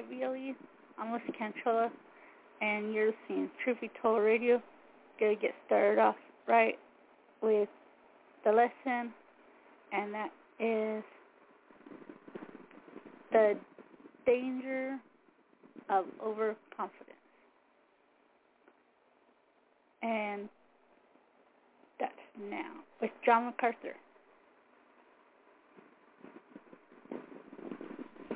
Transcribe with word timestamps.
The 0.00 0.54
I'm 0.98 1.10
Melissa 1.10 1.32
Cantrella, 1.32 1.90
and 2.62 2.94
you're 2.94 3.12
listening 3.28 3.48
to 3.48 3.52
Truth 3.62 3.82
Be 3.82 3.90
Told 4.00 4.22
Radio. 4.22 4.62
Gonna 5.20 5.34
get 5.34 5.52
started 5.66 6.00
off 6.00 6.16
right 6.48 6.78
with 7.42 7.68
the 8.42 8.52
lesson, 8.52 9.12
and 9.92 10.14
that 10.14 10.30
is 10.58 11.04
the 13.32 13.54
danger 14.24 14.98
of 15.90 16.06
overconfidence. 16.24 17.10
And 20.02 20.48
that's 22.00 22.12
now 22.48 22.70
with 23.02 23.10
John 23.26 23.44
MacArthur. 23.44 23.94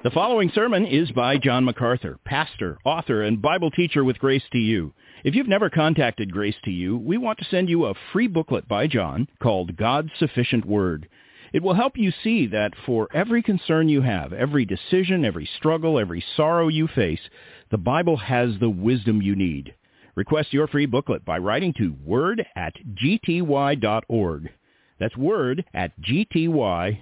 The 0.02 0.10
following 0.10 0.50
sermon 0.54 0.84
is 0.86 1.10
by 1.10 1.38
John 1.38 1.64
MacArthur, 1.64 2.18
pastor, 2.24 2.78
author, 2.84 3.22
and 3.22 3.42
Bible 3.42 3.70
teacher 3.70 4.04
with 4.04 4.18
Grace 4.18 4.42
to 4.52 4.58
You. 4.58 4.92
If 5.24 5.34
you've 5.34 5.48
never 5.48 5.70
contacted 5.70 6.32
Grace 6.32 6.54
to 6.64 6.70
You, 6.70 6.96
we 6.96 7.16
want 7.16 7.38
to 7.38 7.44
send 7.46 7.68
you 7.68 7.86
a 7.86 7.94
free 8.12 8.28
booklet 8.28 8.68
by 8.68 8.86
John 8.86 9.26
called 9.42 9.76
God's 9.76 10.10
Sufficient 10.18 10.64
Word. 10.64 11.08
It 11.52 11.62
will 11.62 11.74
help 11.74 11.96
you 11.96 12.12
see 12.22 12.46
that 12.48 12.74
for 12.84 13.08
every 13.14 13.42
concern 13.42 13.88
you 13.88 14.02
have, 14.02 14.32
every 14.32 14.64
decision, 14.64 15.24
every 15.24 15.48
struggle, 15.56 15.98
every 15.98 16.22
sorrow 16.36 16.68
you 16.68 16.86
face, 16.86 17.28
the 17.70 17.78
Bible 17.78 18.18
has 18.18 18.50
the 18.60 18.70
wisdom 18.70 19.22
you 19.22 19.34
need. 19.34 19.74
Request 20.14 20.52
your 20.52 20.68
free 20.68 20.86
booklet 20.86 21.24
by 21.24 21.38
writing 21.38 21.72
to 21.78 21.96
word 22.04 22.46
at 22.54 22.74
gty.org. 22.94 24.50
That's 24.98 25.16
word 25.16 25.64
at 25.74 25.92
gty.org. 26.00 26.98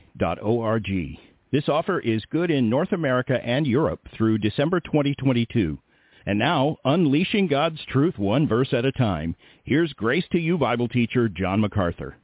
This 1.54 1.68
offer 1.68 2.00
is 2.00 2.24
good 2.32 2.50
in 2.50 2.68
North 2.68 2.90
America 2.90 3.38
and 3.40 3.64
Europe 3.64 4.08
through 4.12 4.38
December 4.38 4.80
2022. 4.80 5.78
And 6.26 6.36
now, 6.36 6.78
unleashing 6.84 7.46
God's 7.46 7.78
truth 7.86 8.18
one 8.18 8.48
verse 8.48 8.72
at 8.72 8.84
a 8.84 8.90
time, 8.90 9.36
here's 9.62 9.92
Grace 9.92 10.24
to 10.32 10.38
You 10.40 10.58
Bible 10.58 10.88
teacher 10.88 11.28
John 11.28 11.60
MacArthur. 11.60 12.16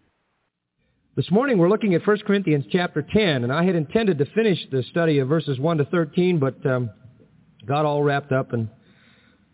This 1.15 1.31
morning 1.31 1.59
we're 1.59 1.69
looking 1.69 1.95
at 1.95 2.05
1 2.05 2.19
Corinthians 2.27 2.65
chapter 2.73 3.03
10, 3.03 3.45
and 3.45 3.53
I 3.53 3.63
had 3.63 3.77
intended 3.77 4.19
to 4.19 4.25
finish 4.35 4.59
the 4.73 4.83
study 4.91 5.21
of 5.21 5.29
verses 5.29 5.61
1 5.61 5.79
to 5.79 5.85
13, 5.85 6.41
but 6.41 6.67
um, 6.67 6.91
got 7.65 7.85
all 7.85 8.03
wrapped 8.03 8.33
up, 8.33 8.53
and 8.53 8.69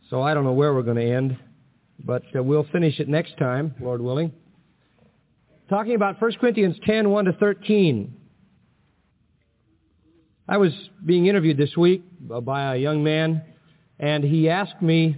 so 0.09 0.23
I 0.23 0.33
don't 0.33 0.45
know 0.45 0.55
where 0.55 0.73
we're 0.73 0.85
going 0.85 0.97
to 0.97 1.15
end, 1.15 1.37
but 2.03 2.23
uh, 2.35 2.43
we'll 2.43 2.67
finish 2.73 2.99
it 2.99 3.11
next 3.11 3.37
time, 3.37 3.75
Lord 3.79 4.01
willing. 4.01 4.33
Talking 5.69 5.97
about 5.97 6.19
1 6.19 6.33
Corinthians 6.41 6.77
10, 6.87 7.11
1 7.11 7.25
to 7.27 7.33
13. 7.35 8.21
I 10.49 10.59
was 10.59 10.73
being 11.05 11.27
interviewed 11.27 11.57
this 11.57 11.77
week 11.77 12.05
by 12.21 12.75
a 12.75 12.79
young 12.79 13.03
man, 13.03 13.43
and 13.99 14.23
he 14.23 14.49
asked 14.49 14.81
me 14.81 15.17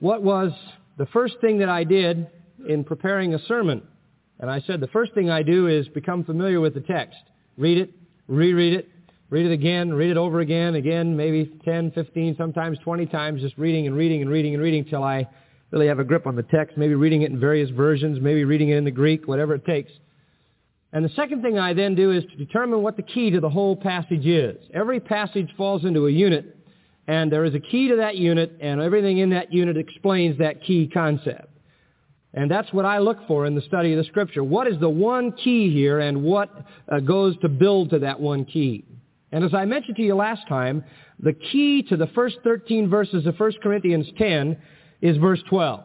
what 0.00 0.22
was 0.22 0.50
the 0.96 1.06
first 1.06 1.36
thing 1.40 1.58
that 1.58 1.68
I 1.68 1.84
did 1.84 2.26
in 2.68 2.82
preparing 2.82 3.34
a 3.34 3.38
sermon. 3.46 3.82
And 4.40 4.50
I 4.50 4.60
said, 4.66 4.80
the 4.80 4.88
first 4.88 5.14
thing 5.14 5.30
I 5.30 5.42
do 5.42 5.68
is 5.68 5.86
become 5.88 6.24
familiar 6.24 6.60
with 6.60 6.74
the 6.74 6.80
text. 6.80 7.18
Read 7.56 7.78
it, 7.78 7.90
reread 8.26 8.72
it, 8.72 8.88
read 9.30 9.46
it 9.46 9.52
again, 9.52 9.92
read 9.92 10.10
it 10.10 10.16
over 10.16 10.40
again, 10.40 10.74
again, 10.74 11.16
maybe 11.16 11.52
10, 11.64 11.92
15, 11.92 12.36
sometimes 12.36 12.78
20 12.80 13.06
times, 13.06 13.42
just 13.42 13.56
reading 13.58 13.86
and 13.86 13.96
reading 13.96 14.22
and 14.22 14.30
reading 14.30 14.54
and 14.54 14.62
reading 14.62 14.84
till 14.84 15.04
I 15.04 15.28
really 15.70 15.86
have 15.86 16.00
a 16.00 16.04
grip 16.04 16.26
on 16.26 16.34
the 16.34 16.42
text, 16.44 16.76
maybe 16.76 16.94
reading 16.94 17.22
it 17.22 17.30
in 17.30 17.38
various 17.38 17.70
versions, 17.70 18.18
maybe 18.20 18.44
reading 18.44 18.70
it 18.70 18.76
in 18.76 18.84
the 18.84 18.90
Greek, 18.90 19.28
whatever 19.28 19.54
it 19.54 19.64
takes. 19.64 19.92
And 20.92 21.04
the 21.04 21.10
second 21.10 21.42
thing 21.42 21.58
I 21.58 21.74
then 21.74 21.94
do 21.94 22.12
is 22.12 22.24
to 22.24 22.36
determine 22.36 22.82
what 22.82 22.96
the 22.96 23.02
key 23.02 23.30
to 23.30 23.40
the 23.40 23.50
whole 23.50 23.76
passage 23.76 24.26
is. 24.26 24.56
Every 24.72 25.00
passage 25.00 25.48
falls 25.56 25.84
into 25.84 26.06
a 26.06 26.10
unit, 26.10 26.56
and 27.06 27.30
there 27.30 27.44
is 27.44 27.54
a 27.54 27.60
key 27.60 27.88
to 27.88 27.96
that 27.96 28.16
unit, 28.16 28.56
and 28.60 28.80
everything 28.80 29.18
in 29.18 29.30
that 29.30 29.52
unit 29.52 29.76
explains 29.76 30.38
that 30.38 30.62
key 30.62 30.88
concept. 30.88 31.52
And 32.32 32.50
that's 32.50 32.72
what 32.72 32.84
I 32.84 32.98
look 32.98 33.18
for 33.26 33.46
in 33.46 33.54
the 33.54 33.62
study 33.62 33.92
of 33.92 33.98
the 33.98 34.04
Scripture. 34.04 34.44
What 34.44 34.66
is 34.66 34.78
the 34.80 34.88
one 34.88 35.32
key 35.32 35.72
here, 35.72 36.00
and 36.00 36.22
what 36.22 36.50
uh, 36.90 37.00
goes 37.00 37.38
to 37.40 37.48
build 37.48 37.90
to 37.90 37.98
that 38.00 38.18
one 38.18 38.44
key? 38.44 38.84
And 39.30 39.44
as 39.44 39.52
I 39.52 39.66
mentioned 39.66 39.96
to 39.96 40.02
you 40.02 40.14
last 40.14 40.48
time, 40.48 40.84
the 41.20 41.34
key 41.34 41.82
to 41.84 41.96
the 41.96 42.06
first 42.08 42.38
13 42.44 42.88
verses 42.88 43.26
of 43.26 43.38
1 43.38 43.52
Corinthians 43.62 44.06
10 44.16 44.56
is 45.02 45.16
verse 45.18 45.42
12. 45.50 45.84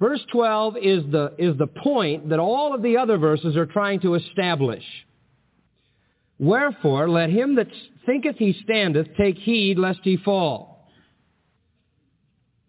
Verse 0.00 0.20
12 0.32 0.76
is 0.78 1.04
the, 1.12 1.34
is 1.38 1.56
the 1.58 1.66
point 1.66 2.30
that 2.30 2.38
all 2.38 2.74
of 2.74 2.82
the 2.82 2.96
other 2.96 3.18
verses 3.18 3.54
are 3.56 3.66
trying 3.66 4.00
to 4.00 4.14
establish. 4.14 4.82
Wherefore, 6.38 7.08
let 7.08 7.28
him 7.28 7.56
that 7.56 7.68
thinketh 8.06 8.36
he 8.38 8.58
standeth 8.64 9.08
take 9.18 9.36
heed 9.36 9.78
lest 9.78 10.00
he 10.02 10.16
fall. 10.16 10.88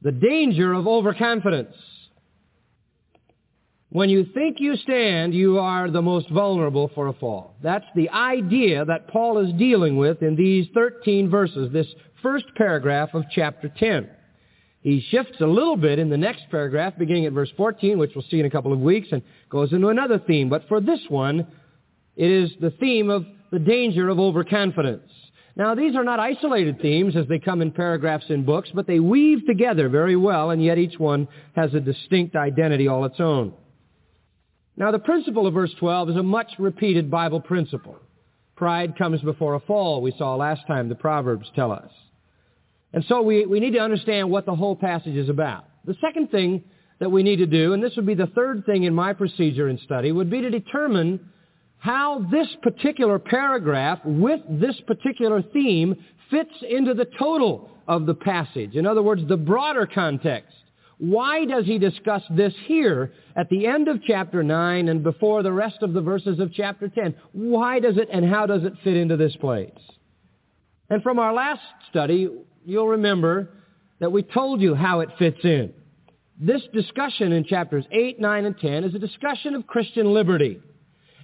The 0.02 0.12
danger 0.12 0.74
of 0.74 0.88
overconfidence. 0.88 1.76
When 3.90 4.10
you 4.10 4.26
think 4.34 4.58
you 4.60 4.76
stand, 4.78 5.34
you 5.34 5.60
are 5.60 5.90
the 5.90 6.02
most 6.02 6.30
vulnerable 6.30 6.92
for 6.94 7.08
a 7.08 7.14
fall. 7.14 7.56
That's 7.64 7.86
the 7.96 8.10
idea 8.10 8.84
that 8.84 9.08
Paul 9.08 9.38
is 9.38 9.54
dealing 9.54 9.96
with 9.96 10.22
in 10.22 10.36
these 10.36 10.68
13 10.74 11.30
verses, 11.30 11.72
this 11.72 11.88
first 12.22 12.46
paragraph 12.56 13.14
of 13.14 13.24
chapter 13.34 13.72
10. 13.78 14.10
He 14.82 15.06
shifts 15.12 15.40
a 15.40 15.46
little 15.46 15.78
bit 15.78 16.00
in 16.00 16.10
the 16.10 16.18
next 16.18 16.44
paragraph, 16.50 16.94
beginning 16.98 17.28
at 17.28 17.34
verse 17.34 17.52
14, 17.56 18.00
which 18.00 18.12
we'll 18.16 18.26
see 18.30 18.40
in 18.40 18.46
a 18.46 18.50
couple 18.50 18.74
of 18.74 18.80
weeks, 18.80 19.10
and 19.12 19.22
goes 19.50 19.72
into 19.74 19.90
another 19.90 20.20
theme. 20.20 20.50
But 20.50 20.68
for 20.68 20.82
this 20.82 21.02
one, 21.08 21.46
it 22.16 22.32
is 22.32 22.52
the 22.60 22.72
theme 22.72 23.10
of 23.10 23.26
the 23.52 23.60
danger 23.60 24.10
of 24.10 24.20
overconfidence. 24.20 25.10
Now, 25.56 25.76
these 25.76 25.96
are 25.96 26.04
not 26.04 26.20
isolated 26.20 26.82
themes 26.82 27.16
as 27.16 27.28
they 27.28 27.38
come 27.38 27.62
in 27.62 27.72
paragraphs 27.72 28.26
in 28.30 28.44
books, 28.44 28.70
but 28.74 28.88
they 28.88 29.00
weave 29.00 29.46
together 29.46 29.90
very 29.90 30.16
well, 30.16 30.50
and 30.50 30.64
yet 30.64 30.78
each 30.78 30.98
one 30.98 31.28
has 31.56 31.74
a 31.74 31.80
distinct 31.80 32.36
identity 32.36 32.88
all 32.88 33.06
its 33.06 33.20
own. 33.20 33.54
Now, 34.78 34.92
the 34.92 35.00
principle 35.00 35.46
of 35.46 35.54
verse 35.54 35.74
12 35.80 36.12
is 36.12 36.16
a 36.16 36.24
much 36.24 36.54
repeated 36.58 37.12
Bible 37.12 37.42
principle. 37.42 37.98
Pride 38.56 38.98
comes 38.98 39.22
before 39.22 39.56
a 39.56 39.60
fall, 39.60 40.02
we 40.02 40.14
saw 40.18 40.36
last 40.36 40.66
time, 40.66 40.90
the 40.90 40.96
Proverbs 40.96 41.52
tell 41.56 41.72
us. 41.72 41.92
And 42.94 43.04
so 43.08 43.22
we, 43.22 43.46
we 43.46 43.60
need 43.60 43.72
to 43.72 43.80
understand 43.80 44.30
what 44.30 44.46
the 44.46 44.56
whole 44.56 44.76
passage 44.76 45.16
is 45.16 45.30
about. 45.30 45.66
The 45.86 45.96
second 46.02 46.30
thing 46.30 46.64
that 47.00 47.10
we 47.10 47.24
need 47.24 47.38
to 47.38 47.48
do, 47.48 47.74
and 47.74 47.82
this 47.82 47.96
would 47.96 48.06
be 48.06 48.14
the 48.14 48.28
third 48.28 48.66
thing 48.66 48.84
in 48.84 48.94
my 48.94 49.14
procedure 49.14 49.68
and 49.68 49.80
study, 49.80 50.12
would 50.12 50.30
be 50.30 50.42
to 50.42 50.50
determine 50.50 51.32
how 51.78 52.28
this 52.32 52.48
particular 52.62 53.18
paragraph 53.18 54.00
with 54.06 54.42
this 54.48 54.80
particular 54.86 55.42
theme 55.42 55.96
fits 56.30 56.54
into 56.70 56.94
the 56.94 57.08
total 57.18 57.72
of 57.88 58.06
the 58.06 58.14
passage. 58.14 58.76
In 58.76 58.86
other 58.86 59.02
words, 59.02 59.24
the 59.28 59.38
broader 59.38 59.88
context. 59.88 60.54
Why 61.00 61.46
does 61.46 61.66
he 61.66 61.80
discuss 61.80 62.22
this 62.30 62.54
here 62.68 63.12
at 63.36 63.50
the 63.50 63.66
end 63.66 63.88
of 63.88 64.04
chapter 64.06 64.44
9 64.44 64.88
and 64.88 65.02
before 65.02 65.42
the 65.42 65.52
rest 65.52 65.78
of 65.82 65.94
the 65.94 66.02
verses 66.02 66.40
of 66.40 66.54
chapter 66.54 66.88
10? 66.88 67.16
Why 67.32 67.80
does 67.80 67.98
it 67.98 68.10
and 68.14 68.24
how 68.24 68.46
does 68.46 68.64
it 68.64 68.74
fit 68.84 68.96
into 68.96 69.18
this 69.18 69.36
place? 69.38 69.72
And 70.92 71.02
from 71.02 71.18
our 71.18 71.34
last 71.34 71.62
study, 71.90 72.30
you'll 72.66 72.90
remember 72.90 73.50
that 74.00 74.12
we 74.12 74.24
told 74.24 74.62
you 74.62 74.76
how 74.76 75.02
it 75.02 75.10
fits 75.20 75.40
in. 75.44 75.74
This 76.40 76.62
discussion 76.74 77.32
in 77.32 77.44
chapters 77.44 77.86
8, 77.92 78.20
9, 78.20 78.46
and 78.46 78.58
10 78.58 78.84
is 78.84 78.96
a 78.96 79.00
discussion 79.00 79.54
of 79.54 79.68
Christian 79.68 80.14
liberty. 80.14 80.60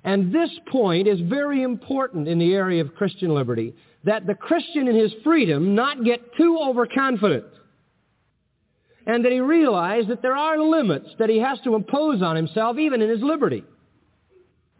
And 0.03 0.33
this 0.33 0.51
point 0.71 1.07
is 1.07 1.19
very 1.21 1.63
important 1.63 2.27
in 2.27 2.37
the 2.37 2.53
area 2.53 2.81
of 2.81 2.95
Christian 2.95 3.33
liberty, 3.33 3.73
that 4.03 4.27
the 4.27 4.35
Christian 4.35 4.87
in 4.87 4.95
his 4.95 5.11
freedom 5.23 5.75
not 5.75 6.03
get 6.03 6.35
too 6.35 6.59
overconfident 6.61 7.45
and 9.07 9.23
that 9.23 9.31
he 9.31 9.39
realize 9.39 10.05
that 10.09 10.21
there 10.21 10.35
are 10.35 10.59
limits 10.59 11.07
that 11.17 11.29
he 11.29 11.39
has 11.39 11.57
to 11.63 11.75
impose 11.75 12.21
on 12.21 12.35
himself 12.35 12.77
even 12.77 13.01
in 13.01 13.09
his 13.09 13.21
liberty. 13.21 13.63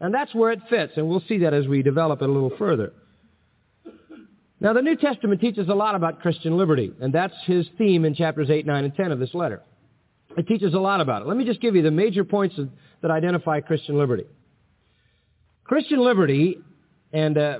And 0.00 0.14
that's 0.14 0.34
where 0.34 0.52
it 0.52 0.60
fits, 0.70 0.92
and 0.96 1.08
we'll 1.08 1.24
see 1.26 1.38
that 1.38 1.54
as 1.54 1.66
we 1.66 1.82
develop 1.82 2.22
it 2.22 2.28
a 2.28 2.32
little 2.32 2.52
further. 2.56 2.92
Now, 4.60 4.72
the 4.72 4.82
New 4.82 4.96
Testament 4.96 5.40
teaches 5.40 5.68
a 5.68 5.74
lot 5.74 5.94
about 5.94 6.20
Christian 6.20 6.56
liberty, 6.56 6.92
and 7.00 7.12
that's 7.12 7.34
his 7.44 7.68
theme 7.78 8.04
in 8.04 8.14
chapters 8.14 8.50
8, 8.50 8.66
9, 8.66 8.84
and 8.84 8.94
10 8.94 9.12
of 9.12 9.20
this 9.20 9.32
letter. 9.32 9.62
It 10.36 10.48
teaches 10.48 10.74
a 10.74 10.78
lot 10.78 11.00
about 11.00 11.22
it. 11.22 11.28
Let 11.28 11.36
me 11.36 11.44
just 11.44 11.60
give 11.60 11.76
you 11.76 11.82
the 11.82 11.90
major 11.90 12.24
points 12.24 12.56
that 13.00 13.10
identify 13.10 13.60
Christian 13.60 13.96
liberty. 13.96 14.24
Christian 15.64 16.00
liberty, 16.00 16.58
and 17.12 17.38
uh, 17.38 17.58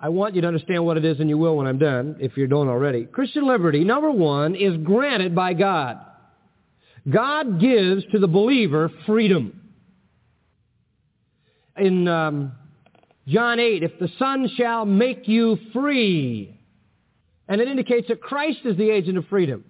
I 0.00 0.10
want 0.10 0.34
you 0.34 0.42
to 0.42 0.46
understand 0.46 0.84
what 0.84 0.98
it 0.98 1.04
is, 1.04 1.20
and 1.20 1.28
you 1.28 1.38
will 1.38 1.56
when 1.56 1.66
I'm 1.66 1.78
done, 1.78 2.16
if 2.20 2.36
you 2.36 2.46
don't 2.46 2.68
already. 2.68 3.04
Christian 3.04 3.46
liberty, 3.46 3.82
number 3.82 4.10
one, 4.10 4.54
is 4.54 4.76
granted 4.78 5.34
by 5.34 5.54
God. 5.54 6.00
God 7.08 7.60
gives 7.60 8.04
to 8.12 8.18
the 8.18 8.26
believer 8.26 8.90
freedom. 9.06 9.60
In 11.76 12.08
um, 12.08 12.52
John 13.28 13.58
8, 13.58 13.82
if 13.82 13.98
the 13.98 14.10
Son 14.18 14.48
shall 14.56 14.84
make 14.84 15.26
you 15.26 15.58
free, 15.72 16.60
and 17.48 17.60
it 17.60 17.68
indicates 17.68 18.08
that 18.08 18.20
Christ 18.20 18.60
is 18.64 18.76
the 18.76 18.90
agent 18.90 19.18
of 19.18 19.26
freedom. 19.26 19.64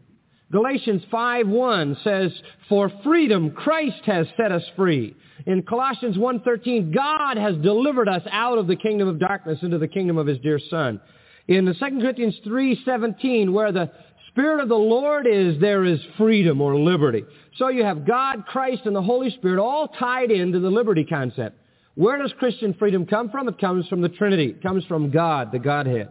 Galatians 0.53 1.03
5.1 1.13 2.05
says, 2.05 2.33
For 2.69 2.91
freedom 3.03 3.51
Christ 3.51 4.03
has 4.05 4.27
set 4.37 4.53
us 4.53 4.63
free. 4.77 5.17
In 5.47 5.63
Colossians 5.63 6.17
1.13, 6.17 6.95
God 6.95 7.37
has 7.37 7.57
delivered 7.57 8.09
us 8.09 8.23
out 8.31 8.59
of 8.59 8.67
the 8.67 8.77
kingdom 8.77 9.09
of 9.09 9.19
darkness 9.19 9.59
into 9.63 9.79
the 9.79 9.89
kingdom 9.89 10.19
of 10.19 10.27
his 10.27 10.39
dear 10.39 10.61
Son. 10.71 11.01
In 11.49 11.65
the 11.65 11.75
2 11.75 11.79
Corinthians 12.01 12.37
3.17, 12.47 13.53
where 13.53 13.73
the 13.73 13.91
Spirit 14.29 14.61
of 14.63 14.69
the 14.69 14.75
Lord 14.75 15.27
is, 15.27 15.59
there 15.61 15.85
is 15.85 15.99
freedom 16.19 16.61
or 16.61 16.77
liberty. 16.77 17.25
So 17.57 17.69
you 17.69 17.85
have 17.85 18.07
God, 18.07 18.45
Christ, 18.47 18.83
and 18.85 18.95
the 18.95 19.03
Holy 19.03 19.31
Spirit 19.31 19.61
all 19.61 19.89
tied 19.89 20.31
into 20.31 20.61
the 20.61 20.71
liberty 20.71 21.05
concept. 21.05 21.59
Where 21.97 22.19
does 22.19 22.33
Christian 22.39 22.75
freedom 22.75 23.07
come 23.07 23.31
from? 23.31 23.49
It 23.49 23.59
comes 23.59 23.89
from 23.89 24.03
the 24.03 24.11
Trinity. 24.11 24.51
It 24.51 24.63
comes 24.63 24.85
from 24.85 25.11
God, 25.11 25.51
the 25.51 25.59
Godhead. 25.59 26.11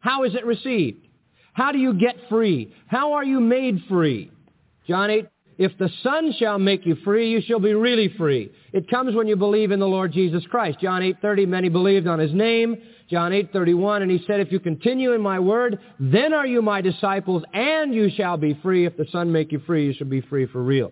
How 0.00 0.24
is 0.24 0.34
it 0.34 0.44
received? 0.44 1.06
How 1.52 1.72
do 1.72 1.78
you 1.78 1.94
get 1.94 2.16
free? 2.28 2.74
How 2.88 3.12
are 3.12 3.24
you 3.24 3.38
made 3.38 3.82
free? 3.88 4.30
John 4.88 5.10
8, 5.10 5.28
if 5.56 5.76
the 5.78 5.90
Son 6.02 6.32
shall 6.38 6.58
make 6.58 6.84
you 6.84 6.96
free, 7.04 7.30
you 7.30 7.40
shall 7.46 7.60
be 7.60 7.74
really 7.74 8.12
free. 8.16 8.50
It 8.72 8.90
comes 8.90 9.14
when 9.14 9.28
you 9.28 9.36
believe 9.36 9.70
in 9.70 9.78
the 9.78 9.86
Lord 9.86 10.12
Jesus 10.12 10.44
Christ. 10.46 10.80
John 10.80 11.02
8:30, 11.02 11.46
many 11.46 11.68
believed 11.68 12.06
on 12.06 12.18
his 12.18 12.32
name. 12.32 12.76
John 13.08 13.30
8:31, 13.30 14.02
and 14.02 14.10
he 14.10 14.24
said, 14.26 14.40
if 14.40 14.50
you 14.50 14.58
continue 14.58 15.12
in 15.12 15.20
my 15.20 15.38
word, 15.38 15.78
then 16.00 16.32
are 16.32 16.46
you 16.46 16.60
my 16.60 16.80
disciples, 16.80 17.44
and 17.52 17.94
you 17.94 18.10
shall 18.16 18.36
be 18.36 18.54
free. 18.62 18.86
If 18.86 18.96
the 18.96 19.06
Son 19.12 19.30
make 19.30 19.52
you 19.52 19.60
free, 19.60 19.86
you 19.86 19.92
shall 19.92 20.08
be 20.08 20.22
free 20.22 20.46
for 20.46 20.62
real. 20.62 20.90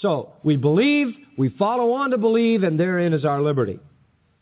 So 0.00 0.32
we 0.44 0.56
believe, 0.56 1.08
we 1.40 1.48
follow 1.58 1.92
on 1.92 2.10
to 2.10 2.18
believe, 2.18 2.64
and 2.64 2.78
therein 2.78 3.14
is 3.14 3.24
our 3.24 3.40
liberty. 3.40 3.80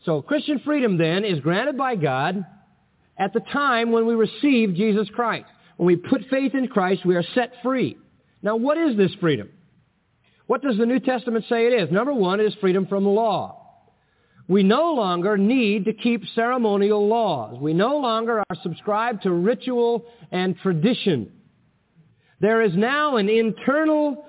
So 0.03 0.21
Christian 0.21 0.59
freedom 0.65 0.97
then 0.97 1.23
is 1.23 1.39
granted 1.39 1.77
by 1.77 1.95
God 1.95 2.45
at 3.17 3.31
the 3.31 3.39
time 3.39 3.93
when 3.93 4.05
we 4.05 4.15
receive 4.15 4.75
Jesus 4.75 5.07
Christ. 5.15 5.45
When 5.77 5.87
we 5.87 5.95
put 5.95 6.25
faith 6.29 6.55
in 6.55 6.67
Christ, 6.67 7.05
we 7.05 7.15
are 7.15 7.23
set 7.33 7.53
free. 7.63 7.97
Now, 8.41 8.57
what 8.57 8.77
is 8.77 8.97
this 8.97 9.13
freedom? 9.21 9.47
What 10.47 10.61
does 10.61 10.77
the 10.77 10.85
New 10.85 10.99
Testament 10.99 11.45
say 11.47 11.67
it 11.67 11.83
is? 11.83 11.89
Number 11.89 12.13
one, 12.13 12.41
it 12.41 12.47
is 12.47 12.53
freedom 12.59 12.85
from 12.85 13.05
law. 13.05 13.85
We 14.49 14.63
no 14.63 14.93
longer 14.93 15.37
need 15.37 15.85
to 15.85 15.93
keep 15.93 16.23
ceremonial 16.35 17.07
laws. 17.07 17.57
We 17.61 17.73
no 17.73 17.95
longer 17.99 18.39
are 18.39 18.57
subscribed 18.61 19.23
to 19.23 19.31
ritual 19.31 20.03
and 20.33 20.57
tradition. 20.57 21.31
There 22.41 22.61
is 22.61 22.75
now 22.75 23.15
an 23.15 23.29
internal 23.29 24.25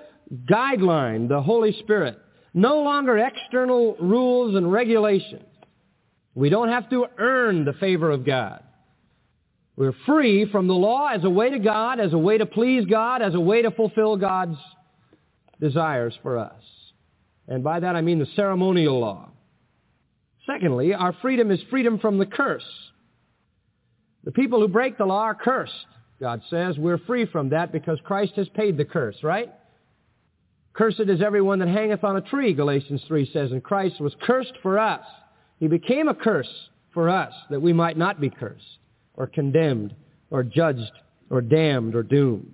guideline, 0.49 1.27
the 1.27 1.41
Holy 1.41 1.75
Spirit. 1.79 2.17
No 2.53 2.81
longer 2.81 3.17
external 3.17 3.95
rules 3.95 4.55
and 4.55 4.71
regulations. 4.71 5.45
We 6.35 6.49
don't 6.49 6.69
have 6.69 6.89
to 6.89 7.07
earn 7.17 7.65
the 7.65 7.73
favor 7.73 8.11
of 8.11 8.25
God. 8.25 8.63
We're 9.75 9.95
free 10.05 10.49
from 10.51 10.67
the 10.67 10.73
law 10.73 11.07
as 11.07 11.23
a 11.23 11.29
way 11.29 11.49
to 11.49 11.59
God, 11.59 11.99
as 11.99 12.13
a 12.13 12.17
way 12.17 12.37
to 12.37 12.45
please 12.45 12.85
God, 12.85 13.21
as 13.21 13.33
a 13.33 13.39
way 13.39 13.61
to 13.61 13.71
fulfill 13.71 14.17
God's 14.17 14.57
desires 15.59 16.17
for 16.21 16.37
us. 16.37 16.61
And 17.47 17.63
by 17.63 17.79
that 17.79 17.95
I 17.95 18.01
mean 18.01 18.19
the 18.19 18.27
ceremonial 18.35 18.99
law. 18.99 19.29
Secondly, 20.45 20.93
our 20.93 21.13
freedom 21.21 21.51
is 21.51 21.59
freedom 21.69 21.99
from 21.99 22.17
the 22.17 22.25
curse. 22.25 22.65
The 24.23 24.31
people 24.31 24.59
who 24.59 24.67
break 24.67 24.97
the 24.97 25.05
law 25.05 25.23
are 25.23 25.35
cursed. 25.35 25.73
God 26.19 26.41
says 26.49 26.77
we're 26.77 26.99
free 26.99 27.25
from 27.25 27.49
that 27.49 27.71
because 27.71 27.99
Christ 28.03 28.33
has 28.35 28.47
paid 28.49 28.77
the 28.77 28.85
curse, 28.85 29.17
right? 29.23 29.51
Cursed 30.73 31.01
is 31.01 31.21
everyone 31.21 31.59
that 31.59 31.67
hangeth 31.67 32.03
on 32.03 32.15
a 32.15 32.21
tree, 32.21 32.53
Galatians 32.53 33.03
3 33.07 33.29
says, 33.33 33.51
and 33.51 33.63
Christ 33.63 33.99
was 33.99 34.15
cursed 34.21 34.53
for 34.61 34.79
us. 34.79 35.05
He 35.59 35.67
became 35.67 36.07
a 36.07 36.15
curse 36.15 36.49
for 36.93 37.09
us 37.09 37.33
that 37.49 37.61
we 37.61 37.73
might 37.73 37.97
not 37.97 38.21
be 38.21 38.29
cursed 38.29 38.79
or 39.15 39.27
condemned 39.27 39.93
or 40.29 40.43
judged 40.43 40.91
or 41.29 41.41
damned 41.41 41.95
or 41.95 42.03
doomed. 42.03 42.53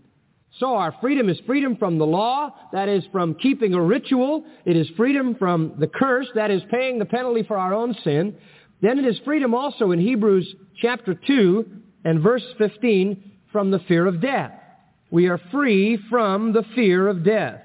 So 0.59 0.75
our 0.75 0.95
freedom 0.99 1.29
is 1.29 1.39
freedom 1.45 1.75
from 1.75 1.99
the 1.99 2.05
law, 2.05 2.55
that 2.73 2.89
is 2.89 3.03
from 3.11 3.35
keeping 3.35 3.75
a 3.75 3.81
ritual. 3.81 4.43
It 4.65 4.75
is 4.75 4.89
freedom 4.97 5.35
from 5.35 5.73
the 5.77 5.87
curse, 5.87 6.27
that 6.33 6.49
is 6.49 6.63
paying 6.71 6.97
the 6.97 7.05
penalty 7.05 7.43
for 7.43 7.57
our 7.57 7.73
own 7.73 7.95
sin. 8.03 8.35
Then 8.81 8.97
it 8.97 9.05
is 9.05 9.19
freedom 9.23 9.53
also 9.53 9.91
in 9.91 9.99
Hebrews 9.99 10.55
chapter 10.81 11.13
2 11.13 11.65
and 12.05 12.21
verse 12.21 12.43
15 12.57 13.31
from 13.51 13.69
the 13.69 13.79
fear 13.87 14.07
of 14.07 14.21
death. 14.21 14.51
We 15.11 15.27
are 15.27 15.39
free 15.51 15.99
from 16.09 16.53
the 16.53 16.63
fear 16.73 17.07
of 17.07 17.23
death. 17.23 17.61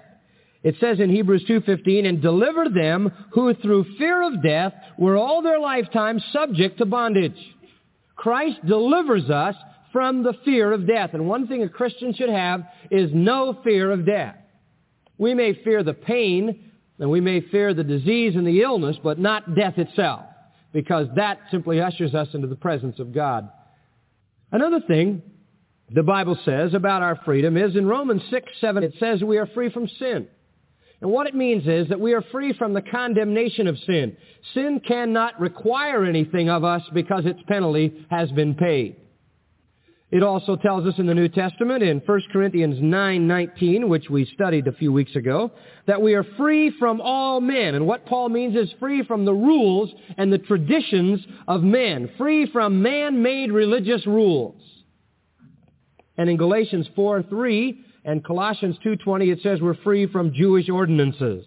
It 0.62 0.76
says 0.78 1.00
in 1.00 1.10
Hebrews 1.10 1.44
2.15, 1.48 2.06
and 2.06 2.22
deliver 2.22 2.68
them 2.68 3.10
who 3.32 3.52
through 3.54 3.96
fear 3.98 4.22
of 4.22 4.42
death 4.42 4.72
were 4.96 5.16
all 5.16 5.42
their 5.42 5.58
lifetime 5.58 6.20
subject 6.32 6.78
to 6.78 6.86
bondage. 6.86 7.36
Christ 8.14 8.64
delivers 8.64 9.28
us 9.28 9.56
from 9.92 10.22
the 10.22 10.34
fear 10.44 10.72
of 10.72 10.86
death. 10.86 11.10
And 11.14 11.26
one 11.26 11.48
thing 11.48 11.62
a 11.62 11.68
Christian 11.68 12.14
should 12.14 12.30
have 12.30 12.62
is 12.90 13.10
no 13.12 13.58
fear 13.64 13.90
of 13.90 14.06
death. 14.06 14.36
We 15.18 15.34
may 15.34 15.54
fear 15.64 15.82
the 15.82 15.94
pain, 15.94 16.70
and 16.98 17.10
we 17.10 17.20
may 17.20 17.40
fear 17.40 17.74
the 17.74 17.84
disease 17.84 18.36
and 18.36 18.46
the 18.46 18.62
illness, 18.62 18.96
but 19.02 19.18
not 19.18 19.56
death 19.56 19.78
itself, 19.78 20.22
because 20.72 21.08
that 21.16 21.38
simply 21.50 21.80
ushers 21.80 22.14
us 22.14 22.28
into 22.34 22.46
the 22.46 22.56
presence 22.56 23.00
of 23.00 23.12
God. 23.12 23.50
Another 24.52 24.80
thing 24.80 25.22
the 25.90 26.02
Bible 26.02 26.38
says 26.44 26.72
about 26.74 27.02
our 27.02 27.16
freedom 27.24 27.56
is 27.56 27.76
in 27.76 27.86
Romans 27.86 28.22
6, 28.30 28.46
7, 28.60 28.82
it 28.82 28.94
says 28.98 29.22
we 29.22 29.38
are 29.38 29.46
free 29.46 29.70
from 29.70 29.88
sin. 29.98 30.28
And 31.02 31.10
what 31.10 31.26
it 31.26 31.34
means 31.34 31.66
is 31.66 31.88
that 31.88 32.00
we 32.00 32.14
are 32.14 32.22
free 32.30 32.52
from 32.52 32.74
the 32.74 32.80
condemnation 32.80 33.66
of 33.66 33.76
sin. 33.80 34.16
Sin 34.54 34.80
cannot 34.86 35.38
require 35.40 36.04
anything 36.04 36.48
of 36.48 36.62
us 36.62 36.82
because 36.94 37.26
its 37.26 37.40
penalty 37.48 38.06
has 38.08 38.30
been 38.30 38.54
paid. 38.54 38.96
It 40.12 40.22
also 40.22 40.54
tells 40.54 40.86
us 40.86 40.94
in 40.98 41.06
the 41.06 41.14
New 41.14 41.28
Testament 41.28 41.82
in 41.82 42.00
1 42.00 42.20
Corinthians 42.32 42.78
9:19, 42.80 43.88
which 43.88 44.08
we 44.10 44.26
studied 44.26 44.68
a 44.68 44.72
few 44.72 44.92
weeks 44.92 45.16
ago, 45.16 45.50
that 45.86 46.00
we 46.00 46.14
are 46.14 46.22
free 46.36 46.70
from 46.78 47.00
all 47.00 47.40
men. 47.40 47.74
And 47.74 47.86
what 47.86 48.06
Paul 48.06 48.28
means 48.28 48.54
is 48.54 48.70
free 48.78 49.02
from 49.02 49.24
the 49.24 49.34
rules 49.34 49.92
and 50.18 50.32
the 50.32 50.38
traditions 50.38 51.26
of 51.48 51.64
men, 51.64 52.10
free 52.16 52.46
from 52.46 52.80
man-made 52.80 53.50
religious 53.50 54.06
rules. 54.06 54.62
And 56.16 56.30
in 56.30 56.36
Galatians 56.36 56.86
4:3, 56.94 57.78
and 58.04 58.24
Colossians 58.24 58.76
2.20, 58.84 59.32
it 59.32 59.40
says 59.42 59.60
we're 59.60 59.80
free 59.82 60.06
from 60.06 60.34
Jewish 60.34 60.68
ordinances. 60.68 61.44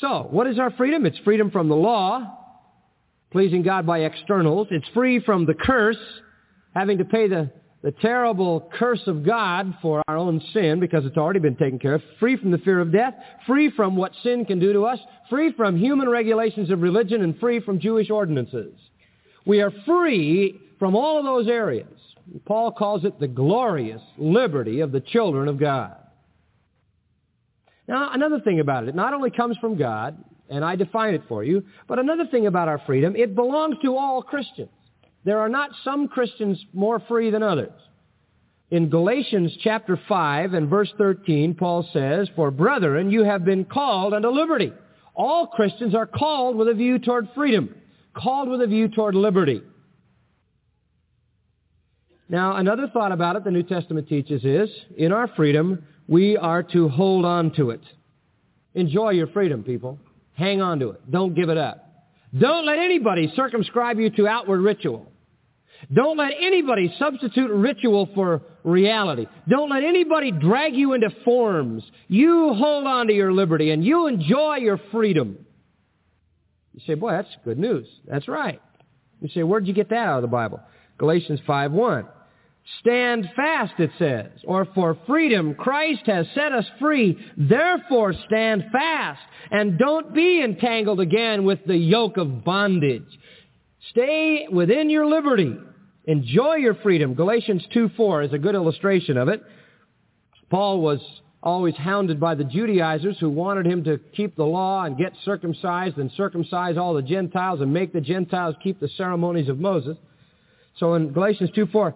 So, 0.00 0.26
what 0.30 0.46
is 0.46 0.58
our 0.58 0.70
freedom? 0.72 1.06
It's 1.06 1.18
freedom 1.18 1.50
from 1.50 1.68
the 1.68 1.76
law, 1.76 2.38
pleasing 3.30 3.62
God 3.62 3.86
by 3.86 4.00
externals. 4.00 4.68
It's 4.70 4.88
free 4.94 5.20
from 5.20 5.46
the 5.46 5.54
curse, 5.54 5.98
having 6.74 6.98
to 6.98 7.04
pay 7.04 7.28
the, 7.28 7.50
the 7.82 7.92
terrible 7.92 8.70
curse 8.78 9.02
of 9.06 9.24
God 9.24 9.74
for 9.82 10.02
our 10.08 10.16
own 10.16 10.40
sin 10.52 10.80
because 10.80 11.04
it's 11.04 11.16
already 11.16 11.40
been 11.40 11.56
taken 11.56 11.78
care 11.78 11.94
of. 11.94 12.02
Free 12.20 12.36
from 12.36 12.50
the 12.50 12.58
fear 12.58 12.80
of 12.80 12.92
death. 12.92 13.14
Free 13.46 13.70
from 13.70 13.96
what 13.96 14.12
sin 14.22 14.44
can 14.44 14.58
do 14.58 14.72
to 14.72 14.86
us. 14.86 14.98
Free 15.30 15.52
from 15.52 15.76
human 15.76 16.08
regulations 16.08 16.70
of 16.70 16.80
religion 16.80 17.22
and 17.22 17.38
free 17.38 17.60
from 17.60 17.80
Jewish 17.80 18.10
ordinances. 18.10 18.74
We 19.46 19.60
are 19.62 19.72
free 19.86 20.60
from 20.78 20.94
all 20.94 21.18
of 21.18 21.24
those 21.24 21.48
areas. 21.48 21.88
Paul 22.44 22.72
calls 22.72 23.04
it 23.04 23.18
the 23.18 23.28
glorious 23.28 24.02
liberty 24.16 24.80
of 24.80 24.92
the 24.92 25.00
children 25.00 25.48
of 25.48 25.58
God. 25.58 25.96
Now, 27.86 28.10
another 28.12 28.40
thing 28.40 28.60
about 28.60 28.84
it, 28.84 28.90
it 28.90 28.94
not 28.94 29.14
only 29.14 29.30
comes 29.30 29.56
from 29.58 29.78
God, 29.78 30.22
and 30.50 30.64
I 30.64 30.76
define 30.76 31.14
it 31.14 31.22
for 31.28 31.42
you, 31.42 31.64
but 31.86 31.98
another 31.98 32.26
thing 32.26 32.46
about 32.46 32.68
our 32.68 32.80
freedom, 32.86 33.16
it 33.16 33.34
belongs 33.34 33.76
to 33.82 33.96
all 33.96 34.22
Christians. 34.22 34.70
There 35.24 35.38
are 35.38 35.48
not 35.48 35.70
some 35.84 36.08
Christians 36.08 36.62
more 36.72 37.00
free 37.08 37.30
than 37.30 37.42
others. 37.42 37.72
In 38.70 38.90
Galatians 38.90 39.56
chapter 39.62 39.98
5 40.08 40.52
and 40.52 40.68
verse 40.68 40.92
13, 40.98 41.54
Paul 41.54 41.88
says, 41.92 42.28
For 42.36 42.50
brethren, 42.50 43.10
you 43.10 43.24
have 43.24 43.44
been 43.44 43.64
called 43.64 44.12
unto 44.12 44.28
liberty. 44.28 44.72
All 45.14 45.46
Christians 45.46 45.94
are 45.94 46.06
called 46.06 46.56
with 46.56 46.68
a 46.68 46.74
view 46.74 46.98
toward 46.98 47.28
freedom, 47.34 47.74
called 48.14 48.48
with 48.48 48.60
a 48.60 48.66
view 48.66 48.88
toward 48.88 49.14
liberty. 49.14 49.62
Now, 52.28 52.56
another 52.56 52.88
thought 52.92 53.12
about 53.12 53.36
it 53.36 53.44
the 53.44 53.50
New 53.50 53.62
Testament 53.62 54.08
teaches 54.08 54.44
is, 54.44 54.68
in 54.96 55.12
our 55.12 55.28
freedom, 55.28 55.84
we 56.06 56.36
are 56.36 56.62
to 56.62 56.88
hold 56.88 57.24
on 57.24 57.52
to 57.54 57.70
it. 57.70 57.80
Enjoy 58.74 59.10
your 59.10 59.28
freedom, 59.28 59.62
people. 59.62 59.98
Hang 60.34 60.60
on 60.60 60.78
to 60.80 60.90
it. 60.90 61.10
Don't 61.10 61.34
give 61.34 61.48
it 61.48 61.56
up. 61.56 61.84
Don't 62.38 62.66
let 62.66 62.78
anybody 62.78 63.32
circumscribe 63.34 63.98
you 63.98 64.10
to 64.10 64.28
outward 64.28 64.60
ritual. 64.60 65.10
Don't 65.92 66.18
let 66.18 66.32
anybody 66.38 66.92
substitute 66.98 67.50
ritual 67.50 68.08
for 68.14 68.42
reality. 68.64 69.26
Don't 69.48 69.70
let 69.70 69.84
anybody 69.84 70.30
drag 70.32 70.74
you 70.74 70.92
into 70.92 71.08
forms. 71.24 71.82
You 72.08 72.52
hold 72.54 72.86
on 72.86 73.06
to 73.06 73.12
your 73.14 73.32
liberty 73.32 73.70
and 73.70 73.84
you 73.84 74.06
enjoy 74.06 74.56
your 74.56 74.78
freedom. 74.92 75.38
You 76.74 76.80
say, 76.86 76.94
boy, 76.94 77.12
that's 77.12 77.28
good 77.44 77.58
news. 77.58 77.86
That's 78.06 78.28
right. 78.28 78.60
You 79.20 79.28
say, 79.28 79.42
where'd 79.42 79.66
you 79.66 79.72
get 79.72 79.88
that 79.90 79.96
out 79.96 80.16
of 80.16 80.22
the 80.22 80.28
Bible? 80.28 80.60
Galatians 80.98 81.40
5.1. 81.48 82.08
Stand 82.80 83.30
fast, 83.34 83.72
it 83.78 83.90
says, 83.98 84.30
or 84.44 84.66
for 84.74 84.96
freedom 85.06 85.54
Christ 85.54 86.02
has 86.06 86.26
set 86.34 86.52
us 86.52 86.66
free. 86.78 87.18
Therefore 87.36 88.12
stand 88.26 88.64
fast 88.70 89.20
and 89.50 89.78
don't 89.78 90.14
be 90.14 90.42
entangled 90.42 91.00
again 91.00 91.44
with 91.44 91.60
the 91.66 91.76
yoke 91.76 92.18
of 92.18 92.44
bondage. 92.44 93.06
Stay 93.90 94.46
within 94.52 94.90
your 94.90 95.06
liberty. 95.06 95.56
Enjoy 96.04 96.56
your 96.56 96.74
freedom. 96.76 97.14
Galatians 97.14 97.66
2.4 97.74 98.26
is 98.26 98.32
a 98.32 98.38
good 98.38 98.54
illustration 98.54 99.16
of 99.16 99.28
it. 99.28 99.42
Paul 100.50 100.80
was 100.80 101.00
always 101.42 101.76
hounded 101.76 102.20
by 102.20 102.34
the 102.34 102.44
Judaizers 102.44 103.18
who 103.18 103.30
wanted 103.30 103.66
him 103.66 103.84
to 103.84 103.98
keep 104.14 104.36
the 104.36 104.44
law 104.44 104.84
and 104.84 104.96
get 104.98 105.12
circumcised 105.24 105.96
and 105.98 106.10
circumcise 106.12 106.76
all 106.76 106.94
the 106.94 107.02
Gentiles 107.02 107.60
and 107.60 107.72
make 107.72 107.92
the 107.92 108.00
Gentiles 108.00 108.56
keep 108.62 108.80
the 108.80 108.88
ceremonies 108.96 109.48
of 109.48 109.58
Moses. 109.58 109.96
So 110.78 110.94
in 110.94 111.12
Galatians 111.12 111.50
2.4, 111.56 111.94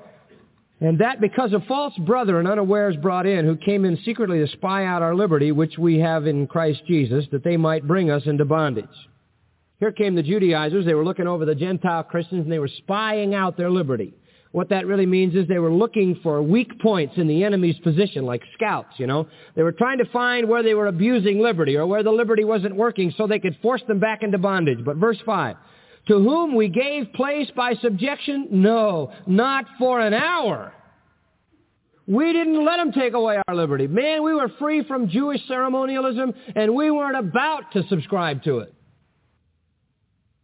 and 0.82 0.98
that 0.98 1.20
because 1.20 1.52
of 1.52 1.64
false 1.66 1.96
brethren 1.98 2.46
unawares 2.46 2.96
brought 2.96 3.24
in, 3.24 3.44
who 3.44 3.56
came 3.56 3.84
in 3.84 3.96
secretly 4.04 4.40
to 4.40 4.48
spy 4.48 4.84
out 4.84 5.00
our 5.00 5.14
liberty, 5.14 5.52
which 5.52 5.78
we 5.78 5.98
have 6.00 6.26
in 6.26 6.48
Christ 6.48 6.82
Jesus, 6.88 7.24
that 7.30 7.44
they 7.44 7.56
might 7.56 7.86
bring 7.86 8.10
us 8.10 8.22
into 8.26 8.44
bondage. 8.44 8.84
Here 9.78 9.92
came 9.92 10.16
the 10.16 10.24
Judaizers. 10.24 10.84
They 10.84 10.94
were 10.94 11.04
looking 11.04 11.28
over 11.28 11.44
the 11.44 11.54
Gentile 11.54 12.02
Christians, 12.02 12.42
and 12.42 12.52
they 12.52 12.58
were 12.58 12.68
spying 12.68 13.32
out 13.32 13.56
their 13.56 13.70
liberty. 13.70 14.12
What 14.50 14.68
that 14.70 14.86
really 14.86 15.06
means 15.06 15.34
is 15.34 15.46
they 15.48 15.58
were 15.58 15.72
looking 15.72 16.20
for 16.22 16.42
weak 16.42 16.78
points 16.80 17.14
in 17.16 17.26
the 17.26 17.42
enemy's 17.44 17.78
position, 17.78 18.26
like 18.26 18.42
scouts, 18.54 18.94
you 18.98 19.06
know. 19.06 19.28
They 19.54 19.62
were 19.62 19.72
trying 19.72 19.98
to 19.98 20.04
find 20.06 20.48
where 20.48 20.62
they 20.62 20.74
were 20.74 20.88
abusing 20.88 21.40
liberty 21.40 21.76
or 21.76 21.86
where 21.86 22.02
the 22.02 22.10
liberty 22.10 22.44
wasn't 22.44 22.76
working 22.76 23.14
so 23.16 23.26
they 23.26 23.38
could 23.38 23.56
force 23.62 23.82
them 23.88 23.98
back 23.98 24.22
into 24.22 24.36
bondage. 24.36 24.84
But 24.84 24.96
verse 24.96 25.18
5, 25.24 25.56
to 26.08 26.14
whom 26.14 26.54
we 26.54 26.68
gave 26.68 27.12
place 27.12 27.48
by 27.54 27.74
subjection? 27.74 28.48
No, 28.50 29.12
not 29.26 29.66
for 29.78 30.00
an 30.00 30.14
hour. 30.14 30.72
We 32.06 32.32
didn't 32.32 32.64
let 32.64 32.78
them 32.78 32.92
take 32.92 33.14
away 33.14 33.38
our 33.46 33.54
liberty. 33.54 33.86
Man, 33.86 34.24
we 34.24 34.34
were 34.34 34.50
free 34.58 34.82
from 34.84 35.08
Jewish 35.08 35.40
ceremonialism 35.46 36.34
and 36.56 36.74
we 36.74 36.90
weren't 36.90 37.16
about 37.16 37.72
to 37.72 37.84
subscribe 37.88 38.42
to 38.44 38.58
it. 38.58 38.74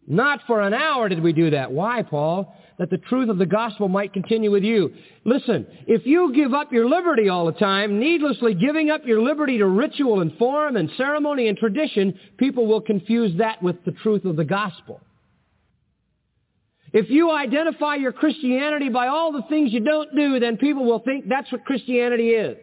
Not 0.07 0.41
for 0.47 0.63
an 0.63 0.73
hour 0.73 1.09
did 1.09 1.23
we 1.23 1.33
do 1.33 1.51
that. 1.51 1.71
Why, 1.73 2.03
Paul? 2.03 2.55
That 2.79 2.91
the 2.91 2.97
truth 2.97 3.29
of 3.29 3.39
the 3.39 3.45
gospel 3.45 3.89
might 3.89 4.13
continue 4.13 4.53
with 4.53 4.63
you. 4.63 4.95
Listen, 5.25 5.67
if 5.89 6.07
you 6.07 6.33
give 6.33 6.55
up 6.55 6.73
your 6.73 6.89
liberty 6.89 7.29
all 7.29 7.45
the 7.45 7.53
time, 7.53 7.99
needlessly 7.99 8.55
giving 8.55 8.89
up 8.89 9.05
your 9.05 9.21
liberty 9.21 9.59
to 9.59 9.67
ritual 9.67 10.21
and 10.21 10.33
form 10.39 10.77
and 10.77 10.89
ceremony 10.97 11.49
and 11.49 11.59
tradition, 11.59 12.19
people 12.39 12.67
will 12.67 12.81
confuse 12.81 13.37
that 13.39 13.61
with 13.63 13.85
the 13.85 13.91
truth 13.91 14.25
of 14.25 14.37
the 14.37 14.45
gospel. 14.45 15.01
If 16.93 17.11
you 17.11 17.31
identify 17.31 17.97
your 17.97 18.13
Christianity 18.13 18.89
by 18.89 19.09
all 19.09 19.33
the 19.33 19.43
things 19.49 19.73
you 19.73 19.81
don't 19.81 20.15
do, 20.15 20.41
then 20.41 20.57
people 20.57 20.85
will 20.85 21.01
think 21.01 21.29
that's 21.29 21.51
what 21.53 21.65
Christianity 21.65 22.31
is. 22.31 22.57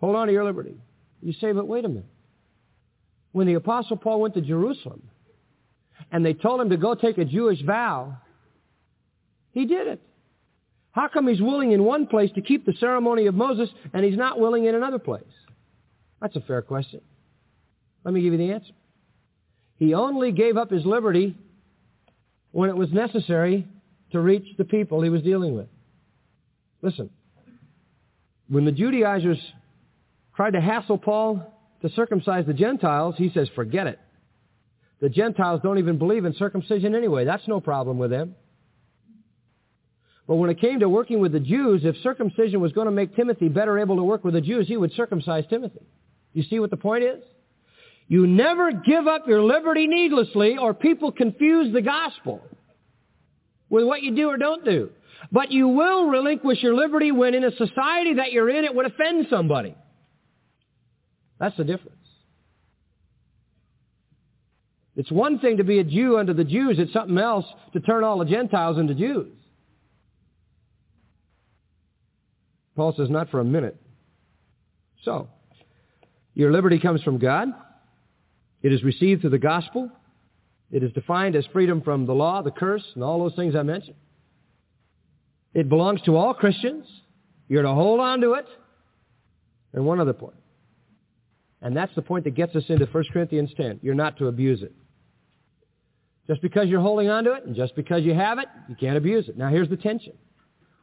Hold 0.00 0.16
on 0.16 0.26
to 0.26 0.32
your 0.32 0.44
liberty. 0.44 0.74
You 1.22 1.34
say, 1.34 1.52
but 1.52 1.68
wait 1.68 1.84
a 1.84 1.88
minute. 1.88 2.06
When 3.32 3.46
the 3.46 3.54
Apostle 3.54 3.96
Paul 3.96 4.20
went 4.20 4.34
to 4.34 4.40
Jerusalem 4.40 5.02
and 6.10 6.24
they 6.24 6.32
told 6.32 6.60
him 6.60 6.70
to 6.70 6.76
go 6.76 6.94
take 6.94 7.18
a 7.18 7.24
Jewish 7.24 7.62
vow, 7.62 8.16
he 9.52 9.66
did 9.66 9.86
it. 9.86 10.00
How 10.92 11.06
come 11.06 11.28
he's 11.28 11.40
willing 11.40 11.70
in 11.70 11.84
one 11.84 12.06
place 12.06 12.30
to 12.34 12.40
keep 12.40 12.66
the 12.66 12.72
ceremony 12.80 13.26
of 13.26 13.34
Moses 13.34 13.68
and 13.92 14.04
he's 14.04 14.16
not 14.16 14.40
willing 14.40 14.64
in 14.64 14.74
another 14.74 14.98
place? 14.98 15.22
That's 16.20 16.34
a 16.34 16.40
fair 16.40 16.62
question. 16.62 17.00
Let 18.04 18.12
me 18.14 18.22
give 18.22 18.32
you 18.32 18.38
the 18.38 18.52
answer. 18.52 18.72
He 19.80 19.94
only 19.94 20.30
gave 20.30 20.58
up 20.58 20.70
his 20.70 20.84
liberty 20.84 21.34
when 22.52 22.68
it 22.68 22.76
was 22.76 22.92
necessary 22.92 23.66
to 24.12 24.20
reach 24.20 24.56
the 24.58 24.64
people 24.64 25.00
he 25.00 25.08
was 25.08 25.22
dealing 25.22 25.56
with. 25.56 25.68
Listen, 26.82 27.08
when 28.48 28.66
the 28.66 28.72
Judaizers 28.72 29.38
tried 30.36 30.52
to 30.52 30.60
hassle 30.60 30.98
Paul 30.98 31.54
to 31.80 31.88
circumcise 31.90 32.44
the 32.46 32.52
Gentiles, 32.52 33.14
he 33.16 33.30
says, 33.30 33.48
forget 33.54 33.86
it. 33.86 33.98
The 35.00 35.08
Gentiles 35.08 35.60
don't 35.62 35.78
even 35.78 35.96
believe 35.96 36.26
in 36.26 36.34
circumcision 36.34 36.94
anyway. 36.94 37.24
That's 37.24 37.48
no 37.48 37.58
problem 37.58 37.96
with 37.96 38.10
them. 38.10 38.34
But 40.26 40.36
when 40.36 40.50
it 40.50 40.60
came 40.60 40.80
to 40.80 40.90
working 40.90 41.20
with 41.20 41.32
the 41.32 41.40
Jews, 41.40 41.82
if 41.84 41.96
circumcision 42.02 42.60
was 42.60 42.72
going 42.72 42.84
to 42.84 42.92
make 42.92 43.16
Timothy 43.16 43.48
better 43.48 43.78
able 43.78 43.96
to 43.96 44.04
work 44.04 44.24
with 44.24 44.34
the 44.34 44.42
Jews, 44.42 44.68
he 44.68 44.76
would 44.76 44.92
circumcise 44.92 45.44
Timothy. 45.48 45.80
You 46.34 46.42
see 46.42 46.60
what 46.60 46.68
the 46.70 46.76
point 46.76 47.02
is? 47.02 47.22
You 48.10 48.26
never 48.26 48.72
give 48.72 49.06
up 49.06 49.28
your 49.28 49.40
liberty 49.40 49.86
needlessly 49.86 50.56
or 50.58 50.74
people 50.74 51.12
confuse 51.12 51.72
the 51.72 51.80
gospel 51.80 52.42
with 53.68 53.86
what 53.86 54.02
you 54.02 54.16
do 54.16 54.30
or 54.30 54.36
don't 54.36 54.64
do. 54.64 54.90
But 55.30 55.52
you 55.52 55.68
will 55.68 56.06
relinquish 56.06 56.60
your 56.60 56.74
liberty 56.74 57.12
when 57.12 57.34
in 57.34 57.44
a 57.44 57.52
society 57.52 58.14
that 58.14 58.32
you're 58.32 58.50
in 58.50 58.64
it 58.64 58.74
would 58.74 58.86
offend 58.86 59.28
somebody. 59.30 59.76
That's 61.38 61.56
the 61.56 61.62
difference. 61.62 61.98
It's 64.96 65.12
one 65.12 65.38
thing 65.38 65.58
to 65.58 65.64
be 65.64 65.78
a 65.78 65.84
Jew 65.84 66.18
under 66.18 66.34
the 66.34 66.42
Jews. 66.42 66.80
It's 66.80 66.92
something 66.92 67.16
else 67.16 67.46
to 67.74 67.80
turn 67.80 68.02
all 68.02 68.18
the 68.18 68.24
Gentiles 68.24 68.76
into 68.76 68.96
Jews. 68.96 69.32
Paul 72.74 72.92
says, 72.96 73.08
not 73.08 73.30
for 73.30 73.38
a 73.38 73.44
minute. 73.44 73.80
So, 75.04 75.28
your 76.34 76.50
liberty 76.50 76.80
comes 76.80 77.04
from 77.04 77.18
God. 77.18 77.50
It 78.62 78.72
is 78.72 78.82
received 78.82 79.22
through 79.22 79.30
the 79.30 79.38
gospel. 79.38 79.90
It 80.70 80.82
is 80.82 80.92
defined 80.92 81.34
as 81.34 81.46
freedom 81.46 81.82
from 81.82 82.06
the 82.06 82.12
law, 82.12 82.42
the 82.42 82.50
curse, 82.50 82.84
and 82.94 83.02
all 83.02 83.18
those 83.18 83.34
things 83.34 83.56
I 83.56 83.62
mentioned. 83.62 83.96
It 85.54 85.68
belongs 85.68 86.00
to 86.02 86.16
all 86.16 86.34
Christians. 86.34 86.86
You're 87.48 87.62
to 87.62 87.74
hold 87.74 88.00
on 88.00 88.20
to 88.20 88.34
it. 88.34 88.46
And 89.72 89.84
one 89.84 90.00
other 90.00 90.12
point. 90.12 90.36
And 91.62 91.76
that's 91.76 91.94
the 91.94 92.02
point 92.02 92.24
that 92.24 92.34
gets 92.34 92.54
us 92.56 92.64
into 92.68 92.86
1 92.86 93.04
Corinthians 93.12 93.50
10. 93.56 93.80
You're 93.82 93.94
not 93.94 94.16
to 94.18 94.28
abuse 94.28 94.62
it. 94.62 94.72
Just 96.26 96.42
because 96.42 96.68
you're 96.68 96.80
holding 96.80 97.08
on 97.08 97.24
to 97.24 97.32
it 97.32 97.44
and 97.44 97.56
just 97.56 97.74
because 97.74 98.02
you 98.02 98.14
have 98.14 98.38
it, 98.38 98.46
you 98.68 98.76
can't 98.76 98.96
abuse 98.96 99.28
it. 99.28 99.36
Now 99.36 99.48
here's 99.48 99.68
the 99.68 99.76
tension. 99.76 100.12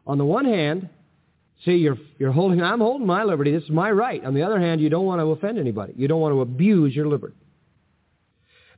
On 0.06 0.18
the 0.18 0.26
one 0.26 0.46
hand, 0.46 0.90
see, 1.64 1.76
you're, 1.76 1.98
you're 2.20 2.32
holding, 2.32 2.62
I'm 2.62 2.80
holding 2.80 3.08
my 3.08 3.24
liberty. 3.24 3.52
This 3.52 3.64
is 3.64 3.70
my 3.70 3.90
right. 3.90 4.24
On 4.24 4.34
the 4.34 4.44
other 4.44 4.60
hand, 4.60 4.82
you 4.82 4.90
don't 4.90 5.06
want 5.06 5.22
to 5.22 5.26
offend 5.28 5.58
anybody. 5.58 5.94
You 5.96 6.08
don't 6.08 6.20
want 6.20 6.34
to 6.34 6.42
abuse 6.42 6.94
your 6.94 7.08
liberty. 7.08 7.36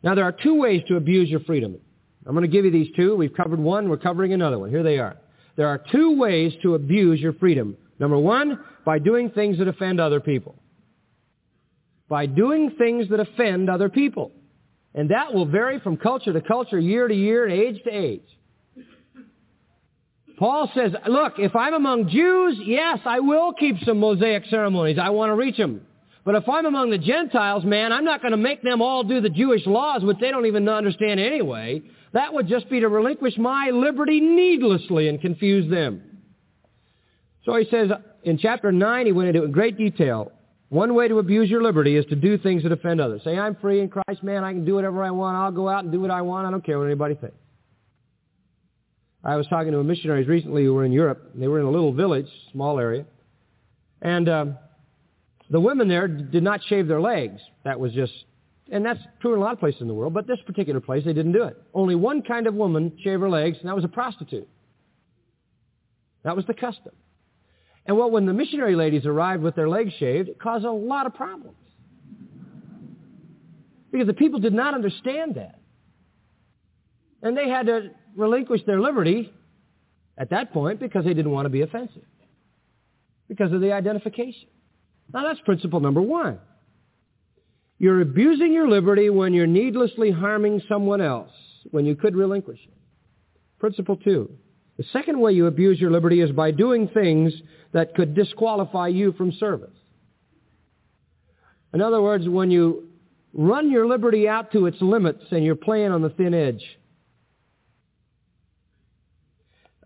Now 0.03 0.15
there 0.15 0.23
are 0.25 0.31
two 0.31 0.55
ways 0.55 0.81
to 0.87 0.95
abuse 0.95 1.29
your 1.29 1.41
freedom. 1.41 1.77
I'm 2.25 2.33
going 2.33 2.43
to 2.43 2.51
give 2.51 2.65
you 2.65 2.71
these 2.71 2.93
two. 2.95 3.15
We've 3.15 3.33
covered 3.33 3.59
one. 3.59 3.89
We're 3.89 3.97
covering 3.97 4.33
another 4.33 4.59
one. 4.59 4.69
Here 4.69 4.83
they 4.83 4.99
are. 4.99 5.17
There 5.55 5.67
are 5.67 5.81
two 5.91 6.17
ways 6.17 6.53
to 6.61 6.75
abuse 6.75 7.19
your 7.19 7.33
freedom. 7.33 7.75
Number 7.99 8.17
one, 8.17 8.59
by 8.85 8.99
doing 8.99 9.29
things 9.31 9.57
that 9.59 9.67
offend 9.67 9.99
other 9.99 10.19
people. 10.19 10.55
By 12.07 12.25
doing 12.27 12.71
things 12.77 13.09
that 13.09 13.19
offend 13.19 13.69
other 13.69 13.89
people. 13.89 14.31
And 14.95 15.11
that 15.11 15.33
will 15.33 15.45
vary 15.45 15.79
from 15.79 15.97
culture 15.97 16.33
to 16.33 16.41
culture, 16.41 16.79
year 16.79 17.07
to 17.07 17.13
year, 17.13 17.45
and 17.45 17.53
age 17.53 17.83
to 17.83 17.89
age. 17.89 18.21
Paul 20.37 20.71
says, 20.73 20.93
look, 21.07 21.33
if 21.37 21.55
I'm 21.55 21.73
among 21.73 22.09
Jews, 22.09 22.57
yes, 22.63 22.99
I 23.05 23.19
will 23.19 23.51
keep 23.53 23.75
some 23.83 23.99
Mosaic 23.99 24.45
ceremonies. 24.45 24.97
I 24.97 25.09
want 25.09 25.31
to 25.31 25.35
reach 25.35 25.57
them. 25.57 25.81
But 26.25 26.35
if 26.35 26.47
I'm 26.47 26.65
among 26.65 26.89
the 26.89 26.97
Gentiles, 26.97 27.63
man, 27.63 27.91
I'm 27.91 28.03
not 28.03 28.21
going 28.21 28.31
to 28.31 28.37
make 28.37 28.61
them 28.61 28.81
all 28.81 29.03
do 29.03 29.21
the 29.21 29.29
Jewish 29.29 29.65
laws, 29.65 30.03
which 30.03 30.17
they 30.19 30.31
don't 30.31 30.45
even 30.45 30.67
understand 30.67 31.19
anyway. 31.19 31.81
That 32.13 32.33
would 32.33 32.47
just 32.47 32.69
be 32.69 32.79
to 32.81 32.87
relinquish 32.87 33.37
my 33.37 33.69
liberty 33.71 34.19
needlessly 34.19 35.07
and 35.07 35.21
confuse 35.21 35.69
them. 35.69 36.01
So 37.45 37.55
he 37.55 37.65
says, 37.71 37.89
in 38.23 38.37
chapter 38.37 38.71
9, 38.71 39.05
he 39.05 39.11
went 39.11 39.35
into 39.35 39.47
great 39.47 39.77
detail. 39.77 40.31
One 40.69 40.93
way 40.93 41.07
to 41.07 41.17
abuse 41.17 41.49
your 41.49 41.63
liberty 41.63 41.95
is 41.95 42.05
to 42.07 42.15
do 42.15 42.37
things 42.37 42.63
that 42.63 42.71
offend 42.71 43.01
others. 43.01 43.21
Say, 43.23 43.37
I'm 43.37 43.55
free 43.55 43.81
in 43.81 43.89
Christ, 43.89 44.21
man. 44.21 44.43
I 44.43 44.51
can 44.53 44.65
do 44.65 44.75
whatever 44.75 45.03
I 45.03 45.09
want. 45.09 45.35
I'll 45.35 45.51
go 45.51 45.67
out 45.67 45.83
and 45.83 45.91
do 45.91 45.99
what 45.99 46.11
I 46.11 46.21
want. 46.21 46.45
I 46.45 46.51
don't 46.51 46.63
care 46.63 46.77
what 46.77 46.85
anybody 46.85 47.15
thinks. 47.15 47.37
I 49.23 49.35
was 49.35 49.47
talking 49.47 49.71
to 49.71 49.83
missionaries 49.83 50.27
recently 50.27 50.63
who 50.63 50.73
were 50.73 50.85
in 50.85 50.91
Europe. 50.91 51.31
They 51.35 51.47
were 51.47 51.59
in 51.59 51.65
a 51.65 51.71
little 51.71 51.91
village, 51.91 52.27
small 52.51 52.79
area. 52.79 53.05
And 54.01 54.29
um, 54.29 54.57
the 55.49 55.59
women 55.59 55.87
there 55.87 56.07
did 56.07 56.43
not 56.43 56.61
shave 56.67 56.87
their 56.87 57.01
legs. 57.01 57.41
That 57.63 57.79
was 57.79 57.91
just, 57.93 58.13
and 58.71 58.85
that's 58.85 58.99
true 59.21 59.33
in 59.33 59.39
a 59.39 59.41
lot 59.41 59.53
of 59.53 59.59
places 59.59 59.81
in 59.81 59.87
the 59.87 59.93
world, 59.93 60.13
but 60.13 60.27
this 60.27 60.39
particular 60.45 60.79
place, 60.79 61.03
they 61.05 61.13
didn't 61.13 61.31
do 61.31 61.43
it. 61.43 61.57
Only 61.73 61.95
one 61.95 62.21
kind 62.21 62.47
of 62.47 62.53
woman 62.53 62.91
shaved 63.03 63.21
her 63.21 63.29
legs, 63.29 63.57
and 63.59 63.67
that 63.67 63.75
was 63.75 63.83
a 63.83 63.89
prostitute. 63.89 64.47
That 66.23 66.35
was 66.35 66.45
the 66.45 66.53
custom. 66.53 66.91
And 67.85 67.97
well, 67.97 68.11
when 68.11 68.25
the 68.25 68.33
missionary 68.33 68.75
ladies 68.75 69.05
arrived 69.05 69.41
with 69.41 69.55
their 69.55 69.69
legs 69.69 69.93
shaved, 69.99 70.29
it 70.29 70.39
caused 70.39 70.65
a 70.65 70.71
lot 70.71 71.07
of 71.07 71.15
problems. 71.15 71.55
Because 73.91 74.05
the 74.05 74.13
people 74.13 74.39
did 74.39 74.53
not 74.53 74.75
understand 74.75 75.35
that. 75.35 75.59
And 77.23 77.35
they 77.35 77.49
had 77.49 77.65
to 77.65 77.89
relinquish 78.15 78.61
their 78.65 78.79
liberty 78.79 79.33
at 80.17 80.29
that 80.29 80.53
point 80.53 80.79
because 80.79 81.05
they 81.05 81.13
didn't 81.13 81.31
want 81.31 81.45
to 81.45 81.49
be 81.49 81.61
offensive. 81.61 82.05
Because 83.27 83.51
of 83.51 83.61
the 83.61 83.71
identification. 83.71 84.49
Now 85.13 85.23
that's 85.23 85.39
principle 85.41 85.79
number 85.79 86.01
one. 86.01 86.39
You're 87.77 88.01
abusing 88.01 88.51
your 88.53 88.67
liberty 88.67 89.09
when 89.09 89.33
you're 89.33 89.47
needlessly 89.47 90.11
harming 90.11 90.61
someone 90.67 91.01
else, 91.01 91.31
when 91.71 91.85
you 91.85 91.95
could 91.95 92.15
relinquish 92.15 92.59
it. 92.63 92.73
Principle 93.59 93.95
two. 93.95 94.31
The 94.77 94.83
second 94.93 95.19
way 95.19 95.33
you 95.33 95.47
abuse 95.47 95.79
your 95.79 95.91
liberty 95.91 96.21
is 96.21 96.31
by 96.31 96.51
doing 96.51 96.87
things 96.89 97.33
that 97.73 97.95
could 97.95 98.15
disqualify 98.15 98.89
you 98.89 99.13
from 99.13 99.31
service. 99.33 99.75
In 101.73 101.81
other 101.81 102.01
words, 102.01 102.27
when 102.27 102.51
you 102.51 102.89
run 103.33 103.71
your 103.71 103.87
liberty 103.87 104.27
out 104.27 104.51
to 104.53 104.65
its 104.65 104.77
limits 104.81 105.23
and 105.31 105.43
you're 105.43 105.55
playing 105.55 105.91
on 105.91 106.01
the 106.01 106.09
thin 106.09 106.33
edge. 106.33 106.63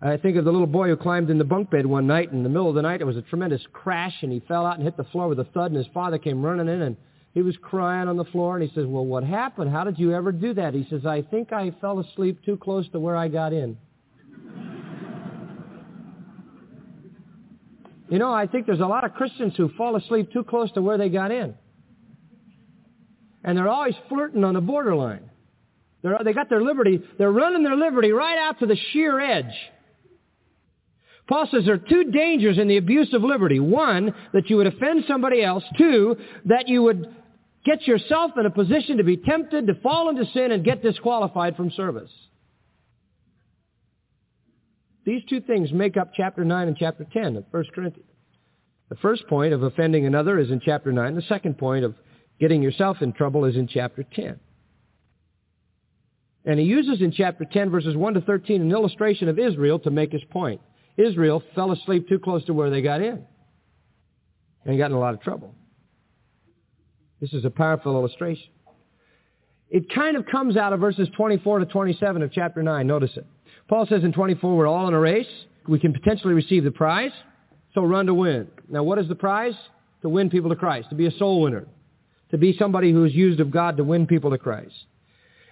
I 0.06 0.18
think 0.18 0.36
of 0.36 0.44
the 0.44 0.52
little 0.52 0.68
boy 0.68 0.89
who 0.89 0.98
climbed 0.98 1.30
in 1.30 1.38
the 1.38 1.46
bunk 1.46 1.70
bed 1.70 1.86
one 1.86 2.08
night. 2.08 2.30
In 2.34 2.44
the 2.44 2.50
middle 2.50 2.68
of 2.68 2.76
the 2.76 2.82
night, 2.82 2.98
there 2.98 3.08
was 3.08 3.16
a 3.16 3.22
tremendous 3.22 3.62
crash, 3.72 4.13
and 4.22 4.34
he 4.34 4.42
fell 4.42 4.66
out 4.66 4.76
and 4.76 4.84
hit 4.84 4.98
the 4.98 5.06
floor 5.06 5.30
with 5.30 5.39
a 5.39 5.46
thud, 5.46 5.72
and 5.72 5.78
his 5.78 5.88
father 5.94 6.18
came 6.18 6.44
running 6.44 6.68
in, 6.68 6.82
and 6.82 6.98
he 7.34 7.42
was 7.42 7.56
crying 7.62 8.10
on 8.10 8.18
the 8.18 8.26
floor, 8.26 8.58
and 8.58 8.68
he 8.68 8.76
says, 8.76 8.86
well, 8.86 9.06
what 9.06 9.24
happened? 9.24 9.72
How 9.72 9.86
did 9.86 9.98
you 9.98 10.13
ever 10.13 10.34
do 10.34 10.54
that? 10.56 10.74
He 10.74 10.86
says, 10.89 11.06
I 11.06 11.22
think 11.22 11.54
I 11.54 11.72
fell 11.80 12.00
asleep 12.00 12.44
too 12.44 12.58
close 12.58 12.88
to 12.89 13.00
where 13.00 13.16
I 13.16 13.30
got 13.30 13.54
in. 13.54 13.78
you 18.10 18.20
know, 18.20 18.34
I 18.34 18.46
think 18.46 18.66
there's 18.66 18.82
a 18.82 18.86
lot 18.86 19.06
of 19.06 19.13
Christians 19.13 19.54
who 19.56 19.70
fall 19.78 19.96
asleep 19.96 20.34
too 20.34 20.44
close 20.44 20.70
to 20.74 20.82
where 20.82 20.98
they 20.98 21.08
got 21.08 21.32
in. 21.32 21.56
And 23.46 23.58
they're 23.58 23.70
always 23.70 23.96
flirting 24.10 24.44
on 24.44 24.56
the 24.56 24.62
borderline. 24.62 25.30
They're, 26.02 26.20
they 26.26 26.34
got 26.34 26.50
their 26.50 26.62
liberty. 26.62 27.02
They're 27.18 27.32
running 27.32 27.63
their 27.63 27.78
liberty 27.78 28.12
right 28.12 28.38
out 28.38 28.60
to 28.60 28.66
the 28.66 28.76
sheer 28.92 29.18
edge. 29.22 29.54
Paul 31.28 31.48
says 31.50 31.64
there 31.66 31.76
are 31.76 31.78
two 31.78 32.12
dangers 32.12 32.58
in 32.58 32.68
the 32.68 32.78
abuse 32.78 33.14
of 33.14 33.24
liberty. 33.24 33.60
One, 33.60 34.14
that 34.34 34.50
you 34.50 34.58
would 34.58 34.68
offend 34.68 35.06
somebody 35.08 35.42
else. 35.44 35.64
Two, 35.78 36.18
that 36.46 36.68
you 36.68 36.84
would 36.84 37.16
get 37.64 37.88
yourself 37.88 38.32
in 38.38 38.46
a 38.46 38.50
position 38.50 38.98
to 38.98 39.04
be 39.04 39.18
tempted 39.18 39.68
to 39.68 39.76
fall 39.76 40.10
into 40.10 40.26
sin 40.34 40.52
and 40.52 40.66
get 40.66 40.84
disqualified 40.84 41.56
from 41.56 41.72
service. 41.72 42.12
These 45.06 45.24
two 45.30 45.42
things 45.42 45.72
make 45.72 45.98
up 45.98 46.12
chapter 46.16 46.44
9 46.44 46.68
and 46.68 46.78
chapter 46.78 47.06
10 47.12 47.38
of 47.38 47.46
1 47.52 47.66
Corinthians. 47.74 48.10
The 48.90 48.96
first 48.98 49.28
point 49.28 49.54
of 49.54 49.64
offending 49.64 50.06
another 50.06 50.40
is 50.40 50.52
in 50.52 50.60
chapter 50.60 50.92
9. 50.92 51.16
The 51.16 51.22
second 51.24 51.58
point 51.58 51.86
of 51.86 51.96
getting 52.40 52.62
yourself 52.62 52.98
in 53.02 53.14
trouble 53.14 53.46
is 53.46 53.56
in 53.56 53.68
chapter 53.68 54.04
10. 54.04 54.40
And 56.46 56.60
he 56.60 56.66
uses 56.66 57.02
in 57.02 57.12
chapter 57.12 57.46
10 57.46 57.70
verses 57.70 57.96
1 57.96 58.14
to 58.16 58.22
13 58.22 58.62
an 58.62 58.72
illustration 58.72 59.30
of 59.30 59.40
Israel 59.40 59.80
to 59.80 59.90
make 59.90 60.12
his 60.12 60.24
point. 60.30 60.62
Israel 60.97 61.41
fell 61.56 61.71
asleep 61.71 62.08
too 62.08 62.19
close 62.19 62.43
to 62.45 62.53
where 62.53 62.69
they 62.69 62.82
got 62.82 63.01
in 63.01 63.23
and 64.65 64.77
got 64.77 64.91
in 64.91 64.97
a 64.97 64.99
lot 64.99 65.13
of 65.13 65.21
trouble. 65.21 65.53
This 67.19 67.34
is 67.34 67.45
a 67.45 67.49
powerful 67.49 67.93
illustration. 67.93 68.49
It 69.69 69.91
kind 69.93 70.17
of 70.17 70.25
comes 70.25 70.56
out 70.56 70.73
of 70.73 70.79
verses 70.79 71.08
24 71.15 71.60
to 71.60 71.65
27 71.65 72.21
of 72.21 72.32
chapter 72.32 72.62
9. 72.62 72.86
Notice 72.86 73.12
it. 73.15 73.25
Paul 73.67 73.88
says 73.88 74.03
in 74.03 74.13
24, 74.13 74.56
we're 74.56 74.67
all 74.67 74.88
in 74.88 74.93
a 74.93 74.99
race. 74.99 75.25
We 75.67 75.79
can 75.79 75.93
potentially 75.93 76.34
receive 76.34 76.63
the 76.63 76.71
prize, 76.71 77.12
so 77.73 77.82
run 77.82 78.06
to 78.08 78.13
win. 78.13 78.49
Now, 78.69 78.84
what 78.84 78.99
is 78.99 79.08
the 79.08 79.15
prize? 79.15 79.56
To 80.01 80.10
win 80.10 80.29
people 80.29 80.49
to 80.49 80.56
Christ, 80.58 80.89
to 80.89 80.95
be 80.95 81.06
a 81.06 81.12
soul 81.12 81.41
winner, 81.41 81.65
to 82.32 82.38
be 82.38 82.58
somebody 82.60 82.91
who 82.91 83.06
is 83.06 83.13
used 83.13 83.39
of 83.39 83.51
God 83.51 83.77
to 83.77 83.86
win 83.86 84.06
people 84.06 84.32
to 84.32 84.38
Christ. 84.38 84.75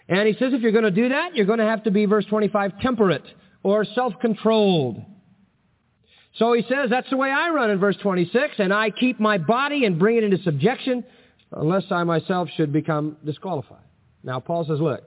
And 0.10 0.28
he 0.28 0.34
says 0.34 0.52
if 0.54 0.62
you're 0.62 0.74
going 0.74 0.84
to 0.84 0.92
do 0.92 1.08
that, 1.08 1.36
you're 1.36 1.46
going 1.46 1.60
to 1.60 1.66
have 1.66 1.84
to 1.86 1.92
be, 1.92 2.06
verse 2.06 2.26
25, 2.26 2.80
temperate 2.82 3.24
or 3.64 3.86
self-controlled. 3.86 5.02
So 6.36 6.54
he 6.54 6.64
says, 6.64 6.90
that's 6.90 7.10
the 7.10 7.18
way 7.18 7.30
I 7.30 7.50
run 7.50 7.72
in 7.72 7.80
verse 7.80 7.98
26, 8.02 8.56
and 8.60 8.74
I 8.74 8.90
keep 8.90 9.20
my 9.20 9.38
body 9.38 9.86
and 9.86 10.00
bring 10.00 10.18
it 10.18 10.24
into 10.24 10.38
subjection, 10.44 11.04
unless 11.52 11.84
I 11.92 12.04
myself 12.04 12.50
should 12.56 12.72
become 12.72 13.18
disqualified. 13.26 13.84
Now 14.24 14.40
Paul 14.40 14.66
says, 14.66 14.80
look, 14.80 15.02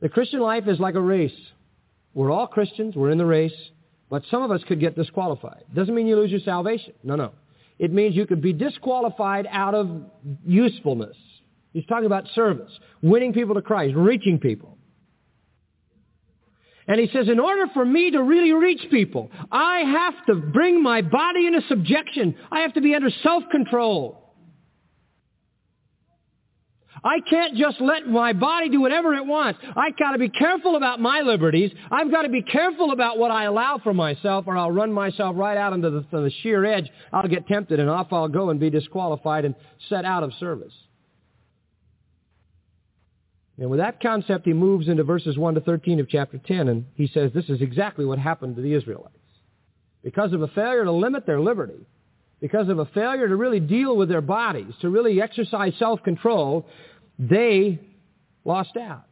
the 0.00 0.08
Christian 0.08 0.40
life 0.40 0.68
is 0.68 0.78
like 0.78 0.94
a 0.94 1.00
race. 1.00 1.32
We're 2.14 2.30
all 2.30 2.46
Christians, 2.46 2.94
we're 2.94 3.10
in 3.10 3.18
the 3.18 3.26
race, 3.26 3.52
but 4.08 4.22
some 4.30 4.42
of 4.42 4.50
us 4.50 4.60
could 4.68 4.80
get 4.80 4.94
disqualified. 4.94 5.64
Doesn't 5.74 5.94
mean 5.94 6.06
you 6.06 6.16
lose 6.16 6.30
your 6.30 6.40
salvation. 6.40 6.94
No, 7.02 7.16
no. 7.16 7.32
It 7.78 7.92
means 7.92 8.14
you 8.14 8.26
could 8.26 8.40
be 8.40 8.52
disqualified 8.52 9.46
out 9.50 9.74
of 9.74 10.02
usefulness. 10.44 11.16
He's 11.72 11.86
talking 11.86 12.06
about 12.06 12.24
service, 12.34 12.70
winning 13.02 13.32
people 13.32 13.54
to 13.56 13.62
Christ, 13.62 13.94
reaching 13.96 14.38
people. 14.38 14.77
And 16.88 16.98
he 16.98 17.08
says, 17.12 17.28
in 17.28 17.38
order 17.38 17.66
for 17.74 17.84
me 17.84 18.10
to 18.12 18.22
really 18.22 18.52
reach 18.52 18.80
people, 18.90 19.30
I 19.52 19.80
have 19.80 20.26
to 20.26 20.34
bring 20.36 20.82
my 20.82 21.02
body 21.02 21.46
into 21.46 21.60
subjection. 21.68 22.34
I 22.50 22.60
have 22.60 22.72
to 22.74 22.80
be 22.80 22.94
under 22.94 23.10
self-control. 23.22 24.24
I 27.04 27.20
can't 27.28 27.56
just 27.56 27.80
let 27.80 28.08
my 28.08 28.32
body 28.32 28.70
do 28.70 28.80
whatever 28.80 29.14
it 29.14 29.24
wants. 29.24 29.60
I've 29.76 29.96
got 29.98 30.12
to 30.12 30.18
be 30.18 30.30
careful 30.30 30.76
about 30.76 30.98
my 30.98 31.20
liberties. 31.20 31.70
I've 31.90 32.10
got 32.10 32.22
to 32.22 32.28
be 32.28 32.42
careful 32.42 32.90
about 32.90 33.18
what 33.18 33.30
I 33.30 33.44
allow 33.44 33.78
for 33.84 33.94
myself 33.94 34.46
or 34.48 34.56
I'll 34.56 34.70
run 34.70 34.92
myself 34.92 35.36
right 35.38 35.56
out 35.56 35.74
into 35.74 35.90
the, 35.90 36.04
the 36.10 36.32
sheer 36.42 36.64
edge. 36.64 36.88
I'll 37.12 37.28
get 37.28 37.46
tempted 37.46 37.78
and 37.78 37.88
off 37.88 38.08
I'll 38.12 38.28
go 38.28 38.50
and 38.50 38.58
be 38.58 38.70
disqualified 38.70 39.44
and 39.44 39.54
set 39.88 40.04
out 40.04 40.22
of 40.22 40.32
service. 40.40 40.72
And 43.58 43.70
with 43.70 43.80
that 43.80 44.00
concept, 44.00 44.46
he 44.46 44.52
moves 44.52 44.88
into 44.88 45.02
verses 45.02 45.36
1 45.36 45.54
to 45.54 45.60
13 45.60 45.98
of 45.98 46.08
chapter 46.08 46.38
10, 46.38 46.68
and 46.68 46.86
he 46.94 47.08
says 47.08 47.32
this 47.34 47.48
is 47.48 47.60
exactly 47.60 48.04
what 48.04 48.18
happened 48.18 48.56
to 48.56 48.62
the 48.62 48.72
Israelites. 48.72 49.14
Because 50.04 50.32
of 50.32 50.42
a 50.42 50.48
failure 50.48 50.84
to 50.84 50.92
limit 50.92 51.26
their 51.26 51.40
liberty, 51.40 51.86
because 52.40 52.68
of 52.68 52.78
a 52.78 52.86
failure 52.86 53.26
to 53.26 53.34
really 53.34 53.58
deal 53.58 53.96
with 53.96 54.08
their 54.08 54.20
bodies, 54.20 54.72
to 54.80 54.88
really 54.88 55.20
exercise 55.20 55.72
self-control, 55.78 56.66
they 57.18 57.80
lost 58.44 58.76
out. 58.76 59.06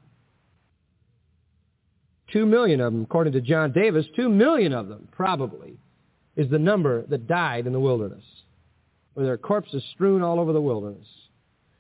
Two 2.33 2.47
million 2.47 2.81
of 2.81 2.93
them, 2.93 3.03
according 3.03 3.33
to 3.33 3.41
John 3.41 3.73
Davis, 3.73 4.07
two 4.15 4.29
million 4.29 4.73
of 4.73 4.89
them 4.89 5.09
probably 5.11 5.77
is 6.37 6.49
the 6.51 6.59
number 6.59 7.05
that 7.07 7.27
died 7.27 7.67
in 7.67 7.73
the 7.73 7.81
wilderness, 7.81 8.25
where 9.15 9.27
their 9.27 9.39
corpses 9.39 9.83
strewn 9.95 10.23
all 10.23 10.39
over 10.39 10.53
the 10.53 10.61
wilderness. 10.61 11.07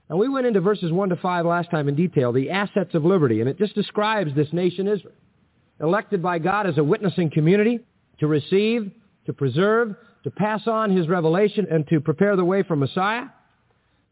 And 0.09 0.19
we 0.19 0.29
went 0.29 0.47
into 0.47 0.61
verses 0.61 0.92
1 0.92 1.09
to 1.09 1.16
5 1.16 1.47
last 1.47 1.71
time 1.71 1.88
in 1.88 1.97
detail, 1.97 2.33
the 2.33 2.51
assets 2.51 2.95
of 2.95 3.05
liberty, 3.05 3.40
and 3.40 3.49
it 3.49 3.59
just 3.59 3.75
describes 3.75 4.35
this 4.35 4.53
nation 4.53 4.87
Israel, 4.87 5.14
elected 5.81 6.23
by 6.23 6.38
God 6.38 6.66
as 6.66 6.79
a 6.79 6.85
witnessing 6.85 7.31
community 7.31 7.81
to 8.21 8.27
receive, 8.27 8.92
to 9.27 9.33
preserve, 9.33 9.97
to 10.23 10.31
pass 10.31 10.66
on 10.66 10.97
his 10.97 11.09
revelation, 11.09 11.66
and 11.71 11.87
to 11.88 12.01
prepare 12.01 12.37
the 12.37 12.45
way 12.45 12.62
for 12.62 12.77
Messiah. 12.77 13.25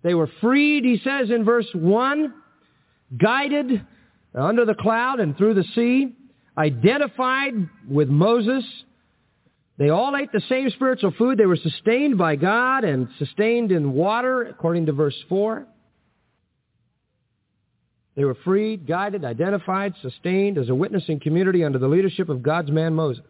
They 0.02 0.14
were 0.14 0.28
freed, 0.40 0.84
he 0.84 1.00
says 1.02 1.30
in 1.30 1.44
verse 1.44 1.68
1, 1.72 2.34
guided 3.16 3.86
under 4.34 4.64
the 4.64 4.74
cloud 4.74 5.20
and 5.20 5.36
through 5.36 5.54
the 5.54 5.64
sea, 5.74 6.16
identified 6.58 7.54
with 7.88 8.08
Moses. 8.08 8.64
They 9.78 9.90
all 9.90 10.14
ate 10.16 10.32
the 10.32 10.42
same 10.48 10.70
spiritual 10.70 11.12
food. 11.16 11.38
They 11.38 11.46
were 11.46 11.56
sustained 11.56 12.18
by 12.18 12.36
God 12.36 12.84
and 12.84 13.08
sustained 13.18 13.72
in 13.72 13.92
water, 13.92 14.42
according 14.42 14.86
to 14.86 14.92
verse 14.92 15.16
4. 15.28 15.66
They 18.16 18.24
were 18.24 18.36
freed, 18.44 18.86
guided, 18.86 19.24
identified, 19.24 19.94
sustained 20.00 20.56
as 20.58 20.68
a 20.68 20.74
witnessing 20.74 21.20
community 21.20 21.64
under 21.64 21.78
the 21.78 21.88
leadership 21.88 22.28
of 22.28 22.42
God's 22.42 22.70
man 22.70 22.94
Moses. 22.94 23.24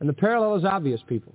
And 0.00 0.08
the 0.08 0.14
parallel 0.14 0.56
is 0.56 0.64
obvious, 0.64 1.00
people. 1.06 1.34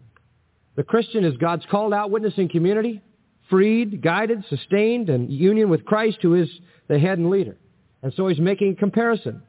The 0.75 0.83
Christian 0.83 1.23
is 1.23 1.37
God's 1.37 1.65
called 1.69 1.93
out 1.93 2.11
witnessing 2.11 2.49
community, 2.49 3.01
freed, 3.49 4.01
guided, 4.01 4.43
sustained, 4.49 5.09
and 5.09 5.31
union 5.31 5.69
with 5.69 5.85
Christ 5.85 6.19
who 6.21 6.35
is 6.35 6.49
the 6.87 6.97
head 6.97 7.17
and 7.17 7.29
leader. 7.29 7.57
And 8.01 8.13
so 8.15 8.27
he's 8.27 8.39
making 8.39 8.73
a 8.73 8.75
comparison. 8.75 9.43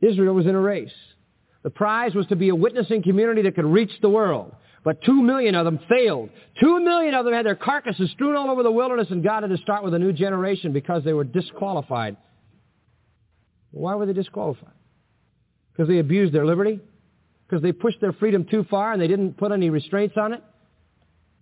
Israel 0.00 0.34
was 0.34 0.46
in 0.46 0.54
a 0.54 0.60
race. 0.60 0.92
The 1.62 1.70
prize 1.70 2.14
was 2.14 2.26
to 2.26 2.36
be 2.36 2.50
a 2.50 2.54
witnessing 2.54 3.02
community 3.02 3.42
that 3.42 3.54
could 3.54 3.64
reach 3.64 3.92
the 4.02 4.10
world. 4.10 4.54
But 4.86 5.02
two 5.02 5.20
million 5.20 5.56
of 5.56 5.64
them 5.64 5.80
failed. 5.88 6.30
Two 6.60 6.78
million 6.78 7.12
of 7.14 7.24
them 7.24 7.34
had 7.34 7.44
their 7.44 7.56
carcasses 7.56 8.08
strewn 8.12 8.36
all 8.36 8.48
over 8.48 8.62
the 8.62 8.70
wilderness 8.70 9.08
and 9.10 9.20
God 9.20 9.42
had 9.42 9.50
to 9.50 9.56
start 9.56 9.82
with 9.82 9.94
a 9.94 9.98
new 9.98 10.12
generation 10.12 10.72
because 10.72 11.02
they 11.02 11.12
were 11.12 11.24
disqualified. 11.24 12.16
Why 13.72 13.96
were 13.96 14.06
they 14.06 14.12
disqualified? 14.12 14.70
Because 15.72 15.88
they 15.88 15.98
abused 15.98 16.32
their 16.32 16.46
liberty? 16.46 16.78
Because 17.48 17.64
they 17.64 17.72
pushed 17.72 18.00
their 18.00 18.12
freedom 18.12 18.46
too 18.48 18.64
far 18.70 18.92
and 18.92 19.02
they 19.02 19.08
didn't 19.08 19.36
put 19.36 19.50
any 19.50 19.70
restraints 19.70 20.14
on 20.16 20.32
it? 20.34 20.42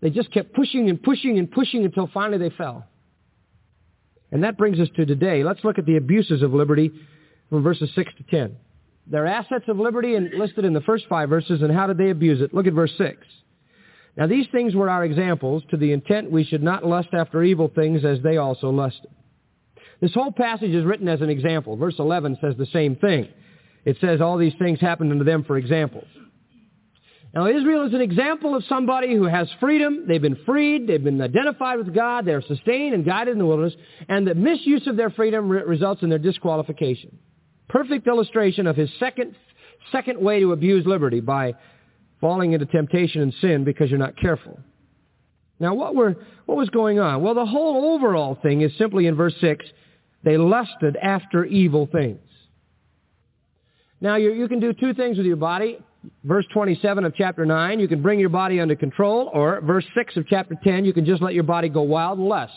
They 0.00 0.08
just 0.08 0.32
kept 0.32 0.54
pushing 0.54 0.88
and 0.88 1.02
pushing 1.02 1.38
and 1.38 1.52
pushing 1.52 1.84
until 1.84 2.06
finally 2.14 2.38
they 2.38 2.56
fell. 2.56 2.86
And 4.32 4.44
that 4.44 4.56
brings 4.56 4.80
us 4.80 4.88
to 4.96 5.04
today. 5.04 5.44
Let's 5.44 5.62
look 5.64 5.78
at 5.78 5.84
the 5.84 5.98
abuses 5.98 6.40
of 6.40 6.54
liberty 6.54 6.92
from 7.50 7.62
verses 7.62 7.90
6 7.94 8.10
to 8.16 8.22
10. 8.22 8.56
Their 9.06 9.26
assets 9.26 9.64
of 9.68 9.78
liberty 9.78 10.14
and 10.14 10.32
listed 10.34 10.64
in 10.64 10.72
the 10.72 10.80
first 10.80 11.04
five 11.08 11.28
verses, 11.28 11.62
and 11.62 11.72
how 11.72 11.86
did 11.86 11.98
they 11.98 12.10
abuse 12.10 12.40
it? 12.40 12.54
Look 12.54 12.66
at 12.66 12.72
verse 12.72 12.92
6. 12.96 13.18
Now 14.16 14.26
these 14.26 14.46
things 14.52 14.74
were 14.74 14.88
our 14.88 15.04
examples, 15.04 15.62
to 15.70 15.76
the 15.76 15.92
intent 15.92 16.30
we 16.30 16.44
should 16.44 16.62
not 16.62 16.86
lust 16.86 17.08
after 17.12 17.42
evil 17.42 17.70
things 17.74 18.04
as 18.04 18.22
they 18.22 18.36
also 18.36 18.70
lusted. 18.70 19.10
This 20.00 20.14
whole 20.14 20.32
passage 20.32 20.70
is 20.70 20.84
written 20.84 21.08
as 21.08 21.20
an 21.20 21.30
example. 21.30 21.76
Verse 21.76 21.96
11 21.98 22.38
says 22.40 22.54
the 22.56 22.66
same 22.66 22.96
thing. 22.96 23.28
It 23.84 23.98
says 24.00 24.20
all 24.20 24.38
these 24.38 24.54
things 24.58 24.80
happened 24.80 25.12
unto 25.12 25.24
them 25.24 25.44
for 25.44 25.56
examples. 25.58 26.06
Now 27.34 27.48
Israel 27.48 27.86
is 27.86 27.94
an 27.94 28.00
example 28.00 28.54
of 28.54 28.64
somebody 28.68 29.14
who 29.14 29.24
has 29.24 29.48
freedom. 29.58 30.04
They've 30.06 30.22
been 30.22 30.38
freed. 30.46 30.86
They've 30.86 31.02
been 31.02 31.20
identified 31.20 31.78
with 31.78 31.92
God. 31.92 32.24
They're 32.24 32.42
sustained 32.42 32.94
and 32.94 33.04
guided 33.04 33.32
in 33.32 33.38
the 33.38 33.46
wilderness. 33.46 33.74
And 34.08 34.26
the 34.26 34.34
misuse 34.34 34.86
of 34.86 34.96
their 34.96 35.10
freedom 35.10 35.48
re- 35.48 35.62
results 35.62 36.02
in 36.02 36.10
their 36.10 36.18
disqualification. 36.18 37.18
Perfect 37.68 38.06
illustration 38.06 38.66
of 38.66 38.76
his 38.76 38.90
second, 38.98 39.34
second 39.90 40.20
way 40.20 40.40
to 40.40 40.52
abuse 40.52 40.86
liberty 40.86 41.20
by 41.20 41.54
falling 42.20 42.52
into 42.52 42.66
temptation 42.66 43.22
and 43.22 43.34
sin 43.40 43.64
because 43.64 43.90
you're 43.90 43.98
not 43.98 44.16
careful. 44.16 44.58
Now 45.60 45.74
what 45.74 45.94
were, 45.94 46.16
what 46.46 46.56
was 46.56 46.68
going 46.70 46.98
on? 46.98 47.22
Well, 47.22 47.34
the 47.34 47.46
whole 47.46 47.94
overall 47.94 48.38
thing 48.42 48.62
is 48.62 48.72
simply 48.76 49.06
in 49.06 49.14
verse 49.14 49.34
6, 49.40 49.64
they 50.22 50.36
lusted 50.36 50.96
after 50.96 51.44
evil 51.44 51.88
things. 51.90 52.20
Now 54.00 54.16
you, 54.16 54.32
you 54.32 54.48
can 54.48 54.60
do 54.60 54.72
two 54.72 54.94
things 54.94 55.16
with 55.16 55.26
your 55.26 55.36
body. 55.36 55.78
Verse 56.22 56.44
27 56.52 57.04
of 57.04 57.14
chapter 57.14 57.46
9, 57.46 57.80
you 57.80 57.88
can 57.88 58.02
bring 58.02 58.20
your 58.20 58.28
body 58.28 58.60
under 58.60 58.76
control, 58.76 59.30
or 59.32 59.62
verse 59.62 59.86
6 59.94 60.18
of 60.18 60.26
chapter 60.28 60.54
10, 60.62 60.84
you 60.84 60.92
can 60.92 61.06
just 61.06 61.22
let 61.22 61.32
your 61.32 61.44
body 61.44 61.70
go 61.70 61.80
wild 61.80 62.18
and 62.18 62.28
lust. 62.28 62.52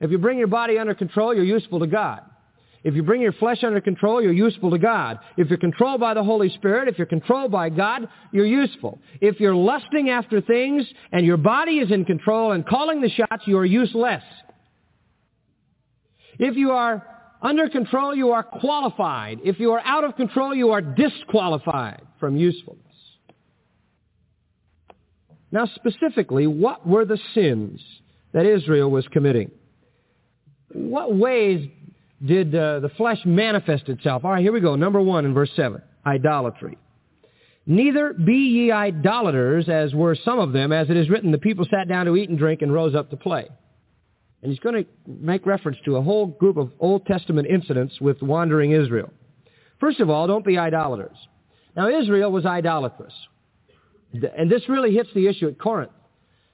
If 0.00 0.10
you 0.10 0.18
bring 0.18 0.36
your 0.36 0.48
body 0.48 0.78
under 0.78 0.96
control, 0.96 1.32
you're 1.32 1.44
useful 1.44 1.78
to 1.78 1.86
God. 1.86 2.22
If 2.84 2.94
you 2.94 3.02
bring 3.02 3.20
your 3.20 3.32
flesh 3.32 3.62
under 3.62 3.80
control, 3.80 4.20
you're 4.20 4.32
useful 4.32 4.70
to 4.70 4.78
God. 4.78 5.18
If 5.36 5.48
you're 5.48 5.58
controlled 5.58 6.00
by 6.00 6.14
the 6.14 6.24
Holy 6.24 6.48
Spirit, 6.50 6.88
if 6.88 6.98
you're 6.98 7.06
controlled 7.06 7.52
by 7.52 7.68
God, 7.68 8.08
you're 8.32 8.46
useful. 8.46 8.98
If 9.20 9.38
you're 9.38 9.54
lusting 9.54 10.10
after 10.10 10.40
things 10.40 10.84
and 11.12 11.24
your 11.24 11.36
body 11.36 11.78
is 11.78 11.92
in 11.92 12.04
control 12.04 12.52
and 12.52 12.66
calling 12.66 13.00
the 13.00 13.10
shots, 13.10 13.44
you 13.46 13.56
are 13.58 13.64
useless. 13.64 14.22
If 16.38 16.56
you 16.56 16.72
are 16.72 17.06
under 17.40 17.68
control, 17.68 18.16
you 18.16 18.30
are 18.32 18.42
qualified. 18.42 19.38
If 19.44 19.60
you 19.60 19.72
are 19.72 19.82
out 19.84 20.02
of 20.02 20.16
control, 20.16 20.54
you 20.54 20.70
are 20.70 20.80
disqualified 20.80 22.02
from 22.18 22.36
usefulness. 22.36 22.82
Now 25.52 25.66
specifically, 25.66 26.46
what 26.46 26.86
were 26.86 27.04
the 27.04 27.18
sins 27.34 27.80
that 28.32 28.46
Israel 28.46 28.90
was 28.90 29.06
committing? 29.08 29.50
What 30.72 31.14
ways 31.14 31.68
did 32.24 32.54
uh, 32.54 32.80
the 32.80 32.90
flesh 32.96 33.18
manifest 33.24 33.88
itself? 33.88 34.24
All 34.24 34.30
right, 34.32 34.42
here 34.42 34.52
we 34.52 34.60
go. 34.60 34.76
Number 34.76 35.00
one 35.00 35.24
in 35.24 35.34
verse 35.34 35.50
7, 35.56 35.82
idolatry. 36.06 36.78
Neither 37.66 38.12
be 38.12 38.32
ye 38.32 38.72
idolaters, 38.72 39.68
as 39.68 39.94
were 39.94 40.16
some 40.24 40.38
of 40.38 40.52
them, 40.52 40.72
as 40.72 40.90
it 40.90 40.96
is 40.96 41.08
written, 41.08 41.30
the 41.30 41.38
people 41.38 41.64
sat 41.70 41.88
down 41.88 42.06
to 42.06 42.16
eat 42.16 42.28
and 42.28 42.38
drink 42.38 42.62
and 42.62 42.72
rose 42.72 42.94
up 42.94 43.10
to 43.10 43.16
play. 43.16 43.48
And 44.42 44.50
he's 44.50 44.58
going 44.58 44.74
to 44.74 44.90
make 45.06 45.46
reference 45.46 45.78
to 45.84 45.96
a 45.96 46.02
whole 46.02 46.26
group 46.26 46.56
of 46.56 46.72
Old 46.80 47.06
Testament 47.06 47.46
incidents 47.48 48.00
with 48.00 48.20
wandering 48.22 48.72
Israel. 48.72 49.12
First 49.78 50.00
of 50.00 50.10
all, 50.10 50.26
don't 50.26 50.44
be 50.44 50.58
idolaters. 50.58 51.16
Now, 51.76 51.88
Israel 51.88 52.32
was 52.32 52.44
idolatrous. 52.44 53.14
And 54.12 54.50
this 54.50 54.68
really 54.68 54.92
hits 54.92 55.08
the 55.14 55.28
issue 55.28 55.48
at 55.48 55.58
Corinth. 55.58 55.92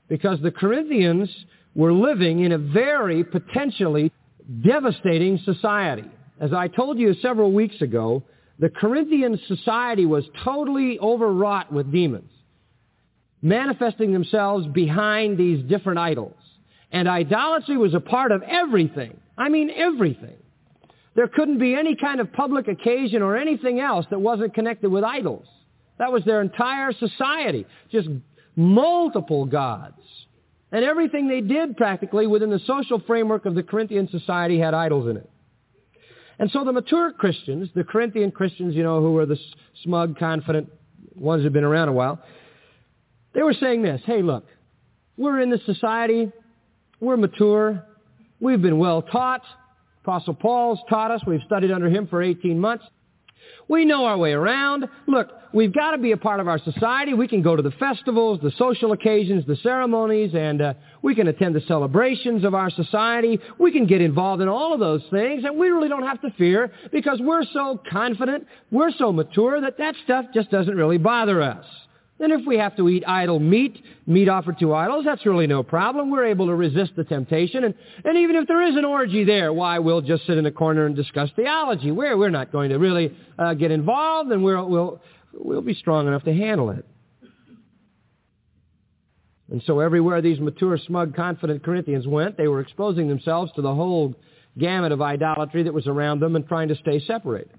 Because 0.09 0.41
the 0.41 0.51
Corinthians 0.51 1.31
were 1.75 1.93
living 1.93 2.41
in 2.41 2.53
a 2.53 2.59
very 2.59 3.25
potentially 3.25 4.13
devastating 4.63 5.39
society. 5.45 6.11
As 6.41 6.53
I 6.53 6.69
told 6.69 6.99
you 6.99 7.15
several 7.15 7.53
weeks 7.53 7.81
ago, 7.81 8.23
the 8.59 8.69
Corinthian 8.69 9.39
society 9.47 10.07
was 10.07 10.25
totally 10.45 10.99
overwrought 10.99 11.73
with 11.73 11.93
demons, 11.93 12.31
manifesting 13.43 14.13
themselves 14.13 14.67
behind 14.69 15.39
these 15.39 15.63
different 15.69 15.99
idols. 15.99 16.35
And 16.91 17.07
idolatry 17.09 17.77
was 17.77 17.95
a 17.95 18.01
part 18.01 18.33
of 18.33 18.43
everything. 18.43 19.21
I 19.37 19.49
mean 19.49 19.71
everything. 19.71 20.37
There 21.15 21.29
couldn't 21.29 21.59
be 21.59 21.75
any 21.75 21.95
kind 21.97 22.21
of 22.21 22.33
public 22.33 22.69
occasion 22.69 23.23
or 23.23 23.37
anything 23.37 23.81
else 23.81 24.07
that 24.11 24.21
wasn't 24.21 24.55
connected 24.55 24.91
with 24.91 25.05
idols. 25.05 25.47
That 25.99 26.13
was 26.13 26.25
their 26.25 26.41
entire 26.41 26.93
society. 26.93 27.67
Just 27.91 28.09
multiple 28.57 29.45
gods. 29.45 30.01
And 30.71 30.85
everything 30.85 31.29
they 31.29 31.41
did 31.41 31.77
practically 31.77 32.27
within 32.27 32.51
the 32.51 32.61
social 32.67 33.01
framework 33.07 33.47
of 33.47 33.55
the 33.55 33.63
Corinthian 33.63 34.09
society 34.09 34.59
had 34.59 34.75
idols 34.75 35.09
in 35.09 35.17
it. 35.17 35.31
And 36.39 36.51
so 36.51 36.65
the 36.65 36.73
mature 36.73 37.11
Christians, 37.13 37.69
the 37.75 37.85
Corinthian 37.85 38.31
Christians, 38.31 38.75
you 38.75 38.83
know, 38.83 39.01
who 39.01 39.13
were 39.13 39.27
the 39.27 39.39
smug, 39.83 40.19
confident 40.19 40.71
ones 41.15 41.43
who've 41.43 41.53
been 41.53 41.65
around 41.65 41.89
a 41.89 41.93
while, 41.93 42.23
they 43.35 43.43
were 43.43 43.55
saying 43.55 43.83
this, 43.83 44.01
hey, 44.05 44.23
look, 44.23 44.47
we're 45.17 45.41
in 45.41 45.51
this 45.51 45.65
society, 45.67 46.31
we're 47.01 47.17
mature, 47.17 47.85
we've 48.41 48.63
been 48.63 48.79
well 48.79 49.03
taught, 49.03 49.43
Apostle 50.09 50.35
Paul's 50.35 50.79
taught 50.89 51.11
us. 51.11 51.21
We've 51.27 51.43
studied 51.45 51.71
under 51.71 51.91
him 51.91 52.07
for 52.07 52.23
18 52.23 52.59
months. 52.59 52.83
We 53.69 53.85
know 53.85 54.07
our 54.07 54.17
way 54.17 54.33
around. 54.33 54.89
Look, 55.07 55.29
we've 55.53 55.73
got 55.73 55.93
to 55.93 55.99
be 55.99 56.13
a 56.13 56.17
part 56.17 56.41
of 56.41 56.49
our 56.49 56.59
society. 56.59 57.13
We 57.13 57.29
can 57.29 57.43
go 57.43 57.55
to 57.55 57.63
the 57.63 57.71
festivals, 57.73 58.41
the 58.43 58.53
social 58.59 58.93
occasions, 58.93 59.45
the 59.47 59.57
ceremonies, 59.57 60.35
and 60.35 60.63
uh, 60.63 60.75
we 61.03 61.15
can 61.15 61.29
attend 61.29 61.55
the 61.55 61.61
celebrations 61.69 62.45
of 62.45 62.55
our 62.55 62.71
society. 62.71 63.39
We 63.59 63.71
can 63.71 63.87
get 63.87 64.01
involved 64.01 64.41
in 64.41 64.49
all 64.49 64.73
of 64.73 64.81
those 64.81 65.03
things, 65.11 65.45
and 65.45 65.59
we 65.59 65.69
really 65.69 65.89
don't 65.89 66.07
have 66.07 66.21
to 66.23 66.31
fear 66.39 66.73
because 66.93 67.21
we're 67.21 67.45
so 67.53 67.81
confident, 67.91 68.47
we're 68.71 68.93
so 68.93 69.13
mature 69.13 69.61
that 69.61 69.77
that 69.79 69.95
stuff 70.05 70.25
just 70.33 70.51
doesn't 70.51 70.75
really 70.75 70.99
bother 70.99 71.43
us. 71.43 71.65
And 72.21 72.33
if 72.33 72.45
we 72.47 72.59
have 72.59 72.77
to 72.77 72.89
eat 72.89 73.05
idol 73.07 73.39
meat, 73.39 73.81
meat 74.07 74.29
offered 74.29 74.59
to 74.59 74.75
idols, 74.75 75.05
that's 75.05 75.25
really 75.25 75.47
no 75.47 75.63
problem. 75.63 76.11
We're 76.11 76.27
able 76.27 76.47
to 76.47 76.55
resist 76.55 76.93
the 76.97 77.05
temptation. 77.05 77.63
And, 77.63 77.75
and 78.05 78.19
even 78.19 78.35
if 78.35 78.49
there 78.49 78.67
is 78.67 78.77
an 78.77 78.85
orgy 78.85 79.23
there, 79.25 79.53
why, 79.53 79.79
we'll 79.79 80.01
just 80.01 80.27
sit 80.27 80.37
in 80.37 80.45
a 80.45 80.51
corner 80.51 80.87
and 80.87 80.97
discuss 80.97 81.31
theology. 81.37 81.93
We're, 81.93 82.17
we're 82.17 82.31
not 82.31 82.51
going 82.51 82.71
to 82.71 82.79
really 82.79 83.17
uh, 83.39 83.55
get 83.55 83.71
involved, 83.71 84.33
and 84.33 84.43
we're, 84.43 84.63
we'll, 84.65 85.01
we'll 85.33 85.63
be 85.63 85.75
strong 85.75 86.09
enough 86.09 86.25
to 86.25 86.33
handle 86.35 86.71
it. 86.71 86.85
And 89.51 89.63
so 89.65 89.79
everywhere 89.79 90.21
these 90.21 90.41
mature, 90.41 90.77
smug, 90.77 91.15
confident 91.15 91.63
Corinthians 91.63 92.07
went, 92.07 92.37
they 92.37 92.49
were 92.49 92.61
exposing 92.61 93.09
themselves 93.09 93.53
to 93.55 93.63
the 93.63 93.75
whole 93.75 94.15
gamut 94.59 94.91
of 94.91 95.01
idolatry 95.01 95.63
that 95.63 95.73
was 95.73 95.87
around 95.87 96.19
them 96.19 96.35
and 96.35 96.47
trying 96.49 96.69
to 96.69 96.75
stay 96.75 96.99
separated. 96.99 97.55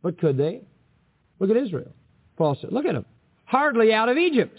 But 0.00 0.18
could 0.18 0.36
they? 0.36 0.62
Look 1.40 1.50
at 1.50 1.56
Israel. 1.56 1.92
Paul 2.36 2.56
said, 2.60 2.72
look 2.72 2.86
at 2.86 2.94
them 2.94 3.04
hardly 3.44 3.92
out 3.92 4.08
of 4.08 4.16
Egypt. 4.16 4.58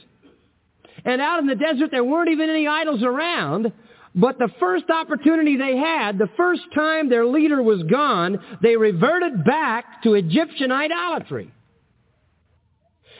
And 1.03 1.21
out 1.21 1.39
in 1.39 1.47
the 1.47 1.55
desert, 1.55 1.91
there 1.91 2.03
weren't 2.03 2.29
even 2.29 2.49
any 2.49 2.67
idols 2.67 3.03
around. 3.03 3.71
But 4.15 4.39
the 4.39 4.49
first 4.59 4.85
opportunity 4.89 5.57
they 5.57 5.75
had, 5.75 6.17
the 6.17 6.29
first 6.37 6.61
time 6.73 7.09
their 7.09 7.25
leader 7.25 7.61
was 7.61 7.83
gone, 7.83 8.39
they 8.61 8.77
reverted 8.77 9.43
back 9.43 10.03
to 10.03 10.13
Egyptian 10.13 10.71
idolatry. 10.71 11.51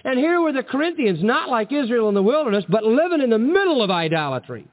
And 0.05 0.17
here 0.17 0.39
were 0.39 0.53
the 0.53 0.63
Corinthians, 0.63 1.19
not 1.21 1.49
like 1.49 1.73
Israel 1.73 2.07
in 2.09 2.15
the 2.15 2.23
wilderness, 2.23 2.63
but 2.69 2.83
living 2.83 3.21
in 3.21 3.29
the 3.29 3.39
middle 3.39 3.81
of 3.81 3.91
idolatry. 3.91 4.67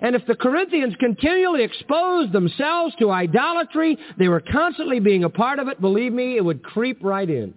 And 0.00 0.14
if 0.14 0.26
the 0.26 0.34
Corinthians 0.34 0.94
continually 1.00 1.62
exposed 1.62 2.32
themselves 2.32 2.94
to 2.98 3.10
idolatry, 3.10 3.96
they 4.18 4.28
were 4.28 4.40
constantly 4.42 5.00
being 5.00 5.24
a 5.24 5.30
part 5.30 5.58
of 5.58 5.68
it, 5.68 5.80
believe 5.80 6.12
me, 6.12 6.36
it 6.36 6.44
would 6.44 6.62
creep 6.62 6.98
right 7.02 7.28
in. 7.28 7.54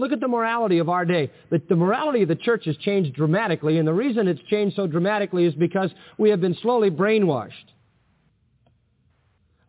Look 0.00 0.12
at 0.12 0.20
the 0.20 0.28
morality 0.28 0.78
of 0.78 0.88
our 0.88 1.04
day. 1.04 1.30
The, 1.50 1.60
the, 1.68 1.76
morality 1.76 2.22
of 2.22 2.28
the 2.28 2.34
church 2.34 2.64
has 2.64 2.76
changed 2.78 3.14
dramatically, 3.14 3.76
and 3.76 3.86
the 3.86 3.92
reason 3.92 4.28
it's 4.28 4.40
changed 4.48 4.74
so 4.74 4.86
dramatically 4.86 5.44
is 5.44 5.54
because 5.54 5.90
we 6.16 6.30
have 6.30 6.40
been 6.40 6.56
slowly 6.62 6.90
brainwashed. 6.90 7.50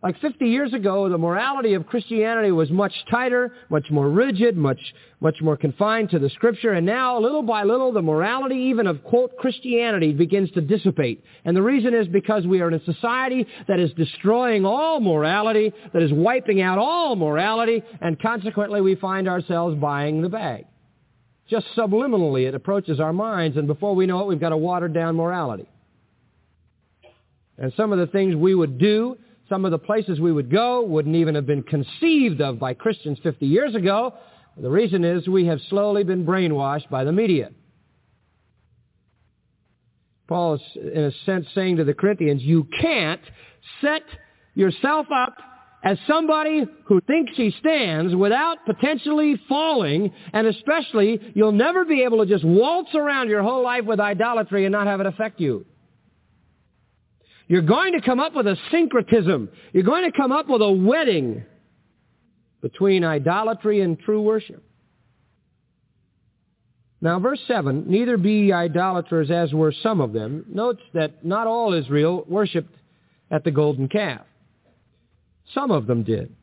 Like 0.04 0.20
50 0.20 0.48
years 0.48 0.74
ago, 0.74 1.08
the 1.10 1.18
morality 1.20 1.76
of 1.76 1.86
Christianity 1.86 2.52
was 2.52 2.72
much 2.72 2.94
tighter, 3.12 3.54
much 3.70 3.92
more 3.92 4.10
rigid, 4.10 4.58
much, 4.58 4.80
much 5.20 5.40
more 5.42 5.56
confined 5.56 6.10
to 6.10 6.18
the 6.18 6.30
scripture. 6.32 6.72
And 6.72 6.88
now, 6.88 7.20
little 7.20 7.44
by 7.44 7.64
little, 7.66 7.92
the 7.92 8.02
morality 8.02 8.56
even 8.72 8.88
of, 8.88 9.04
quote, 9.04 9.38
Christianity 9.38 10.12
begins 10.12 10.50
to 10.52 10.62
dissipate. 10.62 11.24
And 11.46 11.56
the 11.56 11.62
reason 11.62 11.94
is 11.94 12.08
because 12.08 12.48
we 12.48 12.62
are 12.62 12.68
in 12.68 12.74
a 12.74 12.84
society 12.84 13.46
that 13.68 13.80
is 13.80 13.92
destroying 13.94 14.66
all 14.66 15.00
morality, 15.00 15.72
that 15.94 16.02
is 16.02 16.12
wiping 16.12 16.62
out 16.62 16.80
all 16.80 17.16
morality, 17.16 17.84
and 18.02 18.20
consequently 18.20 18.82
we 18.82 18.96
find 18.96 19.30
ourselves 19.30 19.80
buying 19.80 20.24
the 20.24 20.30
bag. 20.30 20.66
Just 21.48 21.68
subliminally 21.78 22.48
it 22.48 22.56
approaches 22.56 23.00
our 23.00 23.14
minds, 23.14 23.56
and 23.56 23.68
before 23.68 23.94
we 23.94 24.08
know 24.08 24.22
it, 24.22 24.28
we've 24.28 24.40
got 24.40 24.52
a 24.52 24.58
watered 24.58 24.96
down 24.96 25.16
morality. 25.16 25.70
And 27.60 27.72
some 27.78 27.92
of 27.92 28.00
the 28.00 28.08
things 28.08 28.36
we 28.36 28.56
would 28.56 28.80
do 28.80 29.18
some 29.52 29.66
of 29.66 29.72
the 29.72 29.78
places 29.78 30.18
we 30.18 30.32
would 30.32 30.50
go 30.50 30.82
wouldn't 30.82 31.18
even 31.18 31.36
have 31.36 31.46
been 31.46 31.62
conceived 31.62 32.40
of 32.40 32.58
by 32.58 32.74
Christians 32.74 33.20
50 33.22 33.46
years 33.46 33.76
ago. 33.76 34.14
The 34.56 34.70
reason 34.70 35.04
is 35.04 35.28
we 35.28 35.46
have 35.48 35.60
slowly 35.70 36.06
been 36.06 36.26
brainwashed 36.26 36.90
by 36.90 37.04
the 37.04 37.12
media. 37.12 37.50
Paul 40.30 40.54
is, 40.54 40.62
in 40.76 41.04
a 41.04 41.12
sense, 41.26 41.48
saying 41.54 41.76
to 41.78 41.84
the 41.84 41.94
Corinthians, 41.94 42.42
you 42.42 42.66
can't 42.80 43.20
set 43.82 44.04
yourself 44.56 45.08
up 45.14 45.36
as 45.84 45.98
somebody 46.08 46.64
who 46.86 47.02
thinks 47.02 47.34
he 47.36 47.54
stands 47.60 48.16
without 48.16 48.66
potentially 48.66 49.36
falling, 49.50 50.14
and 50.32 50.48
especially 50.48 51.20
you'll 51.36 51.52
never 51.52 51.84
be 51.84 52.04
able 52.04 52.20
to 52.20 52.26
just 52.26 52.46
waltz 52.46 52.96
around 52.96 53.28
your 53.28 53.44
whole 53.44 53.64
life 53.64 53.84
with 53.84 54.00
idolatry 54.00 54.64
and 54.64 54.72
not 54.72 54.88
have 54.88 55.02
it 55.02 55.08
affect 55.08 55.42
you. 55.42 55.66
You're 57.52 57.62
going 57.62 57.92
to 57.92 58.00
come 58.00 58.22
up 58.22 58.34
with 58.34 58.48
a 58.48 58.56
syncretism. 58.72 59.50
You're 59.74 59.84
going 59.84 60.10
to 60.10 60.18
come 60.18 60.32
up 60.32 60.48
with 60.48 60.62
a 60.62 60.72
wedding 60.72 61.44
between 62.62 63.04
idolatry 63.04 63.82
and 63.82 64.00
true 64.00 64.22
worship. 64.22 64.64
Now, 67.02 67.20
verse 67.20 67.42
7, 67.50 67.84
neither 67.90 68.16
be 68.16 68.46
ye 68.46 68.54
idolaters 68.54 69.30
as 69.30 69.54
were 69.54 69.74
some 69.84 70.00
of 70.00 70.14
them. 70.14 70.46
Notes 70.48 70.80
that 70.94 71.26
not 71.26 71.46
all 71.46 71.74
Israel 71.74 72.24
worshipped 72.26 72.74
at 73.30 73.44
the 73.44 73.52
golden 73.52 73.90
calf. 73.90 74.22
Some 75.54 75.72
of 75.72 75.88
them 75.88 76.04
did. 76.04 76.34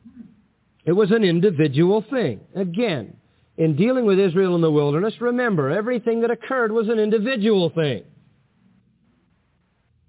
It 0.85 0.91
was 0.91 1.09
an 1.09 1.23
individual 1.23 2.05
thing. 2.07 2.39
Again, 2.55 3.17
in 3.57 3.75
dealing 3.75 4.05
with 4.05 4.19
Israel 4.19 4.53
in 4.53 4.61
the 4.61 4.69
wilderness, 4.69 5.15
remember, 5.19 5.71
everything 5.71 6.21
that 6.21 6.29
occurred 6.29 6.71
was 6.71 6.87
an 6.87 6.99
individual 6.99 7.71
thing. 7.71 8.03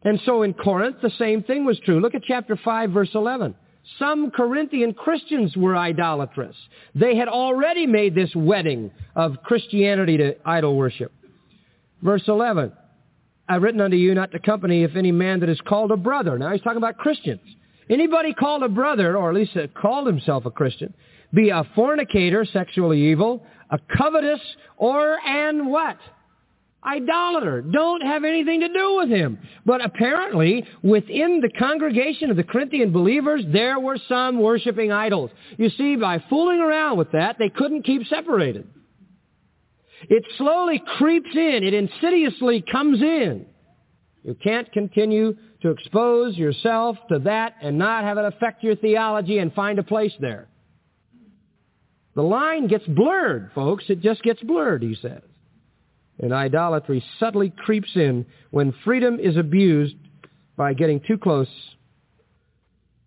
And 0.02 0.20
so 0.24 0.42
in 0.42 0.54
Corinth, 0.54 0.96
the 1.02 1.10
same 1.18 1.42
thing 1.42 1.64
was 1.64 1.78
true. 1.84 2.00
Look 2.00 2.14
at 2.14 2.22
chapter 2.24 2.56
5, 2.56 2.90
verse 2.90 3.10
11. 3.14 3.54
Some 3.98 4.30
Corinthian 4.30 4.94
Christians 4.94 5.56
were 5.56 5.76
idolatrous. 5.76 6.56
They 6.94 7.16
had 7.16 7.28
already 7.28 7.86
made 7.86 8.14
this 8.14 8.34
wedding 8.34 8.90
of 9.16 9.42
Christianity 9.42 10.16
to 10.18 10.36
idol 10.44 10.76
worship. 10.76 11.12
Verse 12.02 12.22
11. 12.28 12.72
I've 13.48 13.62
written 13.62 13.80
unto 13.80 13.96
you 13.96 14.14
not 14.14 14.30
to 14.32 14.38
company 14.38 14.84
if 14.84 14.94
any 14.96 15.12
man 15.12 15.40
that 15.40 15.48
is 15.48 15.60
called 15.66 15.90
a 15.90 15.96
brother. 15.96 16.38
Now 16.38 16.52
he's 16.52 16.62
talking 16.62 16.76
about 16.78 16.98
Christians. 16.98 17.40
Anybody 17.90 18.32
called 18.32 18.62
a 18.62 18.68
brother, 18.68 19.16
or 19.16 19.30
at 19.30 19.34
least 19.34 19.56
called 19.74 20.06
himself 20.06 20.46
a 20.46 20.50
Christian, 20.50 20.94
be 21.34 21.50
a 21.50 21.64
fornicator, 21.74 22.44
sexually 22.44 23.10
evil, 23.10 23.44
a 23.70 23.78
covetous, 23.98 24.40
or 24.76 25.18
an 25.26 25.68
what? 25.68 25.96
Idolater. 26.86 27.62
Don't 27.62 28.02
have 28.02 28.24
anything 28.24 28.60
to 28.60 28.68
do 28.68 28.96
with 28.96 29.08
him. 29.08 29.38
But 29.66 29.84
apparently, 29.84 30.64
within 30.82 31.40
the 31.40 31.50
congregation 31.50 32.30
of 32.30 32.36
the 32.36 32.44
Corinthian 32.44 32.92
believers, 32.92 33.44
there 33.52 33.78
were 33.78 33.98
some 34.08 34.40
worshiping 34.40 34.90
idols. 34.90 35.30
You 35.58 35.70
see, 35.70 35.96
by 35.96 36.22
fooling 36.30 36.60
around 36.60 36.98
with 36.98 37.12
that, 37.12 37.36
they 37.38 37.48
couldn't 37.48 37.82
keep 37.82 38.06
separated. 38.06 38.66
It 40.08 40.24
slowly 40.38 40.82
creeps 40.98 41.30
in. 41.34 41.62
It 41.62 41.74
insidiously 41.74 42.64
comes 42.70 43.02
in. 43.02 43.46
You 44.22 44.34
can't 44.34 44.70
continue 44.72 45.36
to 45.62 45.70
expose 45.70 46.36
yourself 46.36 46.96
to 47.10 47.18
that 47.20 47.56
and 47.62 47.78
not 47.78 48.04
have 48.04 48.16
it 48.18 48.24
affect 48.24 48.62
your 48.62 48.76
theology 48.76 49.38
and 49.38 49.52
find 49.52 49.78
a 49.78 49.82
place 49.82 50.12
there. 50.20 50.48
The 52.14 52.22
line 52.22 52.66
gets 52.66 52.86
blurred, 52.86 53.50
folks. 53.54 53.84
It 53.88 54.00
just 54.00 54.22
gets 54.22 54.42
blurred, 54.42 54.82
he 54.82 54.94
says 55.00 55.22
and 56.20 56.32
idolatry 56.32 57.02
subtly 57.18 57.52
creeps 57.64 57.90
in 57.94 58.26
when 58.50 58.74
freedom 58.84 59.18
is 59.18 59.36
abused 59.36 59.96
by 60.56 60.74
getting 60.74 61.00
too 61.00 61.18
close 61.18 61.48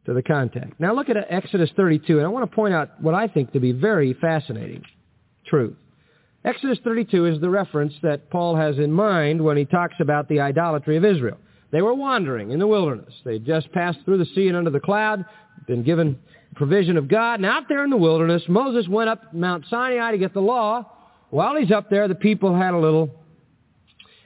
to 0.05 0.13
the 0.13 0.23
contact. 0.23 0.79
Now 0.79 0.93
look 0.93 1.09
at 1.09 1.17
Exodus 1.29 1.69
32, 1.75 2.17
and 2.17 2.25
I 2.25 2.29
want 2.29 2.49
to 2.49 2.55
point 2.55 2.73
out 2.73 3.01
what 3.01 3.13
I 3.13 3.27
think 3.27 3.53
to 3.53 3.59
be 3.59 3.71
very 3.71 4.13
fascinating 4.13 4.83
truth. 5.45 5.77
Exodus 6.45 6.79
32 6.83 7.25
is 7.25 7.39
the 7.39 7.49
reference 7.49 7.93
that 8.03 8.29
Paul 8.29 8.55
has 8.55 8.77
in 8.77 8.91
mind 8.91 9.41
when 9.41 9.55
he 9.55 9.63
talks 9.63 9.95
about 10.01 10.27
the 10.27 10.41
idolatry 10.41 10.97
of 10.97 11.05
Israel. 11.05 11.37
They 11.71 11.81
were 11.81 11.93
wandering 11.93 12.51
in 12.51 12.59
the 12.59 12.67
wilderness. 12.67 13.13
They 13.23 13.33
had 13.33 13.45
just 13.45 13.71
passed 13.71 13.99
through 14.03 14.17
the 14.17 14.27
sea 14.35 14.47
and 14.47 14.57
under 14.57 14.69
the 14.69 14.79
cloud, 14.79 15.25
been 15.67 15.83
given 15.83 16.19
provision 16.55 16.97
of 16.97 17.07
God, 17.07 17.35
and 17.35 17.45
out 17.45 17.63
there 17.67 17.83
in 17.83 17.89
the 17.89 17.97
wilderness, 17.97 18.43
Moses 18.47 18.87
went 18.87 19.09
up 19.09 19.33
Mount 19.33 19.65
Sinai 19.69 20.11
to 20.11 20.17
get 20.17 20.33
the 20.33 20.41
law, 20.41 20.85
while 21.33 21.55
he's 21.55 21.71
up 21.71 21.89
there, 21.89 22.07
the 22.07 22.13
people 22.13 22.55
had 22.55 22.75
a 22.75 22.77
little 22.77 23.09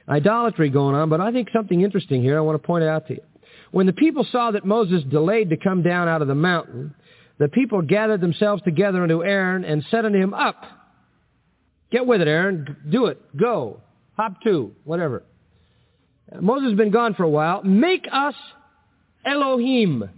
idolatry 0.06 0.68
going 0.68 0.94
on, 0.94 1.08
but 1.08 1.22
I 1.22 1.32
think 1.32 1.48
something 1.54 1.80
interesting 1.80 2.20
here 2.20 2.36
I 2.36 2.42
want 2.42 2.60
to 2.60 2.66
point 2.66 2.84
out 2.84 3.06
to 3.06 3.14
you. 3.14 3.22
When 3.70 3.86
the 3.86 3.94
people 3.94 4.26
saw 4.30 4.50
that 4.50 4.66
Moses 4.66 5.04
delayed 5.04 5.48
to 5.48 5.56
come 5.56 5.82
down 5.82 6.06
out 6.06 6.20
of 6.20 6.28
the 6.28 6.34
mountain, 6.34 6.94
the 7.38 7.48
people 7.48 7.80
gathered 7.80 8.20
themselves 8.20 8.62
together 8.62 9.02
unto 9.02 9.24
Aaron 9.24 9.64
and 9.64 9.82
said 9.90 10.04
unto 10.04 10.18
him, 10.18 10.34
Up! 10.34 10.62
Get 11.90 12.06
with 12.06 12.20
it, 12.20 12.28
Aaron. 12.28 12.76
Do 12.90 13.06
it. 13.06 13.18
Go. 13.34 13.80
Hop 14.18 14.42
to. 14.42 14.72
Whatever. 14.84 15.22
Moses 16.38 16.70
has 16.70 16.76
been 16.76 16.90
gone 16.90 17.14
for 17.14 17.22
a 17.22 17.30
while. 17.30 17.62
Make 17.62 18.06
us 18.12 18.34
Elohim. 19.24 20.10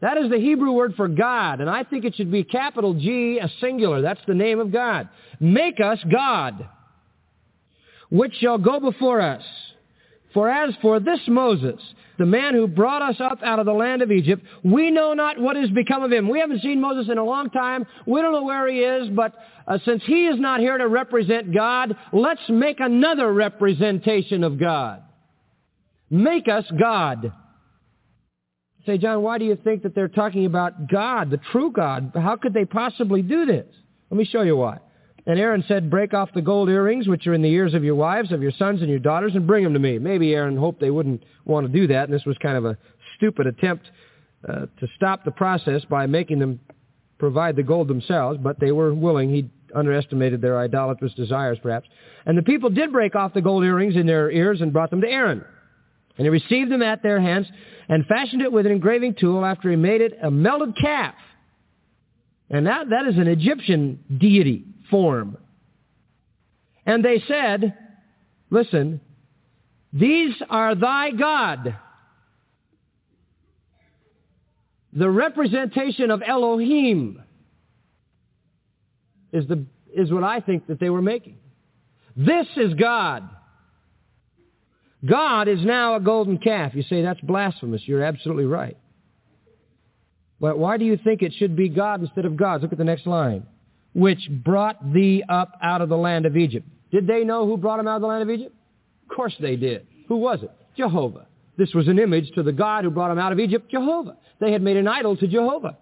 That 0.00 0.16
is 0.16 0.30
the 0.30 0.38
Hebrew 0.38 0.72
word 0.72 0.94
for 0.96 1.08
God, 1.08 1.60
and 1.60 1.68
I 1.68 1.82
think 1.82 2.04
it 2.04 2.14
should 2.14 2.30
be 2.30 2.44
capital 2.44 2.94
G, 2.94 3.38
a 3.38 3.50
singular. 3.60 4.00
That's 4.00 4.20
the 4.26 4.34
name 4.34 4.60
of 4.60 4.72
God. 4.72 5.08
Make 5.40 5.80
us 5.80 5.98
God, 6.10 6.68
which 8.10 8.34
shall 8.40 8.58
go 8.58 8.78
before 8.78 9.20
us. 9.20 9.42
For 10.34 10.48
as 10.48 10.74
for 10.82 11.00
this 11.00 11.20
Moses, 11.26 11.80
the 12.18 12.26
man 12.26 12.54
who 12.54 12.66
brought 12.66 13.00
us 13.00 13.16
up 13.20 13.38
out 13.42 13.60
of 13.60 13.66
the 13.66 13.72
land 13.72 14.02
of 14.02 14.10
Egypt. 14.10 14.44
We 14.64 14.90
know 14.90 15.14
not 15.14 15.40
what 15.40 15.56
has 15.56 15.70
become 15.70 16.02
of 16.02 16.12
him. 16.12 16.28
We 16.28 16.40
haven't 16.40 16.62
seen 16.62 16.80
Moses 16.80 17.10
in 17.10 17.16
a 17.16 17.24
long 17.24 17.48
time. 17.50 17.86
We 18.06 18.20
don't 18.20 18.32
know 18.32 18.42
where 18.42 18.68
he 18.68 18.80
is, 18.80 19.08
but 19.10 19.34
uh, 19.66 19.78
since 19.84 20.02
he 20.04 20.26
is 20.26 20.38
not 20.38 20.60
here 20.60 20.76
to 20.76 20.88
represent 20.88 21.54
God, 21.54 21.96
let's 22.12 22.42
make 22.48 22.80
another 22.80 23.32
representation 23.32 24.42
of 24.42 24.58
God. 24.58 25.02
Make 26.10 26.48
us 26.48 26.64
God. 26.78 27.32
Say, 28.88 28.96
John, 28.96 29.22
why 29.22 29.36
do 29.36 29.44
you 29.44 29.54
think 29.54 29.82
that 29.82 29.94
they're 29.94 30.08
talking 30.08 30.46
about 30.46 30.88
God, 30.90 31.28
the 31.28 31.36
true 31.52 31.70
God? 31.70 32.12
How 32.14 32.36
could 32.36 32.54
they 32.54 32.64
possibly 32.64 33.20
do 33.20 33.44
this? 33.44 33.66
Let 34.08 34.16
me 34.16 34.24
show 34.24 34.40
you 34.40 34.56
why. 34.56 34.78
And 35.26 35.38
Aaron 35.38 35.62
said, 35.68 35.90
break 35.90 36.14
off 36.14 36.30
the 36.32 36.40
gold 36.40 36.70
earrings 36.70 37.06
which 37.06 37.26
are 37.26 37.34
in 37.34 37.42
the 37.42 37.50
ears 37.50 37.74
of 37.74 37.84
your 37.84 37.96
wives, 37.96 38.32
of 38.32 38.40
your 38.40 38.50
sons 38.52 38.80
and 38.80 38.88
your 38.88 38.98
daughters, 38.98 39.34
and 39.34 39.46
bring 39.46 39.62
them 39.62 39.74
to 39.74 39.78
me. 39.78 39.98
Maybe 39.98 40.32
Aaron 40.32 40.56
hoped 40.56 40.80
they 40.80 40.90
wouldn't 40.90 41.22
want 41.44 41.66
to 41.66 41.72
do 41.72 41.86
that, 41.88 42.04
and 42.04 42.14
this 42.14 42.24
was 42.24 42.38
kind 42.38 42.56
of 42.56 42.64
a 42.64 42.78
stupid 43.14 43.46
attempt 43.46 43.84
uh, 44.48 44.60
to 44.80 44.88
stop 44.96 45.22
the 45.22 45.32
process 45.32 45.84
by 45.84 46.06
making 46.06 46.38
them 46.38 46.58
provide 47.18 47.56
the 47.56 47.62
gold 47.62 47.88
themselves, 47.88 48.38
but 48.42 48.58
they 48.58 48.72
were 48.72 48.94
willing. 48.94 49.28
He 49.28 49.50
underestimated 49.74 50.40
their 50.40 50.58
idolatrous 50.58 51.12
desires, 51.12 51.58
perhaps. 51.62 51.90
And 52.24 52.38
the 52.38 52.42
people 52.42 52.70
did 52.70 52.90
break 52.90 53.14
off 53.14 53.34
the 53.34 53.42
gold 53.42 53.64
earrings 53.64 53.96
in 53.96 54.06
their 54.06 54.30
ears 54.30 54.62
and 54.62 54.72
brought 54.72 54.88
them 54.88 55.02
to 55.02 55.08
Aaron. 55.10 55.44
And 56.18 56.26
he 56.26 56.30
received 56.30 56.70
them 56.70 56.82
at 56.82 57.02
their 57.02 57.20
hands 57.20 57.46
and 57.88 58.04
fashioned 58.06 58.42
it 58.42 58.52
with 58.52 58.66
an 58.66 58.72
engraving 58.72 59.14
tool 59.14 59.44
after 59.44 59.70
he 59.70 59.76
made 59.76 60.00
it 60.00 60.18
a 60.20 60.30
melted 60.30 60.76
calf. 60.76 61.14
And 62.50 62.66
that, 62.66 62.90
that 62.90 63.06
is 63.06 63.16
an 63.16 63.28
Egyptian 63.28 64.00
deity 64.18 64.64
form. 64.90 65.38
And 66.84 67.04
they 67.04 67.22
said, 67.28 67.74
listen, 68.50 69.00
these 69.92 70.34
are 70.50 70.74
thy 70.74 71.12
God. 71.12 71.76
The 74.92 75.08
representation 75.08 76.10
of 76.10 76.22
Elohim 76.26 77.22
is, 79.32 79.46
the, 79.46 79.66
is 79.94 80.10
what 80.10 80.24
I 80.24 80.40
think 80.40 80.66
that 80.66 80.80
they 80.80 80.90
were 80.90 81.02
making. 81.02 81.36
This 82.16 82.46
is 82.56 82.74
God. 82.74 83.28
God 85.04 85.48
is 85.48 85.64
now 85.64 85.96
a 85.96 86.00
golden 86.00 86.38
calf. 86.38 86.74
You 86.74 86.82
say 86.82 87.02
that's 87.02 87.20
blasphemous. 87.20 87.82
You're 87.86 88.02
absolutely 88.02 88.46
right. 88.46 88.76
But 90.40 90.58
why 90.58 90.76
do 90.76 90.84
you 90.84 90.96
think 90.96 91.22
it 91.22 91.34
should 91.34 91.56
be 91.56 91.68
God 91.68 92.00
instead 92.00 92.24
of 92.24 92.36
gods? 92.36 92.62
Look 92.62 92.72
at 92.72 92.78
the 92.78 92.84
next 92.84 93.06
line 93.06 93.46
which 93.94 94.28
brought 94.30 94.92
thee 94.92 95.24
up 95.28 95.52
out 95.62 95.80
of 95.80 95.88
the 95.88 95.96
land 95.96 96.26
of 96.26 96.36
Egypt. 96.36 96.66
Did 96.92 97.06
they 97.06 97.24
know 97.24 97.46
who 97.46 97.56
brought 97.56 97.78
them 97.78 97.88
out 97.88 97.96
of 97.96 98.02
the 98.02 98.06
land 98.06 98.22
of 98.22 98.30
Egypt? 98.30 98.54
Of 99.08 99.16
course 99.16 99.34
they 99.40 99.56
did. 99.56 99.86
Who 100.08 100.16
was 100.18 100.42
it? 100.42 100.50
Jehovah. 100.76 101.26
This 101.56 101.74
was 101.74 101.88
an 101.88 101.98
image 101.98 102.30
to 102.36 102.42
the 102.42 102.52
God 102.52 102.84
who 102.84 102.90
brought 102.90 103.08
them 103.08 103.18
out 103.18 103.32
of 103.32 103.40
Egypt, 103.40 103.70
Jehovah. 103.70 104.16
They 104.40 104.52
had 104.52 104.62
made 104.62 104.76
an 104.76 104.86
idol 104.86 105.16
to 105.16 105.26
Jehovah. 105.26 105.76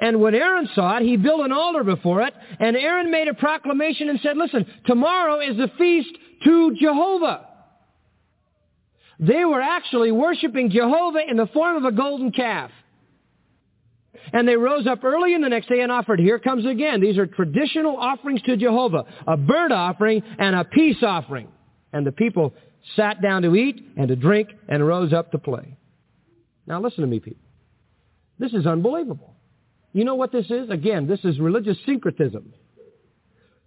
And 0.00 0.20
when 0.20 0.34
Aaron 0.34 0.68
saw 0.74 0.96
it, 0.96 1.02
he 1.04 1.16
built 1.16 1.42
an 1.42 1.52
altar 1.52 1.84
before 1.84 2.22
it, 2.22 2.34
and 2.58 2.74
Aaron 2.74 3.10
made 3.10 3.28
a 3.28 3.34
proclamation 3.34 4.08
and 4.08 4.18
said, 4.20 4.36
listen, 4.36 4.66
tomorrow 4.86 5.40
is 5.40 5.56
the 5.56 5.70
feast 5.78 6.10
to 6.44 6.74
Jehovah. 6.80 7.46
They 9.20 9.44
were 9.44 9.60
actually 9.60 10.10
worshiping 10.12 10.70
Jehovah 10.70 11.20
in 11.28 11.36
the 11.36 11.46
form 11.48 11.76
of 11.76 11.84
a 11.84 11.92
golden 11.92 12.32
calf. 12.32 12.70
And 14.32 14.48
they 14.48 14.56
rose 14.56 14.86
up 14.86 15.04
early 15.04 15.34
in 15.34 15.42
the 15.42 15.48
next 15.48 15.68
day 15.68 15.80
and 15.80 15.92
offered. 15.92 16.18
Here 16.18 16.38
comes 16.38 16.64
again. 16.64 17.02
These 17.02 17.18
are 17.18 17.26
traditional 17.26 17.96
offerings 17.98 18.40
to 18.42 18.56
Jehovah. 18.56 19.04
A 19.26 19.36
burnt 19.36 19.72
offering 19.72 20.22
and 20.38 20.56
a 20.56 20.64
peace 20.64 21.02
offering. 21.02 21.48
And 21.92 22.06
the 22.06 22.12
people 22.12 22.54
sat 22.96 23.20
down 23.20 23.42
to 23.42 23.54
eat 23.54 23.92
and 23.96 24.08
to 24.08 24.16
drink 24.16 24.48
and 24.68 24.86
rose 24.86 25.12
up 25.12 25.32
to 25.32 25.38
play. 25.38 25.76
Now 26.66 26.80
listen 26.80 27.02
to 27.02 27.06
me, 27.06 27.20
people. 27.20 27.42
This 28.38 28.54
is 28.54 28.66
unbelievable. 28.66 29.34
You 29.92 30.04
know 30.04 30.14
what 30.14 30.32
this 30.32 30.46
is? 30.50 30.70
Again, 30.70 31.06
this 31.06 31.20
is 31.24 31.38
religious 31.38 31.76
syncretism. 31.84 32.54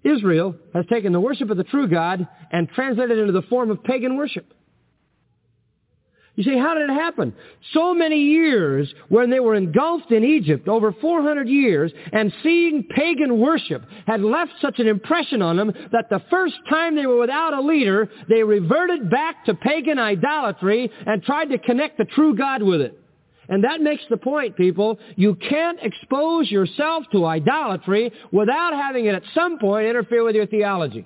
Israel 0.04 0.56
has 0.74 0.86
taken 0.88 1.14
the 1.14 1.20
worship 1.20 1.52
of 1.52 1.58
the 1.58 1.64
true 1.64 1.88
God 1.88 2.28
and 2.52 2.68
translated 2.70 3.20
it 3.20 3.22
into 3.22 3.34
the 3.34 3.44
form 3.44 3.70
of 3.70 3.84
pagan 3.84 4.18
worship. 4.18 4.52
You 6.36 6.44
say, 6.44 6.58
how 6.58 6.74
did 6.74 6.90
it 6.90 6.94
happen? 6.94 7.36
So 7.74 7.94
many 7.94 8.20
years 8.20 8.92
when 9.10 9.30
they 9.30 9.40
were 9.40 9.54
engulfed 9.54 10.12
in 10.12 10.24
Egypt, 10.24 10.68
over 10.68 10.92
400 10.92 11.48
years, 11.48 11.92
and 12.12 12.34
seeing 12.42 12.88
pagan 12.96 13.40
worship 13.40 13.84
had 14.08 14.22
left 14.22 14.54
such 14.60 14.80
an 14.80 14.88
impression 14.88 15.44
on 15.44 15.58
them 15.58 15.72
that 15.92 16.10
the 16.10 16.24
first 16.32 16.56
time 16.70 16.96
they 16.96 17.06
were 17.06 17.20
without 17.20 17.54
a 17.54 17.62
leader, 17.62 18.10
they 18.30 18.42
reverted 18.42 19.12
back 19.12 19.46
to 19.46 19.54
pagan 19.54 20.00
idolatry 20.00 20.90
and 21.06 21.22
tried 21.22 21.50
to 21.52 21.60
connect 21.60 22.00
the 22.00 22.06
true 22.06 22.36
God 22.36 22.64
with 22.64 22.82
it. 22.82 23.00
And 23.48 23.64
that 23.64 23.82
makes 23.82 24.04
the 24.10 24.18
point, 24.18 24.56
people. 24.56 24.98
You 25.16 25.36
can't 25.36 25.78
expose 25.84 26.50
yourself 26.50 27.04
to 27.12 27.26
idolatry 27.26 28.12
without 28.32 28.74
having 28.74 29.06
it 29.06 29.14
at 29.14 29.24
some 29.36 29.60
point 29.60 29.86
interfere 29.86 30.24
with 30.24 30.36
your 30.36 30.48
theology. 30.48 31.06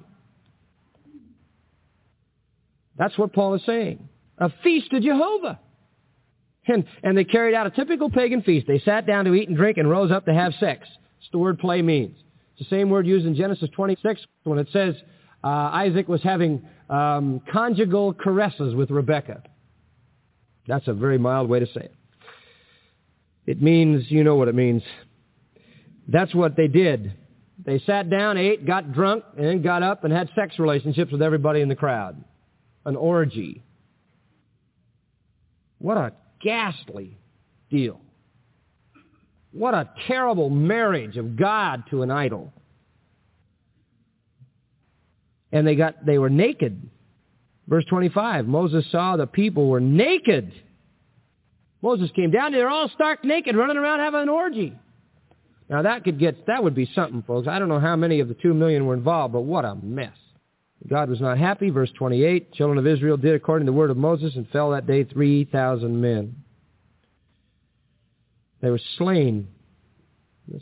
That's 2.97 3.17
what 3.17 3.33
Paul 3.33 3.55
is 3.55 3.65
saying 3.65 4.07
a 4.37 4.51
feast 4.63 4.91
to 4.91 4.99
Jehovah. 4.99 5.59
And, 6.67 6.85
and 7.01 7.17
they 7.17 7.23
carried 7.23 7.55
out 7.55 7.65
a 7.65 7.69
typical 7.69 8.09
pagan 8.09 8.41
feast. 8.41 8.67
They 8.67 8.79
sat 8.79 9.07
down 9.07 9.25
to 9.25 9.33
eat 9.33 9.47
and 9.47 9.57
drink 9.57 9.77
and 9.77 9.89
rose 9.89 10.11
up 10.11 10.25
to 10.25 10.33
have 10.33 10.53
sex. 10.59 10.87
That's 10.87 11.31
the 11.31 11.37
word 11.37 11.59
play 11.59 11.81
means. 11.81 12.15
It's 12.57 12.69
the 12.69 12.75
same 12.75 12.89
word 12.89 13.07
used 13.07 13.25
in 13.25 13.35
Genesis 13.35 13.69
26 13.73 14.21
when 14.43 14.59
it 14.59 14.67
says 14.73 14.95
uh, 15.43 15.47
Isaac 15.47 16.07
was 16.07 16.21
having 16.23 16.67
um, 16.89 17.41
conjugal 17.51 18.13
caresses 18.13 18.75
with 18.75 18.89
Rebekah. 18.91 19.43
That's 20.67 20.87
a 20.87 20.93
very 20.93 21.17
mild 21.17 21.49
way 21.49 21.59
to 21.59 21.67
say 21.67 21.81
it. 21.81 21.93
It 23.45 23.61
means, 23.61 24.03
you 24.09 24.25
know 24.25 24.35
what 24.35 24.49
it 24.49 24.55
means. 24.55 24.83
That's 26.07 26.35
what 26.35 26.57
they 26.57 26.67
did. 26.67 27.13
They 27.65 27.79
sat 27.79 28.09
down, 28.09 28.37
ate, 28.37 28.65
got 28.65 28.91
drunk, 28.93 29.23
and 29.37 29.45
then 29.45 29.61
got 29.61 29.83
up 29.83 30.03
and 30.03 30.13
had 30.13 30.29
sex 30.35 30.59
relationships 30.59 31.11
with 31.11 31.21
everybody 31.21 31.61
in 31.61 31.69
the 31.69 31.75
crowd. 31.75 32.23
An 32.85 32.95
orgy. 32.95 33.63
What 35.79 35.97
a 35.97 36.13
ghastly 36.41 37.17
deal. 37.69 37.99
What 39.51 39.73
a 39.73 39.89
terrible 40.07 40.49
marriage 40.49 41.17
of 41.17 41.35
God 41.35 41.83
to 41.89 42.03
an 42.03 42.11
idol. 42.11 42.53
And 45.51 45.65
they 45.65 45.75
got 45.75 46.05
they 46.05 46.17
were 46.17 46.29
naked. 46.29 46.89
Verse 47.67 47.85
25, 47.85 48.47
Moses 48.47 48.85
saw 48.91 49.17
the 49.17 49.27
people 49.27 49.67
were 49.67 49.81
naked. 49.81 50.53
Moses 51.81 52.09
came 52.15 52.31
down, 52.31 52.53
they're 52.53 52.69
all 52.69 52.89
stark 52.89 53.23
naked, 53.23 53.55
running 53.55 53.77
around 53.77 53.99
having 53.99 54.21
an 54.21 54.29
orgy. 54.29 54.73
Now 55.69 55.81
that 55.81 56.03
could 56.03 56.17
get, 56.17 56.47
that 56.47 56.63
would 56.63 56.75
be 56.75 56.89
something, 56.95 57.23
folks. 57.23 57.47
I 57.47 57.59
don't 57.59 57.67
know 57.67 57.79
how 57.79 57.95
many 57.95 58.19
of 58.21 58.29
the 58.29 58.33
two 58.35 58.53
million 58.53 58.85
were 58.85 58.93
involved, 58.93 59.33
but 59.33 59.41
what 59.41 59.65
a 59.65 59.75
mess. 59.75 60.15
God 60.85 61.09
was 61.09 61.19
not 61.19 61.37
happy. 61.37 61.69
Verse 61.69 61.91
28, 61.97 62.53
children 62.53 62.77
of 62.77 62.85
Israel 62.85 63.17
did 63.17 63.33
according 63.33 63.65
to 63.65 63.71
the 63.71 63.77
word 63.77 63.89
of 63.89 63.97
Moses 63.97 64.35
and 64.35 64.47
fell 64.49 64.71
that 64.71 64.85
day 64.85 65.03
3,000 65.03 65.99
men. 65.99 66.35
They 68.61 68.69
were 68.69 68.79
slain. 68.97 69.47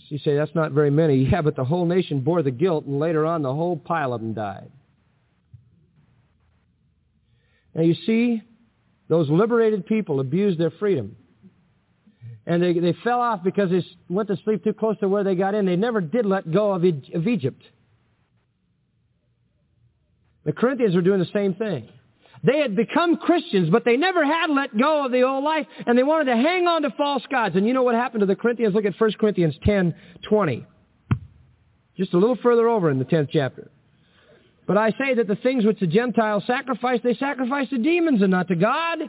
You 0.10 0.18
say, 0.20 0.36
that's 0.36 0.56
not 0.56 0.72
very 0.72 0.90
many. 0.90 1.26
Yeah, 1.32 1.42
but 1.42 1.56
the 1.56 1.66
whole 1.66 1.86
nation 1.86 2.22
bore 2.22 2.42
the 2.44 2.52
guilt, 2.52 2.86
and 2.86 3.00
later 3.00 3.26
on 3.26 3.42
the 3.42 3.54
whole 3.54 3.78
pile 3.78 4.14
of 4.14 4.22
them 4.22 4.34
died. 4.34 4.72
Now 7.74 7.84
you 7.84 7.94
see, 8.06 8.42
those 9.10 9.30
liberated 9.30 9.86
people 9.86 10.20
abused 10.20 10.60
their 10.60 10.72
freedom. 10.72 11.18
And 12.48 12.62
they, 12.62 12.74
they 12.74 12.96
fell 13.04 13.22
off 13.22 13.44
because 13.44 13.70
they 13.72 13.84
went 14.08 14.30
to 14.30 14.38
sleep 14.44 14.64
too 14.64 14.74
close 14.74 14.98
to 15.00 15.08
where 15.08 15.24
they 15.24 15.36
got 15.36 15.56
in. 15.56 15.66
They 15.66 15.76
never 15.76 16.00
did 16.00 16.26
let 16.26 16.52
go 16.52 16.72
of, 16.74 16.84
of 16.84 17.28
Egypt. 17.28 17.62
The 20.46 20.54
Corinthians 20.54 20.96
were 20.96 21.02
doing 21.02 21.20
the 21.20 21.30
same 21.34 21.56
thing. 21.56 21.90
They 22.44 22.60
had 22.60 22.76
become 22.76 23.18
Christians, 23.18 23.70
but 23.72 23.86
they 23.86 23.98
never 23.98 24.24
had 24.24 24.52
let 24.52 24.78
go 24.78 25.06
of 25.06 25.12
the 25.12 25.24
old 25.24 25.44
life, 25.44 25.66
and 25.88 25.98
they 25.98 26.04
wanted 26.04 26.26
to 26.26 26.38
hang 26.38 26.68
on 26.68 26.84
to 26.84 26.92
false 26.92 27.24
gods. 27.32 27.56
And 27.56 27.66
you 27.66 27.74
know 27.74 27.82
what 27.82 27.96
happened 27.96 28.20
to 28.20 28.28
the 28.28 28.36
Corinthians? 28.36 28.76
Look 28.76 28.86
at 28.86 28.94
1 29.00 29.14
Corinthians 29.20 29.56
10, 29.64 29.96
20. 30.30 30.66
Just 31.98 32.14
a 32.14 32.18
little 32.18 32.38
further 32.44 32.68
over 32.68 32.92
in 32.92 33.00
the 33.00 33.06
10th 33.06 33.30
chapter. 33.32 33.72
But 34.68 34.78
I 34.78 34.92
say 34.92 35.16
that 35.16 35.28
the 35.28 35.36
things 35.38 35.66
which 35.66 35.80
the 35.80 35.88
Gentiles 35.88 36.44
sacrifice, 36.46 37.00
they 37.04 37.16
sacrifice 37.16 37.70
to 37.70 37.78
demons 37.78 38.22
and 38.22 38.32
not 38.32 38.48
to 38.50 38.56
God. 38.56 39.00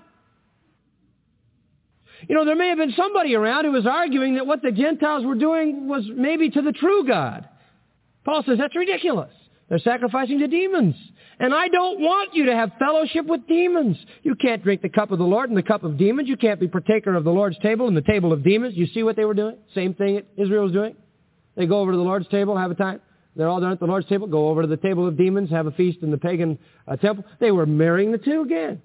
You 2.29 2.35
know, 2.35 2.45
there 2.45 2.57
may 2.57 2.69
have 2.69 2.79
been 2.79 2.95
somebody 2.97 3.35
around 3.35 3.67
who 3.67 3.73
was 3.73 3.87
arguing 3.87 4.37
that 4.37 4.47
what 4.47 4.63
the 4.63 4.73
Gentiles 4.73 5.25
were 5.25 5.35
doing 5.35 5.89
was 5.89 6.05
maybe 6.09 6.49
to 6.51 6.63
the 6.63 6.73
true 6.73 7.07
God. 7.07 7.49
Paul 8.25 8.43
says 8.47 8.59
that's 8.59 8.77
ridiculous. 8.77 9.33
They're 9.69 9.79
sacrificing 9.79 10.39
to 10.41 10.49
demons. 10.49 10.95
And 11.39 11.53
I 11.53 11.69
don't 11.69 12.01
want 12.01 12.35
you 12.35 12.47
to 12.47 12.55
have 12.55 12.73
fellowship 12.79 13.27
with 13.27 13.47
demons. 13.47 13.97
You 14.23 14.35
can't 14.37 14.63
drink 14.63 14.81
the 14.81 14.89
cup 14.89 15.11
of 15.11 15.19
the 15.19 15.25
Lord 15.25 15.51
and 15.51 15.59
the 15.59 15.63
cup 15.63 15.85
of 15.85 15.99
demons. 15.99 16.29
You 16.29 16.37
can't 16.37 16.61
be 16.61 16.69
partaker 16.69 17.15
of 17.15 17.25
the 17.25 17.31
Lord's 17.31 17.59
table 17.59 17.89
and 17.89 17.97
the 17.97 18.03
table 18.03 18.33
of 18.33 18.43
demons. 18.43 18.75
You 18.77 18.87
see 18.87 19.03
what 19.03 19.17
they 19.17 19.25
were 19.25 19.35
doing? 19.35 19.57
Same 19.75 19.93
thing 19.93 20.23
Israel 20.37 20.65
was 20.65 20.73
doing. 20.73 20.95
They 21.57 21.67
go 21.67 21.81
over 21.81 21.91
to 21.91 21.97
the 21.97 22.05
Lord's 22.05 22.29
table, 22.29 22.57
have 22.57 22.71
a 22.71 22.75
time. 22.75 23.01
They're 23.35 23.49
all 23.49 23.61
done 23.61 23.73
at 23.73 23.81
the 23.81 23.87
Lord's 23.87 24.09
table, 24.09 24.27
go 24.27 24.49
over 24.49 24.63
to 24.63 24.69
the 24.69 24.79
table 24.79 25.07
of 25.07 25.19
demons, 25.19 25.51
have 25.51 25.67
a 25.67 25.73
feast 25.73 25.99
in 26.03 26.11
the 26.11 26.17
pagan 26.17 26.59
uh, 26.89 26.97
temple. 26.97 27.25
They 27.39 27.51
were 27.51 27.67
marrying 27.67 28.13
the 28.13 28.19
two 28.19 28.43
again. 28.43 28.81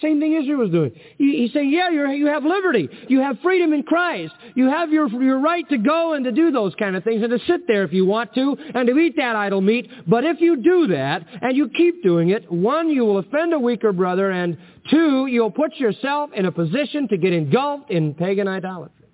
Same 0.00 0.20
thing 0.20 0.34
Israel 0.34 0.58
was 0.58 0.70
doing. 0.70 0.92
He's 1.18 1.52
saying, 1.52 1.70
yeah, 1.70 1.90
you 1.90 2.26
have 2.26 2.44
liberty. 2.44 2.88
You 3.08 3.20
have 3.20 3.38
freedom 3.40 3.72
in 3.72 3.82
Christ. 3.82 4.32
You 4.54 4.68
have 4.68 4.92
your, 4.92 5.08
your 5.08 5.40
right 5.40 5.68
to 5.68 5.76
go 5.78 6.14
and 6.14 6.24
to 6.24 6.32
do 6.32 6.50
those 6.50 6.74
kind 6.76 6.96
of 6.96 7.04
things 7.04 7.22
and 7.22 7.30
to 7.30 7.44
sit 7.46 7.66
there 7.66 7.82
if 7.82 7.92
you 7.92 8.06
want 8.06 8.32
to 8.34 8.56
and 8.74 8.86
to 8.86 8.96
eat 8.98 9.16
that 9.16 9.36
idol 9.36 9.60
meat. 9.60 9.90
But 10.06 10.24
if 10.24 10.40
you 10.40 10.56
do 10.56 10.86
that 10.88 11.26
and 11.42 11.56
you 11.56 11.68
keep 11.68 12.02
doing 12.02 12.30
it, 12.30 12.50
one, 12.50 12.88
you 12.88 13.04
will 13.04 13.18
offend 13.18 13.52
a 13.52 13.58
weaker 13.58 13.92
brother 13.92 14.30
and 14.30 14.56
two, 14.90 15.26
you'll 15.26 15.50
put 15.50 15.76
yourself 15.76 16.30
in 16.34 16.46
a 16.46 16.52
position 16.52 17.08
to 17.08 17.18
get 17.18 17.32
engulfed 17.32 17.90
in 17.90 18.14
pagan 18.14 18.48
idolatry. 18.48 19.08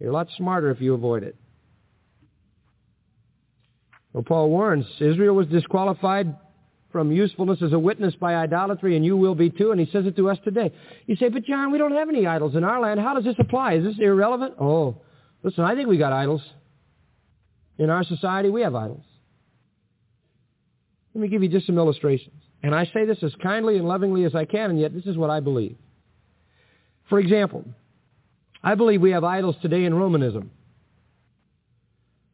You're 0.00 0.10
a 0.10 0.14
lot 0.14 0.28
smarter 0.36 0.70
if 0.70 0.80
you 0.80 0.94
avoid 0.94 1.22
it. 1.22 1.36
Well, 4.12 4.24
Paul 4.24 4.48
warns 4.48 4.86
Israel 4.98 5.36
was 5.36 5.46
disqualified 5.48 6.34
from 6.96 7.12
usefulness 7.12 7.60
as 7.60 7.74
a 7.74 7.78
witness 7.78 8.14
by 8.14 8.36
idolatry, 8.36 8.96
and 8.96 9.04
you 9.04 9.18
will 9.18 9.34
be 9.34 9.50
too, 9.50 9.70
and 9.70 9.78
he 9.78 9.84
says 9.92 10.06
it 10.06 10.16
to 10.16 10.30
us 10.30 10.38
today. 10.44 10.72
You 11.04 11.14
say, 11.16 11.28
but 11.28 11.44
John, 11.44 11.70
we 11.70 11.76
don't 11.76 11.92
have 11.92 12.08
any 12.08 12.26
idols 12.26 12.56
in 12.56 12.64
our 12.64 12.80
land. 12.80 12.98
How 12.98 13.12
does 13.12 13.24
this 13.24 13.34
apply? 13.38 13.74
Is 13.74 13.84
this 13.84 13.96
irrelevant? 14.00 14.54
Oh, 14.58 14.96
listen, 15.42 15.62
I 15.62 15.74
think 15.74 15.90
we 15.90 15.98
got 15.98 16.14
idols. 16.14 16.40
In 17.76 17.90
our 17.90 18.02
society, 18.02 18.48
we 18.48 18.62
have 18.62 18.74
idols. 18.74 19.04
Let 21.14 21.20
me 21.20 21.28
give 21.28 21.42
you 21.42 21.50
just 21.50 21.66
some 21.66 21.76
illustrations. 21.76 22.40
And 22.62 22.74
I 22.74 22.86
say 22.86 23.04
this 23.04 23.22
as 23.22 23.34
kindly 23.42 23.76
and 23.76 23.86
lovingly 23.86 24.24
as 24.24 24.34
I 24.34 24.46
can, 24.46 24.70
and 24.70 24.80
yet 24.80 24.94
this 24.94 25.04
is 25.04 25.18
what 25.18 25.28
I 25.28 25.40
believe. 25.40 25.76
For 27.10 27.18
example, 27.18 27.62
I 28.64 28.74
believe 28.74 29.02
we 29.02 29.10
have 29.10 29.22
idols 29.22 29.56
today 29.60 29.84
in 29.84 29.92
Romanism. 29.92 30.50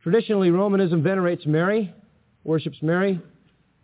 Traditionally, 0.05 0.51
Romanism 0.53 1.03
venerates 1.03 1.47
Mary, 1.47 1.93
worships 2.45 2.79
Mary, 2.81 3.21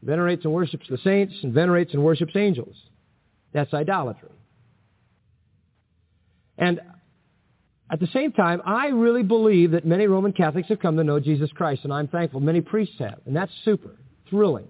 venerates 0.03 0.45
and 0.45 0.53
worships 0.53 0.87
the 0.89 0.99
saints, 0.99 1.35
and 1.43 1.53
venerates 1.53 1.95
and 1.95 2.03
worships 2.03 2.33
angels. 2.37 2.77
That's 3.53 3.73
idolatry. 3.73 4.31
And 6.57 6.81
at 7.91 8.01
the 8.01 8.09
same 8.09 8.33
time, 8.33 8.61
I 8.67 8.89
really 8.89 9.23
believe 9.23 9.71
that 9.71 9.87
many 9.87 10.07
Roman 10.07 10.33
Catholics 10.33 10.69
have 10.69 10.81
come 10.81 10.97
to 10.97 11.05
know 11.05 11.21
Jesus 11.21 11.51
Christ, 11.53 11.83
and 11.85 11.93
I'm 11.93 12.09
thankful. 12.09 12.41
Many 12.41 12.61
priests 12.61 12.97
have, 12.99 13.21
and 13.25 13.35
that's 13.35 13.53
super, 13.65 13.97
thrilling. 14.29 14.69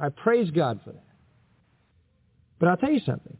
I 0.00 0.08
praise 0.08 0.50
God 0.50 0.80
for 0.84 0.92
that. 0.92 1.04
But 2.58 2.68
I'll 2.68 2.76
tell 2.76 2.90
you 2.90 3.00
something. 3.06 3.36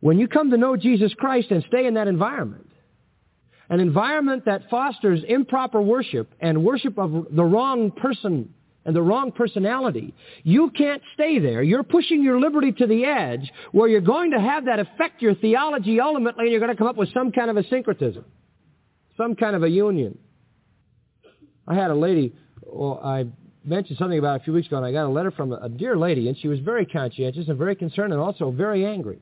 When 0.00 0.18
you 0.18 0.28
come 0.28 0.50
to 0.50 0.56
know 0.56 0.76
Jesus 0.76 1.14
Christ 1.14 1.50
and 1.50 1.64
stay 1.68 1.86
in 1.86 1.94
that 1.94 2.08
environment, 2.08 2.68
an 3.70 3.80
environment 3.80 4.44
that 4.46 4.68
fosters 4.68 5.20
improper 5.26 5.80
worship 5.80 6.32
and 6.40 6.64
worship 6.64 6.98
of 6.98 7.26
the 7.30 7.44
wrong 7.44 7.90
person 7.90 8.52
and 8.84 8.94
the 8.94 9.02
wrong 9.02 9.32
personality, 9.32 10.14
you 10.42 10.70
can't 10.70 11.02
stay 11.14 11.38
there. 11.38 11.62
You're 11.62 11.82
pushing 11.82 12.22
your 12.22 12.38
liberty 12.38 12.72
to 12.72 12.86
the 12.86 13.04
edge 13.04 13.50
where 13.72 13.88
you're 13.88 14.00
going 14.00 14.32
to 14.32 14.40
have 14.40 14.66
that 14.66 14.78
affect 14.78 15.22
your 15.22 15.34
theology 15.34 16.00
ultimately 16.00 16.44
and 16.44 16.50
you're 16.50 16.60
going 16.60 16.72
to 16.72 16.76
come 16.76 16.86
up 16.86 16.96
with 16.96 17.12
some 17.12 17.32
kind 17.32 17.50
of 17.50 17.56
a 17.56 17.66
syncretism, 17.68 18.24
some 19.16 19.36
kind 19.36 19.56
of 19.56 19.62
a 19.62 19.68
union. 19.68 20.18
I 21.66 21.74
had 21.74 21.90
a 21.90 21.94
lady, 21.94 22.34
well, 22.62 23.00
I 23.02 23.26
mentioned 23.64 23.98
something 23.98 24.18
about 24.18 24.42
a 24.42 24.44
few 24.44 24.52
weeks 24.52 24.66
ago 24.66 24.76
and 24.76 24.84
I 24.84 24.92
got 24.92 25.06
a 25.06 25.08
letter 25.08 25.30
from 25.30 25.52
a, 25.52 25.68
dear 25.68 25.96
lady 25.96 26.28
and 26.28 26.36
she 26.38 26.48
was 26.48 26.60
very 26.60 26.84
conscientious 26.84 27.48
and 27.48 27.56
very 27.56 27.74
concerned 27.74 28.12
and 28.12 28.20
also 28.20 28.50
very 28.50 28.84
angry. 28.84 29.18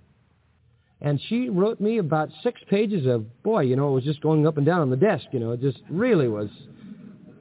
And 1.01 1.21
she 1.29 1.49
wrote 1.49 1.81
me 1.81 1.99
about 1.99 2.31
six 2.43 2.61
pages 2.69 3.07
of, 3.07 3.43
boy, 3.43 3.63
you 3.63 3.77
know, 3.77 3.91
it 3.91 3.93
was 3.93 4.05
just 4.05 4.21
going 4.21 4.47
up 4.47 4.57
and 4.57 4.67
down 4.67 4.81
on 4.81 4.91
the 4.91 4.97
desk, 4.97 5.27
you 5.33 5.41
know, 5.41 5.53
it 5.53 5.61
just 5.61 5.79
really 5.89 6.29
was 6.29 6.49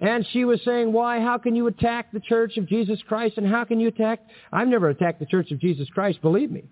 and 0.01 0.25
she 0.33 0.45
was 0.45 0.59
saying, 0.65 0.91
why, 0.91 1.19
how 1.19 1.37
can 1.37 1.55
you 1.55 1.67
attack 1.67 2.11
the 2.11 2.19
church 2.19 2.57
of 2.57 2.67
Jesus 2.67 2.99
Christ? 3.07 3.37
And 3.37 3.47
how 3.47 3.63
can 3.63 3.79
you 3.79 3.87
attack, 3.87 4.19
I've 4.51 4.67
never 4.67 4.89
attacked 4.89 5.19
the 5.19 5.27
church 5.27 5.51
of 5.51 5.59
Jesus 5.59 5.87
Christ, 5.89 6.21
believe 6.23 6.51
me. 6.51 6.63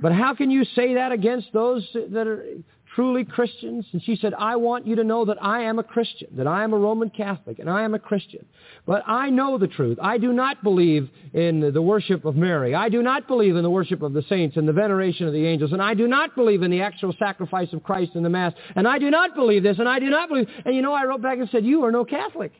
But 0.00 0.12
how 0.12 0.34
can 0.34 0.48
you 0.50 0.64
say 0.64 0.94
that 0.94 1.10
against 1.10 1.48
those 1.52 1.86
that 1.94 2.26
are 2.28 2.44
truly 2.98 3.24
Christians? 3.24 3.86
And 3.92 4.02
she 4.02 4.16
said, 4.16 4.34
I 4.34 4.56
want 4.56 4.84
you 4.84 4.96
to 4.96 5.04
know 5.04 5.24
that 5.26 5.40
I 5.40 5.62
am 5.62 5.78
a 5.78 5.84
Christian, 5.84 6.30
that 6.32 6.48
I 6.48 6.64
am 6.64 6.72
a 6.72 6.76
Roman 6.76 7.10
Catholic, 7.10 7.60
and 7.60 7.70
I 7.70 7.84
am 7.84 7.94
a 7.94 7.98
Christian. 8.00 8.44
But 8.86 9.04
I 9.06 9.30
know 9.30 9.56
the 9.56 9.68
truth. 9.68 9.98
I 10.02 10.18
do 10.18 10.32
not 10.32 10.64
believe 10.64 11.08
in 11.32 11.72
the 11.72 11.80
worship 11.80 12.24
of 12.24 12.34
Mary. 12.34 12.74
I 12.74 12.88
do 12.88 13.00
not 13.00 13.28
believe 13.28 13.54
in 13.54 13.62
the 13.62 13.70
worship 13.70 14.02
of 14.02 14.14
the 14.14 14.24
saints 14.28 14.56
and 14.56 14.66
the 14.66 14.72
veneration 14.72 15.28
of 15.28 15.32
the 15.32 15.46
angels. 15.46 15.72
And 15.72 15.80
I 15.80 15.94
do 15.94 16.08
not 16.08 16.34
believe 16.34 16.62
in 16.62 16.72
the 16.72 16.80
actual 16.80 17.14
sacrifice 17.20 17.72
of 17.72 17.84
Christ 17.84 18.16
in 18.16 18.24
the 18.24 18.30
Mass. 18.30 18.52
And 18.74 18.88
I 18.88 18.98
do 18.98 19.10
not 19.12 19.36
believe 19.36 19.62
this, 19.62 19.78
and 19.78 19.88
I 19.88 20.00
do 20.00 20.10
not 20.10 20.28
believe... 20.28 20.48
And 20.64 20.74
you 20.74 20.82
know, 20.82 20.92
I 20.92 21.04
wrote 21.04 21.22
back 21.22 21.38
and 21.38 21.48
said, 21.50 21.64
you 21.64 21.84
are 21.84 21.92
no 21.92 22.04
Catholic. 22.04 22.50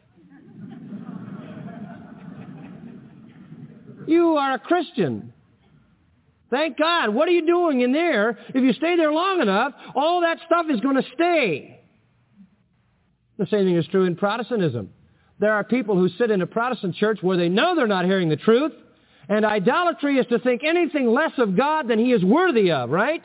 You 4.06 4.36
are 4.36 4.52
a 4.54 4.58
Christian. 4.60 5.32
Thank 6.50 6.78
God. 6.78 7.10
What 7.10 7.28
are 7.28 7.32
you 7.32 7.46
doing 7.46 7.82
in 7.82 7.92
there? 7.92 8.38
If 8.48 8.62
you 8.62 8.72
stay 8.72 8.96
there 8.96 9.12
long 9.12 9.40
enough, 9.40 9.72
all 9.94 10.22
that 10.22 10.38
stuff 10.46 10.66
is 10.70 10.80
going 10.80 10.96
to 10.96 11.08
stay. 11.14 11.80
The 13.38 13.46
same 13.46 13.66
thing 13.66 13.76
is 13.76 13.86
true 13.88 14.04
in 14.04 14.16
Protestantism. 14.16 14.90
There 15.38 15.52
are 15.52 15.62
people 15.62 15.96
who 15.96 16.08
sit 16.08 16.30
in 16.30 16.42
a 16.42 16.46
Protestant 16.46 16.96
church 16.96 17.18
where 17.22 17.36
they 17.36 17.48
know 17.48 17.76
they're 17.76 17.86
not 17.86 18.04
hearing 18.06 18.28
the 18.28 18.36
truth, 18.36 18.72
and 19.28 19.44
idolatry 19.44 20.18
is 20.18 20.26
to 20.26 20.38
think 20.38 20.64
anything 20.64 21.06
less 21.06 21.32
of 21.38 21.56
God 21.56 21.86
than 21.86 21.98
he 21.98 22.12
is 22.12 22.24
worthy 22.24 22.72
of, 22.72 22.90
right? 22.90 23.22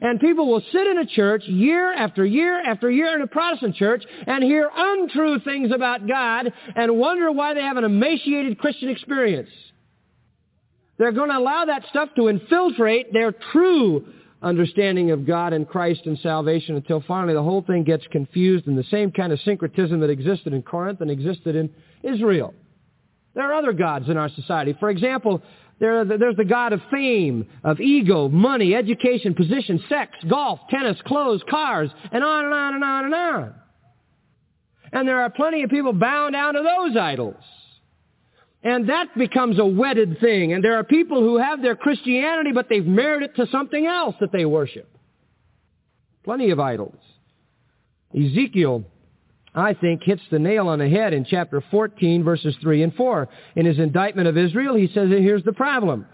And 0.00 0.18
people 0.18 0.48
will 0.48 0.62
sit 0.72 0.86
in 0.86 0.98
a 0.98 1.06
church 1.06 1.44
year 1.44 1.92
after 1.92 2.24
year 2.24 2.60
after 2.60 2.90
year 2.90 3.14
in 3.14 3.22
a 3.22 3.26
Protestant 3.26 3.76
church 3.76 4.02
and 4.26 4.42
hear 4.42 4.70
untrue 4.74 5.40
things 5.40 5.72
about 5.72 6.08
God 6.08 6.52
and 6.74 6.96
wonder 6.96 7.30
why 7.30 7.54
they 7.54 7.60
have 7.60 7.76
an 7.76 7.84
emaciated 7.84 8.58
Christian 8.58 8.88
experience. 8.88 9.50
They're 11.00 11.12
going 11.12 11.30
to 11.30 11.38
allow 11.38 11.64
that 11.64 11.86
stuff 11.88 12.10
to 12.16 12.28
infiltrate 12.28 13.10
their 13.10 13.32
true 13.32 14.04
understanding 14.42 15.12
of 15.12 15.26
God 15.26 15.54
and 15.54 15.66
Christ 15.66 16.02
and 16.04 16.18
salvation 16.18 16.76
until 16.76 17.02
finally 17.08 17.32
the 17.32 17.42
whole 17.42 17.62
thing 17.62 17.84
gets 17.84 18.06
confused 18.08 18.66
in 18.66 18.76
the 18.76 18.84
same 18.84 19.10
kind 19.10 19.32
of 19.32 19.40
syncretism 19.40 20.00
that 20.00 20.10
existed 20.10 20.52
in 20.52 20.60
Corinth 20.60 21.00
and 21.00 21.10
existed 21.10 21.56
in 21.56 21.70
Israel. 22.02 22.52
There 23.34 23.50
are 23.50 23.54
other 23.54 23.72
gods 23.72 24.10
in 24.10 24.18
our 24.18 24.28
society. 24.28 24.76
For 24.78 24.90
example, 24.90 25.40
there 25.78 26.04
there's 26.04 26.36
the 26.36 26.44
god 26.44 26.74
of 26.74 26.82
fame, 26.90 27.48
of 27.64 27.80
ego, 27.80 28.28
money, 28.28 28.74
education, 28.74 29.34
position, 29.34 29.82
sex, 29.88 30.12
golf, 30.28 30.60
tennis, 30.68 30.98
clothes, 31.06 31.42
cars, 31.48 31.88
and 32.12 32.22
on 32.22 32.44
and 32.44 32.52
on 32.52 32.74
and 32.74 32.84
on 32.84 33.04
and 33.06 33.14
on. 33.14 33.54
And 34.92 35.08
there 35.08 35.22
are 35.22 35.30
plenty 35.30 35.62
of 35.62 35.70
people 35.70 35.94
bound 35.94 36.34
down 36.34 36.52
to 36.52 36.62
those 36.62 36.94
idols. 36.94 37.42
And 38.62 38.88
that 38.90 39.16
becomes 39.16 39.58
a 39.58 39.64
wedded 39.64 40.20
thing. 40.20 40.52
And 40.52 40.62
there 40.62 40.76
are 40.76 40.84
people 40.84 41.20
who 41.20 41.38
have 41.38 41.62
their 41.62 41.76
Christianity, 41.76 42.52
but 42.52 42.68
they've 42.68 42.86
married 42.86 43.22
it 43.22 43.36
to 43.36 43.46
something 43.50 43.86
else 43.86 44.14
that 44.20 44.32
they 44.32 44.44
worship. 44.44 44.88
Plenty 46.24 46.50
of 46.50 46.60
idols. 46.60 46.98
Ezekiel, 48.14 48.84
I 49.54 49.72
think, 49.72 50.02
hits 50.02 50.22
the 50.30 50.38
nail 50.38 50.68
on 50.68 50.78
the 50.78 50.88
head 50.88 51.14
in 51.14 51.24
chapter 51.24 51.62
14, 51.70 52.22
verses 52.22 52.54
3 52.60 52.82
and 52.82 52.94
4. 52.94 53.28
In 53.56 53.64
his 53.64 53.78
indictment 53.78 54.28
of 54.28 54.36
Israel, 54.36 54.74
he 54.74 54.88
says, 54.88 55.08
here's 55.08 55.44
the 55.44 55.52
problem. 55.52 56.06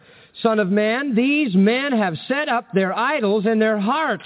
Son 0.42 0.60
of 0.60 0.68
man, 0.68 1.14
these 1.14 1.54
men 1.56 1.92
have 1.92 2.14
set 2.28 2.48
up 2.48 2.66
their 2.74 2.96
idols 2.96 3.46
in 3.46 3.58
their 3.58 3.80
heart. 3.80 4.22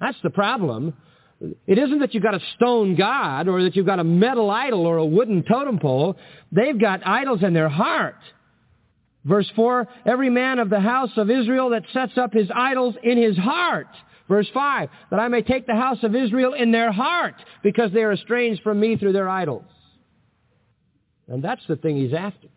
That's 0.00 0.18
the 0.22 0.30
problem. 0.30 0.94
It 1.40 1.78
isn't 1.78 2.00
that 2.00 2.12
you've 2.12 2.22
got 2.22 2.34
a 2.34 2.40
stone 2.56 2.96
god 2.96 3.48
or 3.48 3.62
that 3.62 3.74
you've 3.74 3.86
got 3.86 3.98
a 3.98 4.04
metal 4.04 4.50
idol 4.50 4.86
or 4.86 4.98
a 4.98 5.06
wooden 5.06 5.42
totem 5.42 5.78
pole. 5.78 6.16
They've 6.52 6.78
got 6.78 7.06
idols 7.06 7.42
in 7.42 7.54
their 7.54 7.70
heart. 7.70 8.18
Verse 9.24 9.50
4, 9.56 9.88
every 10.06 10.30
man 10.30 10.58
of 10.58 10.70
the 10.70 10.80
house 10.80 11.10
of 11.16 11.30
Israel 11.30 11.70
that 11.70 11.84
sets 11.92 12.16
up 12.16 12.32
his 12.32 12.50
idols 12.54 12.94
in 13.02 13.20
his 13.20 13.36
heart. 13.36 13.88
Verse 14.28 14.48
5, 14.52 14.88
that 15.10 15.18
I 15.20 15.28
may 15.28 15.42
take 15.42 15.66
the 15.66 15.74
house 15.74 15.98
of 16.02 16.14
Israel 16.14 16.54
in 16.54 16.72
their 16.72 16.92
heart 16.92 17.34
because 17.62 17.90
they 17.92 18.02
are 18.02 18.12
estranged 18.12 18.62
from 18.62 18.78
me 18.78 18.96
through 18.96 19.12
their 19.12 19.28
idols. 19.28 19.64
And 21.26 21.42
that's 21.42 21.62
the 21.68 21.76
thing 21.76 21.96
he's 21.96 22.14
after. 22.14 22.48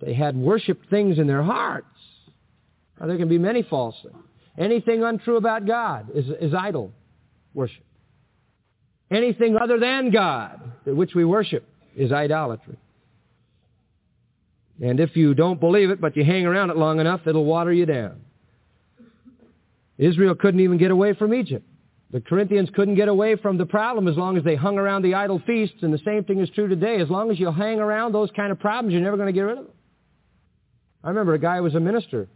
They 0.00 0.14
had 0.14 0.36
worshipped 0.36 0.90
things 0.90 1.18
in 1.18 1.26
their 1.26 1.42
hearts. 1.42 1.86
Now, 3.00 3.06
there 3.06 3.18
can 3.18 3.28
be 3.28 3.38
many 3.38 3.62
false 3.62 3.96
things. 4.02 4.16
Anything 4.58 5.02
untrue 5.02 5.36
about 5.36 5.66
God 5.66 6.10
is, 6.14 6.26
is 6.40 6.54
idol 6.54 6.92
worship. 7.54 7.84
Anything 9.10 9.56
other 9.56 9.78
than 9.78 10.10
God, 10.10 10.60
which 10.84 11.14
we 11.14 11.24
worship, 11.24 11.66
is 11.96 12.12
idolatry. 12.12 12.76
And 14.82 14.98
if 14.98 15.16
you 15.16 15.34
don't 15.34 15.60
believe 15.60 15.90
it, 15.90 16.00
but 16.00 16.16
you 16.16 16.24
hang 16.24 16.46
around 16.46 16.70
it 16.70 16.76
long 16.76 16.98
enough, 16.98 17.20
it'll 17.26 17.44
water 17.44 17.72
you 17.72 17.86
down. 17.86 18.22
Israel 19.98 20.34
couldn't 20.34 20.60
even 20.60 20.78
get 20.78 20.90
away 20.90 21.14
from 21.14 21.32
Egypt. 21.32 21.64
The 22.10 22.20
Corinthians 22.20 22.70
couldn't 22.74 22.96
get 22.96 23.08
away 23.08 23.36
from 23.36 23.58
the 23.58 23.66
problem 23.66 24.08
as 24.08 24.16
long 24.16 24.36
as 24.36 24.44
they 24.44 24.54
hung 24.56 24.78
around 24.78 25.02
the 25.02 25.14
idol 25.14 25.40
feasts, 25.46 25.78
and 25.82 25.92
the 25.92 26.00
same 26.04 26.24
thing 26.24 26.40
is 26.40 26.50
true 26.50 26.68
today. 26.68 27.00
As 27.00 27.08
long 27.08 27.30
as 27.30 27.38
you 27.38 27.50
hang 27.50 27.78
around 27.78 28.12
those 28.12 28.30
kind 28.36 28.50
of 28.52 28.58
problems, 28.58 28.92
you're 28.92 29.02
never 29.02 29.16
going 29.16 29.26
to 29.26 29.32
get 29.32 29.42
rid 29.42 29.58
of 29.58 29.64
them. 29.64 29.74
I 31.02 31.08
remember 31.08 31.34
a 31.34 31.38
guy 31.38 31.58
who 31.58 31.64
was 31.64 31.74
a 31.74 31.80
minister 31.80 32.28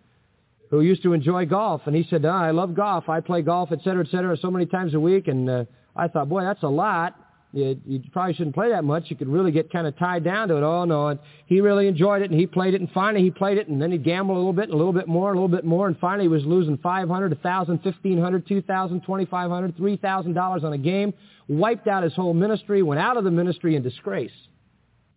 who 0.70 0.80
used 0.80 1.02
to 1.02 1.12
enjoy 1.12 1.46
golf, 1.46 1.82
and 1.86 1.96
he 1.96 2.06
said, 2.08 2.24
oh, 2.24 2.30
I 2.30 2.50
love 2.50 2.74
golf. 2.74 3.08
I 3.08 3.20
play 3.20 3.42
golf, 3.42 3.70
et 3.72 3.80
cetera, 3.82 4.04
et 4.06 4.10
cetera, 4.10 4.36
so 4.36 4.50
many 4.50 4.66
times 4.66 4.94
a 4.94 5.00
week. 5.00 5.28
And 5.28 5.48
uh, 5.48 5.64
I 5.96 6.08
thought, 6.08 6.28
boy, 6.28 6.42
that's 6.42 6.62
a 6.62 6.68
lot. 6.68 7.14
You, 7.52 7.80
you 7.86 8.02
probably 8.12 8.34
shouldn't 8.34 8.54
play 8.54 8.68
that 8.70 8.84
much. 8.84 9.04
You 9.06 9.16
could 9.16 9.28
really 9.28 9.50
get 9.50 9.72
kind 9.72 9.86
of 9.86 9.96
tied 9.96 10.22
down 10.22 10.48
to 10.48 10.56
it. 10.56 10.62
Oh, 10.62 10.84
no. 10.84 11.08
And 11.08 11.18
he 11.46 11.62
really 11.62 11.88
enjoyed 11.88 12.20
it, 12.20 12.30
and 12.30 12.38
he 12.38 12.46
played 12.46 12.74
it, 12.74 12.82
and 12.82 12.90
finally 12.90 13.24
he 13.24 13.30
played 13.30 13.56
it, 13.56 13.68
and 13.68 13.80
then 13.80 13.90
he'd 13.90 14.04
gamble 14.04 14.34
a 14.34 14.36
little 14.36 14.52
bit, 14.52 14.64
and 14.64 14.74
a 14.74 14.76
little 14.76 14.92
bit 14.92 15.08
more, 15.08 15.32
a 15.32 15.34
little 15.34 15.48
bit 15.48 15.64
more, 15.64 15.86
and 15.86 15.98
finally 15.98 16.24
he 16.24 16.28
was 16.28 16.44
losing 16.44 16.76
500 16.76 17.30
1000 17.30 17.78
1500 17.82 18.46
2000 18.46 19.00
2500 19.00 19.76
$3,000 19.76 20.64
on 20.64 20.72
a 20.74 20.78
game, 20.78 21.14
wiped 21.48 21.88
out 21.88 22.02
his 22.02 22.14
whole 22.14 22.34
ministry, 22.34 22.82
went 22.82 23.00
out 23.00 23.16
of 23.16 23.24
the 23.24 23.30
ministry 23.30 23.74
in 23.76 23.82
disgrace. 23.82 24.30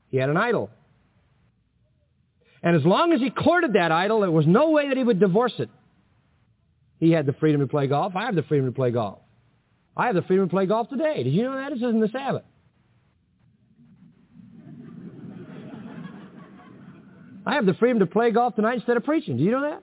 He 0.10 0.18
had 0.18 0.30
an 0.30 0.38
idol. 0.38 0.70
And 2.64 2.76
as 2.76 2.86
long 2.86 3.12
as 3.12 3.20
he 3.20 3.30
courted 3.30 3.74
that 3.74 3.92
idol, 3.92 4.22
there 4.22 4.32
was 4.32 4.46
no 4.46 4.70
way 4.70 4.90
that 4.90 4.98
he 4.98 5.04
would 5.04 5.20
divorce 5.20 5.54
it. 5.58 5.70
He 7.00 7.12
had 7.12 7.26
the 7.26 7.34
freedom 7.34 7.62
to 7.62 7.68
play 7.68 7.88
golf. 7.88 8.16
I 8.16 8.26
have 8.26 8.36
the 8.36 8.44
freedom 8.44 8.68
to 8.68 8.72
play 8.72 8.92
golf. 8.92 9.20
I 9.98 10.06
have 10.06 10.16
the 10.16 10.22
freedom 10.22 10.48
to 10.48 10.52
play 10.52 10.68
golf 10.68 10.90
today. 10.90 11.24
Did 11.24 11.34
you 11.34 11.44
know 11.44 11.56
that? 11.56 11.72
This 11.72 11.78
isn't 11.78 12.00
the 12.00 12.10
Sabbath. 12.10 12.44
I 17.46 17.56
have 17.56 17.66
the 17.66 17.74
freedom 17.74 18.00
to 18.00 18.06
play 18.06 18.32
golf 18.32 18.56
tonight 18.56 18.76
instead 18.76 18.98
of 18.98 19.04
preaching. 19.04 19.38
Do 19.38 19.44
you 19.44 19.52
know 19.52 19.62
that? 19.62 19.82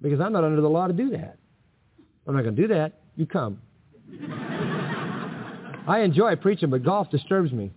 Because 0.00 0.20
I'm 0.20 0.32
not 0.32 0.42
under 0.42 0.60
the 0.60 0.68
law 0.68 0.88
to 0.88 0.92
do 0.92 1.10
that. 1.10 1.38
I'm 2.26 2.34
not 2.34 2.42
going 2.42 2.56
to 2.56 2.62
do 2.62 2.68
that. 2.68 3.00
You 3.14 3.26
come. 3.26 3.60
I 5.86 6.00
enjoy 6.00 6.34
preaching, 6.36 6.70
but 6.70 6.82
golf 6.82 7.10
disturbs 7.10 7.52
me. 7.52 7.70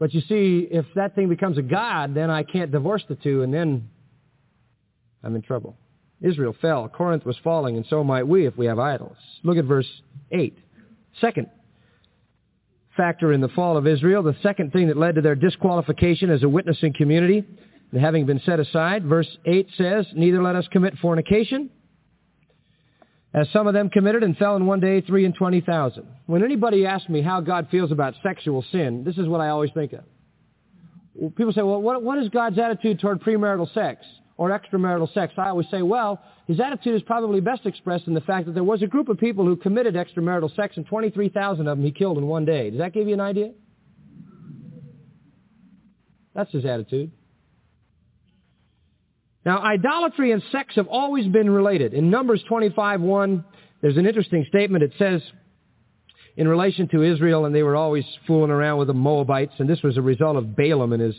But 0.00 0.14
you 0.14 0.22
see, 0.22 0.66
if 0.70 0.86
that 0.96 1.14
thing 1.14 1.28
becomes 1.28 1.58
a 1.58 1.62
god, 1.62 2.14
then 2.14 2.30
I 2.30 2.42
can't 2.42 2.72
divorce 2.72 3.04
the 3.06 3.16
two, 3.16 3.42
and 3.42 3.52
then 3.52 3.88
I'm 5.22 5.36
in 5.36 5.42
trouble. 5.42 5.76
Israel 6.22 6.56
fell. 6.60 6.88
Corinth 6.88 7.26
was 7.26 7.36
falling, 7.44 7.76
and 7.76 7.84
so 7.88 8.02
might 8.02 8.26
we 8.26 8.46
if 8.46 8.56
we 8.56 8.64
have 8.66 8.78
idols. 8.78 9.16
Look 9.44 9.58
at 9.58 9.66
verse 9.66 9.86
8. 10.32 10.56
Second 11.20 11.48
factor 12.96 13.32
in 13.32 13.42
the 13.42 13.48
fall 13.48 13.76
of 13.76 13.86
Israel, 13.86 14.22
the 14.22 14.36
second 14.42 14.72
thing 14.72 14.88
that 14.88 14.96
led 14.96 15.14
to 15.16 15.20
their 15.20 15.34
disqualification 15.34 16.30
as 16.30 16.42
a 16.42 16.48
witnessing 16.48 16.94
community, 16.94 17.44
and 17.92 18.00
having 18.00 18.24
been 18.24 18.40
set 18.46 18.58
aside, 18.58 19.04
verse 19.04 19.28
8 19.44 19.68
says, 19.76 20.06
Neither 20.14 20.42
let 20.42 20.56
us 20.56 20.66
commit 20.72 20.96
fornication, 20.98 21.68
as 23.32 23.48
some 23.52 23.66
of 23.66 23.74
them 23.74 23.90
committed 23.90 24.22
and 24.22 24.36
fell 24.36 24.56
in 24.56 24.66
one 24.66 24.80
day 24.80 25.00
three 25.00 25.24
and 25.24 25.34
twenty 25.34 25.60
thousand. 25.60 26.06
When 26.26 26.44
anybody 26.44 26.86
asks 26.86 27.08
me 27.08 27.22
how 27.22 27.40
God 27.40 27.68
feels 27.70 27.92
about 27.92 28.14
sexual 28.22 28.64
sin, 28.72 29.04
this 29.04 29.18
is 29.18 29.28
what 29.28 29.40
I 29.40 29.48
always 29.48 29.70
think 29.72 29.92
of. 29.92 30.04
People 31.36 31.52
say, 31.52 31.62
well, 31.62 31.82
what, 31.82 32.02
what 32.02 32.18
is 32.18 32.28
God's 32.28 32.58
attitude 32.58 33.00
toward 33.00 33.20
premarital 33.20 33.72
sex? 33.74 34.04
or 34.40 34.58
extramarital 34.58 35.12
sex, 35.12 35.34
I 35.36 35.50
always 35.50 35.66
say, 35.70 35.82
well, 35.82 36.18
his 36.46 36.60
attitude 36.60 36.94
is 36.94 37.02
probably 37.02 37.42
best 37.42 37.66
expressed 37.66 38.06
in 38.06 38.14
the 38.14 38.22
fact 38.22 38.46
that 38.46 38.52
there 38.52 38.64
was 38.64 38.80
a 38.80 38.86
group 38.86 39.10
of 39.10 39.18
people 39.18 39.44
who 39.44 39.54
committed 39.54 39.96
extramarital 39.96 40.56
sex 40.56 40.78
and 40.78 40.86
23,000 40.86 41.68
of 41.68 41.76
them 41.76 41.84
he 41.84 41.92
killed 41.92 42.16
in 42.16 42.26
one 42.26 42.46
day. 42.46 42.70
Does 42.70 42.78
that 42.78 42.94
give 42.94 43.06
you 43.06 43.12
an 43.12 43.20
idea? 43.20 43.52
That's 46.34 46.50
his 46.52 46.64
attitude. 46.64 47.12
Now, 49.44 49.62
idolatry 49.62 50.32
and 50.32 50.42
sex 50.52 50.74
have 50.76 50.86
always 50.88 51.26
been 51.26 51.48
related. 51.48 51.94
In 51.94 52.10
Numbers 52.10 52.42
25.1, 52.50 53.44
there's 53.80 53.96
an 53.96 54.06
interesting 54.06 54.44
statement. 54.48 54.84
It 54.84 54.92
says, 54.98 55.22
in 56.36 56.46
relation 56.46 56.88
to 56.88 57.02
Israel, 57.02 57.46
and 57.46 57.54
they 57.54 57.62
were 57.62 57.76
always 57.76 58.04
fooling 58.26 58.50
around 58.50 58.78
with 58.78 58.88
the 58.88 58.94
Moabites, 58.94 59.54
and 59.58 59.68
this 59.68 59.82
was 59.82 59.96
a 59.96 60.02
result 60.02 60.36
of 60.36 60.56
Balaam 60.56 60.92
and 60.92 61.02
his 61.02 61.16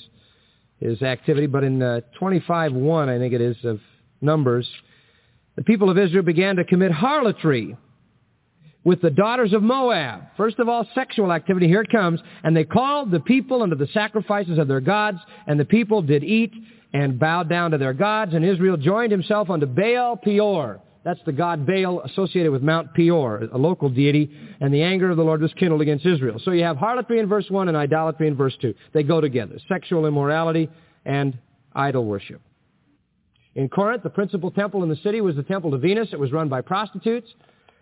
his 0.81 1.01
activity, 1.03 1.45
but 1.45 1.63
in 1.63 1.81
uh, 1.81 2.01
25.1, 2.19 3.07
I 3.07 3.19
think 3.19 3.33
it 3.33 3.41
is, 3.41 3.55
of 3.63 3.79
Numbers, 4.19 4.67
the 5.55 5.63
people 5.63 5.89
of 5.91 5.97
Israel 5.97 6.23
began 6.23 6.55
to 6.55 6.63
commit 6.63 6.91
harlotry 6.91 7.77
with 8.83 8.99
the 9.01 9.11
daughters 9.11 9.53
of 9.53 9.61
Moab. 9.61 10.23
First 10.37 10.57
of 10.57 10.67
all, 10.67 10.87
sexual 10.95 11.31
activity. 11.31 11.67
Here 11.67 11.81
it 11.81 11.91
comes. 11.91 12.19
And 12.43 12.57
they 12.57 12.63
called 12.63 13.11
the 13.11 13.19
people 13.19 13.61
unto 13.61 13.75
the 13.75 13.87
sacrifices 13.93 14.57
of 14.57 14.67
their 14.67 14.79
gods, 14.79 15.19
and 15.45 15.59
the 15.59 15.65
people 15.65 16.01
did 16.01 16.23
eat 16.23 16.51
and 16.93 17.19
bowed 17.19 17.49
down 17.49 17.71
to 17.71 17.77
their 17.77 17.93
gods, 17.93 18.33
and 18.33 18.43
Israel 18.43 18.77
joined 18.77 19.11
himself 19.11 19.49
unto 19.49 19.65
Baal 19.65 20.17
Peor. 20.17 20.81
That's 21.03 21.19
the 21.25 21.31
god 21.31 21.65
Baal 21.65 22.01
associated 22.01 22.51
with 22.51 22.61
Mount 22.61 22.93
Peor, 22.93 23.49
a 23.51 23.57
local 23.57 23.89
deity, 23.89 24.31
and 24.59 24.73
the 24.73 24.83
anger 24.83 25.09
of 25.09 25.17
the 25.17 25.23
Lord 25.23 25.41
was 25.41 25.51
kindled 25.53 25.81
against 25.81 26.05
Israel. 26.05 26.39
So 26.43 26.51
you 26.51 26.63
have 26.63 26.77
harlotry 26.77 27.19
in 27.19 27.27
verse 27.27 27.49
1 27.49 27.67
and 27.69 27.77
idolatry 27.77 28.27
in 28.27 28.35
verse 28.35 28.55
2. 28.61 28.73
They 28.93 29.03
go 29.03 29.19
together, 29.19 29.57
sexual 29.67 30.05
immorality 30.05 30.69
and 31.05 31.37
idol 31.73 32.05
worship. 32.05 32.41
In 33.55 33.67
Corinth, 33.67 34.03
the 34.03 34.09
principal 34.09 34.51
temple 34.51 34.83
in 34.83 34.89
the 34.89 34.95
city 34.97 35.21
was 35.21 35.35
the 35.35 35.43
temple 35.43 35.71
to 35.71 35.77
Venus. 35.77 36.09
It 36.13 36.19
was 36.19 36.31
run 36.31 36.49
by 36.49 36.61
prostitutes, 36.61 37.33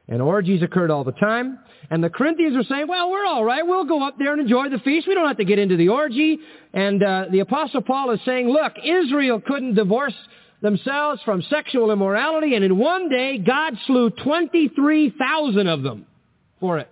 and 0.10 0.22
orgies 0.22 0.62
occurred 0.62 0.91
all 0.91 1.03
the 1.03 1.14
time. 1.14 1.60
And 1.89 2.03
the 2.03 2.10
Corinthians 2.10 2.55
were 2.55 2.64
saying, 2.64 2.88
well, 2.88 3.10
we're 3.10 3.26
all 3.26 3.45
right. 3.45 3.66
We'll 3.66 3.86
go 3.86 4.05
up 4.05 4.16
there 4.20 4.34
and 4.34 4.41
enjoy 4.41 4.70
the 4.70 4.80
feast. 4.80 5.07
We 5.07 5.16
don't 5.16 5.28
have 5.28 5.38
to 5.38 5.45
get 5.45 5.60
into 5.60 5.78
the 5.78 5.89
orgy. 5.89 6.39
And 6.74 7.01
uh, 7.01 7.26
the 7.32 7.39
Apostle 7.39 7.82
Paul 7.82 8.12
is 8.12 8.20
saying, 8.26 8.49
look, 8.49 8.74
Israel 8.84 9.39
couldn't 9.39 9.76
divorce 9.76 10.14
themselves 10.62 11.22
from 11.24 11.41
sexual 11.43 11.91
immorality, 11.91 12.55
and 12.55 12.66
in 12.66 12.78
one 12.78 13.10
day, 13.10 13.38
God 13.38 13.76
slew 13.88 14.10
23,000 14.10 15.68
of 15.68 15.84
them 15.84 16.05
for 16.60 16.80
it. 16.80 16.89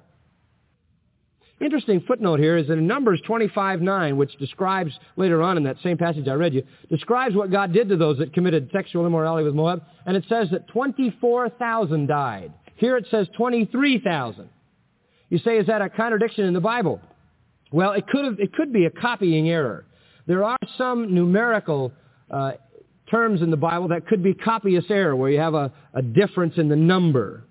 Interesting 1.60 2.02
footnote 2.08 2.40
here 2.40 2.56
is 2.56 2.68
that 2.68 2.78
in 2.78 2.86
Numbers 2.86 3.20
25:9, 3.28 4.16
which 4.16 4.38
describes 4.38 4.98
later 5.16 5.42
on 5.42 5.58
in 5.58 5.64
that 5.64 5.78
same 5.82 5.98
passage 5.98 6.28
I 6.28 6.34
read 6.34 6.54
you, 6.54 6.64
describes 6.90 7.36
what 7.36 7.52
God 7.52 7.74
did 7.74 7.90
to 7.90 7.98
those 7.98 8.20
that 8.20 8.32
committed 8.32 8.70
sexual 8.72 9.08
immorality 9.08 9.44
with 9.44 9.56
Moab, 9.56 9.84
and 10.06 10.16
it 10.16 10.24
says 10.30 10.50
that 10.52 10.68
24,000 10.68 12.06
died. 12.06 12.54
Here 12.78 12.96
it 12.98 13.06
says 13.12 13.28
23,000. 13.36 14.50
You 15.30 15.38
say, 15.40 15.58
is 15.58 15.68
that 15.68 15.82
a 15.82 15.90
contradiction 15.90 16.46
in 16.46 16.54
the 16.54 16.62
Bible? 16.62 17.02
Well, 17.72 17.92
it 17.92 18.08
could 18.08 18.24
have, 18.24 18.40
it 18.40 18.54
could 18.54 18.72
be 18.72 18.86
a 18.86 18.90
copying 18.90 19.50
error. 19.50 19.86
There 20.26 20.44
are 20.44 20.58
some 20.78 21.14
numerical 21.14 21.92
uh, 22.32 22.54
terms 23.10 23.42
in 23.42 23.50
the 23.50 23.58
Bible 23.58 23.90
that 23.90 24.08
could 24.08 24.24
be 24.24 24.34
copyist 24.34 24.90
error, 24.90 25.16
where 25.16 25.30
you 25.30 25.40
have 25.40 25.54
a, 25.54 25.72
a 25.94 26.02
difference 26.02 26.54
in 26.58 26.70
the 26.70 26.76
number. 26.76 27.44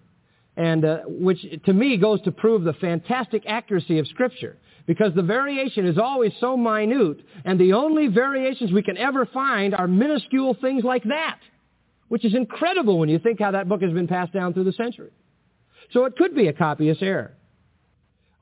And 0.57 0.85
uh, 0.85 1.01
which 1.07 1.45
to 1.67 1.73
me 1.73 1.99
goes 1.99 2.23
to 2.23 2.33
prove 2.33 2.63
the 2.63 2.73
fantastic 2.75 3.43
accuracy 3.47 3.99
of 3.99 4.07
Scripture. 4.09 4.57
Because 4.87 5.13
the 5.15 5.23
variation 5.23 5.87
is 5.87 5.99
always 5.99 6.33
so 6.41 6.57
minute, 6.57 7.19
and 7.45 7.59
the 7.59 7.73
only 7.73 8.07
variations 8.07 8.71
we 8.73 8.83
can 8.83 8.97
ever 8.97 9.27
find 9.27 9.75
are 9.75 9.89
minuscule 9.89 10.57
things 10.61 10.85
like 10.85 11.03
that. 11.05 11.41
Which 12.09 12.25
is 12.25 12.35
incredible 12.35 12.99
when 12.99 13.09
you 13.09 13.19
think 13.19 13.41
how 13.41 13.51
that 13.51 13.69
book 13.69 13.83
has 13.83 13.93
been 13.93 14.07
passed 14.07 14.33
down 14.33 14.55
through 14.55 14.65
the 14.65 14.73
centuries. 14.73 15.13
So 15.93 16.05
it 16.05 16.17
could 16.17 16.35
be 16.35 16.49
a 16.49 16.53
copyist 16.53 17.03
error. 17.03 17.33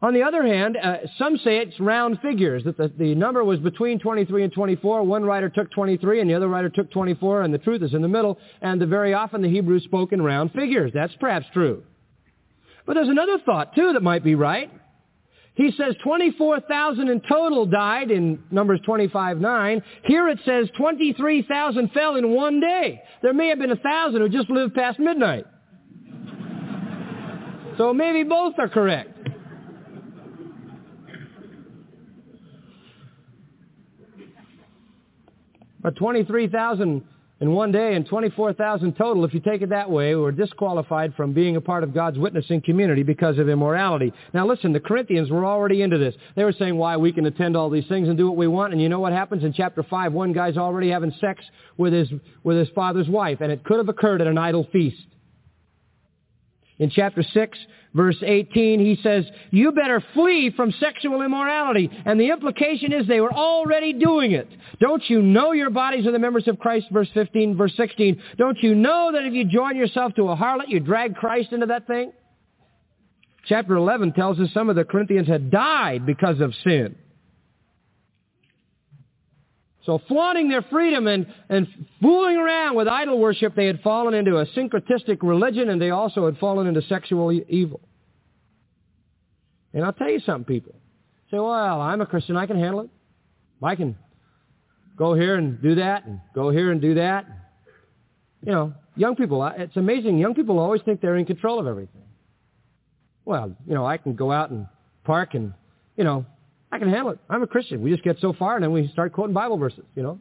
On 0.03 0.13
the 0.13 0.23
other 0.23 0.43
hand, 0.47 0.77
uh, 0.77 0.97
some 1.17 1.39
say 1.39 1.59
it's 1.59 1.81
round 1.81 2.19
figures, 2.21 2.63
that 2.65 2.77
the, 2.77 2.93
the 2.99 3.15
number 3.15 3.43
was 3.43 3.59
between 3.61 3.99
23 3.99 4.45
and 4.45 4.53
24. 4.53 5.03
One 5.03 5.25
writer 5.25 5.49
took 5.49 5.71
23 5.71 6.21
and 6.21 6.29
the 6.29 6.35
other 6.35 6.49
writer 6.49 6.69
took 6.69 6.91
24, 6.91 7.43
and 7.43 7.55
the 7.55 7.59
truth 7.59 7.83
is 7.83 7.95
in 7.95 8.03
the 8.03 8.09
middle. 8.09 8.39
And 8.61 8.79
the, 8.79 8.87
very 8.87 9.15
often 9.15 9.41
the 9.41 9.49
Hebrews 9.49 9.85
spoke 9.85 10.13
in 10.13 10.21
round 10.21 10.53
figures. 10.53 10.91
That's 10.93 11.15
perhaps 11.19 11.47
true. 11.55 11.85
But 12.85 12.95
there's 12.95 13.09
another 13.09 13.39
thought, 13.47 13.75
too, 13.75 13.95
that 13.95 14.03
might 14.03 14.23
be 14.23 14.35
right. 14.35 14.71
He 15.55 15.71
says 15.79 15.95
24,000 16.03 17.09
in 17.09 17.21
total 17.21 17.65
died 17.65 18.11
in 18.11 18.43
Numbers 18.51 18.81
25:9. 18.87 19.83
Here 20.05 20.29
it 20.29 20.41
says 20.45 20.69
23,000 20.77 21.93
fell 21.93 22.17
in 22.17 22.31
one 22.31 22.61
day. 22.61 23.01
There 23.23 23.33
may 23.33 23.49
have 23.49 23.59
been 23.59 23.71
a 23.71 23.77
thousand 23.77 24.21
who 24.21 24.29
just 24.29 24.51
lived 24.51 24.75
past 24.75 24.99
midnight. 24.99 25.47
So 27.79 27.95
maybe 27.95 28.25
both 28.25 28.55
are 28.59 28.69
correct. 28.69 29.11
But 35.81 35.97
23,000 35.97 37.05
in 37.45 37.53
one 37.53 37.73
day 37.73 37.95
and 37.95 38.07
24,000 38.07 38.95
total, 38.95 39.23
if 39.27 39.35
you 39.35 39.41
take 39.41 39.61
it 39.61 39.69
that 39.69 39.91
way, 39.91 40.15
were 40.15 40.33
disqualified 40.33 41.15
from 41.15 41.35
being 41.35 41.57
a 41.57 41.61
part 41.61 41.85
of 41.85 41.93
God's 41.93 42.17
witnessing 42.17 42.63
community 42.63 43.03
because 43.03 43.37
of 43.37 43.51
immorality. 43.51 44.15
Now 44.33 44.47
listen, 44.47 44.73
the 44.73 44.81
Corinthians 44.81 45.31
were 45.31 45.45
already 45.45 45.83
into 45.83 45.99
this. 45.99 46.15
They 46.37 46.45
were 46.45 46.55
saying, 46.59 46.75
why, 46.75 46.97
we 46.97 47.13
can 47.13 47.27
attend 47.27 47.55
all 47.55 47.69
these 47.69 47.87
things 47.87 48.09
and 48.09 48.17
do 48.17 48.27
what 48.27 48.39
we 48.39 48.47
want. 48.47 48.73
And 48.73 48.81
you 48.81 48.89
know 48.89 48.99
what 48.99 49.13
happens 49.13 49.45
in 49.45 49.53
chapter 49.53 49.83
5? 49.83 50.15
One 50.15 50.33
guy's 50.33 50.57
already 50.57 50.89
having 50.89 51.13
sex 51.21 51.45
with 51.77 51.93
his, 51.93 52.09
with 52.45 52.57
his 52.57 52.71
father's 52.75 53.09
wife, 53.09 53.43
and 53.43 53.53
it 53.53 53.63
could 53.63 53.77
have 53.77 53.91
occurred 53.91 54.23
at 54.23 54.27
an 54.27 54.39
idol 54.39 54.67
feast. 54.73 54.97
In 56.79 56.91
chapter 56.91 57.23
6, 57.23 57.59
verse 57.95 58.17
18, 58.21 58.81
he 58.81 58.99
says, 59.03 59.25
you 59.51 59.71
better 59.73 60.03
flee 60.13 60.53
from 60.57 60.73
sexual 60.73 61.23
immorality. 61.23 61.89
And 62.05 62.19
the 62.19 62.31
implication 62.31 62.93
is 62.93 63.07
they 63.07 63.21
were 63.21 63.33
already 63.33 63.93
doing 63.93 64.33
it. 64.33 64.49
Don't 64.81 65.03
you 65.09 65.23
know 65.23 65.53
your 65.53 65.71
bodies 65.71 66.07
are 66.07 66.13
the 66.13 66.19
members 66.19 66.49
of 66.49 66.59
Christ, 66.59 66.87
verse 66.91 67.09
15, 67.15 67.57
verse 67.57 67.73
16? 67.77 68.21
Don't 68.39 68.61
you 68.63 68.75
know 68.75 69.11
that 69.13 69.25
if 69.25 69.33
you 69.33 69.45
join 69.45 69.77
yourself 69.77 70.15
to 70.17 70.29
a 70.31 70.37
harlot, 70.37 70.69
you 70.69 70.81
drag 70.81 71.15
Christ 71.15 71.53
into 71.53 71.67
that 71.67 71.87
thing? 71.87 72.13
Chapter 73.47 73.77
11 73.77 74.15
tells 74.15 74.41
us 74.41 74.49
some 74.53 74.69
of 74.69 74.77
the 74.77 74.85
Corinthians 74.85 75.29
had 75.29 75.51
died 75.51 76.07
because 76.07 76.41
of 76.41 76.53
sin. 76.65 76.97
So 79.85 80.01
flaunting 80.09 80.49
their 80.49 80.63
freedom 80.63 81.07
and, 81.07 81.27
and 81.49 81.67
fooling 82.01 82.37
around 82.37 82.75
with 82.75 82.89
idol 82.89 83.19
worship, 83.19 83.55
they 83.55 83.67
had 83.67 83.81
fallen 83.83 84.15
into 84.15 84.39
a 84.39 84.47
syncretistic 84.47 85.19
religion 85.23 85.69
and 85.69 85.81
they 85.81 85.91
also 85.91 86.25
had 86.25 86.39
fallen 86.39 86.67
into 86.67 86.81
sexual 86.83 87.33
evil. 87.33 87.81
And 89.75 89.85
I'll 89.85 89.93
tell 89.93 90.09
you 90.09 90.21
something, 90.21 90.45
people. 90.45 90.75
Say, 91.31 91.39
well, 91.39 91.81
I'm 91.81 92.01
a 92.01 92.07
Christian. 92.07 92.37
I 92.37 92.47
can 92.47 92.59
handle 92.59 92.81
it. 92.81 92.91
I 93.63 93.77
can 93.77 93.97
go 94.97 95.15
here 95.15 95.37
and 95.37 95.61
do 95.61 95.75
that 95.77 96.07
and 96.07 96.21
go 96.35 96.51
here 96.51 96.71
and 96.71 96.81
do 96.81 96.95
that. 96.95 97.27
You 98.43 98.53
know, 98.53 98.75
young 98.97 99.17
people, 99.17 99.45
it's 99.57 99.77
amazing. 99.77 100.19
Young 100.19 100.35
people 100.35 100.59
always 100.59 100.83
think 100.83 101.01
they're 101.01 101.17
in 101.17 101.27
control 101.27 101.59
of 101.59 101.67
everything. 101.67 102.03
Well, 103.25 103.55
you 103.67 103.75
know, 103.75 103.85
I 103.85 103.97
can 103.97 104.15
go 104.15 104.31
out 104.31 104.51
and 104.51 104.67
park 105.03 105.35
and, 105.35 105.55
you 105.97 106.05
know, 106.05 106.25
I 106.75 106.79
can 106.81 106.89
handle 106.89 107.13
it. 107.13 107.21
I'm 107.31 107.41
a 107.41 107.47
Christian. 107.47 107.83
We 107.83 107.93
just 107.93 108.03
get 108.03 108.19
so 108.19 108.33
far 108.33 108.57
and 108.57 108.65
then 108.65 108.73
we 108.73 108.89
start 108.89 109.13
quoting 109.13 109.33
Bible 109.33 109.57
verses, 109.59 109.85
you 109.95 110.03
know. 110.03 110.19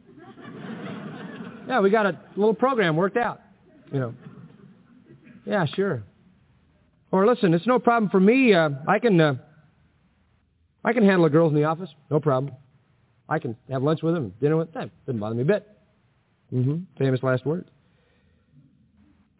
yeah, 1.66 1.80
we 1.80 1.90
got 1.90 2.06
a 2.06 2.16
little 2.36 2.54
program 2.54 2.94
worked 2.94 3.16
out, 3.16 3.40
you 3.92 3.98
know. 3.98 4.14
Yeah, 5.44 5.66
sure. 5.66 6.04
Or 7.10 7.26
listen, 7.26 7.54
it's 7.54 7.66
no 7.66 7.80
problem 7.80 8.08
for 8.08 8.20
me. 8.20 8.54
Uh, 8.54 8.70
I 8.86 9.00
can, 9.00 9.20
uh, 9.20 9.34
I 10.84 10.92
can 10.92 11.02
handle 11.02 11.24
the 11.24 11.30
girls 11.30 11.50
in 11.50 11.56
the 11.56 11.64
office, 11.64 11.90
no 12.08 12.20
problem. 12.20 12.54
I 13.28 13.40
can 13.40 13.56
have 13.68 13.82
lunch 13.82 14.04
with 14.04 14.14
them, 14.14 14.32
dinner 14.40 14.56
with 14.56 14.72
them. 14.72 14.92
Doesn't 15.06 15.18
bother 15.18 15.34
me 15.34 15.42
a 15.42 15.46
bit. 15.46 15.68
Mm-hmm. 16.52 16.76
Famous 16.98 17.20
last 17.24 17.44
words. 17.44 17.68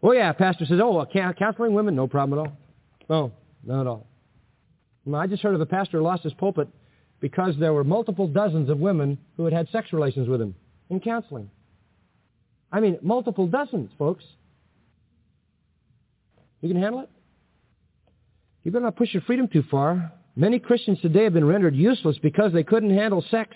Oh 0.03 0.11
yeah, 0.11 0.33
pastor 0.33 0.65
says, 0.65 0.81
oh, 0.83 1.05
counseling 1.39 1.73
women, 1.73 1.95
no 1.95 2.07
problem 2.07 2.37
at 2.37 2.45
all. 2.45 2.57
No, 3.09 3.31
not 3.63 3.81
at 3.81 3.87
all. 3.87 4.05
I 5.15 5.27
just 5.27 5.43
heard 5.43 5.55
of 5.55 5.61
a 5.61 5.65
pastor 5.65 5.99
who 5.99 6.03
lost 6.03 6.23
his 6.23 6.33
pulpit 6.33 6.67
because 7.19 7.55
there 7.59 7.73
were 7.73 7.83
multiple 7.83 8.27
dozens 8.27 8.69
of 8.69 8.79
women 8.79 9.17
who 9.37 9.45
had 9.45 9.53
had 9.53 9.69
sex 9.69 9.93
relations 9.93 10.27
with 10.27 10.41
him 10.41 10.55
in 10.89 10.99
counseling. 10.99 11.49
I 12.71 12.79
mean, 12.79 12.97
multiple 13.01 13.47
dozens, 13.47 13.89
folks. 13.97 14.23
You 16.61 16.69
can 16.69 16.81
handle 16.81 17.01
it? 17.01 17.09
You 18.63 18.71
better 18.71 18.85
not 18.85 18.95
push 18.95 19.13
your 19.13 19.21
freedom 19.21 19.47
too 19.47 19.63
far. 19.69 20.11
Many 20.35 20.59
Christians 20.59 20.99
today 21.01 21.23
have 21.23 21.33
been 21.33 21.45
rendered 21.45 21.75
useless 21.75 22.17
because 22.17 22.51
they 22.51 22.63
couldn't 22.63 22.89
handle 22.89 23.23
sex. 23.29 23.55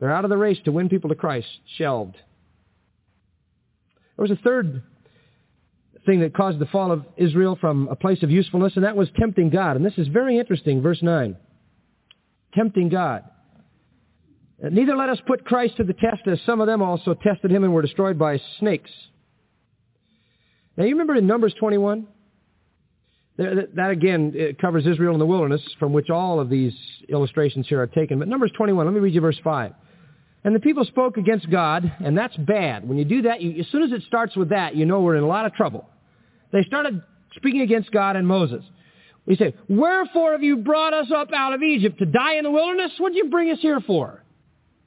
They're 0.00 0.12
out 0.12 0.24
of 0.24 0.30
the 0.30 0.36
race 0.36 0.58
to 0.64 0.72
win 0.72 0.88
people 0.88 1.10
to 1.10 1.16
Christ, 1.16 1.46
shelved. 1.76 2.16
There 4.16 4.22
was 4.22 4.30
a 4.30 4.36
third 4.36 4.82
thing 6.06 6.20
that 6.20 6.34
caused 6.34 6.58
the 6.58 6.66
fall 6.66 6.92
of 6.92 7.04
Israel 7.16 7.56
from 7.60 7.88
a 7.88 7.96
place 7.96 8.22
of 8.22 8.30
usefulness, 8.30 8.72
and 8.76 8.84
that 8.84 8.96
was 8.96 9.08
tempting 9.18 9.50
God. 9.50 9.76
And 9.76 9.84
this 9.84 9.96
is 9.96 10.08
very 10.08 10.38
interesting, 10.38 10.82
verse 10.82 11.02
9. 11.02 11.36
Tempting 12.54 12.88
God. 12.88 13.24
Uh, 14.64 14.68
neither 14.68 14.96
let 14.96 15.08
us 15.08 15.18
put 15.26 15.44
Christ 15.44 15.76
to 15.78 15.84
the 15.84 15.94
test, 15.94 16.22
as 16.26 16.38
some 16.46 16.60
of 16.60 16.66
them 16.66 16.82
also 16.82 17.14
tested 17.14 17.50
him 17.50 17.64
and 17.64 17.72
were 17.72 17.82
destroyed 17.82 18.18
by 18.18 18.40
snakes. 18.58 18.90
Now, 20.76 20.84
you 20.84 20.90
remember 20.90 21.16
in 21.16 21.26
Numbers 21.26 21.54
21? 21.58 22.06
That, 23.36 23.90
again 23.90 24.32
uh, 24.38 24.60
covers 24.60 24.86
Israel 24.86 25.12
in 25.14 25.18
the 25.18 25.26
wilderness, 25.26 25.60
from 25.80 25.92
which 25.92 26.08
all 26.08 26.38
of 26.38 26.48
these 26.48 26.72
illustrations 27.08 27.66
here 27.68 27.80
are 27.80 27.88
taken. 27.88 28.20
But 28.20 28.28
Numbers 28.28 28.52
21, 28.56 28.86
let 28.86 28.94
me 28.94 29.00
read 29.00 29.12
you 29.12 29.20
verse 29.20 29.40
5. 29.42 29.72
And 30.44 30.54
the 30.54 30.60
people 30.60 30.84
spoke 30.84 31.16
against 31.16 31.50
God, 31.50 31.90
and 32.04 32.16
that's 32.16 32.36
bad. 32.36 32.86
When 32.86 32.96
you 32.96 33.04
do 33.04 33.22
that, 33.22 33.40
you, 33.40 33.60
as 33.60 33.66
soon 33.72 33.82
as 33.82 33.92
it 33.92 34.02
starts 34.06 34.36
with 34.36 34.50
that, 34.50 34.76
you 34.76 34.84
know 34.84 35.00
we're 35.00 35.16
in 35.16 35.24
a 35.24 35.26
lot 35.26 35.46
of 35.46 35.54
trouble. 35.54 35.88
They 36.54 36.62
started 36.62 37.02
speaking 37.34 37.62
against 37.62 37.90
God 37.90 38.14
and 38.14 38.28
Moses. 38.28 38.64
We 39.26 39.34
said, 39.34 39.54
Wherefore 39.68 40.32
have 40.32 40.44
you 40.44 40.58
brought 40.58 40.94
us 40.94 41.08
up 41.12 41.32
out 41.34 41.52
of 41.52 41.62
Egypt 41.64 41.98
to 41.98 42.06
die 42.06 42.36
in 42.36 42.44
the 42.44 42.50
wilderness? 42.50 42.92
What 42.98 43.12
did 43.12 43.24
you 43.24 43.28
bring 43.28 43.50
us 43.50 43.58
here 43.60 43.80
for? 43.80 44.22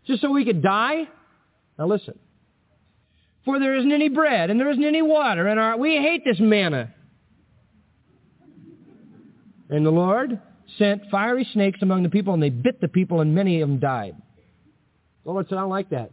Just 0.06 0.22
so 0.22 0.32
we 0.32 0.46
could 0.46 0.64
die? 0.64 1.10
Now 1.78 1.88
listen. 1.88 2.18
For 3.44 3.60
there 3.60 3.76
isn't 3.76 3.92
any 3.92 4.08
bread, 4.08 4.50
and 4.50 4.58
there 4.58 4.70
isn't 4.70 4.84
any 4.84 5.02
water, 5.02 5.46
and 5.46 5.60
our, 5.60 5.78
we 5.78 5.98
hate 5.98 6.24
this 6.24 6.40
manna. 6.40 6.94
And 9.70 9.86
the 9.86 9.92
Lord 9.92 10.40
sent 10.78 11.02
fiery 11.12 11.46
snakes 11.52 11.82
among 11.82 12.04
the 12.04 12.10
people, 12.10 12.34
and 12.34 12.42
they 12.42 12.50
bit 12.50 12.80
the 12.80 12.88
people, 12.88 13.20
and 13.20 13.36
many 13.36 13.60
of 13.60 13.68
them 13.68 13.80
died. 13.80 14.16
The 15.26 15.32
Lord 15.32 15.50
said, 15.50 15.58
I 15.58 15.62
don't 15.62 15.70
like 15.70 15.90
that. 15.90 16.12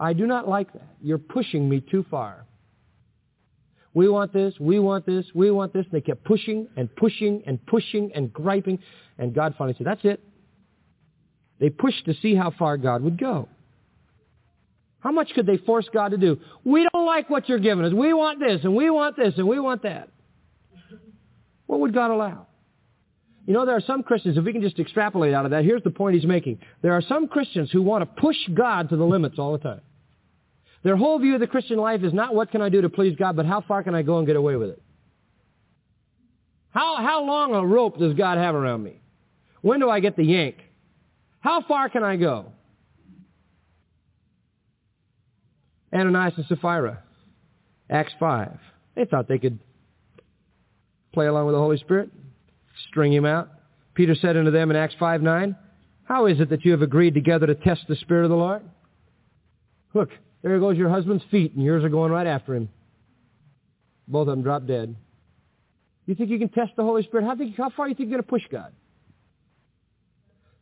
I 0.00 0.14
do 0.14 0.26
not 0.26 0.48
like 0.48 0.72
that. 0.72 0.88
You're 1.02 1.18
pushing 1.18 1.68
me 1.68 1.82
too 1.82 2.06
far. 2.10 2.46
We 3.94 4.08
want 4.08 4.32
this, 4.32 4.54
we 4.58 4.80
want 4.80 5.06
this, 5.06 5.24
we 5.34 5.52
want 5.52 5.72
this. 5.72 5.84
And 5.84 5.92
they 5.92 6.00
kept 6.00 6.24
pushing 6.24 6.68
and 6.76 6.94
pushing 6.96 7.42
and 7.46 7.64
pushing 7.64 8.10
and 8.14 8.32
griping. 8.32 8.80
And 9.18 9.32
God 9.32 9.54
finally 9.56 9.76
said, 9.78 9.86
that's 9.86 10.04
it. 10.04 10.20
They 11.60 11.70
pushed 11.70 12.04
to 12.06 12.14
see 12.14 12.34
how 12.34 12.50
far 12.50 12.76
God 12.76 13.02
would 13.02 13.18
go. 13.18 13.48
How 14.98 15.12
much 15.12 15.30
could 15.34 15.46
they 15.46 15.58
force 15.58 15.88
God 15.92 16.10
to 16.10 16.16
do? 16.16 16.40
We 16.64 16.88
don't 16.92 17.06
like 17.06 17.30
what 17.30 17.48
you're 17.48 17.60
giving 17.60 17.84
us. 17.84 17.92
We 17.92 18.12
want 18.12 18.40
this 18.40 18.60
and 18.64 18.74
we 18.74 18.90
want 18.90 19.16
this 19.16 19.34
and 19.36 19.46
we 19.46 19.60
want 19.60 19.82
that. 19.82 20.08
What 21.66 21.80
would 21.80 21.94
God 21.94 22.10
allow? 22.10 22.46
You 23.46 23.52
know, 23.52 23.66
there 23.66 23.76
are 23.76 23.82
some 23.82 24.02
Christians, 24.02 24.38
if 24.38 24.44
we 24.44 24.52
can 24.52 24.62
just 24.62 24.78
extrapolate 24.78 25.34
out 25.34 25.44
of 25.44 25.50
that, 25.50 25.64
here's 25.64 25.82
the 25.82 25.90
point 25.90 26.14
he's 26.14 26.26
making. 26.26 26.58
There 26.82 26.92
are 26.92 27.02
some 27.02 27.28
Christians 27.28 27.70
who 27.70 27.82
want 27.82 28.02
to 28.02 28.20
push 28.20 28.36
God 28.54 28.88
to 28.88 28.96
the 28.96 29.04
limits 29.04 29.38
all 29.38 29.52
the 29.52 29.58
time. 29.58 29.80
Their 30.84 30.96
whole 30.96 31.18
view 31.18 31.34
of 31.34 31.40
the 31.40 31.46
Christian 31.46 31.78
life 31.78 32.04
is 32.04 32.12
not 32.12 32.34
what 32.34 32.50
can 32.50 32.62
I 32.62 32.68
do 32.68 32.82
to 32.82 32.88
please 32.88 33.16
God, 33.18 33.34
but 33.34 33.46
how 33.46 33.62
far 33.62 33.82
can 33.82 33.94
I 33.94 34.02
go 34.02 34.18
and 34.18 34.26
get 34.26 34.36
away 34.36 34.54
with 34.56 34.70
it? 34.70 34.82
How, 36.70 36.96
how 36.96 37.24
long 37.24 37.54
a 37.54 37.64
rope 37.64 37.98
does 37.98 38.14
God 38.14 38.38
have 38.38 38.54
around 38.54 38.82
me? 38.82 39.00
When 39.62 39.80
do 39.80 39.88
I 39.88 40.00
get 40.00 40.16
the 40.16 40.24
yank? 40.24 40.56
How 41.40 41.62
far 41.62 41.88
can 41.88 42.04
I 42.04 42.16
go? 42.16 42.52
Ananias 45.92 46.34
and 46.36 46.46
Sapphira, 46.46 47.02
Acts 47.88 48.12
5. 48.20 48.58
They 48.94 49.04
thought 49.06 49.26
they 49.26 49.38
could 49.38 49.58
play 51.12 51.26
along 51.26 51.46
with 51.46 51.54
the 51.54 51.60
Holy 51.60 51.78
Spirit 51.78 52.10
string 52.88 53.12
him 53.12 53.24
out. 53.24 53.48
Peter 53.94 54.14
said 54.14 54.36
unto 54.36 54.50
them 54.50 54.70
in 54.70 54.76
Acts 54.76 54.96
5, 54.98 55.22
9, 55.22 55.56
How 56.04 56.26
is 56.26 56.40
it 56.40 56.50
that 56.50 56.64
you 56.64 56.72
have 56.72 56.82
agreed 56.82 57.14
together 57.14 57.46
to 57.46 57.54
test 57.54 57.82
the 57.88 57.96
Spirit 57.96 58.24
of 58.24 58.30
the 58.30 58.36
Lord? 58.36 58.62
Look, 59.94 60.10
there 60.44 60.60
goes 60.60 60.76
your 60.76 60.88
husband's 60.88 61.24
feet, 61.30 61.54
and 61.54 61.64
yours 61.64 61.82
are 61.82 61.88
going 61.88 62.12
right 62.12 62.26
after 62.26 62.54
him. 62.54 62.68
Both 64.06 64.28
of 64.28 64.36
them 64.36 64.42
drop 64.42 64.66
dead. 64.66 64.94
You 66.06 66.14
think 66.14 66.30
you 66.30 66.38
can 66.38 66.50
test 66.50 66.72
the 66.76 66.84
Holy 66.84 67.02
Spirit? 67.02 67.24
How, 67.24 67.34
think, 67.34 67.56
how 67.56 67.70
far 67.70 67.86
do 67.86 67.90
you 67.90 67.96
think 67.96 68.10
you're 68.10 68.20
going 68.20 68.24
to 68.24 68.28
push 68.28 68.42
God? 68.52 68.72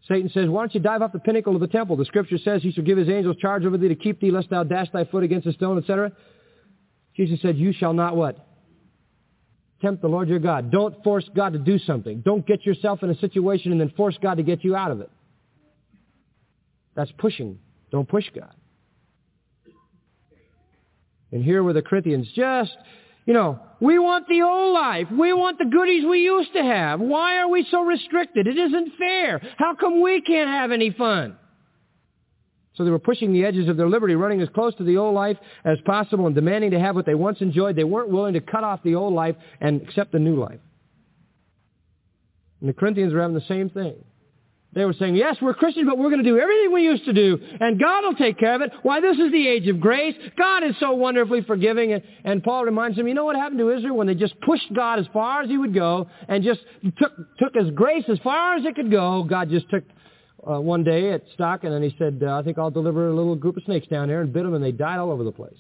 Satan 0.09 0.31
says, 0.33 0.49
why 0.49 0.63
don't 0.63 0.75
you 0.75 0.81
dive 0.81 1.03
off 1.03 1.13
the 1.13 1.19
pinnacle 1.19 1.55
of 1.55 1.61
the 1.61 1.67
temple? 1.67 1.97
The 1.97 2.05
scripture 2.05 2.39
says 2.39 2.63
he 2.63 2.73
shall 2.73 2.85
give 2.85 2.99
his 2.99 3.09
angels 3.09 3.37
charge 3.37 3.65
over 3.65 3.77
thee 3.77 3.89
to 3.89 3.95
keep 3.95 4.21
thee 4.21 4.31
lest 4.31 4.51
thou 4.51 4.63
dash 4.65 4.89
thy 4.93 5.05
foot 5.05 5.23
against 5.23 5.47
a 5.47 5.53
stone, 5.53 5.79
etc. 5.79 6.13
Jesus 7.17 7.41
said, 7.43 7.57
you 7.57 7.73
shall 7.73 7.93
not 7.93 8.17
what? 8.17 8.49
tempt 9.83 10.01
the 10.01 10.09
Lord 10.09 10.29
your 10.29 10.39
God. 10.39 10.71
Don't 10.71 11.03
force 11.03 11.29
God 11.35 11.53
to 11.53 11.59
do 11.59 11.79
something. 11.81 12.21
Don't 12.21 12.47
get 12.47 12.65
yourself 12.65 13.03
in 13.03 13.11
a 13.11 13.19
situation 13.19 13.73
and 13.73 13.81
then 13.81 13.91
force 13.91 14.17
God 14.23 14.37
to 14.37 14.43
get 14.43 14.65
you 14.65 14.75
out 14.75 14.93
of 14.93 15.01
it. 15.01 15.11
That's 16.95 17.13
pushing. 17.19 17.59
Don't 17.91 18.09
push 18.09 18.25
God. 18.35 18.55
And 21.33 21.43
here 21.43 21.63
were 21.63 21.73
the 21.73 21.83
Corinthians 21.83 22.29
just, 22.37 22.77
you 23.25 23.33
know, 23.33 23.59
we 23.81 23.99
want 23.99 24.29
the 24.29 24.43
old 24.43 24.75
life. 24.75 25.09
We 25.11 25.33
want 25.33 25.59
the 25.59 25.65
goodies 25.65 26.05
we 26.05 26.21
used 26.21 26.53
to 26.53 26.63
have. 26.63 27.01
Why 27.01 27.39
are 27.39 27.49
we 27.49 27.67
so 27.71 27.83
restricted? 27.83 28.47
It 28.47 28.59
isn't 28.59 28.93
fair. 28.99 29.41
How 29.57 29.75
come 29.75 30.01
we 30.01 30.21
can't 30.21 30.51
have 30.51 30.71
any 30.71 30.91
fun? 30.91 31.37
So 32.75 32.85
they 32.85 32.91
were 32.91 32.99
pushing 32.99 33.33
the 33.33 33.45
edges 33.45 33.69
of 33.69 33.77
their 33.77 33.89
liberty, 33.89 34.15
running 34.15 34.41
as 34.41 34.49
close 34.49 34.75
to 34.77 34.85
the 34.85 34.97
old 34.97 35.15
life 35.15 35.37
as 35.65 35.79
possible 35.85 36.27
and 36.27 36.35
demanding 36.35 36.71
to 36.71 36.81
have 36.81 36.95
what 36.95 37.07
they 37.07 37.15
once 37.15 37.41
enjoyed. 37.41 37.77
They 37.77 37.85
weren't 37.85 38.09
willing 38.09 38.35
to 38.35 38.41
cut 38.41 38.65
off 38.65 38.83
the 38.83 38.95
old 38.95 39.13
life 39.13 39.37
and 39.61 39.83
accept 39.83 40.13
the 40.13 40.19
new 40.19 40.37
life. 40.37 40.61
And 42.61 42.69
the 42.69 42.75
Corinthians 42.75 43.13
were 43.13 43.21
having 43.21 43.35
the 43.35 43.45
same 43.47 43.69
thing. 43.69 43.97
They 44.75 44.87
were 44.87 44.95
saying, 44.95 45.17
yes, 45.17 45.37
we're 45.43 45.53
Christians, 45.53 45.87
but 45.87 45.99
we're 45.99 46.09
going 46.09 46.25
to 46.25 46.31
do 46.31 46.39
everything 46.39 46.73
we 46.73 46.85
used 46.85 47.05
to 47.05 47.13
do, 47.13 47.39
and 47.61 47.79
God 47.79 48.05
will 48.05 48.15
take 48.15 48.39
care 48.39 48.55
of 48.55 48.63
it. 48.63 48.73
Why, 48.83 49.03
this 49.03 49.19
is 49.19 49.31
the 49.31 49.47
age 49.47 49.69
of 49.69 49.81
grace. 49.81 50.15
God 50.39 50.65
is 50.65 50.75
so 50.81 50.93
wonderfully 50.93 51.43
forgiving. 51.43 51.93
And, 51.93 52.03
and 52.25 52.43
Paul 52.43 52.65
reminds 52.65 52.97
them, 52.97 53.07
you 53.07 53.13
know 53.13 53.27
what 53.27 53.37
happened 53.37 53.59
to 53.59 53.71
Israel 53.71 53.97
when 53.97 54.07
they 54.07 54.15
just 54.15 54.41
pushed 54.41 54.73
God 54.75 54.99
as 54.99 55.05
far 55.13 55.43
as 55.43 55.51
he 55.51 55.59
would 55.59 55.75
go 55.75 56.09
and 56.27 56.43
just 56.43 56.61
took, 56.99 57.13
took 57.39 57.55
his 57.55 57.71
grace 57.75 58.05
as 58.09 58.19
far 58.21 58.57
as 58.57 58.65
it 58.65 58.75
could 58.75 58.91
go? 58.91 59.25
God 59.25 59.51
just 59.51 59.69
took 59.69 59.85
uh, 60.51 60.59
one 60.59 60.85
day 60.85 61.13
at 61.13 61.23
stock, 61.35 61.65
and 61.65 61.73
then 61.73 61.83
he 61.83 61.95
said, 61.99 62.23
uh, 62.23 62.39
I 62.39 62.43
think 62.43 62.57
I'll 62.57 62.71
deliver 62.71 63.09
a 63.09 63.15
little 63.15 63.37
group 63.37 63.59
of 63.59 63.65
snakes 63.65 63.89
down 63.89 64.09
there, 64.09 64.23
and 64.23 64.33
bit 64.33 64.43
them, 64.43 64.55
and 64.55 64.65
they 64.65 64.73
died 64.73 64.99
all 64.99 65.11
over 65.11 65.23
the 65.23 65.33
place. 65.33 65.53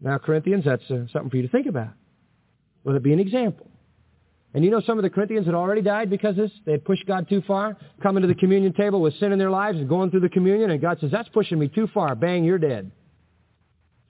Now, 0.00 0.18
Corinthians, 0.18 0.64
that's 0.64 0.82
uh, 0.90 1.06
something 1.12 1.30
for 1.30 1.36
you 1.36 1.42
to 1.42 1.48
think 1.48 1.66
about. 1.66 1.90
Will 2.82 2.96
it 2.96 3.02
be 3.04 3.12
an 3.12 3.20
example? 3.20 3.67
And 4.54 4.64
you 4.64 4.70
know 4.70 4.80
some 4.80 4.98
of 4.98 5.02
the 5.02 5.10
Corinthians 5.10 5.46
had 5.46 5.54
already 5.54 5.82
died 5.82 6.08
because 6.08 6.36
this? 6.36 6.50
They 6.64 6.72
had 6.72 6.84
pushed 6.84 7.06
God 7.06 7.28
too 7.28 7.42
far, 7.46 7.76
coming 8.02 8.22
to 8.22 8.28
the 8.28 8.34
communion 8.34 8.72
table 8.72 9.00
with 9.00 9.14
sin 9.18 9.32
in 9.32 9.38
their 9.38 9.50
lives 9.50 9.78
and 9.78 9.88
going 9.88 10.10
through 10.10 10.20
the 10.20 10.28
communion, 10.28 10.70
and 10.70 10.80
God 10.80 10.98
says, 11.00 11.10
that's 11.10 11.28
pushing 11.28 11.58
me 11.58 11.68
too 11.68 11.88
far. 11.92 12.14
Bang, 12.14 12.44
you're 12.44 12.58
dead. 12.58 12.90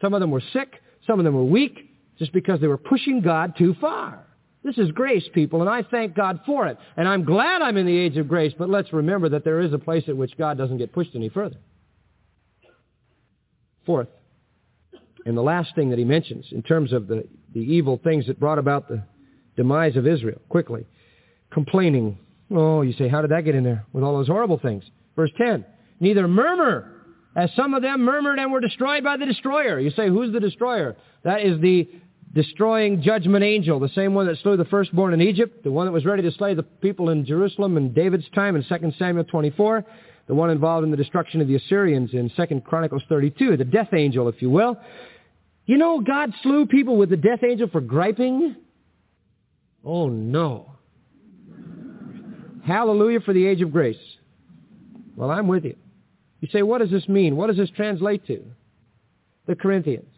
Some 0.00 0.14
of 0.14 0.20
them 0.20 0.30
were 0.30 0.42
sick. 0.52 0.80
Some 1.06 1.18
of 1.18 1.24
them 1.24 1.34
were 1.34 1.44
weak 1.44 1.90
just 2.18 2.32
because 2.32 2.60
they 2.60 2.66
were 2.66 2.78
pushing 2.78 3.20
God 3.20 3.54
too 3.56 3.74
far. 3.80 4.24
This 4.62 4.76
is 4.78 4.90
grace, 4.90 5.24
people, 5.34 5.60
and 5.60 5.70
I 5.70 5.82
thank 5.82 6.14
God 6.14 6.40
for 6.44 6.66
it. 6.66 6.78
And 6.96 7.08
I'm 7.08 7.24
glad 7.24 7.62
I'm 7.62 7.76
in 7.76 7.86
the 7.86 7.96
age 7.96 8.16
of 8.16 8.28
grace, 8.28 8.52
but 8.58 8.68
let's 8.68 8.92
remember 8.92 9.28
that 9.30 9.44
there 9.44 9.60
is 9.60 9.72
a 9.72 9.78
place 9.78 10.04
at 10.08 10.16
which 10.16 10.36
God 10.36 10.58
doesn't 10.58 10.78
get 10.78 10.92
pushed 10.92 11.14
any 11.14 11.28
further. 11.28 11.56
Fourth, 13.86 14.08
And 15.24 15.36
the 15.36 15.42
last 15.42 15.74
thing 15.74 15.90
that 15.90 15.98
he 15.98 16.04
mentions 16.04 16.46
in 16.52 16.62
terms 16.62 16.92
of 16.92 17.06
the, 17.06 17.26
the 17.54 17.60
evil 17.60 17.98
things 18.02 18.26
that 18.26 18.38
brought 18.38 18.58
about 18.58 18.88
the 18.88 19.02
demise 19.58 19.96
of 19.96 20.06
Israel, 20.06 20.40
quickly, 20.48 20.86
complaining. 21.50 22.16
Oh, 22.50 22.80
you 22.80 22.94
say, 22.94 23.08
how 23.08 23.20
did 23.20 23.32
that 23.32 23.44
get 23.44 23.54
in 23.54 23.64
there 23.64 23.84
with 23.92 24.02
all 24.02 24.16
those 24.16 24.28
horrible 24.28 24.58
things? 24.58 24.84
Verse 25.16 25.30
10, 25.36 25.66
neither 26.00 26.26
murmur, 26.26 26.94
as 27.36 27.50
some 27.54 27.74
of 27.74 27.82
them 27.82 28.02
murmured 28.02 28.38
and 28.38 28.50
were 28.50 28.60
destroyed 28.60 29.04
by 29.04 29.16
the 29.18 29.26
destroyer. 29.26 29.78
You 29.78 29.90
say, 29.90 30.08
who's 30.08 30.32
the 30.32 30.40
destroyer? 30.40 30.96
That 31.24 31.42
is 31.42 31.60
the 31.60 31.88
destroying 32.32 33.02
judgment 33.02 33.44
angel, 33.44 33.80
the 33.80 33.88
same 33.90 34.14
one 34.14 34.26
that 34.26 34.38
slew 34.38 34.56
the 34.56 34.64
firstborn 34.66 35.12
in 35.12 35.20
Egypt, 35.20 35.64
the 35.64 35.72
one 35.72 35.86
that 35.86 35.92
was 35.92 36.06
ready 36.06 36.22
to 36.22 36.30
slay 36.32 36.54
the 36.54 36.62
people 36.62 37.10
in 37.10 37.26
Jerusalem 37.26 37.76
in 37.76 37.92
David's 37.92 38.28
time 38.34 38.54
in 38.54 38.64
2 38.64 38.92
Samuel 38.98 39.24
24, 39.24 39.84
the 40.28 40.34
one 40.34 40.50
involved 40.50 40.84
in 40.84 40.90
the 40.90 40.96
destruction 40.96 41.40
of 41.40 41.48
the 41.48 41.56
Assyrians 41.56 42.12
in 42.12 42.30
2 42.30 42.60
Chronicles 42.60 43.02
32, 43.08 43.56
the 43.56 43.64
death 43.64 43.92
angel, 43.92 44.28
if 44.28 44.40
you 44.40 44.50
will. 44.50 44.78
You 45.66 45.78
know 45.78 46.00
God 46.00 46.32
slew 46.42 46.66
people 46.66 46.96
with 46.96 47.10
the 47.10 47.16
death 47.16 47.42
angel 47.42 47.68
for 47.68 47.80
griping? 47.80 48.56
Oh 49.88 50.10
no. 50.10 50.72
Hallelujah 52.66 53.20
for 53.20 53.32
the 53.32 53.46
age 53.46 53.62
of 53.62 53.72
grace. 53.72 53.96
Well, 55.16 55.30
I'm 55.30 55.48
with 55.48 55.64
you. 55.64 55.76
You 56.40 56.48
say, 56.52 56.62
what 56.62 56.78
does 56.78 56.90
this 56.90 57.08
mean? 57.08 57.36
What 57.36 57.46
does 57.46 57.56
this 57.56 57.70
translate 57.70 58.26
to? 58.26 58.44
The 59.46 59.56
Corinthians. 59.56 60.10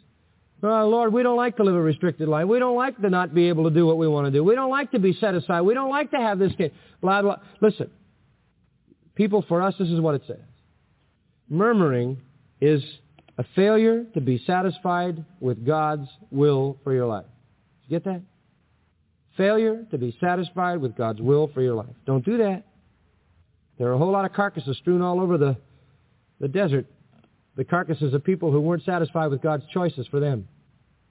Oh, 0.63 0.89
Lord, 0.89 1.13
we 1.13 1.23
don't 1.23 1.37
like 1.37 1.57
to 1.59 1.63
live 1.63 1.77
a 1.77 1.81
restricted 1.81 2.29
life. 2.29 2.49
We 2.49 2.59
don't 2.59 2.75
like 2.75 3.01
to 3.01 3.09
not 3.09 3.33
be 3.33 3.49
able 3.49 3.65
to 3.65 3.71
do 3.71 3.87
what 3.87 3.97
we 3.97 4.09
want 4.09 4.27
to 4.27 4.33
do. 4.33 4.43
We 4.43 4.57
don't 4.57 4.71
like 4.71 4.91
to 4.91 4.99
be 4.99 5.15
set 5.15 5.35
aside. 5.35 5.61
We 5.61 5.73
don't 5.73 5.89
like 5.89 6.11
to 6.11 6.19
have 6.19 6.41
this 6.41 6.53
kid. 6.59 6.73
Blah, 7.01 7.23
blah. 7.23 7.37
Listen, 7.63 7.91
people, 9.15 9.45
for 9.49 9.63
us, 9.63 9.75
this 9.79 9.89
is 9.89 10.01
what 10.01 10.17
it 10.17 10.23
says. 10.27 10.43
Murmuring 11.49 12.19
is 12.61 12.83
a 13.39 13.45
failure 13.55 14.05
to 14.15 14.21
be 14.21 14.43
satisfied 14.45 15.25
with 15.39 15.65
God's 15.65 16.09
will 16.33 16.77
for 16.83 16.93
your 16.93 17.07
life. 17.07 17.27
Did 17.83 17.93
you 17.93 18.01
get 18.01 18.05
that? 18.05 18.23
Failure 19.41 19.87
to 19.91 19.97
be 19.97 20.15
satisfied 20.21 20.83
with 20.83 20.95
God's 20.95 21.23
will 21.23 21.49
for 21.55 21.63
your 21.63 21.75
life. 21.75 21.97
Don't 22.05 22.23
do 22.23 22.37
that. 22.37 22.63
There 23.79 23.89
are 23.89 23.95
a 23.95 23.99
whole 23.99 24.13
lot 24.13 24.27
of 24.27 24.35
carcasses 24.35 24.77
strewn 24.77 25.01
all 25.01 25.19
over 25.19 25.39
the, 25.39 25.57
the 26.41 26.49
desert 26.49 26.85
the 27.57 27.65
carcasses 27.65 28.13
of 28.13 28.23
people 28.23 28.53
who 28.53 28.61
weren't 28.61 28.85
satisfied 28.85 29.29
with 29.29 29.41
God's 29.41 29.65
choices 29.73 30.07
for 30.09 30.21
them. 30.21 30.47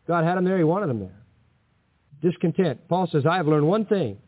God 0.08 0.26
had 0.26 0.36
them 0.38 0.46
there. 0.46 0.60
He 0.60 0.64
wanted 0.64 0.90
them 0.90 1.00
there. 1.00 1.20
Discontent. 2.22 2.88
Paul 2.88 3.08
says, 3.12 3.26
I 3.26 3.38
have 3.38 3.48
learned 3.48 3.68
one 3.68 3.86
thing. 3.86 4.20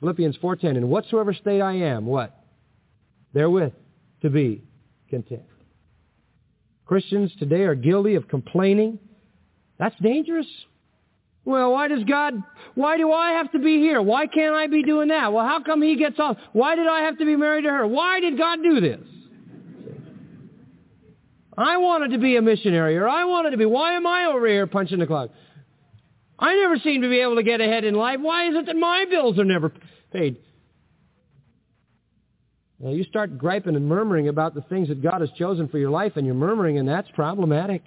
Philippians 0.00 0.36
4.10, 0.36 0.76
in 0.76 0.88
whatsoever 0.90 1.32
state 1.32 1.62
I 1.62 1.76
am, 1.76 2.04
what? 2.04 2.38
Therewith 3.32 3.72
to 4.20 4.28
be 4.28 4.64
content. 5.08 5.44
Christians 6.84 7.32
today 7.38 7.62
are 7.62 7.74
guilty 7.74 8.16
of 8.16 8.28
complaining. 8.28 8.98
That's 9.78 9.96
dangerous. 10.02 10.46
Well, 11.44 11.72
why 11.72 11.88
does 11.88 12.04
God, 12.04 12.34
why 12.74 12.96
do 12.98 13.12
I 13.12 13.32
have 13.32 13.50
to 13.52 13.58
be 13.58 13.78
here? 13.78 14.02
Why 14.02 14.26
can't 14.26 14.54
I 14.54 14.66
be 14.66 14.82
doing 14.82 15.08
that? 15.08 15.32
Well, 15.32 15.44
how 15.44 15.62
come 15.62 15.80
he 15.82 15.96
gets 15.96 16.18
off? 16.18 16.36
Why 16.52 16.76
did 16.76 16.86
I 16.86 17.02
have 17.02 17.18
to 17.18 17.24
be 17.24 17.34
married 17.34 17.62
to 17.62 17.70
her? 17.70 17.86
Why 17.86 18.20
did 18.20 18.36
God 18.36 18.62
do 18.62 18.80
this? 18.80 19.00
I 21.56 21.78
wanted 21.78 22.12
to 22.12 22.18
be 22.18 22.36
a 22.36 22.42
missionary, 22.42 22.96
or 22.96 23.08
I 23.08 23.24
wanted 23.24 23.50
to 23.50 23.56
be. 23.56 23.66
Why 23.66 23.94
am 23.94 24.06
I 24.06 24.26
over 24.26 24.46
here 24.46 24.66
punching 24.66 24.98
the 24.98 25.06
clock? 25.06 25.30
I 26.38 26.54
never 26.54 26.78
seem 26.78 27.02
to 27.02 27.08
be 27.08 27.20
able 27.20 27.36
to 27.36 27.42
get 27.42 27.60
ahead 27.60 27.84
in 27.84 27.94
life. 27.94 28.20
Why 28.20 28.48
is 28.48 28.56
it 28.56 28.66
that 28.66 28.76
my 28.76 29.04
bills 29.10 29.38
are 29.38 29.44
never 29.44 29.72
paid? 30.12 30.36
Now 32.78 32.90
you 32.90 33.04
start 33.04 33.36
griping 33.36 33.76
and 33.76 33.84
murmuring 33.84 34.28
about 34.28 34.54
the 34.54 34.62
things 34.62 34.88
that 34.88 35.02
God 35.02 35.20
has 35.20 35.30
chosen 35.36 35.68
for 35.68 35.76
your 35.76 35.90
life, 35.90 36.12
and 36.16 36.24
you're 36.24 36.34
murmuring, 36.34 36.78
and 36.78 36.88
that's 36.88 37.10
problematic. 37.10 37.82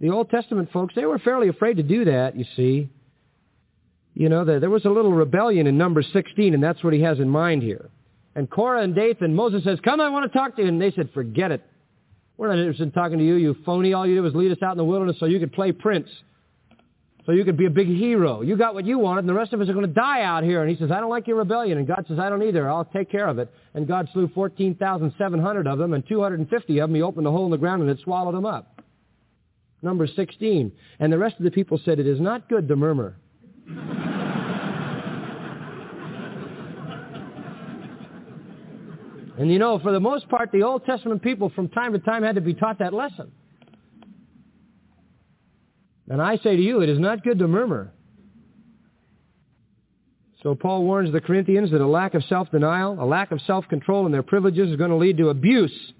The 0.00 0.10
Old 0.10 0.30
Testament 0.30 0.70
folks, 0.72 0.94
they 0.94 1.06
were 1.06 1.18
fairly 1.18 1.48
afraid 1.48 1.78
to 1.78 1.82
do 1.82 2.04
that, 2.04 2.36
you 2.36 2.44
see. 2.56 2.88
You 4.14 4.28
know, 4.28 4.44
there 4.44 4.70
was 4.70 4.84
a 4.84 4.90
little 4.90 5.12
rebellion 5.12 5.66
in 5.66 5.78
Numbers 5.78 6.08
16, 6.12 6.54
and 6.54 6.62
that's 6.62 6.82
what 6.82 6.92
he 6.92 7.00
has 7.02 7.18
in 7.18 7.28
mind 7.28 7.62
here. 7.62 7.90
And 8.34 8.48
Korah 8.48 8.82
and 8.82 8.94
Dathan, 8.94 9.34
Moses 9.34 9.64
says, 9.64 9.78
come, 9.82 10.00
I 10.00 10.08
want 10.08 10.30
to 10.30 10.38
talk 10.38 10.56
to 10.56 10.62
you. 10.62 10.68
And 10.68 10.80
they 10.80 10.92
said, 10.92 11.10
forget 11.12 11.50
it. 11.50 11.64
We're 12.36 12.48
not 12.48 12.58
interested 12.58 12.84
in 12.84 12.92
talking 12.92 13.18
to 13.18 13.24
you, 13.24 13.34
you 13.34 13.56
phony. 13.66 13.92
All 13.92 14.06
you 14.06 14.14
did 14.14 14.20
was 14.20 14.34
lead 14.34 14.52
us 14.52 14.58
out 14.62 14.72
in 14.72 14.78
the 14.78 14.84
wilderness 14.84 15.16
so 15.18 15.26
you 15.26 15.40
could 15.40 15.52
play 15.52 15.72
prince. 15.72 16.08
So 17.26 17.32
you 17.32 17.44
could 17.44 17.56
be 17.56 17.66
a 17.66 17.70
big 17.70 17.88
hero. 17.88 18.42
You 18.42 18.56
got 18.56 18.74
what 18.74 18.86
you 18.86 18.98
wanted, 18.98 19.20
and 19.20 19.28
the 19.28 19.34
rest 19.34 19.52
of 19.52 19.60
us 19.60 19.68
are 19.68 19.72
going 19.72 19.86
to 19.86 19.92
die 19.92 20.22
out 20.22 20.44
here. 20.44 20.62
And 20.62 20.70
he 20.70 20.76
says, 20.76 20.90
I 20.90 21.00
don't 21.00 21.10
like 21.10 21.26
your 21.26 21.36
rebellion. 21.36 21.78
And 21.78 21.86
God 21.86 22.04
says, 22.08 22.18
I 22.18 22.30
don't 22.30 22.42
either. 22.42 22.70
I'll 22.70 22.86
take 22.86 23.10
care 23.10 23.26
of 23.28 23.38
it. 23.38 23.52
And 23.74 23.86
God 23.86 24.08
slew 24.12 24.28
14,700 24.34 25.66
of 25.66 25.78
them, 25.78 25.92
and 25.92 26.06
250 26.08 26.78
of 26.78 26.88
them, 26.88 26.94
he 26.94 27.02
opened 27.02 27.26
a 27.26 27.30
hole 27.30 27.44
in 27.44 27.50
the 27.50 27.58
ground 27.58 27.82
and 27.82 27.90
it 27.90 27.98
swallowed 28.02 28.34
them 28.34 28.46
up. 28.46 28.77
Number 29.82 30.06
16. 30.06 30.72
And 30.98 31.12
the 31.12 31.18
rest 31.18 31.36
of 31.38 31.44
the 31.44 31.50
people 31.50 31.80
said, 31.84 31.98
it 31.98 32.06
is 32.06 32.20
not 32.20 32.48
good 32.48 32.68
to 32.68 32.76
murmur. 32.76 33.16
And 39.38 39.52
you 39.52 39.60
know, 39.60 39.78
for 39.78 39.92
the 39.92 40.00
most 40.00 40.28
part, 40.28 40.50
the 40.50 40.64
Old 40.64 40.84
Testament 40.84 41.22
people 41.22 41.50
from 41.50 41.68
time 41.68 41.92
to 41.92 42.00
time 42.00 42.24
had 42.24 42.34
to 42.34 42.40
be 42.40 42.54
taught 42.54 42.80
that 42.80 42.92
lesson. 42.92 43.30
And 46.08 46.20
I 46.20 46.38
say 46.38 46.56
to 46.56 46.62
you, 46.62 46.80
it 46.80 46.88
is 46.88 46.98
not 46.98 47.22
good 47.22 47.38
to 47.38 47.46
murmur. 47.46 47.92
So 50.42 50.56
Paul 50.56 50.84
warns 50.84 51.12
the 51.12 51.20
Corinthians 51.20 51.70
that 51.70 51.80
a 51.80 51.86
lack 51.86 52.14
of 52.14 52.24
self-denial, 52.24 52.96
a 53.00 53.06
lack 53.06 53.30
of 53.30 53.40
self-control 53.42 54.06
in 54.06 54.12
their 54.12 54.22
privileges 54.24 54.70
is 54.70 54.76
going 54.76 54.90
to 54.90 54.96
lead 54.96 55.18
to 55.18 55.28
abuse 55.28 55.92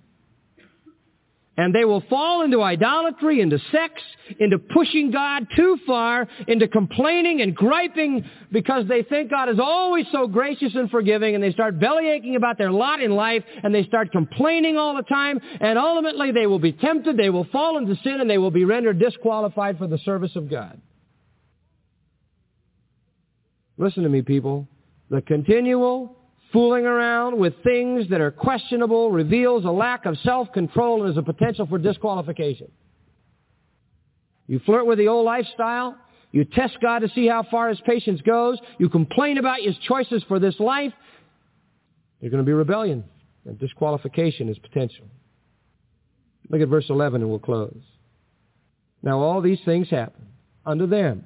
and 1.59 1.74
they 1.74 1.84
will 1.84 2.02
fall 2.09 2.42
into 2.42 2.62
idolatry, 2.62 3.40
into 3.40 3.59
sex, 3.72 4.00
into 4.38 4.61
pushing 4.61 5.11
God 5.11 5.48
too 5.56 5.76
far, 5.84 6.28
into 6.46 6.68
complaining 6.68 7.42
and 7.42 7.54
griping 7.54 8.24
because 8.52 8.86
they 8.86 9.02
think 9.02 9.28
God 9.28 9.48
is 9.48 9.59
always 9.61 10.06
so 10.12 10.28
gracious 10.28 10.76
and 10.76 10.88
forgiving 10.88 11.34
and 11.34 11.42
they 11.42 11.50
start 11.50 11.80
bellyaching 11.80 12.36
about 12.36 12.59
their 12.59 12.70
lot 12.70 13.02
in 13.02 13.11
life 13.11 13.42
and 13.64 13.74
they 13.74 13.82
start 13.82 14.12
complaining 14.12 14.76
all 14.76 14.96
the 14.96 15.02
time 15.02 15.40
and 15.61 15.76
ultimately 15.76 16.30
they 16.30 16.46
will 16.46 16.61
be 16.61 16.72
tempted, 16.72 17.16
they 17.16 17.28
will 17.28 17.46
fall 17.50 17.76
into 17.76 17.96
sin 18.04 18.20
and 18.20 18.30
they 18.30 18.38
will 18.38 18.52
be 18.52 18.64
rendered 18.64 19.00
disqualified 19.00 19.78
for 19.78 19.88
the 19.88 19.98
service 19.98 20.36
of 20.36 20.48
God. 20.48 20.80
Listen 23.76 24.04
to 24.04 24.09
me 24.09 24.22
people. 24.22 24.68
The 25.11 25.22
continual 25.22 26.17
Fooling 26.53 26.86
around 26.86 27.38
with 27.38 27.55
things 27.62 28.09
that 28.09 28.20
are 28.20 28.30
questionable 28.30 29.11
reveals 29.11 29.64
a 29.64 29.70
lack 29.70 30.07
of 30.07 30.16
self-control 30.18 31.03
and 31.03 31.12
is 31.12 31.18
a 31.18 31.22
potential 31.22 31.66
for 31.66 31.78
disqualification. 31.78 32.70
You 34.46 34.61
flirt 34.64 34.86
with 34.86 34.99
the 34.99 35.09
old 35.09 35.26
lifestyle. 35.26 35.96
You 36.32 36.44
test 36.44 36.78
God 36.80 37.01
to 37.01 37.09
see 37.11 37.26
how 37.26 37.42
far 37.51 37.68
his 37.68 37.80
patience 37.84 38.22
goes. 38.22 38.59
You 38.78 38.88
complain 38.88 39.36
about 39.36 39.61
his 39.61 39.76
choices 39.86 40.24
for 40.26 40.38
this 40.38 40.59
life. 40.59 40.92
There's 42.20 42.30
going 42.30 42.42
to 42.42 42.46
be 42.46 42.53
rebellion 42.53 43.05
and 43.44 43.59
disqualification 43.59 44.49
is 44.49 44.59
potential. 44.59 45.07
Look 46.51 46.62
at 46.62 46.68
verse 46.68 46.86
11 46.88 47.20
and 47.20 47.30
we'll 47.30 47.38
close. 47.38 47.78
Now 49.03 49.20
all 49.20 49.42
these 49.42 49.61
things 49.64 49.88
happen 49.90 50.26
unto 50.64 50.86
them 50.86 51.24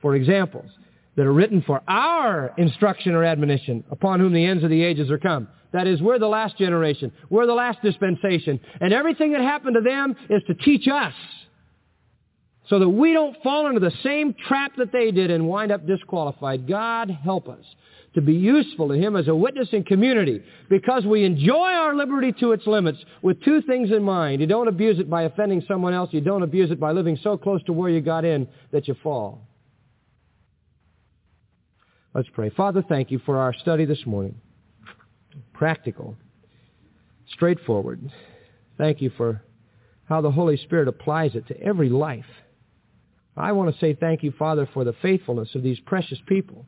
for 0.00 0.14
examples 0.14 0.70
that 1.16 1.26
are 1.26 1.32
written 1.32 1.62
for 1.62 1.82
our 1.88 2.54
instruction 2.56 3.14
or 3.14 3.24
admonition, 3.24 3.84
upon 3.90 4.20
whom 4.20 4.32
the 4.32 4.44
ends 4.44 4.64
of 4.64 4.70
the 4.70 4.82
ages 4.82 5.10
are 5.10 5.18
come. 5.18 5.48
That 5.72 5.86
is, 5.86 6.00
we're 6.00 6.18
the 6.18 6.28
last 6.28 6.58
generation. 6.58 7.12
We're 7.30 7.46
the 7.46 7.54
last 7.54 7.80
dispensation. 7.82 8.60
And 8.80 8.92
everything 8.92 9.32
that 9.32 9.40
happened 9.40 9.76
to 9.76 9.80
them 9.80 10.14
is 10.28 10.42
to 10.46 10.54
teach 10.54 10.86
us 10.88 11.14
so 12.68 12.78
that 12.78 12.88
we 12.88 13.12
don't 13.12 13.36
fall 13.42 13.66
into 13.66 13.80
the 13.80 13.92
same 14.02 14.34
trap 14.48 14.72
that 14.76 14.92
they 14.92 15.10
did 15.10 15.30
and 15.30 15.48
wind 15.48 15.72
up 15.72 15.86
disqualified. 15.86 16.68
God 16.68 17.10
help 17.10 17.48
us 17.48 17.64
to 18.14 18.20
be 18.20 18.34
useful 18.34 18.88
to 18.88 18.94
Him 18.94 19.16
as 19.16 19.28
a 19.28 19.34
witness 19.34 19.68
in 19.72 19.84
community 19.84 20.42
because 20.68 21.04
we 21.04 21.24
enjoy 21.24 21.70
our 21.70 21.94
liberty 21.94 22.32
to 22.40 22.52
its 22.52 22.66
limits 22.66 22.98
with 23.22 23.42
two 23.42 23.62
things 23.62 23.90
in 23.90 24.02
mind. 24.02 24.40
You 24.40 24.46
don't 24.46 24.68
abuse 24.68 24.98
it 24.98 25.08
by 25.08 25.22
offending 25.22 25.62
someone 25.66 25.94
else. 25.94 26.10
You 26.12 26.20
don't 26.20 26.42
abuse 26.42 26.70
it 26.70 26.78
by 26.78 26.92
living 26.92 27.18
so 27.22 27.36
close 27.36 27.62
to 27.64 27.72
where 27.72 27.90
you 27.90 28.00
got 28.00 28.24
in 28.24 28.46
that 28.70 28.86
you 28.86 28.94
fall. 29.02 29.40
Let's 32.14 32.28
pray. 32.34 32.50
Father, 32.50 32.84
thank 32.86 33.10
you 33.10 33.20
for 33.24 33.38
our 33.38 33.54
study 33.54 33.86
this 33.86 34.04
morning. 34.04 34.34
Practical, 35.54 36.14
straightforward. 37.32 38.12
Thank 38.76 39.00
you 39.00 39.10
for 39.16 39.42
how 40.04 40.20
the 40.20 40.30
Holy 40.30 40.58
Spirit 40.58 40.88
applies 40.88 41.34
it 41.34 41.46
to 41.48 41.58
every 41.58 41.88
life. 41.88 42.26
I 43.34 43.52
want 43.52 43.72
to 43.72 43.80
say 43.80 43.94
thank 43.94 44.22
you, 44.22 44.32
Father, 44.38 44.68
for 44.74 44.84
the 44.84 44.92
faithfulness 45.00 45.54
of 45.54 45.62
these 45.62 45.80
precious 45.80 46.18
people 46.26 46.66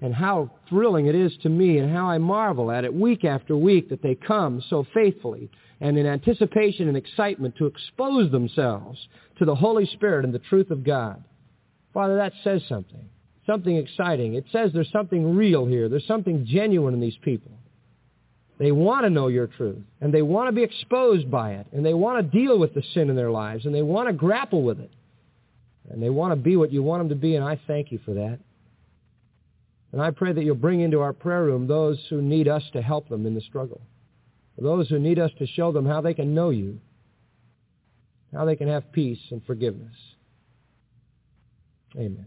and 0.00 0.14
how 0.14 0.52
thrilling 0.68 1.06
it 1.06 1.16
is 1.16 1.36
to 1.42 1.48
me 1.48 1.78
and 1.78 1.92
how 1.92 2.06
I 2.08 2.18
marvel 2.18 2.70
at 2.70 2.84
it 2.84 2.94
week 2.94 3.24
after 3.24 3.56
week 3.56 3.88
that 3.88 4.02
they 4.02 4.14
come 4.14 4.62
so 4.70 4.86
faithfully 4.94 5.50
and 5.80 5.98
in 5.98 6.06
anticipation 6.06 6.86
and 6.86 6.96
excitement 6.96 7.56
to 7.56 7.66
expose 7.66 8.30
themselves 8.30 9.08
to 9.38 9.44
the 9.44 9.54
Holy 9.56 9.86
Spirit 9.86 10.24
and 10.24 10.32
the 10.32 10.38
truth 10.38 10.70
of 10.70 10.84
God. 10.84 11.24
Father, 11.92 12.16
that 12.16 12.34
says 12.44 12.62
something 12.68 13.08
something 13.46 13.76
exciting. 13.76 14.34
It 14.34 14.44
says 14.52 14.70
there's 14.72 14.90
something 14.90 15.36
real 15.36 15.66
here. 15.66 15.88
There's 15.88 16.06
something 16.06 16.46
genuine 16.46 16.94
in 16.94 17.00
these 17.00 17.18
people. 17.22 17.52
They 18.58 18.72
want 18.72 19.04
to 19.04 19.10
know 19.10 19.28
your 19.28 19.46
truth, 19.46 19.82
and 20.00 20.12
they 20.12 20.22
want 20.22 20.48
to 20.48 20.52
be 20.52 20.62
exposed 20.62 21.30
by 21.30 21.52
it, 21.54 21.66
and 21.72 21.84
they 21.84 21.94
want 21.94 22.18
to 22.24 22.38
deal 22.38 22.58
with 22.58 22.72
the 22.74 22.82
sin 22.94 23.10
in 23.10 23.16
their 23.16 23.30
lives, 23.30 23.66
and 23.66 23.74
they 23.74 23.82
want 23.82 24.08
to 24.08 24.14
grapple 24.14 24.62
with 24.62 24.80
it, 24.80 24.90
and 25.90 26.02
they 26.02 26.08
want 26.08 26.32
to 26.32 26.36
be 26.36 26.56
what 26.56 26.72
you 26.72 26.82
want 26.82 27.00
them 27.00 27.10
to 27.10 27.14
be, 27.14 27.36
and 27.36 27.44
I 27.44 27.60
thank 27.66 27.92
you 27.92 28.00
for 28.04 28.14
that. 28.14 28.38
And 29.92 30.00
I 30.00 30.10
pray 30.10 30.32
that 30.32 30.42
you'll 30.42 30.54
bring 30.54 30.80
into 30.80 31.00
our 31.00 31.12
prayer 31.12 31.44
room 31.44 31.66
those 31.66 31.98
who 32.08 32.22
need 32.22 32.48
us 32.48 32.62
to 32.72 32.82
help 32.82 33.08
them 33.08 33.26
in 33.26 33.34
the 33.34 33.40
struggle, 33.42 33.80
those 34.58 34.88
who 34.88 34.98
need 34.98 35.18
us 35.18 35.30
to 35.38 35.46
show 35.46 35.70
them 35.70 35.84
how 35.84 36.00
they 36.00 36.14
can 36.14 36.34
know 36.34 36.48
you, 36.50 36.80
how 38.32 38.46
they 38.46 38.56
can 38.56 38.68
have 38.68 38.90
peace 38.92 39.20
and 39.30 39.44
forgiveness. 39.44 39.94
Amen. 41.94 42.26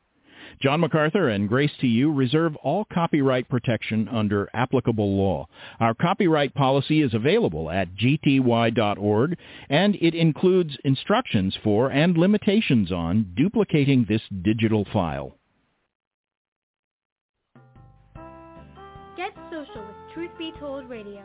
John 0.61 0.79
MacArthur 0.79 1.29
and 1.29 1.49
Grace 1.49 1.71
to 1.81 1.87
You 1.87 2.11
reserve 2.11 2.55
all 2.57 2.85
copyright 2.93 3.49
protection 3.49 4.07
under 4.07 4.47
applicable 4.53 5.17
law. 5.17 5.47
Our 5.79 5.95
copyright 5.95 6.53
policy 6.53 7.01
is 7.01 7.15
available 7.15 7.71
at 7.71 7.95
gty.org, 7.95 9.37
and 9.69 9.95
it 9.95 10.13
includes 10.13 10.77
instructions 10.83 11.57
for 11.63 11.91
and 11.91 12.15
limitations 12.15 12.91
on 12.91 13.33
duplicating 13.35 14.05
this 14.07 14.21
digital 14.43 14.85
file. 14.93 15.35
Get 19.17 19.33
social 19.51 19.81
with 19.81 20.13
Truth 20.13 20.31
Be 20.37 20.53
Told 20.59 20.87
Radio. 20.89 21.23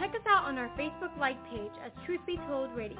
Check 0.00 0.10
us 0.10 0.26
out 0.28 0.44
on 0.44 0.58
our 0.58 0.68
Facebook 0.78 1.16
like 1.20 1.36
page 1.48 1.72
as 1.84 1.92
Truth 2.04 2.20
Be 2.26 2.38
Told 2.48 2.74
Radio. 2.76 2.98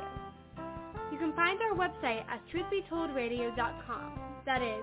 You 1.10 1.18
can 1.18 1.32
find 1.34 1.58
our 1.62 1.74
website 1.76 2.24
at 2.28 2.40
truthbetoldradio.com. 2.52 4.12
That 4.46 4.62
is 4.62 4.82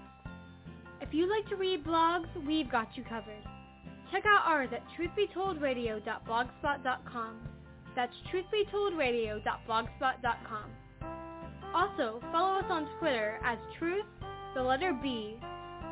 If 1.01 1.13
you 1.13 1.29
like 1.29 1.47
to 1.49 1.55
read 1.55 1.83
blogs, 1.83 2.27
we've 2.45 2.71
got 2.71 2.95
you 2.95 3.03
covered. 3.03 3.43
Check 4.11 4.23
out 4.25 4.43
ours 4.45 4.69
at 4.71 4.83
truthbetoldradio.blogspot.com. 4.97 7.41
That's 7.95 8.13
truthbetoldradio.blogspot.com. 8.31 10.71
Also, 11.73 12.21
follow 12.31 12.59
us 12.59 12.65
on 12.69 12.87
Twitter 12.99 13.39
as 13.43 13.57
truth, 13.79 14.05
the 14.55 14.61
letter 14.61 14.93
B, 15.01 15.35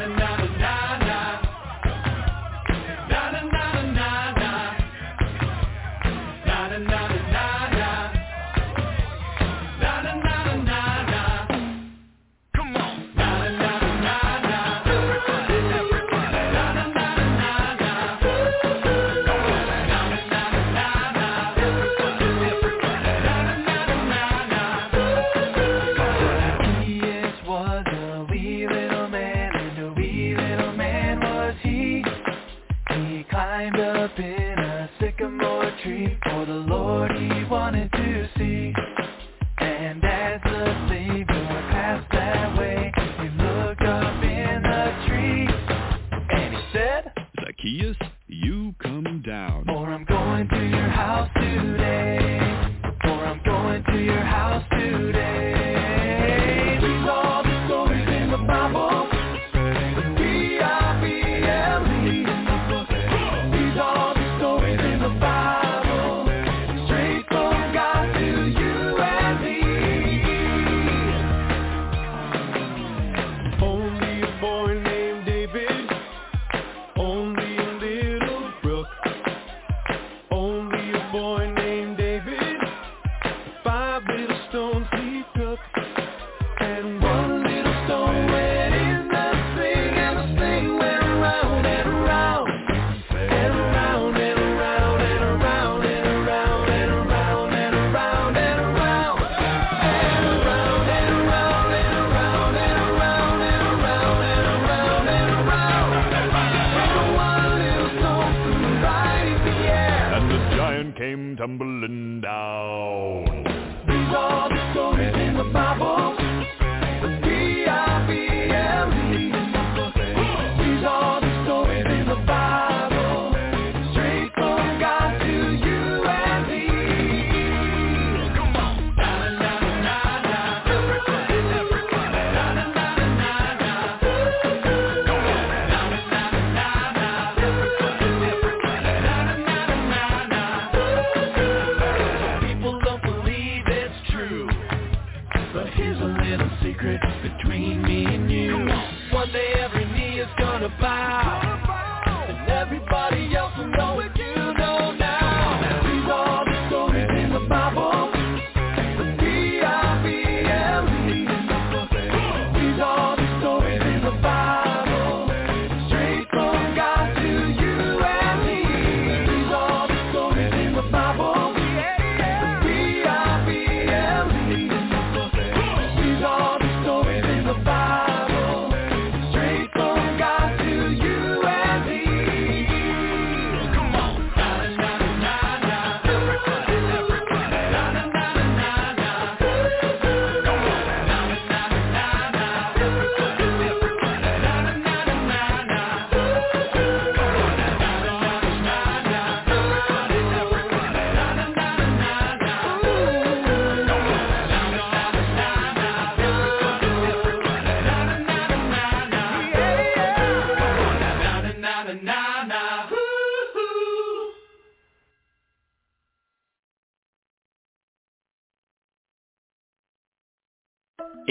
Yes, 0.00 0.41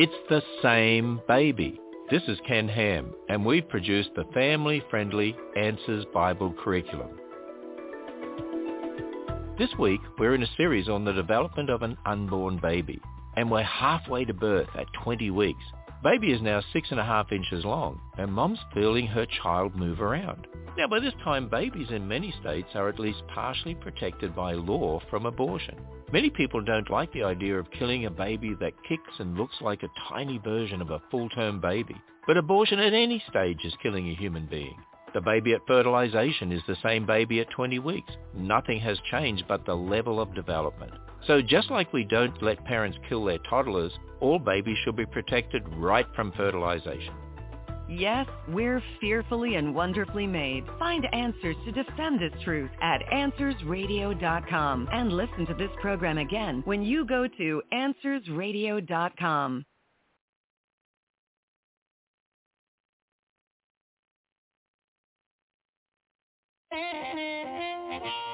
It's 0.04 0.30
the 0.30 0.41
same 0.64 1.22
baby. 1.28 1.80
This 2.10 2.24
is 2.28 2.39
Ken 2.47 2.68
Ham, 2.68 3.14
and 3.30 3.45
we've 3.45 3.70
produced 3.70 4.10
the 4.16 4.24
family-friendly 4.34 5.36
Answers 5.56 6.06
Bible 6.12 6.56
curriculum. 6.64 7.20
This 9.60 9.70
week, 9.78 10.02
we're 10.18 10.34
in 10.34 10.41
a 10.41 10.56
series 10.58 10.89
on 10.89 11.06
the 11.06 11.14
development 11.14 11.70
of 11.70 11.84
an 11.84 11.97
unborn 12.08 12.58
baby, 12.58 12.99
and 13.38 13.52
we're 13.52 13.62
halfway 13.62 14.26
to 14.26 14.34
birth 14.34 14.70
at 14.76 14.88
20 15.04 15.30
weeks. 15.30 15.64
Baby 16.04 16.32
is 16.32 16.41
now 16.41 16.64
six 16.74 16.88
and 16.89 16.99
a 16.99 17.06
half 17.06 17.32
inches 17.32 17.64
long, 17.64 18.02
and 18.18 18.34
mom's 18.34 18.58
feeling 18.74 19.06
her 19.06 19.28
child 19.43 19.76
move 19.76 20.02
around. 20.02 20.47
Now, 20.80 20.88
by 20.88 20.99
this 20.99 21.14
time, 21.24 21.47
babies 21.47 21.91
in 21.91 22.08
many 22.08 22.34
states 22.41 22.70
are 22.74 22.89
at 22.89 22.99
least 22.99 23.22
partially 23.36 23.76
protected 23.76 24.36
by 24.36 24.54
law 24.54 24.99
from 25.12 25.28
abortion. 25.28 25.76
Many 26.12 26.30
people 26.30 26.62
don't 26.62 26.89
like 26.89 27.14
the 27.14 27.24
idea 27.24 27.57
of 27.57 27.72
killing 27.72 28.05
a 28.05 28.12
baby 28.12 28.53
that 28.59 28.84
kicks 28.88 29.20
and 29.20 29.38
looks 29.38 29.55
like 29.62 29.82
a 29.84 30.09
tiny 30.09 30.39
version 30.39 30.82
of 30.82 30.89
a 30.89 31.01
full-term 31.09 31.62
baby. 31.62 31.95
But 32.28 32.36
abortion 32.36 32.80
at 32.80 32.93
any 32.93 33.24
stage 33.30 33.64
is 33.64 33.74
killing 33.82 34.09
a 34.09 34.16
human 34.16 34.45
being. 34.45 34.76
The 35.14 35.22
baby 35.22 35.53
at 35.53 35.66
fertilization 35.66 36.51
is 36.51 36.62
the 36.68 36.76
same 36.84 37.05
baby 37.05 37.39
at 37.39 37.49
20 37.51 37.80
weeks. 37.80 38.12
Nothing 38.36 38.82
has 38.82 38.99
changed 39.09 39.45
but 39.47 39.66
the 39.66 39.76
level 39.76 40.20
of 40.20 40.36
development. 40.36 40.91
So 41.28 41.41
just 41.41 41.72
like 41.72 41.93
we 41.93 42.03
don't 42.03 42.41
let 42.43 42.66
parents 42.66 42.97
kill 43.07 43.24
their 43.24 43.38
toddlers, 43.49 43.93
all 44.20 44.38
babies 44.38 44.78
should 44.84 44.97
be 44.97 45.05
protected 45.05 45.64
right 45.76 46.07
from 46.14 46.34
fertilization. 46.34 47.14
Yes, 47.92 48.26
we're 48.48 48.82
fearfully 49.02 49.56
and 49.56 49.76
wonderfully 49.76 50.26
made. 50.26 50.64
Find 50.80 51.06
answers 51.14 51.58
to 51.66 51.74
defend 51.74 52.22
this 52.22 52.32
truth 52.42 52.72
at 52.82 53.02
AnswersRadio.com 53.12 54.88
and 54.94 55.12
listen 55.12 55.46
to 55.48 55.54
this 55.56 55.72
program 55.82 56.18
again 56.18 56.62
when 56.64 56.84
you 56.84 57.06
go 57.06 57.28
to 57.28 57.62
AnswersRadio.com. 57.74 59.66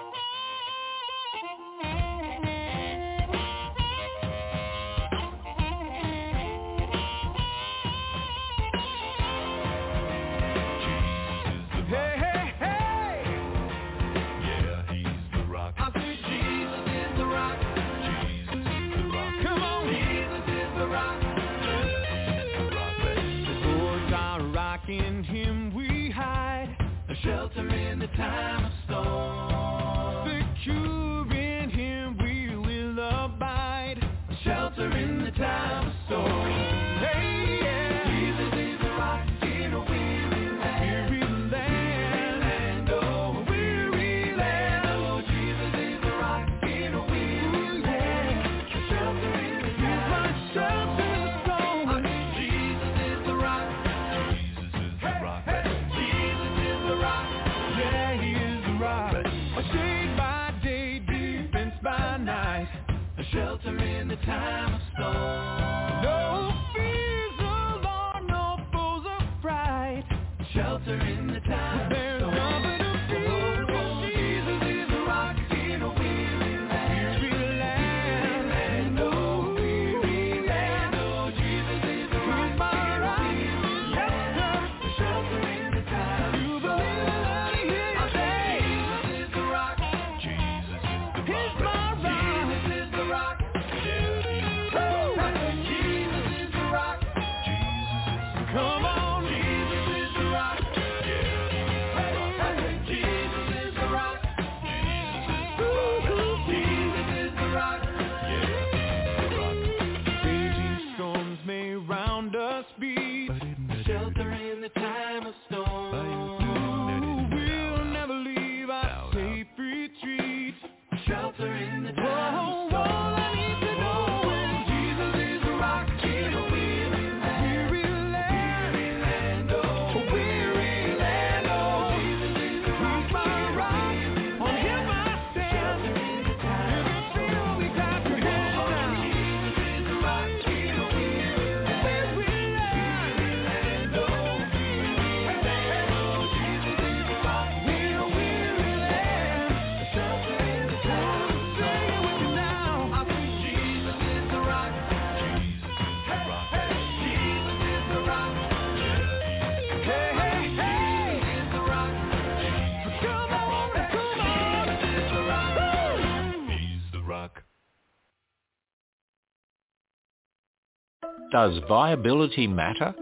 Does 171.38 171.60
viability 171.68 172.48
matter? 172.48 172.96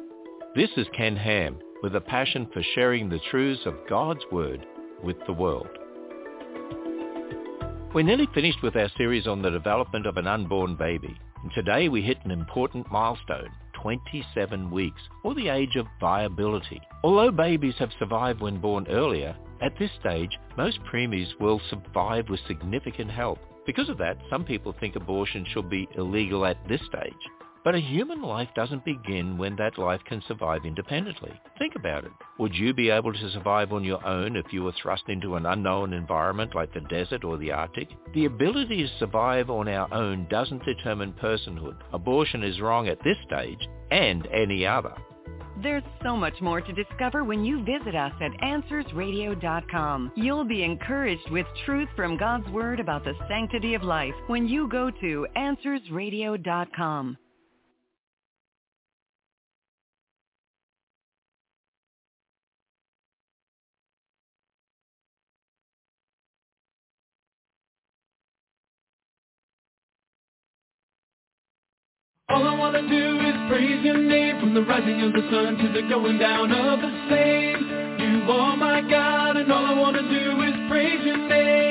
This 0.55 0.69
is 0.75 0.87
Ken 0.93 1.15
Ham 1.15 1.57
with 1.81 1.95
a 1.95 2.01
passion 2.01 2.49
for 2.51 2.61
sharing 2.73 3.07
the 3.07 3.21
truths 3.31 3.65
of 3.65 3.87
God's 3.87 4.25
Word 4.29 4.65
with 5.01 5.15
the 5.25 5.31
world. 5.31 5.69
We're 7.93 8.03
nearly 8.03 8.27
finished 8.33 8.61
with 8.61 8.75
our 8.75 8.89
series 8.97 9.25
on 9.25 9.41
the 9.41 9.49
development 9.49 10.05
of 10.05 10.17
an 10.17 10.27
unborn 10.27 10.75
baby. 10.75 11.17
And 11.43 11.51
today 11.55 11.87
we 11.87 12.01
hit 12.01 12.17
an 12.25 12.31
important 12.31 12.91
milestone, 12.91 13.51
27 13.81 14.69
weeks, 14.69 15.01
or 15.23 15.33
the 15.33 15.47
age 15.47 15.77
of 15.77 15.87
viability. 16.01 16.81
Although 17.05 17.31
babies 17.31 17.75
have 17.79 17.91
survived 17.99 18.41
when 18.41 18.59
born 18.59 18.85
earlier, 18.89 19.33
at 19.61 19.79
this 19.79 19.91
stage, 20.01 20.37
most 20.57 20.79
preemies 20.91 21.39
will 21.39 21.61
survive 21.69 22.27
with 22.27 22.41
significant 22.49 23.11
help. 23.11 23.39
Because 23.65 23.87
of 23.87 23.97
that, 23.99 24.17
some 24.29 24.43
people 24.43 24.75
think 24.77 24.97
abortion 24.97 25.45
should 25.53 25.69
be 25.69 25.87
illegal 25.95 26.45
at 26.45 26.57
this 26.67 26.81
stage. 26.81 27.13
But 27.65 27.73
a 27.73 27.79
human 27.79 28.21
life 28.21 28.49
doesn't 28.55 28.85
begin 28.85 29.39
when 29.39 29.55
that 29.55 29.79
life 29.79 30.01
can 30.07 30.21
survive 30.27 30.65
independently. 30.65 31.33
Think 31.57 31.73
about 31.75 32.05
it. 32.05 32.11
Would 32.37 32.53
you 32.53 32.75
be 32.75 32.91
able 32.91 33.11
to 33.11 33.31
survive 33.31 33.73
on 33.73 33.83
your 33.83 34.05
own 34.05 34.35
if 34.35 34.53
you 34.53 34.61
were 34.61 34.71
thrust 34.79 35.05
into 35.07 35.35
an 35.35 35.47
unknown 35.47 35.91
environment 35.91 36.53
like 36.53 36.71
the 36.75 36.81
desert 36.81 37.23
or 37.23 37.37
the 37.37 37.51
Arctic? 37.51 37.89
The 38.13 38.25
ability 38.25 38.83
to 38.83 38.99
survive 38.99 39.49
on 39.49 39.67
our 39.67 39.91
own 39.91 40.27
doesn't 40.29 40.63
determine 40.63 41.13
personhood. 41.13 41.77
Abortion 41.91 42.43
is 42.43 42.61
wrong 42.61 42.87
at 42.87 43.03
this 43.03 43.17
stage 43.25 43.67
and 43.89 44.27
any 44.27 44.63
other. 44.67 44.93
There's 45.63 45.81
so 46.03 46.15
much 46.15 46.39
more 46.41 46.61
to 46.61 46.71
discover 46.71 47.23
when 47.23 47.43
you 47.43 47.63
visit 47.63 47.95
us 47.95 48.13
at 48.21 48.31
AnswersRadio.com. 48.43 50.11
You'll 50.15 50.45
be 50.45 50.63
encouraged 50.63 51.31
with 51.31 51.47
truth 51.65 51.89
from 51.95 52.15
God's 52.15 52.47
Word 52.49 52.79
about 52.79 53.03
the 53.03 53.15
sanctity 53.27 53.73
of 53.73 53.81
life 53.81 54.13
when 54.27 54.47
you 54.47 54.67
go 54.67 54.91
to 54.91 55.27
AnswersRadio.com. 55.35 57.17
All 72.27 72.47
I 72.47 72.57
wanna 72.57 72.81
do 72.81 73.19
is 73.19 73.35
praise 73.47 73.85
your 73.85 73.97
name 73.97 74.39
from 74.39 74.55
the 74.55 74.63
rising 74.63 74.99
of 75.01 75.13
the 75.13 75.21
sun 75.29 75.57
to 75.57 75.73
the 75.73 75.87
going 75.87 76.17
down 76.17 76.51
of 76.51 76.81
the 76.81 76.89
same. 77.07 77.69
You 77.99 78.31
are 78.31 78.57
my 78.57 78.81
God 78.81 79.37
and 79.37 79.51
all 79.51 79.63
I 79.63 79.79
wanna 79.79 80.01
do 80.01 80.41
is 80.41 80.55
praise 80.67 81.05
your 81.05 81.17
name. 81.17 81.64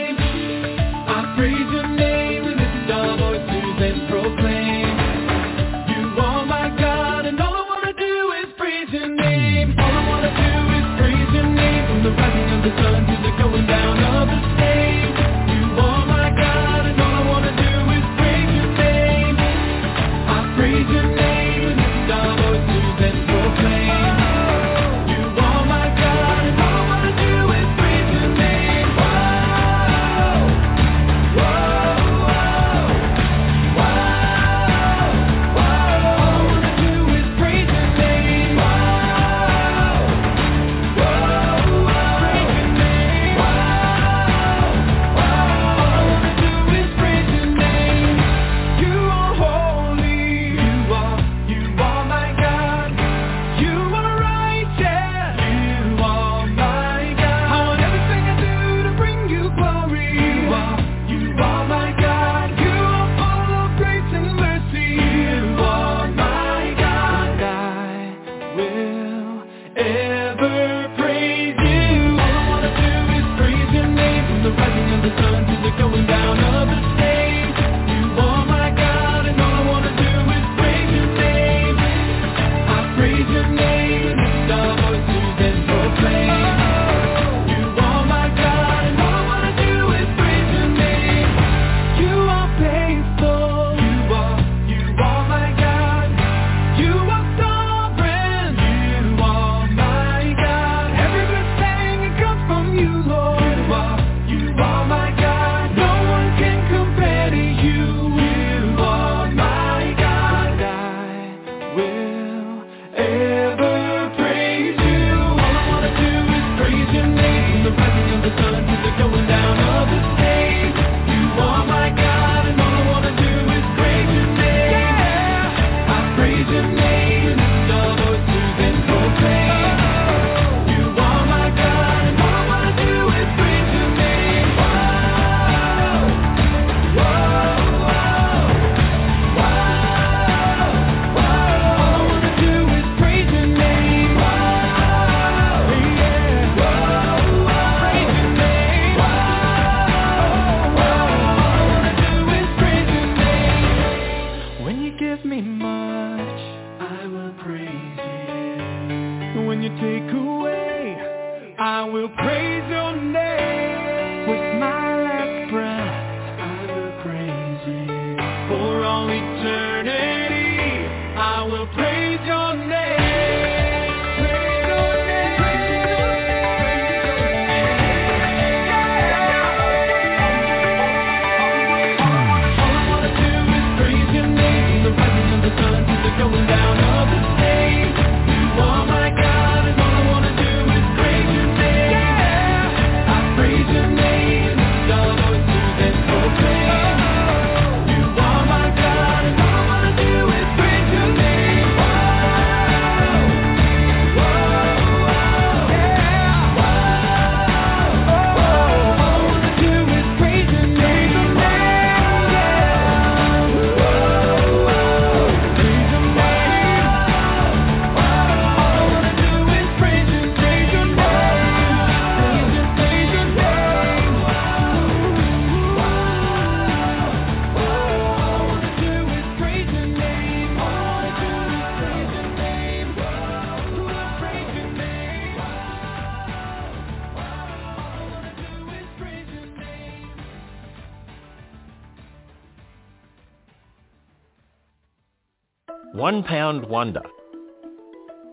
One 246.05 246.23
Pound 246.23 246.69
Wonder. 246.69 247.01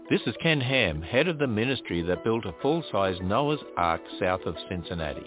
This 0.10 0.20
is 0.28 0.36
Ken 0.44 0.60
Ham, 0.60 1.02
head 1.02 1.30
of 1.30 1.40
the 1.40 1.48
ministry 1.48 2.02
that 2.02 2.22
built 2.22 2.44
a 2.44 2.54
full-size 2.62 3.16
Noah's 3.24 3.62
Ark 3.78 4.02
south 4.20 4.42
of 4.42 4.58
Cincinnati. 4.68 5.26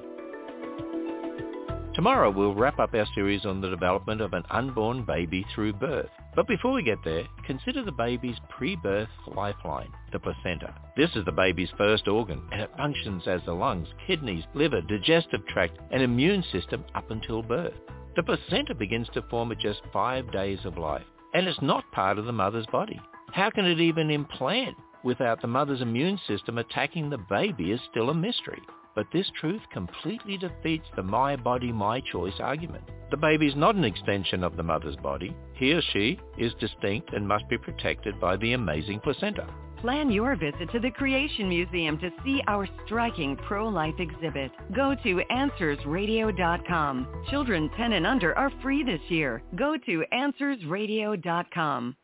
Tomorrow 1.94 2.30
we'll 2.32 2.54
wrap 2.54 2.78
up 2.78 2.92
our 2.92 3.06
series 3.14 3.46
on 3.46 3.62
the 3.62 3.70
development 3.70 4.20
of 4.20 4.34
an 4.34 4.42
unborn 4.50 5.06
baby 5.06 5.46
through 5.54 5.72
birth. 5.72 6.10
But 6.36 6.46
before 6.46 6.74
we 6.74 6.82
get 6.82 6.98
there, 7.02 7.24
consider 7.46 7.82
the 7.82 7.92
baby's 7.92 8.36
pre-birth 8.50 9.08
lifeline, 9.34 9.88
the 10.12 10.18
placenta. 10.18 10.74
This 10.98 11.16
is 11.16 11.24
the 11.24 11.32
baby's 11.32 11.70
first 11.78 12.08
organ, 12.08 12.42
and 12.52 12.60
it 12.60 12.70
functions 12.76 13.22
as 13.26 13.40
the 13.46 13.54
lungs, 13.54 13.88
kidneys, 14.06 14.44
liver, 14.52 14.82
digestive 14.82 15.46
tract, 15.46 15.78
and 15.92 16.02
immune 16.02 16.44
system 16.52 16.84
up 16.94 17.10
until 17.10 17.42
birth. 17.42 17.72
The 18.16 18.22
placenta 18.22 18.74
begins 18.74 19.08
to 19.14 19.22
form 19.30 19.50
at 19.50 19.60
just 19.60 19.80
five 19.94 20.30
days 20.30 20.58
of 20.66 20.76
life, 20.76 21.06
and 21.34 21.46
it's 21.46 21.60
not 21.60 21.90
part 21.92 22.18
of 22.18 22.24
the 22.24 22.32
mother's 22.32 22.66
body. 22.66 23.00
How 23.32 23.50
can 23.50 23.66
it 23.66 23.80
even 23.80 24.10
implant 24.10 24.76
without 25.04 25.40
the 25.40 25.46
mother's 25.46 25.82
immune 25.82 26.18
system 26.26 26.58
attacking 26.58 27.10
the 27.10 27.18
baby 27.18 27.70
is 27.70 27.80
still 27.90 28.10
a 28.10 28.14
mystery. 28.14 28.62
But 28.94 29.06
this 29.12 29.30
truth 29.38 29.60
completely 29.72 30.38
defeats 30.38 30.86
the 30.96 31.02
my 31.02 31.36
body, 31.36 31.72
my 31.72 32.00
choice 32.00 32.40
argument. 32.40 32.84
The 33.10 33.16
baby 33.16 33.46
is 33.46 33.56
not 33.56 33.74
an 33.74 33.84
extension 33.84 34.42
of 34.42 34.56
the 34.56 34.62
mother's 34.62 34.96
body. 34.96 35.36
He 35.54 35.72
or 35.72 35.82
she 35.92 36.18
is 36.38 36.54
distinct 36.54 37.12
and 37.12 37.28
must 37.28 37.48
be 37.48 37.58
protected 37.58 38.20
by 38.20 38.36
the 38.36 38.54
amazing 38.54 39.00
placenta. 39.00 39.46
Plan 39.84 40.10
your 40.10 40.34
visit 40.34 40.72
to 40.72 40.80
the 40.80 40.90
Creation 40.90 41.46
Museum 41.46 41.98
to 41.98 42.08
see 42.24 42.40
our 42.46 42.66
striking 42.86 43.36
pro-life 43.36 43.96
exhibit. 43.98 44.50
Go 44.74 44.94
to 45.02 45.20
AnswersRadio.com. 45.30 47.24
Children 47.28 47.70
10 47.76 47.92
and 47.92 48.06
under 48.06 48.34
are 48.38 48.50
free 48.62 48.82
this 48.82 49.02
year. 49.08 49.42
Go 49.56 49.76
to 49.84 50.02
AnswersRadio.com. 50.10 51.96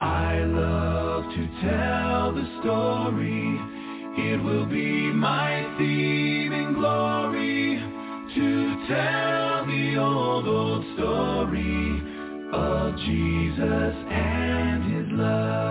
I 0.00 0.38
love 0.44 1.24
to 1.34 1.48
tell 1.62 2.32
the 2.32 2.46
story. 2.60 3.58
It 4.32 4.40
will 4.44 4.66
be 4.66 5.10
my 5.10 5.74
theme 5.78 6.52
in 6.52 6.74
glory 6.74 7.82
to 8.36 8.86
tell 8.86 9.29
Jesus 13.06 13.94
and 14.10 14.84
his 14.92 15.18
love. 15.18 15.69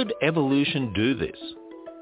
Could 0.00 0.14
evolution 0.22 0.94
do 0.94 1.14
this? 1.14 1.36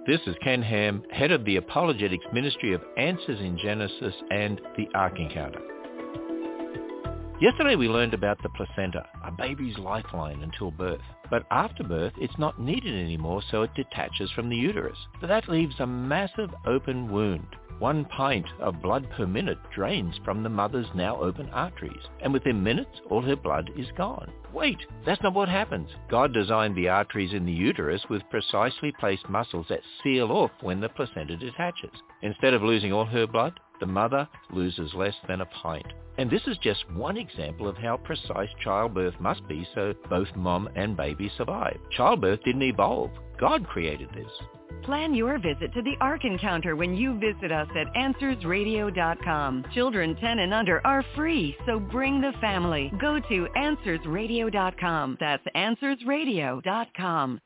This 0.06 0.20
is 0.28 0.36
Ken 0.44 0.62
Ham, 0.62 1.02
head 1.10 1.32
of 1.32 1.44
the 1.44 1.56
Apologetics 1.56 2.24
Ministry 2.32 2.72
of 2.72 2.80
Answers 2.96 3.40
in 3.40 3.58
Genesis 3.58 4.14
and 4.30 4.60
the 4.76 4.86
Ark 4.94 5.14
Encounter. 5.18 5.58
Yesterday 7.40 7.74
we 7.74 7.88
learned 7.88 8.14
about 8.14 8.40
the 8.40 8.50
placenta, 8.50 9.04
a 9.24 9.32
baby's 9.32 9.76
lifeline 9.78 10.44
until 10.44 10.70
birth. 10.70 11.00
But 11.28 11.42
after 11.50 11.82
birth, 11.82 12.12
it's 12.18 12.38
not 12.38 12.60
needed 12.60 12.94
anymore, 12.94 13.42
so 13.50 13.62
it 13.62 13.74
detaches 13.74 14.30
from 14.30 14.48
the 14.48 14.54
uterus. 14.54 14.98
But 15.20 15.26
that 15.26 15.48
leaves 15.48 15.74
a 15.80 15.86
massive 15.88 16.50
open 16.66 17.10
wound. 17.10 17.48
One 17.78 18.05
pint 18.06 18.46
of 18.59 18.82
blood 18.82 19.09
per 19.10 19.26
minute 19.26 19.59
drains 19.72 20.18
from 20.24 20.42
the 20.42 20.48
mother's 20.48 20.88
now 20.94 21.16
open 21.20 21.48
arteries, 21.50 22.09
and 22.20 22.32
within 22.32 22.62
minutes 22.62 23.00
all 23.09 23.22
her 23.22 23.36
blood 23.36 23.70
is 23.76 23.86
gone. 23.96 24.32
Wait, 24.52 24.78
that's 25.06 25.22
not 25.22 25.34
what 25.34 25.48
happens. 25.48 25.88
God 26.10 26.32
designed 26.32 26.74
the 26.74 26.88
arteries 26.88 27.34
in 27.34 27.46
the 27.46 27.52
uterus 27.52 28.02
with 28.10 28.28
precisely 28.30 28.92
placed 28.98 29.28
muscles 29.28 29.66
that 29.68 29.82
seal 30.02 30.32
off 30.32 30.50
when 30.60 30.80
the 30.80 30.88
placenta 30.88 31.36
detaches. 31.36 32.02
Instead 32.22 32.55
of 32.55 32.62
losing 32.62 32.92
all 32.92 33.05
her 33.05 33.26
blood, 33.26 33.60
the 33.78 33.86
mother 33.86 34.28
loses 34.50 34.92
less 34.94 35.14
than 35.28 35.40
a 35.40 35.46
pint. 35.46 35.86
And 36.18 36.28
this 36.28 36.42
is 36.48 36.59
just 36.59 36.90
one 36.90 37.16
example 37.16 37.68
of 37.68 37.76
how 37.76 37.96
precise 37.98 38.48
childbirth 38.64 39.20
must 39.20 39.46
be 39.46 39.68
so 39.74 39.94
both 40.10 40.34
mom 40.34 40.68
and 40.74 40.96
baby 40.96 41.30
survive. 41.36 41.78
Childbirth 41.92 42.42
didn't 42.44 42.62
evolve. 42.62 43.10
God 43.38 43.68
created 43.68 44.09
this. 44.12 44.32
Plan 44.84 45.14
your 45.14 45.38
visit 45.38 45.72
to 45.74 45.82
the 45.82 45.96
Ark 46.00 46.24
Encounter 46.24 46.76
when 46.76 46.96
you 46.96 47.18
visit 47.18 47.52
us 47.52 47.68
at 47.76 47.92
AnswersRadio.com. 47.94 49.64
Children 49.74 50.16
10 50.16 50.38
and 50.38 50.55
under 50.55 50.86
are 50.86 51.05
free, 51.14 51.56
so 51.66 51.78
bring 51.78 52.20
the 52.20 52.32
family. 52.40 52.92
Go 53.00 53.18
to 53.28 53.48
AnswersRadio.com. 53.56 55.16
That's 55.20 55.44
AnswersRadio.com. 55.55 57.40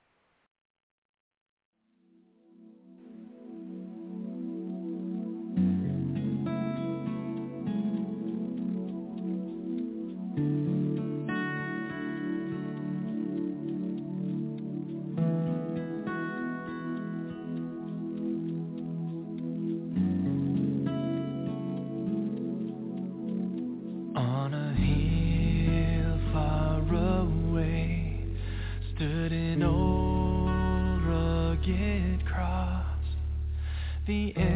the 34.07 34.35
emblem 34.37 34.52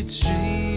It's. 0.00 0.67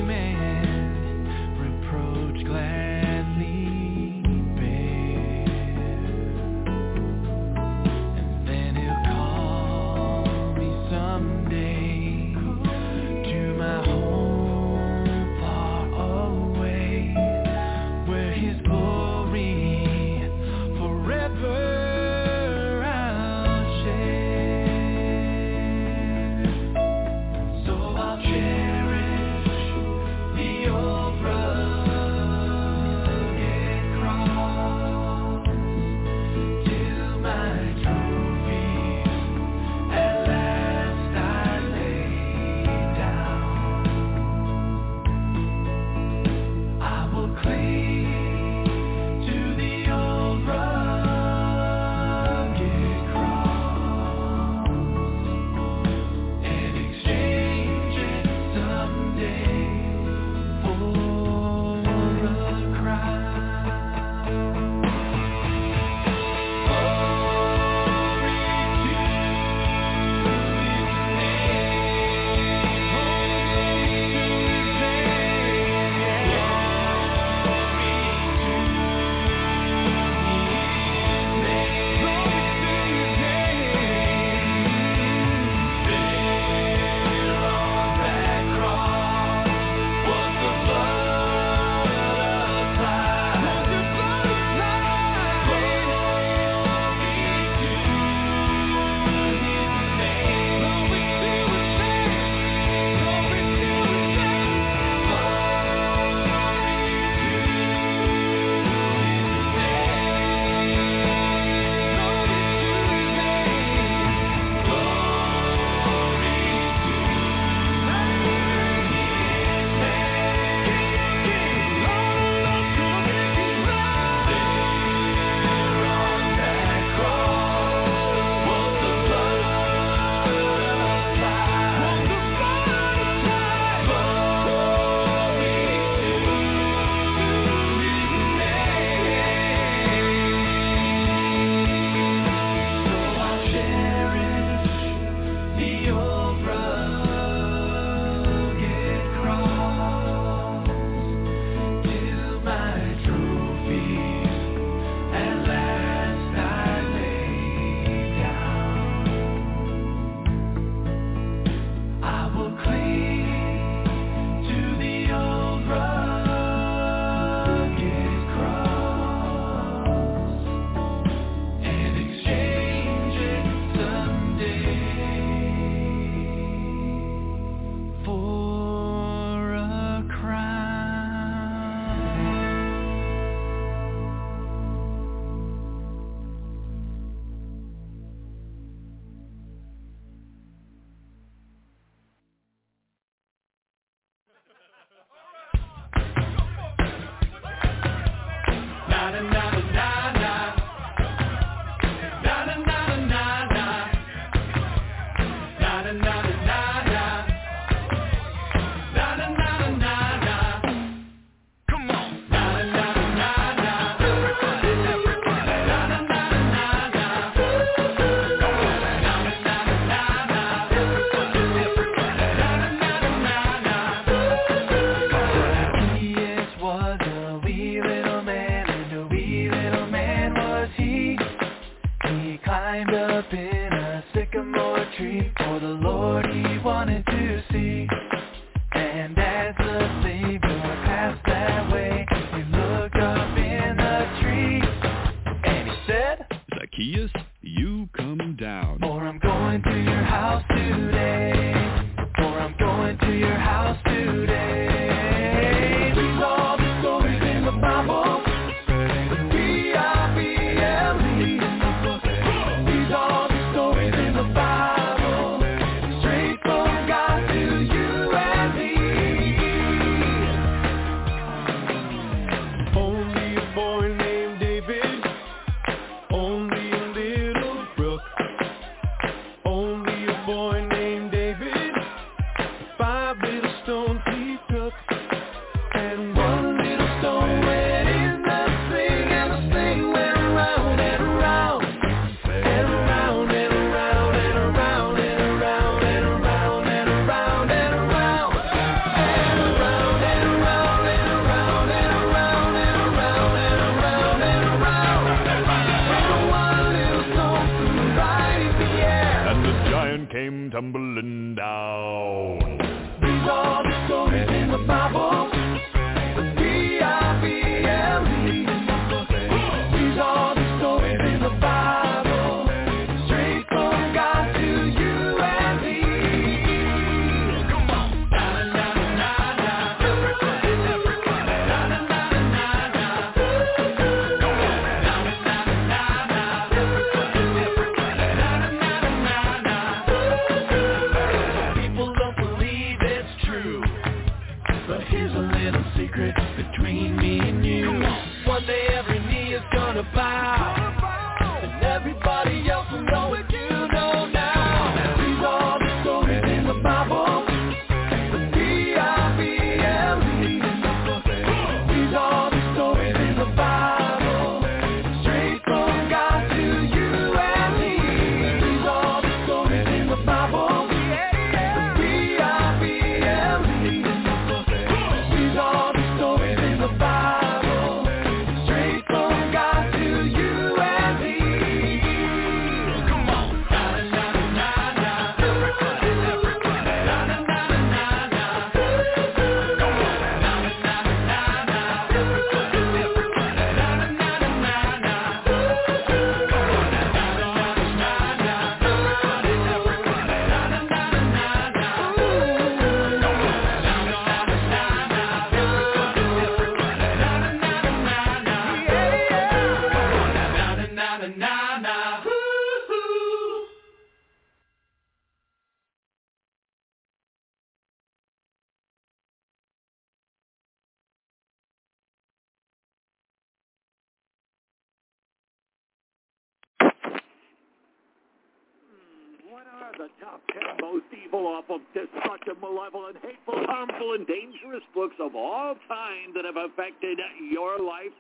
most 430.62 430.86
evil, 430.94 431.28
awful, 431.28 431.60
destructive, 431.74 432.38
malevolent, 432.42 432.98
hateful, 433.02 433.36
harmful, 433.48 433.94
and 433.94 434.08
dangerous 434.08 434.64
books 434.74 434.96
of 435.00 435.16
all 435.16 435.56
time 435.68 436.14
that 436.16 436.26
have 436.26 436.38
affected 436.38 437.00
your 437.32 437.60
life? 437.60 437.94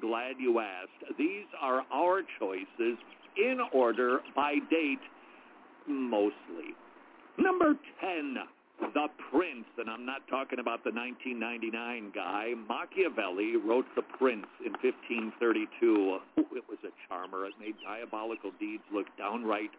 Glad 0.00 0.36
you 0.38 0.60
asked. 0.60 1.16
These 1.18 1.46
are 1.60 1.82
our 1.92 2.22
choices 2.38 2.98
in 3.36 3.58
order 3.72 4.20
by 4.34 4.56
date, 4.70 5.00
mostly. 5.86 6.76
Number 7.38 7.74
10, 8.00 8.36
The 8.94 9.08
Prince, 9.30 9.66
and 9.78 9.90
I'm 9.90 10.06
not 10.06 10.26
talking 10.28 10.58
about 10.58 10.84
the 10.84 10.90
1999 10.92 12.12
guy. 12.14 12.52
Machiavelli 12.68 13.56
wrote 13.56 13.86
The 13.94 14.02
Prince 14.18 14.46
in 14.64 14.72
1532. 14.80 16.18
It 16.36 16.64
was 16.68 16.78
a 16.84 16.92
charmer. 17.08 17.46
It 17.46 17.52
made 17.60 17.76
diabolical 17.84 18.52
deeds 18.58 18.82
look 18.92 19.06
downright 19.18 19.70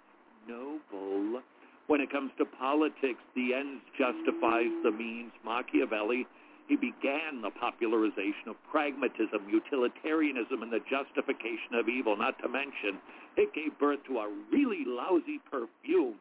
noble. 0.48 1.41
When 1.88 2.01
it 2.01 2.11
comes 2.11 2.31
to 2.38 2.45
politics, 2.45 3.23
the 3.34 3.53
ends 3.53 3.81
justifies 3.97 4.72
the 4.84 4.91
means. 4.91 5.31
Machiavelli, 5.43 6.27
he 6.68 6.76
began 6.76 7.41
the 7.41 7.49
popularization 7.49 8.49
of 8.49 8.55
pragmatism, 8.69 9.47
utilitarianism, 9.49 10.61
and 10.64 10.72
the 10.72 10.84
justification 10.89 11.80
of 11.80 11.88
evil. 11.88 12.18
Not 12.18 12.38
to 12.39 12.49
mention, 12.49 12.99
it 13.38 13.53
gave 13.53 13.80
birth 13.80 13.99
to 14.07 14.19
a 14.19 14.27
really 14.51 14.84
lousy 14.85 15.39
perfume. 15.49 16.19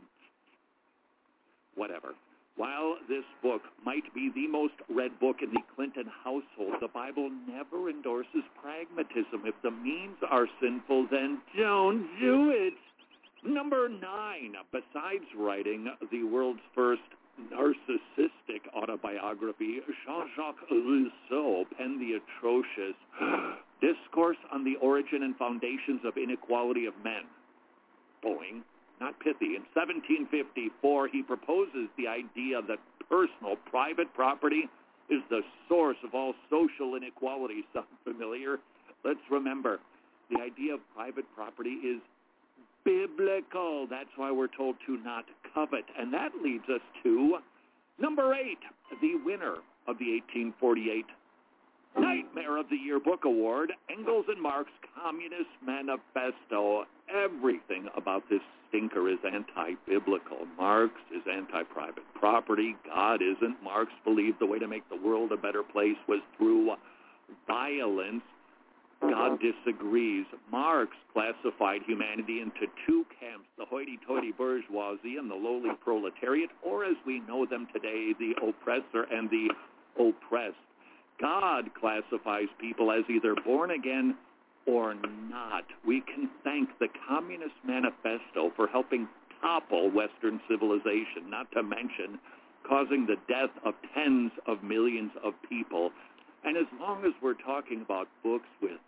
Whatever. 1.74 2.14
While 2.56 2.96
this 3.08 3.24
book 3.42 3.62
might 3.84 4.14
be 4.14 4.30
the 4.34 4.46
most 4.46 4.74
read 4.88 5.18
book 5.20 5.42
in 5.42 5.50
the 5.50 5.60
Clinton 5.74 6.06
household, 6.24 6.80
the 6.80 6.88
Bible 6.88 7.28
never 7.46 7.90
endorses 7.90 8.44
pragmatism. 8.62 9.42
If 9.44 9.56
the 9.62 9.72
means 9.72 10.16
are 10.30 10.46
sinful, 10.62 11.08
then 11.10 11.42
don't 11.58 12.08
do 12.18 12.50
it. 12.50 12.72
Number 13.46 13.88
nine, 13.88 14.54
besides 14.72 15.24
writing 15.38 15.86
the 16.10 16.24
world's 16.24 16.60
first 16.74 17.02
narcissistic 17.52 18.66
autobiography, 18.74 19.80
Jean-Jacques 20.04 20.68
Rousseau 20.68 21.64
penned 21.78 22.00
the 22.00 22.18
atrocious 22.18 22.96
Discourse 23.80 24.38
on 24.50 24.64
the 24.64 24.74
Origin 24.82 25.22
and 25.22 25.36
Foundations 25.36 26.00
of 26.04 26.16
Inequality 26.16 26.86
of 26.86 26.94
Men. 27.04 27.22
Boeing, 28.24 28.62
not 29.00 29.18
pithy. 29.20 29.54
In 29.54 29.62
1754, 29.74 31.08
he 31.08 31.22
proposes 31.22 31.88
the 31.96 32.08
idea 32.08 32.62
that 32.66 32.78
personal, 33.08 33.54
private 33.70 34.12
property 34.14 34.68
is 35.08 35.22
the 35.30 35.42
source 35.68 35.98
of 36.02 36.14
all 36.14 36.34
social 36.50 36.96
inequality. 36.96 37.62
Sound 37.72 37.86
familiar? 38.02 38.58
Let's 39.04 39.22
remember, 39.30 39.78
the 40.30 40.40
idea 40.40 40.74
of 40.74 40.80
private 40.96 41.26
property 41.36 41.78
is 41.86 42.00
biblical. 42.86 43.86
That's 43.90 44.08
why 44.16 44.30
we're 44.30 44.46
told 44.56 44.76
to 44.86 44.96
not 44.98 45.24
covet. 45.52 45.84
And 45.98 46.14
that 46.14 46.30
leads 46.42 46.64
us 46.72 46.80
to 47.02 47.38
number 47.98 48.32
eight, 48.32 48.62
the 49.02 49.16
winner 49.24 49.56
of 49.88 49.98
the 49.98 50.22
1848 50.22 51.04
Nightmare 51.98 52.58
of 52.58 52.68
the 52.68 52.76
Year 52.76 53.00
Book 53.00 53.24
Award, 53.24 53.72
Engels 53.90 54.26
and 54.28 54.40
Marx 54.40 54.70
Communist 54.94 55.48
Manifesto. 55.64 56.84
Everything 57.08 57.88
about 57.96 58.22
this 58.28 58.42
stinker 58.68 59.08
is 59.08 59.18
anti-biblical. 59.24 60.46
Marx 60.58 60.92
is 61.10 61.22
anti-private 61.30 62.04
property. 62.14 62.76
God 62.84 63.22
isn't. 63.22 63.62
Marx 63.62 63.90
believed 64.04 64.40
the 64.40 64.46
way 64.46 64.58
to 64.58 64.68
make 64.68 64.86
the 64.90 64.96
world 64.96 65.32
a 65.32 65.36
better 65.36 65.62
place 65.62 65.96
was 66.06 66.20
through 66.36 66.74
violence. 67.46 68.22
God 69.10 69.38
mm-hmm. 69.38 69.46
disagrees. 69.46 70.26
Marx 70.50 70.92
classified 71.12 71.82
humanity 71.86 72.40
into 72.40 72.66
two 72.86 73.04
camps, 73.20 73.46
the 73.58 73.64
hoity-toity 73.64 74.32
bourgeoisie 74.32 75.16
and 75.16 75.30
the 75.30 75.34
lowly 75.34 75.70
proletariat, 75.82 76.50
or 76.62 76.84
as 76.84 76.96
we 77.06 77.20
know 77.20 77.46
them 77.46 77.66
today, 77.72 78.12
the 78.18 78.34
oppressor 78.46 79.06
and 79.10 79.30
the 79.30 79.48
oppressed. 79.98 80.56
God 81.20 81.70
classifies 81.78 82.48
people 82.60 82.92
as 82.92 83.04
either 83.08 83.34
born 83.44 83.70
again 83.70 84.16
or 84.66 84.94
not. 84.94 85.64
We 85.86 86.02
can 86.02 86.28
thank 86.44 86.70
the 86.78 86.88
Communist 87.08 87.54
Manifesto 87.64 88.52
for 88.54 88.66
helping 88.66 89.08
topple 89.40 89.90
Western 89.90 90.40
civilization, 90.48 91.30
not 91.30 91.50
to 91.52 91.62
mention 91.62 92.18
causing 92.68 93.06
the 93.06 93.16
death 93.28 93.54
of 93.64 93.74
tens 93.94 94.32
of 94.46 94.62
millions 94.62 95.12
of 95.24 95.34
people. 95.48 95.90
And 96.44 96.56
as 96.56 96.66
long 96.80 97.04
as 97.04 97.12
we're 97.22 97.34
talking 97.34 97.82
about 97.82 98.08
books 98.22 98.48
with 98.60 98.78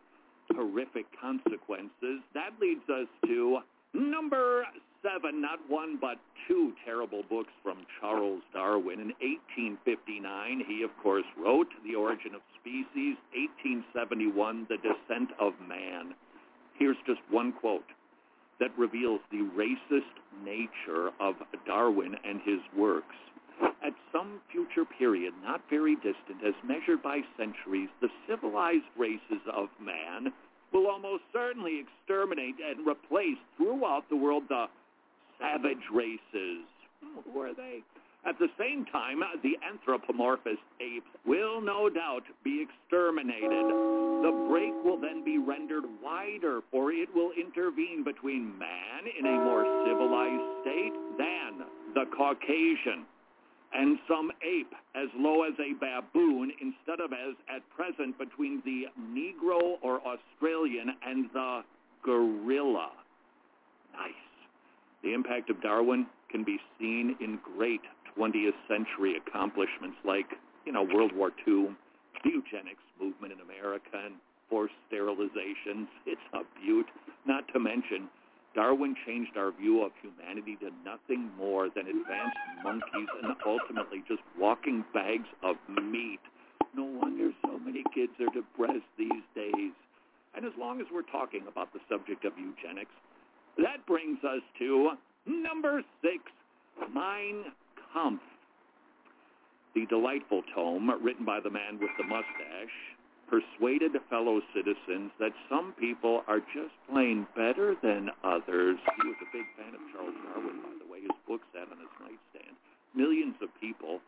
horrific 0.55 1.07
consequences, 1.21 2.21
that 2.35 2.51
leads 2.61 2.89
us 2.89 3.09
to 3.27 3.59
number 3.95 4.65
seven, 5.03 5.41
not 5.41 5.59
one 5.69 5.99
but 6.01 6.19
two 6.47 6.73
terrible 6.85 7.23
books 7.29 7.53
from 7.63 7.79
Charles 8.01 8.43
Darwin. 8.53 9.01
In 9.01 9.13
1859, 9.21 10.65
he 10.67 10.83
of 10.83 10.91
course 11.03 11.25
wrote 11.37 11.69
The 11.85 11.95
Origin 11.95 12.35
of 12.35 12.41
Species, 12.61 13.17
1871, 13.35 14.67
The 14.69 14.77
Descent 14.79 15.31
of 15.41 15.53
Man. 15.67 16.15
Here's 16.79 16.97
just 17.07 17.21
one 17.31 17.53
quote 17.53 17.87
that 18.61 18.77
reveals 18.77 19.21
the 19.31 19.49
racist 19.57 20.19
nature 20.45 21.11
of 21.21 21.35
Darwin 21.67 22.17
and 22.25 22.41
his 22.45 22.59
works. 22.77 23.15
At 23.83 23.95
some 24.13 24.41
future 24.53 24.85
period, 24.85 25.35
not 25.43 25.63
very 25.71 25.95
distant, 25.97 26.45
as 26.47 26.55
measured 26.63 27.03
by 27.03 27.21
centuries, 27.37 27.89
the 28.01 28.09
civilized 28.27 28.91
races 28.97 29.43
of 29.53 29.69
man 29.81 30.33
will 30.73 30.87
almost 30.87 31.23
certainly 31.33 31.81
exterminate 31.81 32.57
and 32.61 32.87
replace 32.87 33.39
throughout 33.57 34.05
the 34.11 34.17
world 34.17 34.45
the 34.49 34.67
savage 35.39 35.85
races. 35.93 36.67
Hmm, 37.03 37.21
who 37.25 37.41
are 37.41 37.55
they? 37.55 37.83
At 38.27 38.39
the 38.39 38.49
same 38.59 38.85
time, 38.87 39.21
the 39.43 39.57
anthropomorphous 39.65 40.59
apes 40.81 41.09
will 41.25 41.61
no 41.61 41.89
doubt 41.89 42.25
be 42.45 42.61
exterminated. 42.61 43.49
The 43.49 44.47
break 44.51 44.75
will 44.85 44.99
then 44.99 45.25
be 45.25 45.39
rendered 45.39 45.85
wider, 46.03 46.61
for 46.71 46.91
it 46.93 47.09
will 47.15 47.31
intervene 47.33 48.03
between 48.05 48.59
man 48.59 49.07
in 49.19 49.25
a 49.25 49.45
more 49.45 49.65
civilized 49.87 50.61
state 50.63 50.93
than 51.17 51.65
the 51.95 52.05
Caucasian 52.15 53.07
and 53.75 53.99
some 54.09 54.31
ape 54.43 54.73
as 54.95 55.09
low 55.17 55.43
as 55.43 55.55
a 55.59 55.75
baboon 55.79 56.53
instead 56.61 57.01
of 57.01 57.13
as 57.13 57.35
at 57.55 57.63
present 57.71 58.19
between 58.19 58.63
the 58.65 58.87
Negro 58.99 59.77
or 59.83 60.01
Australian 60.01 60.95
and 61.05 61.27
the 61.33 61.61
gorilla. 62.03 62.91
Nice. 63.93 64.13
The 65.03 65.13
impact 65.13 65.51
of 65.51 65.61
Darwin 65.63 66.07
can 66.31 66.45
be 66.45 66.59
seen 66.79 67.17
in 67.21 67.39
great 67.57 67.83
20th 68.17 68.57
century 68.67 69.17
accomplishments 69.17 69.97
like, 70.05 70.27
you 70.65 70.73
know, 70.73 70.83
World 70.83 71.13
War 71.15 71.31
II, 71.47 71.71
the 72.25 72.31
eugenics 72.31 72.83
movement 73.01 73.33
in 73.33 73.41
America, 73.41 74.03
and 74.05 74.15
forced 74.51 74.75
sterilizations. 74.91 75.87
It's 76.07 76.21
a 76.33 76.41
beaut. 76.61 76.87
Not 77.27 77.45
to 77.53 77.61
mention, 77.61 78.09
Darwin 78.55 78.97
changed 79.07 79.37
our 79.37 79.53
view 79.53 79.85
of 79.85 79.93
humanity 80.03 80.57
to 80.61 80.71
nothing 80.85 81.31
more 81.37 81.69
than 81.69 81.87
advanced 81.87 82.37
monkeys 82.65 83.09
and 83.23 83.35
ultimately 83.47 84.03
just 84.09 84.23
walking 84.39 84.85
bags 84.93 85.29
of 85.43 85.57
meat. 85.69 86.21
No 86.75 86.85
wonder 86.85 87.31
so 87.45 87.59
many 87.59 87.85
kids 87.95 88.13
are 88.21 88.33
depressed 88.33 88.89
these 88.97 89.25
days. 89.35 89.73
And 90.35 90.45
as 90.45 90.53
long 90.59 90.81
as 90.81 90.87
we're 90.93 91.03
talking 91.11 91.43
about 91.49 91.73
the 91.73 91.81
subject 91.89 92.25
of 92.25 92.33
eugenics, 92.39 92.93
that 93.59 93.85
brings 93.87 94.19
us 94.25 94.43
to 94.59 94.91
number 95.27 95.83
six, 96.03 96.23
Mein 96.95 97.45
Kampf. 97.93 98.23
The 99.75 99.87
delightful 99.87 100.43
tome 100.55 100.91
written 101.03 101.25
by 101.25 101.41
the 101.41 101.51
man 101.51 101.79
with 101.81 101.91
the 101.99 102.05
mustache 102.05 102.77
persuaded 103.29 103.93
fellow 104.11 104.41
citizens 104.55 105.13
that 105.21 105.33
some 105.49 105.75
people 105.79 106.25
are 106.27 106.41
just 106.41 106.75
plain 106.91 107.27
better 107.37 107.77
than 107.83 108.11
others. 108.25 108.77
He 108.81 109.09
was 109.09 109.21
a 109.21 109.31
big 109.33 109.47
fan 109.57 109.75
of 109.77 109.81
Charles 109.93 110.17
Darwin, 110.25 110.59
by 110.65 110.75
the 110.81 110.91
way. 110.91 111.01
His 111.03 111.19
book 111.29 111.41
sat 111.53 111.69
on 111.71 111.79
his 111.79 111.93
nightstand. 112.01 112.57
Millions 112.97 113.37
of 113.43 113.49
people 113.61 114.01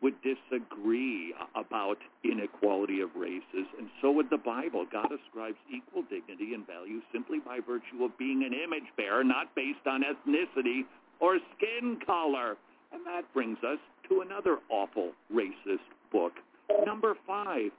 would 0.00 0.14
disagree 0.22 1.34
about 1.56 1.98
inequality 2.22 3.00
of 3.00 3.10
races, 3.16 3.66
and 3.78 3.90
so 4.00 4.12
would 4.12 4.30
the 4.30 4.38
Bible. 4.38 4.86
God 4.90 5.10
ascribes 5.10 5.58
equal 5.66 6.02
dignity 6.02 6.54
and 6.54 6.64
value 6.66 7.00
simply 7.12 7.40
by 7.40 7.58
virtue 7.58 8.04
of 8.04 8.16
being 8.16 8.44
an 8.46 8.54
image 8.54 8.86
bearer, 8.96 9.24
not 9.24 9.54
based 9.56 9.86
on 9.86 10.02
ethnicity 10.06 10.86
or 11.20 11.38
skin 11.56 11.98
color. 12.06 12.56
And 12.92 13.04
that 13.06 13.22
brings 13.34 13.58
us 13.66 13.78
to 14.08 14.20
another 14.20 14.58
awful 14.70 15.12
racist 15.34 15.82
book. 16.12 16.32
Number 16.86 17.14
five, 17.26 17.70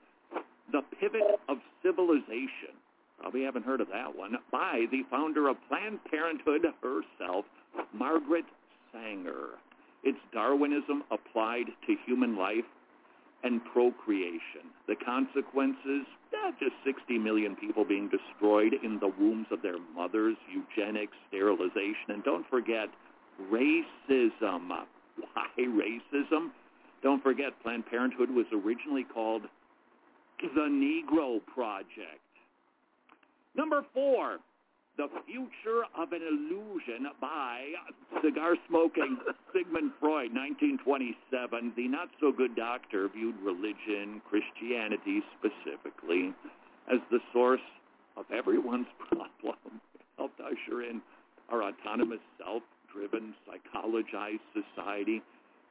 The 0.71 0.81
Pivot 0.99 1.39
of 1.47 1.57
Civilization. 1.83 2.77
Probably 3.19 3.43
haven't 3.43 3.65
heard 3.65 3.81
of 3.81 3.89
that 3.89 4.15
one. 4.15 4.37
By 4.51 4.85
the 4.91 5.03
founder 5.09 5.49
of 5.49 5.57
Planned 5.67 5.99
Parenthood 6.09 6.61
herself, 6.81 7.45
Margaret 7.93 8.45
Sanger. 8.91 9.57
It's 10.03 10.19
Darwinism 10.31 11.03
applied 11.11 11.65
to 11.87 11.95
human 12.05 12.37
life 12.37 12.65
and 13.43 13.63
procreation. 13.65 14.71
The 14.87 14.95
consequences, 14.95 16.05
eh, 16.33 16.51
just 16.59 16.75
60 16.85 17.17
million 17.17 17.55
people 17.55 17.83
being 17.85 18.09
destroyed 18.09 18.73
in 18.83 18.99
the 18.99 19.07
wombs 19.07 19.47
of 19.51 19.61
their 19.61 19.79
mothers, 19.95 20.37
eugenics, 20.51 21.15
sterilization, 21.27 22.09
and 22.09 22.23
don't 22.23 22.47
forget 22.49 22.89
racism. 23.51 24.69
Why 25.33 25.47
racism? 25.57 26.51
Don't 27.01 27.23
forget 27.23 27.61
Planned 27.63 27.85
Parenthood 27.85 28.29
was 28.29 28.45
originally 28.51 29.03
called 29.03 29.43
the 30.47 30.61
Negro 30.61 31.39
Project. 31.53 32.23
Number 33.55 33.83
four, 33.93 34.37
The 34.97 35.07
Future 35.25 35.83
of 35.97 36.13
an 36.13 36.21
Illusion 36.21 37.07
by 37.19 37.73
cigar-smoking 38.23 39.17
Sigmund 39.53 39.91
Freud, 39.99 40.31
1927. 40.33 41.73
The 41.75 41.87
not-so-good 41.87 42.55
doctor 42.55 43.09
viewed 43.09 43.35
religion, 43.43 44.21
Christianity 44.29 45.21
specifically, 45.37 46.33
as 46.91 46.99
the 47.11 47.19
source 47.33 47.65
of 48.15 48.25
everyone's 48.31 48.87
problem. 49.09 49.81
Helped 50.17 50.39
usher 50.39 50.83
in 50.83 51.01
our 51.49 51.63
autonomous, 51.63 52.19
self-driven, 52.37 53.33
psychologized 53.47 54.45
society. 54.53 55.21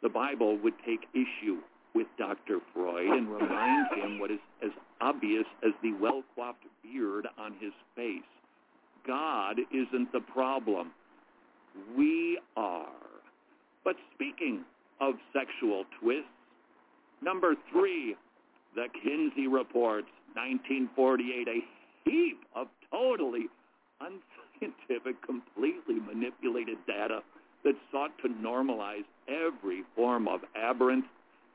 The 0.02 0.08
Bible 0.08 0.58
would 0.58 0.74
take 0.84 1.06
issue 1.14 1.58
with 1.94 2.06
Dr. 2.18 2.58
Freud 2.72 3.06
and 3.06 3.28
remind 3.28 3.86
him 3.96 4.18
what 4.18 4.30
is 4.30 4.38
as 4.62 4.70
obvious 5.00 5.44
as 5.64 5.72
the 5.82 5.92
well-coiffed 6.00 6.64
beard 6.82 7.26
on 7.38 7.54
his 7.60 7.72
face. 7.96 8.22
God 9.06 9.58
isn't 9.72 10.12
the 10.12 10.20
problem. 10.20 10.90
We 11.96 12.38
are. 12.56 12.86
But 13.84 13.96
speaking 14.14 14.64
of 15.00 15.14
sexual 15.32 15.84
twists, 16.00 16.28
number 17.22 17.54
three, 17.72 18.16
the 18.74 18.86
Kinsey 19.02 19.46
Reports, 19.46 20.08
1948, 20.34 21.48
a 21.48 21.64
heap 22.04 22.40
of 22.54 22.68
totally 22.90 23.46
unscientific, 24.00 25.16
completely 25.24 25.94
manipulated 25.94 26.78
data 26.86 27.20
that 27.64 27.74
sought 27.90 28.12
to 28.22 28.28
normalize 28.28 29.04
every 29.26 29.82
form 29.96 30.28
of 30.28 30.40
aberrant 30.54 31.04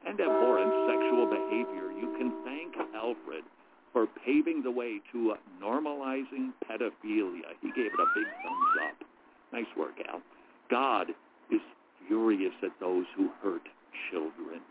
and 0.06 0.20
abhorrent 0.20 0.72
sexual 0.88 1.26
behavior. 1.26 1.92
You 1.92 2.14
can 2.18 2.32
thank 2.44 2.64
Alfred 3.04 3.44
for 3.92 4.08
paving 4.26 4.64
the 4.64 4.72
way 4.72 5.00
to 5.12 5.34
normalizing 5.62 6.52
pedophilia. 6.70 7.54
He 7.62 7.72
gave 7.76 7.88
it 7.88 8.00
a 8.00 8.08
big 8.16 8.28
thumbs 8.44 8.74
up. 8.90 8.96
Nice 9.52 9.78
work, 9.78 9.96
Al. 10.10 10.22
God 10.70 11.10
is 11.52 11.62
furious 12.08 12.54
at 12.64 12.72
those 12.80 13.06
who 13.16 13.30
hurt 13.42 13.62
children. 14.10 14.62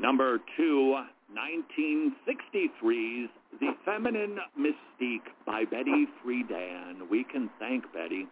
Number 0.00 0.40
two, 0.56 0.96
1963's 1.32 3.30
The 3.60 3.74
Feminine 3.84 4.38
Mystique 4.58 5.28
by 5.46 5.64
Betty 5.64 6.06
Friedan. 6.24 7.08
We 7.10 7.24
can 7.24 7.50
thank 7.58 7.92
Betty 7.92 8.26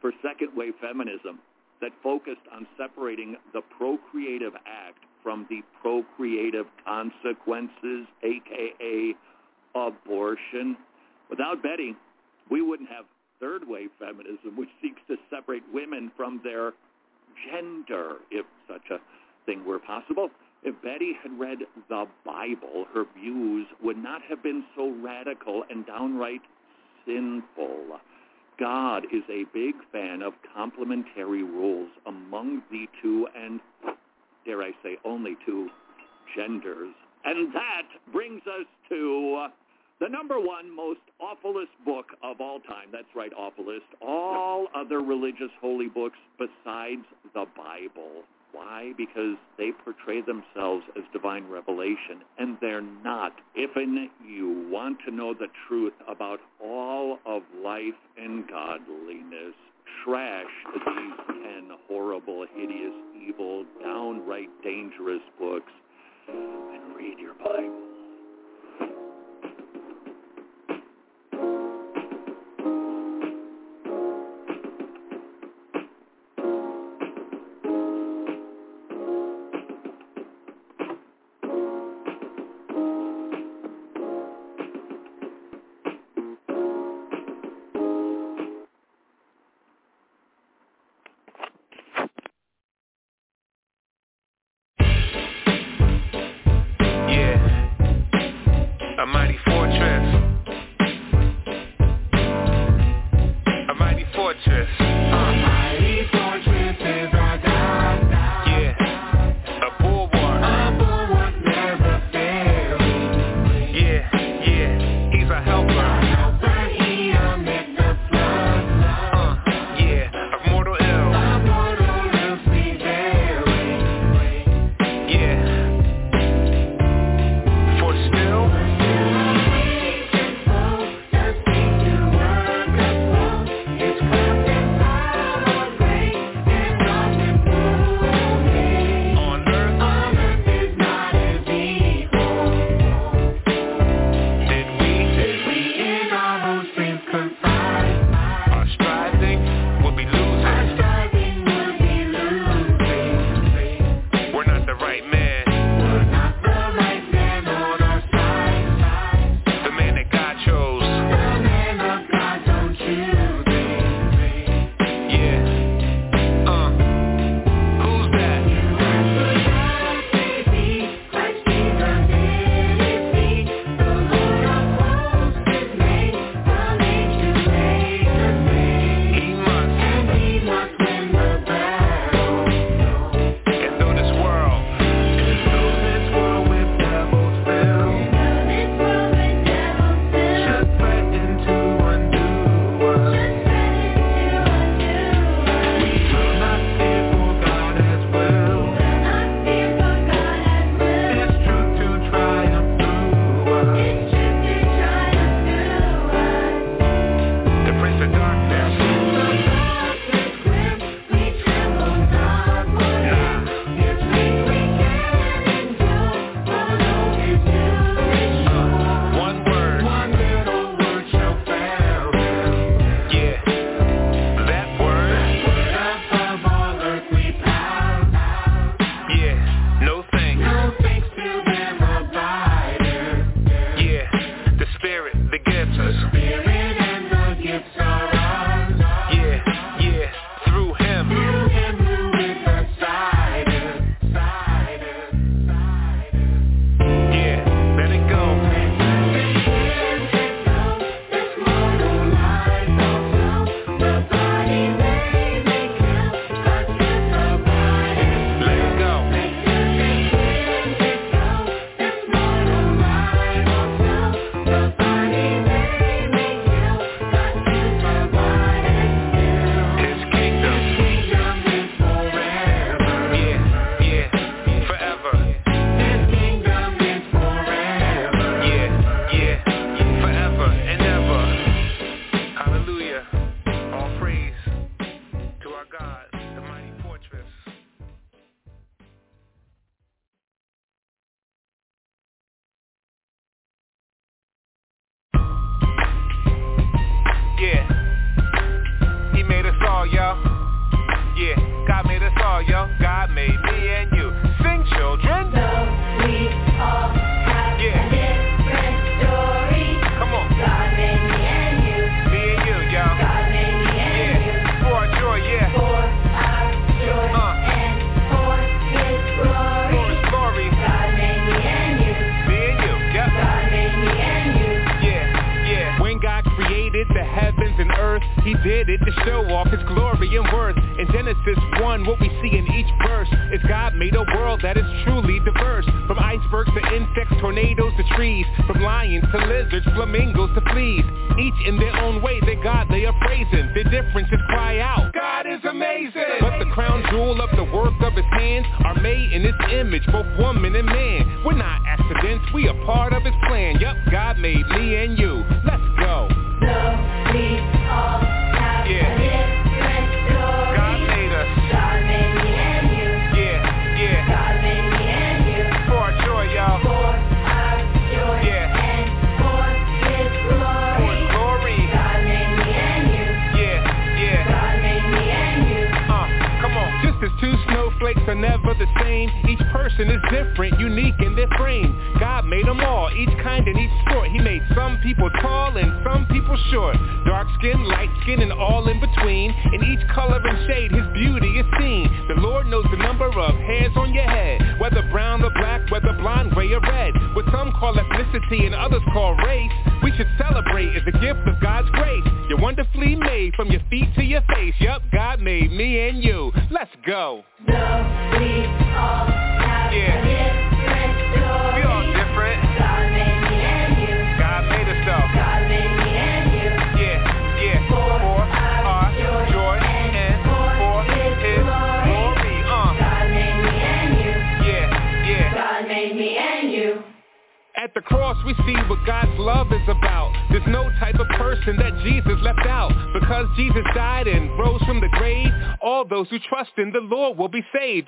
for 0.00 0.12
second-wave 0.22 0.74
feminism 0.80 1.40
that 1.80 1.90
focused 2.02 2.46
on 2.52 2.66
separating 2.78 3.36
the 3.52 3.60
procreative 3.76 4.54
act 4.66 5.04
from 5.22 5.46
the 5.48 5.62
procreative 5.80 6.66
consequences, 6.84 8.06
aka 8.22 9.14
abortion. 9.74 10.76
Without 11.30 11.62
Betty, 11.62 11.96
we 12.50 12.62
wouldn't 12.62 12.88
have 12.90 13.06
third-wave 13.40 13.90
feminism, 13.98 14.56
which 14.56 14.68
seeks 14.80 15.00
to 15.08 15.16
separate 15.30 15.62
women 15.72 16.10
from 16.16 16.40
their 16.44 16.72
gender, 17.50 18.16
if 18.30 18.46
such 18.68 18.90
a 18.90 18.98
thing 19.46 19.64
were 19.64 19.78
possible. 19.78 20.30
If 20.62 20.80
Betty 20.82 21.12
had 21.22 21.38
read 21.38 21.58
the 21.88 22.06
Bible, 22.24 22.86
her 22.94 23.04
views 23.18 23.66
would 23.82 23.98
not 23.98 24.22
have 24.28 24.42
been 24.42 24.64
so 24.76 24.94
radical 25.02 25.64
and 25.68 25.86
downright 25.86 26.40
sinful. 27.04 28.00
God 28.58 29.04
is 29.12 29.22
a 29.28 29.44
big 29.52 29.74
fan 29.90 30.22
of 30.22 30.32
complementary 30.54 31.42
rules 31.42 31.90
among 32.06 32.62
the 32.70 32.86
two 33.02 33.26
and, 33.36 33.60
dare 34.44 34.62
I 34.62 34.70
say, 34.82 34.96
only 35.04 35.36
two 35.44 35.68
genders. 36.36 36.94
And 37.24 37.52
that 37.54 37.88
brings 38.12 38.42
us 38.42 38.66
to 38.90 39.48
the 40.00 40.08
number 40.08 40.38
one 40.38 40.74
most 40.74 41.00
awfulest 41.20 41.72
book 41.84 42.06
of 42.22 42.40
all 42.40 42.60
time. 42.60 42.88
That's 42.92 43.14
right, 43.14 43.32
awfulest. 43.32 43.86
All 44.00 44.68
other 44.74 45.00
religious 45.00 45.50
holy 45.60 45.88
books 45.88 46.18
besides 46.38 47.04
the 47.32 47.46
Bible. 47.56 48.24
Why? 48.54 48.92
Because 48.96 49.36
they 49.58 49.70
portray 49.84 50.20
themselves 50.20 50.84
as 50.96 51.02
divine 51.12 51.48
revelation, 51.48 52.22
and 52.38 52.56
they're 52.60 52.80
not. 52.80 53.32
If 53.56 53.70
you 54.24 54.68
want 54.70 54.98
to 55.06 55.14
know 55.14 55.34
the 55.34 55.48
truth 55.66 55.94
about 56.08 56.38
all 56.62 57.18
of 57.26 57.42
life 57.64 57.98
and 58.16 58.48
godliness, 58.48 59.54
trash 60.04 60.46
these 60.72 61.14
ten 61.26 61.70
horrible, 61.88 62.46
hideous, 62.54 62.94
evil, 63.26 63.64
downright 63.82 64.50
dangerous 64.62 65.22
books, 65.38 65.72
and 66.28 66.96
read 66.96 67.18
your 67.18 67.34
Bible. 67.34 67.84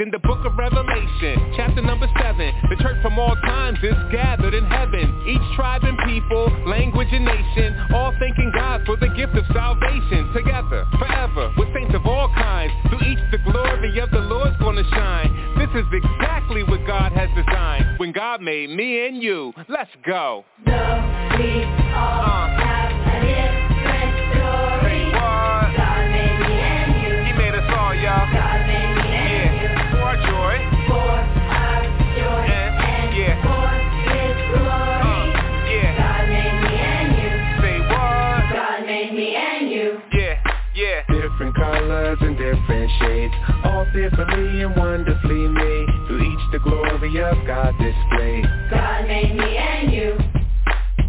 in 0.00 0.10
the 0.10 0.18
book 0.18 0.44
of 0.44 0.52
Revelation. 0.58 0.75
colors 42.18 42.36
and 42.36 42.36
different 42.36 42.90
shades. 43.00 43.34
All 43.64 43.86
fearfully 43.92 44.62
and 44.62 44.76
wonderfully 44.76 45.48
made. 45.48 45.86
Through 46.06 46.22
each 46.22 46.52
the 46.52 46.58
glory 46.58 47.22
of 47.22 47.46
God 47.46 47.74
displayed. 47.78 48.44
God 48.70 49.06
made 49.06 49.36
me 49.36 49.56
and 49.56 49.92
you. 49.92 50.18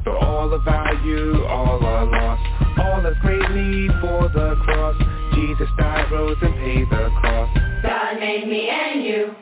For 0.03 0.17
all 0.17 0.53
of 0.53 0.63
value, 0.63 1.45
all 1.45 1.83
our 1.85 2.05
loss, 2.05 2.39
All 2.79 3.05
is 3.05 3.17
greatly 3.21 3.87
for 4.01 4.29
the 4.29 4.55
cross. 4.63 4.95
Jesus 5.33 5.67
died, 5.77 6.11
rose 6.11 6.37
and 6.41 6.53
paid 6.55 6.89
the 6.89 7.09
cost 7.21 7.59
God 7.83 8.19
made 8.19 8.47
me 8.47 8.69
and 8.69 9.03
you. 9.03 9.35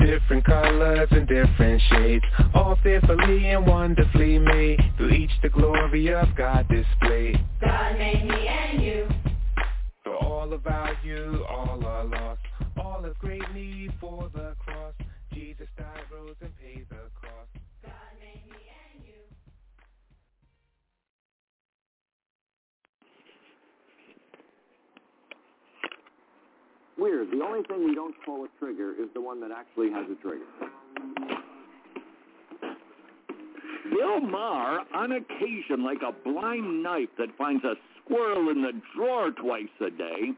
Different 0.00 0.44
colors 0.44 1.08
and 1.10 1.26
different 1.26 1.80
shades. 1.90 2.24
All 2.54 2.76
fearfully 2.82 3.48
and 3.48 3.66
wonderfully 3.66 4.38
made. 4.38 4.80
Through 4.96 5.10
each 5.10 5.30
the 5.42 5.48
glory 5.48 6.12
of 6.12 6.28
God 6.36 6.68
displayed. 6.68 7.42
God 7.60 7.98
made 7.98 8.26
me 8.26 8.48
and 8.48 8.82
you. 8.82 9.08
For 10.04 10.14
all 10.16 10.46
the 10.48 10.58
value, 10.58 11.42
all 11.48 11.82
are 11.84 12.04
lost. 12.04 12.42
All 12.76 13.02
of 13.04 13.18
great 13.18 13.42
need 13.54 13.90
for 13.98 14.30
the 14.34 14.54
cross. 14.58 14.92
Jesus 15.32 15.66
died, 15.78 16.02
rose, 16.12 16.36
and 16.42 16.50
paid 16.58 16.86
the 16.90 17.08
cross. 17.18 17.48
God 17.82 17.92
made 18.20 18.44
me 18.50 18.58
and 18.94 19.04
you. 19.06 19.14
Weird. 27.02 27.30
The 27.30 27.42
only 27.42 27.62
thing 27.66 27.84
we 27.86 27.94
don't 27.94 28.14
call 28.26 28.44
a 28.44 28.48
trigger 28.58 28.92
is 28.92 29.08
the 29.14 29.22
one 29.22 29.40
that 29.40 29.50
actually 29.50 29.90
has 29.90 30.04
a 30.10 30.14
trigger. 30.20 30.44
Bill 33.90 34.20
Maher 34.20 34.80
on 34.94 35.12
occasion 35.12 35.82
like 35.82 36.02
a 36.02 36.12
blind 36.12 36.82
knife 36.82 37.08
that 37.16 37.28
finds 37.38 37.64
a 37.64 37.74
squirrel 38.04 38.50
in 38.50 38.62
the 38.62 38.72
drawer 38.94 39.30
twice 39.30 39.72
a 39.80 39.90
day, 39.90 40.32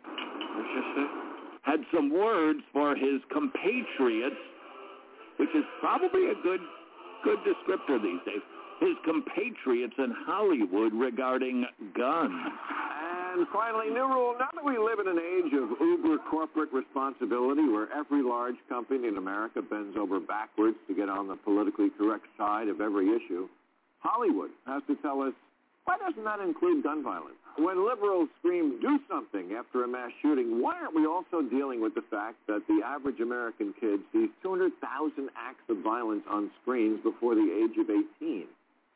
had 1.62 1.80
some 1.93 2.10
words 2.12 2.60
for 2.72 2.94
his 2.94 3.20
compatriots, 3.32 4.36
which 5.38 5.51
is 5.55 5.64
probably 5.80 6.30
a 6.30 6.34
good 6.43 6.60
good 7.24 7.38
descriptor 7.43 8.01
these 8.01 8.20
days. 8.24 8.43
His 8.78 8.94
compatriots 9.05 9.94
in 9.98 10.14
Hollywood 10.26 10.93
regarding 10.93 11.64
guns. 11.97 12.52
And 13.32 13.47
finally, 13.52 13.88
new 13.90 14.06
rule. 14.06 14.36
Now 14.38 14.48
that 14.55 14.64
we 14.64 14.78
live 14.78 15.01
in 15.01 15.09
an 15.09 15.18
age 15.18 15.52
of 15.52 15.80
uber 15.80 16.18
corporate 16.30 16.72
responsibility 16.72 17.68
where 17.68 17.90
every 17.93 18.22
large 18.22 18.56
company 18.68 19.09
in 19.09 19.16
America 19.16 19.60
bends 19.60 19.97
over 19.97 20.20
backwards 20.20 20.76
to 20.88 20.94
get 20.94 21.09
on 21.09 21.26
the 21.26 21.36
politically 21.36 21.90
correct 21.98 22.26
side 22.38 22.68
of 22.68 22.80
every 22.80 23.09
issue, 23.09 23.48
Hollywood 23.98 24.51
has 24.66 24.82
to 24.86 24.97
tell 24.97 25.22
us, 25.22 25.32
why 25.84 25.97
doesn't 25.98 26.24
that 26.24 26.40
include 26.40 26.82
gun 26.82 27.02
violence? 27.02 27.36
when 27.59 27.87
liberals 27.87 28.28
scream, 28.39 28.81
do 28.81 28.99
something 29.09 29.53
after 29.53 29.85
a 29.85 29.89
mass 29.89 30.11
shooting, 30.23 30.62
why 30.62 30.77
aren't 30.81 30.95
we 30.95 31.07
also 31.07 31.43
dealing 31.43 31.81
with 31.81 31.95
the 31.95 32.05
fact 32.11 32.37
that 32.47 32.62
the 32.69 32.81
average 32.85 33.20
American 33.20 33.74
kid 33.81 34.01
sees 34.12 34.28
200,000 34.43 35.31
acts 35.37 35.65
of 35.69 35.78
violence 35.78 36.23
on 36.28 36.51
screens 36.62 37.01
before 37.03 37.35
the 37.35 37.65
age 37.65 37.77
of 37.78 37.89
18? 37.89 38.45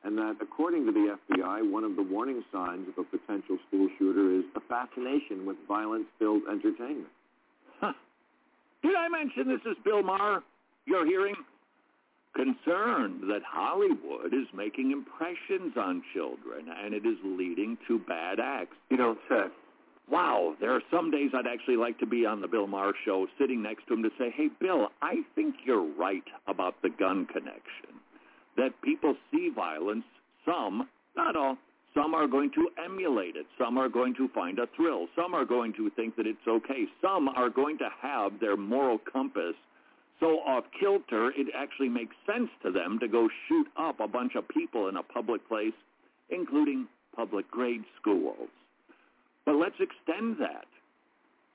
And 0.03 0.17
that, 0.17 0.37
according 0.41 0.87
to 0.87 0.93
the 0.93 1.17
FBI, 1.29 1.71
one 1.71 1.85
of 1.85 1.97
the 1.97 2.03
warning 2.03 2.43
signs 2.51 2.89
of 2.89 2.97
a 2.99 3.05
potential 3.05 3.59
school 3.69 3.89
shooter 3.99 4.33
is 4.39 4.45
a 4.57 4.61
fascination 4.61 5.45
with 5.45 5.57
violence-filled 5.69 6.43
entertainment. 6.51 7.13
Huh. 7.81 7.93
Did 8.83 8.97
I 8.97 9.09
mention 9.09 9.49
this 9.49 9.61
is 9.71 9.77
Bill 9.85 10.03
Maher 10.03 10.43
you're 10.87 11.07
hearing? 11.07 11.35
concerned 12.35 13.23
that 13.29 13.43
Hollywood 13.47 14.33
is 14.33 14.47
making 14.55 14.93
impressions 14.93 15.77
on 15.77 16.03
children 16.15 16.67
and 16.69 16.95
it 16.95 17.05
is 17.07 17.17
leading 17.25 17.77
to 17.89 17.99
bad 17.99 18.39
acts. 18.41 18.77
You 18.91 18.97
know, 18.97 19.13
it's, 19.13 19.31
uh, 19.31 19.49
wow, 20.11 20.55
there 20.61 20.73
are 20.73 20.83
some 20.91 21.11
days 21.11 21.31
I'd 21.35 21.47
actually 21.47 21.77
like 21.77 21.99
to 21.99 22.07
be 22.07 22.27
on 22.27 22.41
the 22.41 22.49
Bill 22.49 22.67
Maher 22.67 22.95
show 23.05 23.27
sitting 23.39 23.63
next 23.63 23.87
to 23.89 23.95
him 23.95 24.03
to 24.03 24.11
say, 24.19 24.33
hey, 24.35 24.49
Bill, 24.61 24.89
I 25.03 25.23
think 25.35 25.57
you're 25.65 25.87
right 25.99 26.25
about 26.47 26.81
the 26.83 26.91
gun 26.91 27.27
connection, 27.27 27.99
that 28.57 28.81
people 28.83 29.17
see 29.31 29.51
violence, 29.55 30.05
some, 30.45 30.89
not 31.17 31.37
all, 31.37 31.57
some 31.95 32.15
are 32.15 32.29
going 32.29 32.53
to 32.53 32.69
emulate 32.85 33.35
it. 33.35 33.47
Some 33.59 33.77
are 33.77 33.89
going 33.89 34.15
to 34.15 34.29
find 34.29 34.59
a 34.61 34.69
thrill. 34.77 35.09
Some 35.17 35.35
are 35.35 35.45
going 35.45 35.73
to 35.75 35.91
think 35.91 36.15
that 36.17 36.27
it's 36.27 36.47
okay. 36.47 36.87
Some 37.03 37.29
are 37.29 37.51
going 37.51 37.79
to 37.79 37.89
have 38.01 38.39
their 38.41 38.57
moral 38.57 38.99
compass 39.13 39.55
so 40.21 40.39
off 40.41 40.65
kilter 40.79 41.31
it 41.31 41.49
actually 41.57 41.89
makes 41.89 42.15
sense 42.27 42.51
to 42.63 42.71
them 42.71 42.99
to 43.01 43.09
go 43.09 43.29
shoot 43.49 43.67
up 43.77 44.01
a 44.01 44.07
bunch 44.07 44.35
of 44.37 44.47
people 44.49 44.89
in 44.89 44.97
a 44.97 45.03
public 45.03 45.47
place, 45.49 45.73
including 46.29 46.87
public 47.17 47.51
grade 47.51 47.83
schools. 48.01 48.49
But 49.45 49.57
let's 49.57 49.81
extend 49.81 50.37
that. 50.39 50.67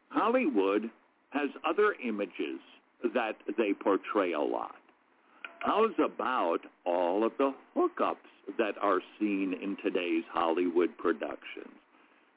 Hollywood 0.09 0.89
has 1.29 1.49
other 1.67 1.95
images 2.03 2.59
that 3.13 3.35
they 3.57 3.73
portray 3.73 4.33
a 4.33 4.41
lot. 4.41 4.75
How's 5.59 5.93
about 6.03 6.59
all 6.85 7.23
of 7.25 7.31
the 7.37 7.53
hookups 7.75 8.15
that 8.57 8.75
are 8.81 8.99
seen 9.19 9.55
in 9.61 9.77
today's 9.83 10.23
Hollywood 10.31 10.97
productions? 10.97 11.73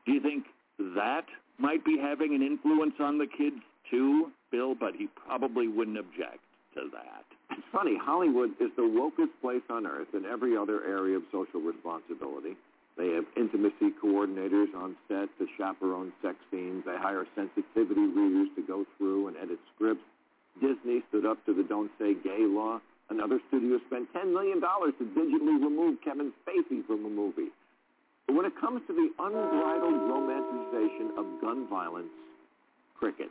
Do 0.06 0.12
you 0.12 0.20
think 0.20 0.44
that 0.78 1.26
might 1.59 1.84
be 1.84 1.98
having 2.00 2.34
an 2.34 2.42
influence 2.42 2.94
on 3.00 3.18
the 3.18 3.26
kids 3.26 3.60
too, 3.90 4.30
Bill? 4.51 4.75
But 4.75 4.95
he 4.97 5.09
probably 5.27 5.69
wouldn't 5.69 5.99
object 5.99 6.41
to 6.75 6.89
that. 6.93 7.25
It's 7.51 7.66
funny, 7.73 7.97
Hollywood 7.97 8.51
is 8.61 8.70
the 8.77 8.83
wokest 8.83 9.33
place 9.41 9.65
on 9.70 9.87
earth 9.87 10.09
in 10.15 10.25
every 10.25 10.57
other 10.57 10.85
area 10.85 11.16
of 11.16 11.23
social 11.33 11.61
responsibility. 11.61 12.57
They 12.97 13.11
have 13.15 13.25
intimacy 13.37 13.95
coordinators 14.03 14.75
on 14.75 14.97
set 15.07 15.29
to 15.39 15.47
chaperone 15.57 16.12
sex 16.20 16.37
scenes. 16.51 16.85
They 16.85 16.97
hire 16.99 17.27
sensitivity 17.35 18.07
readers 18.07 18.49
to 18.57 18.62
go 18.62 18.85
through 18.97 19.29
and 19.29 19.37
edit 19.37 19.59
scripts. 19.75 20.03
Disney 20.61 21.03
stood 21.09 21.25
up 21.25 21.45
to 21.47 21.55
the 21.55 21.62
Don't 21.62 21.91
Say 21.99 22.15
Gay 22.15 22.43
law. 22.43 22.81
Another 23.09 23.41
studio 23.49 23.79
spent 23.87 24.12
$10 24.12 24.33
million 24.33 24.61
to 24.61 25.05
digitally 25.15 25.62
remove 25.62 26.03
Kevin 26.05 26.33
Spacey 26.43 26.85
from 26.87 27.07
a 27.07 27.09
movie. 27.09 27.49
But 28.27 28.37
when 28.37 28.45
it 28.45 28.53
comes 28.61 28.83
to 28.89 28.93
the 28.93 29.09
unbridled 29.23 30.03
romanticization 30.11 31.16
of 31.16 31.41
gun 31.41 31.66
violence, 31.70 32.11
cricket. 32.99 33.31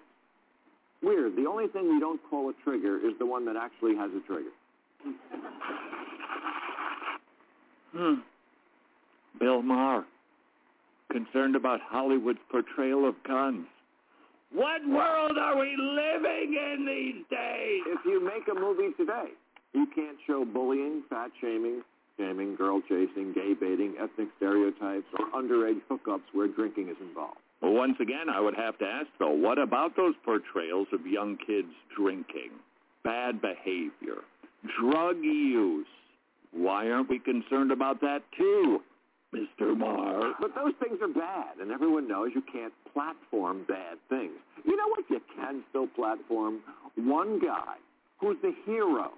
Weird. 1.02 1.36
The 1.36 1.46
only 1.46 1.68
thing 1.68 1.94
we 1.94 2.00
don't 2.00 2.20
call 2.30 2.50
a 2.50 2.54
trigger 2.64 2.98
is 2.98 3.14
the 3.20 3.26
one 3.26 3.46
that 3.46 3.56
actually 3.56 3.96
has 3.96 4.10
a 4.12 4.20
trigger. 4.28 4.50
Hmm. 7.96 8.16
Bill 9.40 9.62
Maher, 9.62 10.06
concerned 11.12 11.56
about 11.56 11.80
Hollywood's 11.82 12.40
portrayal 12.50 13.08
of 13.08 13.16
guns. 13.28 13.66
What 14.52 14.88
world 14.88 15.38
are 15.38 15.60
we 15.60 15.76
living 15.78 16.56
in 16.56 16.86
these 16.86 17.26
days? 17.30 17.82
If 17.88 18.06
you 18.06 18.24
make 18.24 18.48
a 18.50 18.60
movie 18.60 18.94
today, 18.98 19.32
you 19.74 19.88
can't 19.94 20.18
show 20.26 20.46
bullying, 20.46 21.04
fat 21.10 21.32
shaming, 21.42 21.82
shaming, 22.18 22.56
girl 22.56 22.82
chasing, 22.82 23.34
gay 23.34 23.54
baiting, 23.54 23.96
ethnic 24.02 24.30
stereotypes, 24.38 25.06
or 25.20 25.28
underage 25.40 25.82
hookups 25.90 26.34
where 26.34 26.48
drinking 26.48 26.90
is 26.90 26.98
involved. 27.02 27.40
Well, 27.62 27.74
once 27.74 27.98
again, 28.00 28.30
I 28.30 28.40
would 28.40 28.56
have 28.56 28.78
to 28.80 28.86
ask, 28.86 29.08
though, 29.20 29.32
what 29.34 29.58
about 29.58 29.96
those 29.96 30.14
portrayals 30.24 30.88
of 30.94 31.06
young 31.08 31.38
kids 31.38 31.70
drinking, 31.96 32.52
bad 33.04 33.42
behavior, 33.42 34.22
drug 34.80 35.18
use? 35.18 35.88
Why 36.52 36.90
aren't 36.90 37.10
we 37.10 37.20
concerned 37.20 37.72
about 37.72 38.00
that, 38.02 38.22
too, 38.38 38.82
Mr. 39.34 39.76
Maher? 39.76 40.34
But 40.40 40.56
those 40.56 40.74
things 40.82 41.00
are 41.02 41.08
bad, 41.08 41.58
and 41.60 41.72
everyone 41.72 42.08
knows 42.08 42.32
you 42.36 42.44
can't 42.52 42.74
platform 42.94 43.66
bad 43.68 43.98
things. 44.10 44.38
You 44.64 44.76
know 44.76 44.88
what 44.90 45.06
you 45.10 45.22
can 45.36 45.64
still 45.70 45.88
platform? 45.88 46.60
One 46.96 47.40
guy 47.40 47.76
who's 48.20 48.38
the 48.42 48.54
hero 48.66 49.12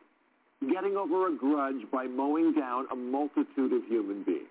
getting 0.73 0.97
over 0.97 1.27
a 1.27 1.35
grudge 1.37 1.89
by 1.91 2.05
mowing 2.07 2.53
down 2.53 2.85
a 2.91 2.95
multitude 2.95 3.73
of 3.73 3.85
human 3.87 4.23
beings. 4.23 4.47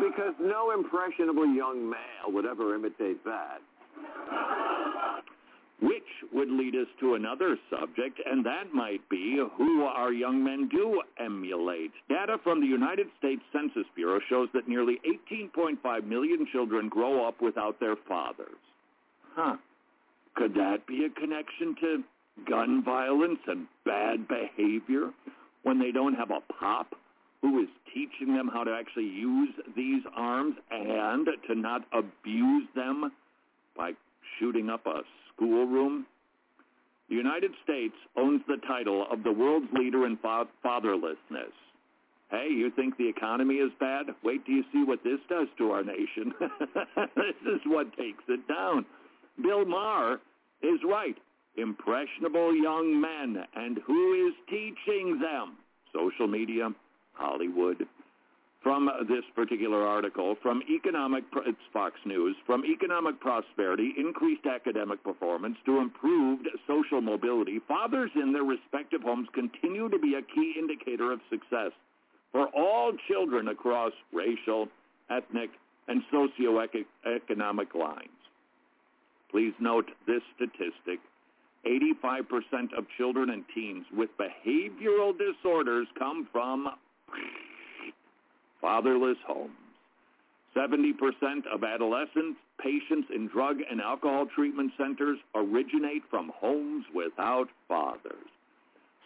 Because 0.00 0.34
no 0.40 0.70
impressionable 0.72 1.46
young 1.46 1.88
male 1.88 2.32
would 2.32 2.46
ever 2.46 2.74
imitate 2.74 3.22
that. 3.24 3.60
Which 5.80 6.02
would 6.32 6.48
lead 6.48 6.74
us 6.76 6.86
to 7.00 7.14
another 7.14 7.58
subject, 7.68 8.20
and 8.24 8.46
that 8.46 8.72
might 8.72 9.06
be 9.08 9.40
who 9.56 9.82
our 9.84 10.12
young 10.12 10.42
men 10.42 10.68
do 10.68 11.02
emulate. 11.18 11.90
Data 12.08 12.38
from 12.42 12.60
the 12.60 12.66
United 12.66 13.08
States 13.18 13.42
Census 13.52 13.86
Bureau 13.94 14.20
shows 14.28 14.48
that 14.54 14.68
nearly 14.68 15.00
18.5 15.30 16.04
million 16.04 16.46
children 16.52 16.88
grow 16.88 17.26
up 17.26 17.42
without 17.42 17.80
their 17.80 17.96
fathers. 18.08 18.56
Huh. 19.34 19.56
Could 20.34 20.54
that 20.54 20.86
be 20.86 21.04
a 21.04 21.20
connection 21.20 21.74
to 21.80 22.04
gun 22.48 22.82
violence 22.84 23.40
and 23.46 23.66
bad 23.84 24.26
behavior 24.28 25.10
when 25.64 25.78
they 25.78 25.90
don't 25.90 26.14
have 26.14 26.30
a 26.30 26.40
pop 26.52 26.94
who 27.42 27.60
is 27.60 27.68
teaching 27.92 28.34
them 28.34 28.48
how 28.52 28.64
to 28.64 28.72
actually 28.72 29.08
use 29.08 29.50
these 29.76 30.02
arms 30.16 30.54
and 30.70 31.26
to 31.48 31.54
not 31.54 31.82
abuse 31.92 32.68
them 32.74 33.12
by 33.76 33.92
shooting 34.38 34.70
up 34.70 34.86
a 34.86 35.02
schoolroom? 35.34 36.06
The 37.08 37.16
United 37.16 37.50
States 37.62 37.94
owns 38.16 38.40
the 38.46 38.56
title 38.66 39.04
of 39.10 39.22
the 39.22 39.32
world's 39.32 39.70
leader 39.74 40.06
in 40.06 40.16
fatherlessness. 40.16 41.52
Hey, 42.30 42.48
you 42.50 42.70
think 42.70 42.96
the 42.96 43.08
economy 43.08 43.56
is 43.56 43.70
bad? 43.78 44.06
Wait 44.24 44.46
till 44.46 44.54
you 44.54 44.64
see 44.72 44.84
what 44.84 45.04
this 45.04 45.18
does 45.28 45.48
to 45.58 45.72
our 45.72 45.84
nation. 45.84 46.32
this 46.40 47.36
is 47.44 47.60
what 47.66 47.94
takes 47.98 48.24
it 48.28 48.48
down. 48.48 48.86
Bill 49.42 49.66
Maher 49.66 50.20
is 50.62 50.80
right. 50.88 51.16
Impressionable 51.58 52.56
young 52.56 52.98
men. 52.98 53.44
And 53.54 53.78
who 53.86 54.28
is 54.28 54.34
teaching 54.48 55.20
them? 55.20 55.58
Social 55.92 56.26
media, 56.26 56.70
Hollywood. 57.14 57.86
From 58.62 58.88
this 59.08 59.24
particular 59.34 59.84
article, 59.84 60.36
from 60.40 60.62
economic, 60.70 61.24
it's 61.44 61.58
Fox 61.72 61.96
News, 62.06 62.36
from 62.46 62.64
economic 62.64 63.18
prosperity, 63.18 63.92
increased 63.98 64.46
academic 64.46 65.02
performance 65.02 65.56
to 65.66 65.78
improved 65.78 66.46
social 66.68 67.00
mobility, 67.00 67.58
fathers 67.66 68.10
in 68.14 68.32
their 68.32 68.44
respective 68.44 69.02
homes 69.02 69.26
continue 69.34 69.88
to 69.88 69.98
be 69.98 70.14
a 70.14 70.22
key 70.22 70.54
indicator 70.56 71.10
of 71.10 71.20
success 71.28 71.72
for 72.30 72.46
all 72.54 72.92
children 73.08 73.48
across 73.48 73.92
racial, 74.12 74.68
ethnic, 75.10 75.50
and 75.88 76.02
socioeconomic 76.12 77.74
lines. 77.74 78.08
Please 79.30 79.54
note 79.58 79.90
this 80.06 80.22
statistic. 80.36 81.00
85% 81.66 82.76
of 82.76 82.86
children 82.96 83.30
and 83.30 83.44
teens 83.54 83.86
with 83.96 84.10
behavioral 84.18 85.12
disorders 85.16 85.86
come 85.98 86.28
from 86.32 86.68
fatherless 88.60 89.18
homes. 89.26 89.52
70% 90.56 90.92
of 91.52 91.64
adolescent 91.64 92.36
patients 92.60 93.08
in 93.14 93.26
drug 93.28 93.56
and 93.70 93.80
alcohol 93.80 94.26
treatment 94.34 94.72
centers 94.76 95.18
originate 95.34 96.02
from 96.10 96.30
homes 96.34 96.84
without 96.94 97.48
fathers. 97.68 98.28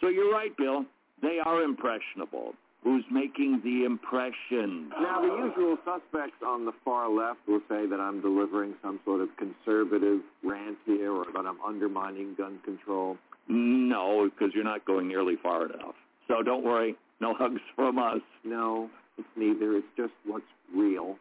So 0.01 0.09
you're 0.09 0.33
right, 0.33 0.55
Bill. 0.57 0.85
They 1.23 1.39
are 1.45 1.62
impressionable. 1.62 2.55
Who's 2.83 3.05
making 3.11 3.62
the 3.65 3.85
impression? 3.85 4.91
Now, 5.01 5.20
the 5.20 5.49
usual 5.49 5.77
suspects 5.85 6.43
on 6.47 6.66
the 6.66 6.73
far 6.85 7.09
left 7.11 7.41
will 7.49 7.62
say 7.69 7.87
that 7.87 7.99
I'm 7.99 8.20
delivering 8.20 8.74
some 8.83 9.01
sort 9.05 9.23
of 9.23 9.28
conservative 9.37 10.20
rant 10.45 10.77
here 10.85 11.11
or 11.12 11.24
that 11.35 11.47
I'm 11.47 11.61
undermining 11.66 12.35
gun 12.37 12.61
control. 12.65 13.16
No, 13.49 14.28
because 14.28 14.55
you're 14.55 14.65
not 14.65 14.85
going 14.85 15.09
nearly 15.09 15.35
far 15.43 15.65
enough. 15.66 15.95
So 16.28 16.43
don't 16.43 16.65
worry. 16.65 16.97
No 17.20 17.34
hugs 17.34 17.60
from 17.74 17.98
us. 17.98 18.20
No, 18.44 18.90
it's 19.18 19.28
neither. 19.36 19.76
It's 19.76 19.86
just 19.97 20.12
what's 20.24 20.44
real. 20.74 21.16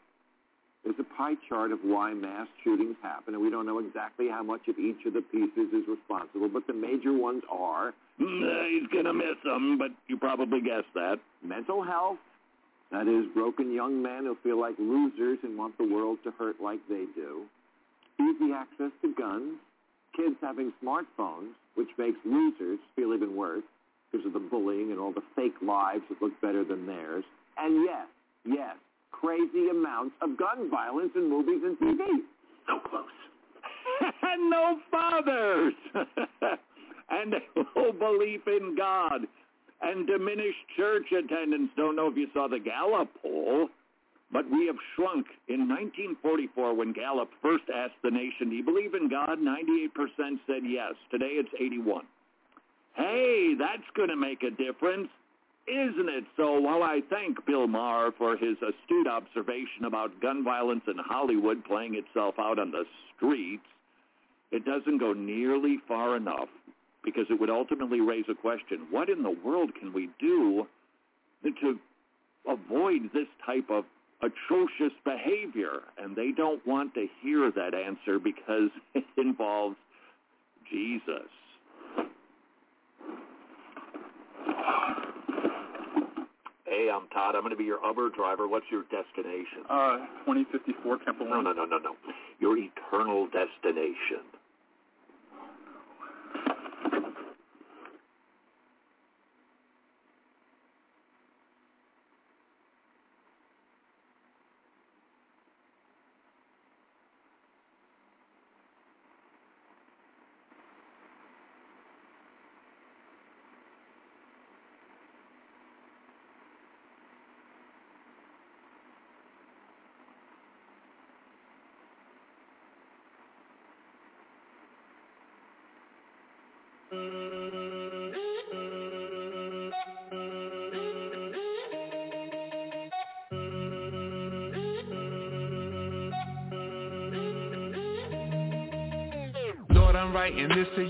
There's 0.84 1.00
a 1.00 1.18
pie 1.18 1.34
chart 1.50 1.72
of 1.72 1.80
why 1.84 2.14
mass 2.14 2.48
shootings 2.64 2.96
happen, 3.02 3.34
and 3.34 3.42
we 3.42 3.50
don't 3.50 3.66
know 3.66 3.80
exactly 3.80 4.30
how 4.30 4.44
much 4.44 4.68
of 4.68 4.78
each 4.78 5.04
of 5.08 5.14
the 5.14 5.22
pieces 5.22 5.74
is 5.74 5.88
responsible, 5.88 6.48
but 6.48 6.68
the 6.68 6.74
major 6.74 7.12
ones 7.12 7.42
are... 7.52 7.94
Mm, 8.22 8.70
he's 8.70 8.88
going 8.90 9.06
to 9.06 9.14
miss 9.14 9.36
them, 9.44 9.80
but 9.80 9.90
you 10.08 10.18
probably 10.18 10.62
guessed 10.62 10.94
that. 10.94 11.16
Mental 11.44 11.84
health, 11.84 12.20
that 12.92 13.08
is, 13.08 13.26
broken 13.34 13.74
young 13.74 14.00
men 14.00 14.26
who 14.26 14.38
feel 14.44 14.62
like 14.62 14.76
losers 14.78 15.40
and 15.42 15.58
want 15.58 15.76
the 15.80 15.92
world 15.92 16.20
to 16.24 16.32
hurt 16.38 16.62
like 16.62 16.80
they 16.88 17.06
do. 17.16 17.46
Easy 18.20 18.54
access 18.54 18.92
to 19.02 19.12
guns. 19.16 19.58
Kids 20.16 20.36
having 20.40 20.72
smartphones, 20.84 21.54
which 21.74 21.90
makes 21.98 22.20
losers 22.24 22.78
feel 22.96 23.16
even 23.16 23.36
worse 23.36 23.64
because 24.16 24.26
of 24.28 24.34
the 24.34 24.40
bullying 24.40 24.92
and 24.92 25.00
all 25.00 25.12
the 25.12 25.24
fake 25.36 25.56
lives 25.62 26.04
that 26.10 26.22
look 26.22 26.40
better 26.42 26.64
than 26.64 26.86
theirs. 26.86 27.24
And 27.58 27.86
yes, 27.86 28.08
yes, 28.46 28.76
crazy 29.12 29.70
amounts 29.70 30.16
of 30.22 30.38
gun 30.38 30.70
violence 30.70 31.12
in 31.16 31.30
movies 31.30 31.62
and 31.64 31.78
TV. 31.78 32.06
So 32.68 32.80
close. 32.90 33.06
and 34.22 34.50
no 34.50 34.80
fathers. 34.90 35.74
and 37.10 37.36
no 37.76 37.92
belief 37.92 38.42
in 38.48 38.76
God. 38.78 39.22
And 39.82 40.08
diminished 40.08 40.64
church 40.78 41.12
attendance. 41.12 41.70
Don't 41.76 41.96
know 41.96 42.08
if 42.08 42.16
you 42.16 42.28
saw 42.34 42.48
the 42.48 42.60
Gallup 42.60 43.10
poll, 43.22 43.68
But 44.32 44.50
we 44.50 44.66
have 44.68 44.78
shrunk. 44.96 45.28
In 45.48 45.68
1944, 45.68 46.74
when 46.74 46.94
Gallup 46.94 47.30
first 47.42 47.66
asked 47.74 48.00
the 48.04 48.12
nation, 48.12 48.50
do 48.50 48.56
you 48.56 48.64
believe 48.64 48.94
in 48.96 49.10
God? 49.10 49.38
98% 49.40 49.92
said 50.48 50.64
yes. 50.66 50.94
Today 51.12 51.36
it's 51.38 51.50
81. 51.60 52.06
Hey, 52.96 53.56
that's 53.58 53.84
going 53.96 54.10
to 54.10 54.16
make 54.16 54.42
a 54.44 54.52
difference, 54.52 55.10
isn't 55.68 56.10
it? 56.10 56.24
So 56.38 56.60
while 56.60 56.84
I 56.84 57.02
thank 57.10 57.46
Bill 57.46 57.68
Maher 57.68 58.12
for 58.18 58.38
his 58.38 58.58
astute 58.58 59.08
observation 59.08 59.86
about 59.86 60.22
gun 60.22 60.44
violence 60.44 60.84
in 60.88 60.96
Hollywood 60.98 61.64
playing 61.66 61.96
itself 61.96 62.36
out 62.40 62.58
on 62.58 62.72
the 62.72 62.86
streets, 63.16 63.66
it 64.52 64.64
doesn't 64.64 65.00
go 65.00 65.12
nearly 65.12 65.80
far 65.88 66.16
enough 66.16 66.48
because 67.04 67.26
it 67.30 67.40
would 67.40 67.50
ultimately 67.50 68.00
raise 68.00 68.26
a 68.30 68.34
question. 68.34 68.88
What 68.90 69.10
in 69.10 69.22
the 69.22 69.36
world 69.44 69.72
can 69.80 69.92
we 69.94 70.10
do 70.20 70.66
to 71.44 71.80
avoid 72.48 73.12
this 73.14 73.28
type 73.46 73.70
of 73.70 73.84
atrocious 74.22 74.94
behavior? 75.04 75.82
And 75.98 76.16
they 76.16 76.32
don't 76.32 76.66
want 76.66 76.94
to 76.94 77.08
hear 77.22 77.52
that 77.52 77.74
answer 77.74 78.20
because 78.20 78.70
it 78.96 79.04
involves 79.18 79.76
Jesus. 80.72 81.30
Hey, 86.66 86.90
I'm 86.94 87.08
Todd. 87.10 87.36
I'm 87.36 87.42
going 87.42 87.52
to 87.52 87.58
be 87.58 87.64
your 87.64 87.80
Uber 87.86 88.10
driver. 88.10 88.48
What's 88.48 88.66
your 88.72 88.84
destination? 88.84 89.64
Uh, 89.70 89.98
2054 90.26 91.00
Temple 91.06 91.28
No, 91.30 91.42
no, 91.42 91.54
no, 91.54 91.66
no, 91.66 91.78
no. 91.78 91.96
Your 92.40 92.58
eternal 92.58 93.28
destination. 93.28 94.26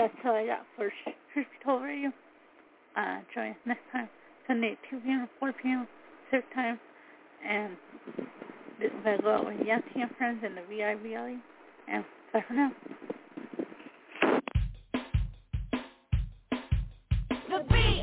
That's 0.00 0.14
all 0.24 0.32
I 0.32 0.46
got 0.46 0.64
for 0.76 0.90
Radio. 1.82 2.10
Uh, 2.96 3.18
join 3.34 3.50
us 3.50 3.56
next 3.66 3.82
time, 3.92 4.08
Sunday 4.46 4.72
at 4.72 4.90
2 4.90 5.00
p.m. 5.00 5.28
4 5.38 5.52
p.m. 5.62 5.88
Pacific 6.30 6.54
time. 6.54 6.78
And 7.46 7.76
is 8.82 8.90
going 9.04 9.16
to 9.16 9.22
go 9.22 9.34
out 9.34 9.46
with 9.46 9.66
Yancy 9.66 10.00
and 10.00 10.10
Friends 10.16 10.42
in 10.44 10.54
the 10.54 10.62
VIVLE. 10.62 11.38
And 11.88 12.04
bye 12.32 12.44
for 12.46 12.54
now. 12.54 12.72
The 17.48 17.99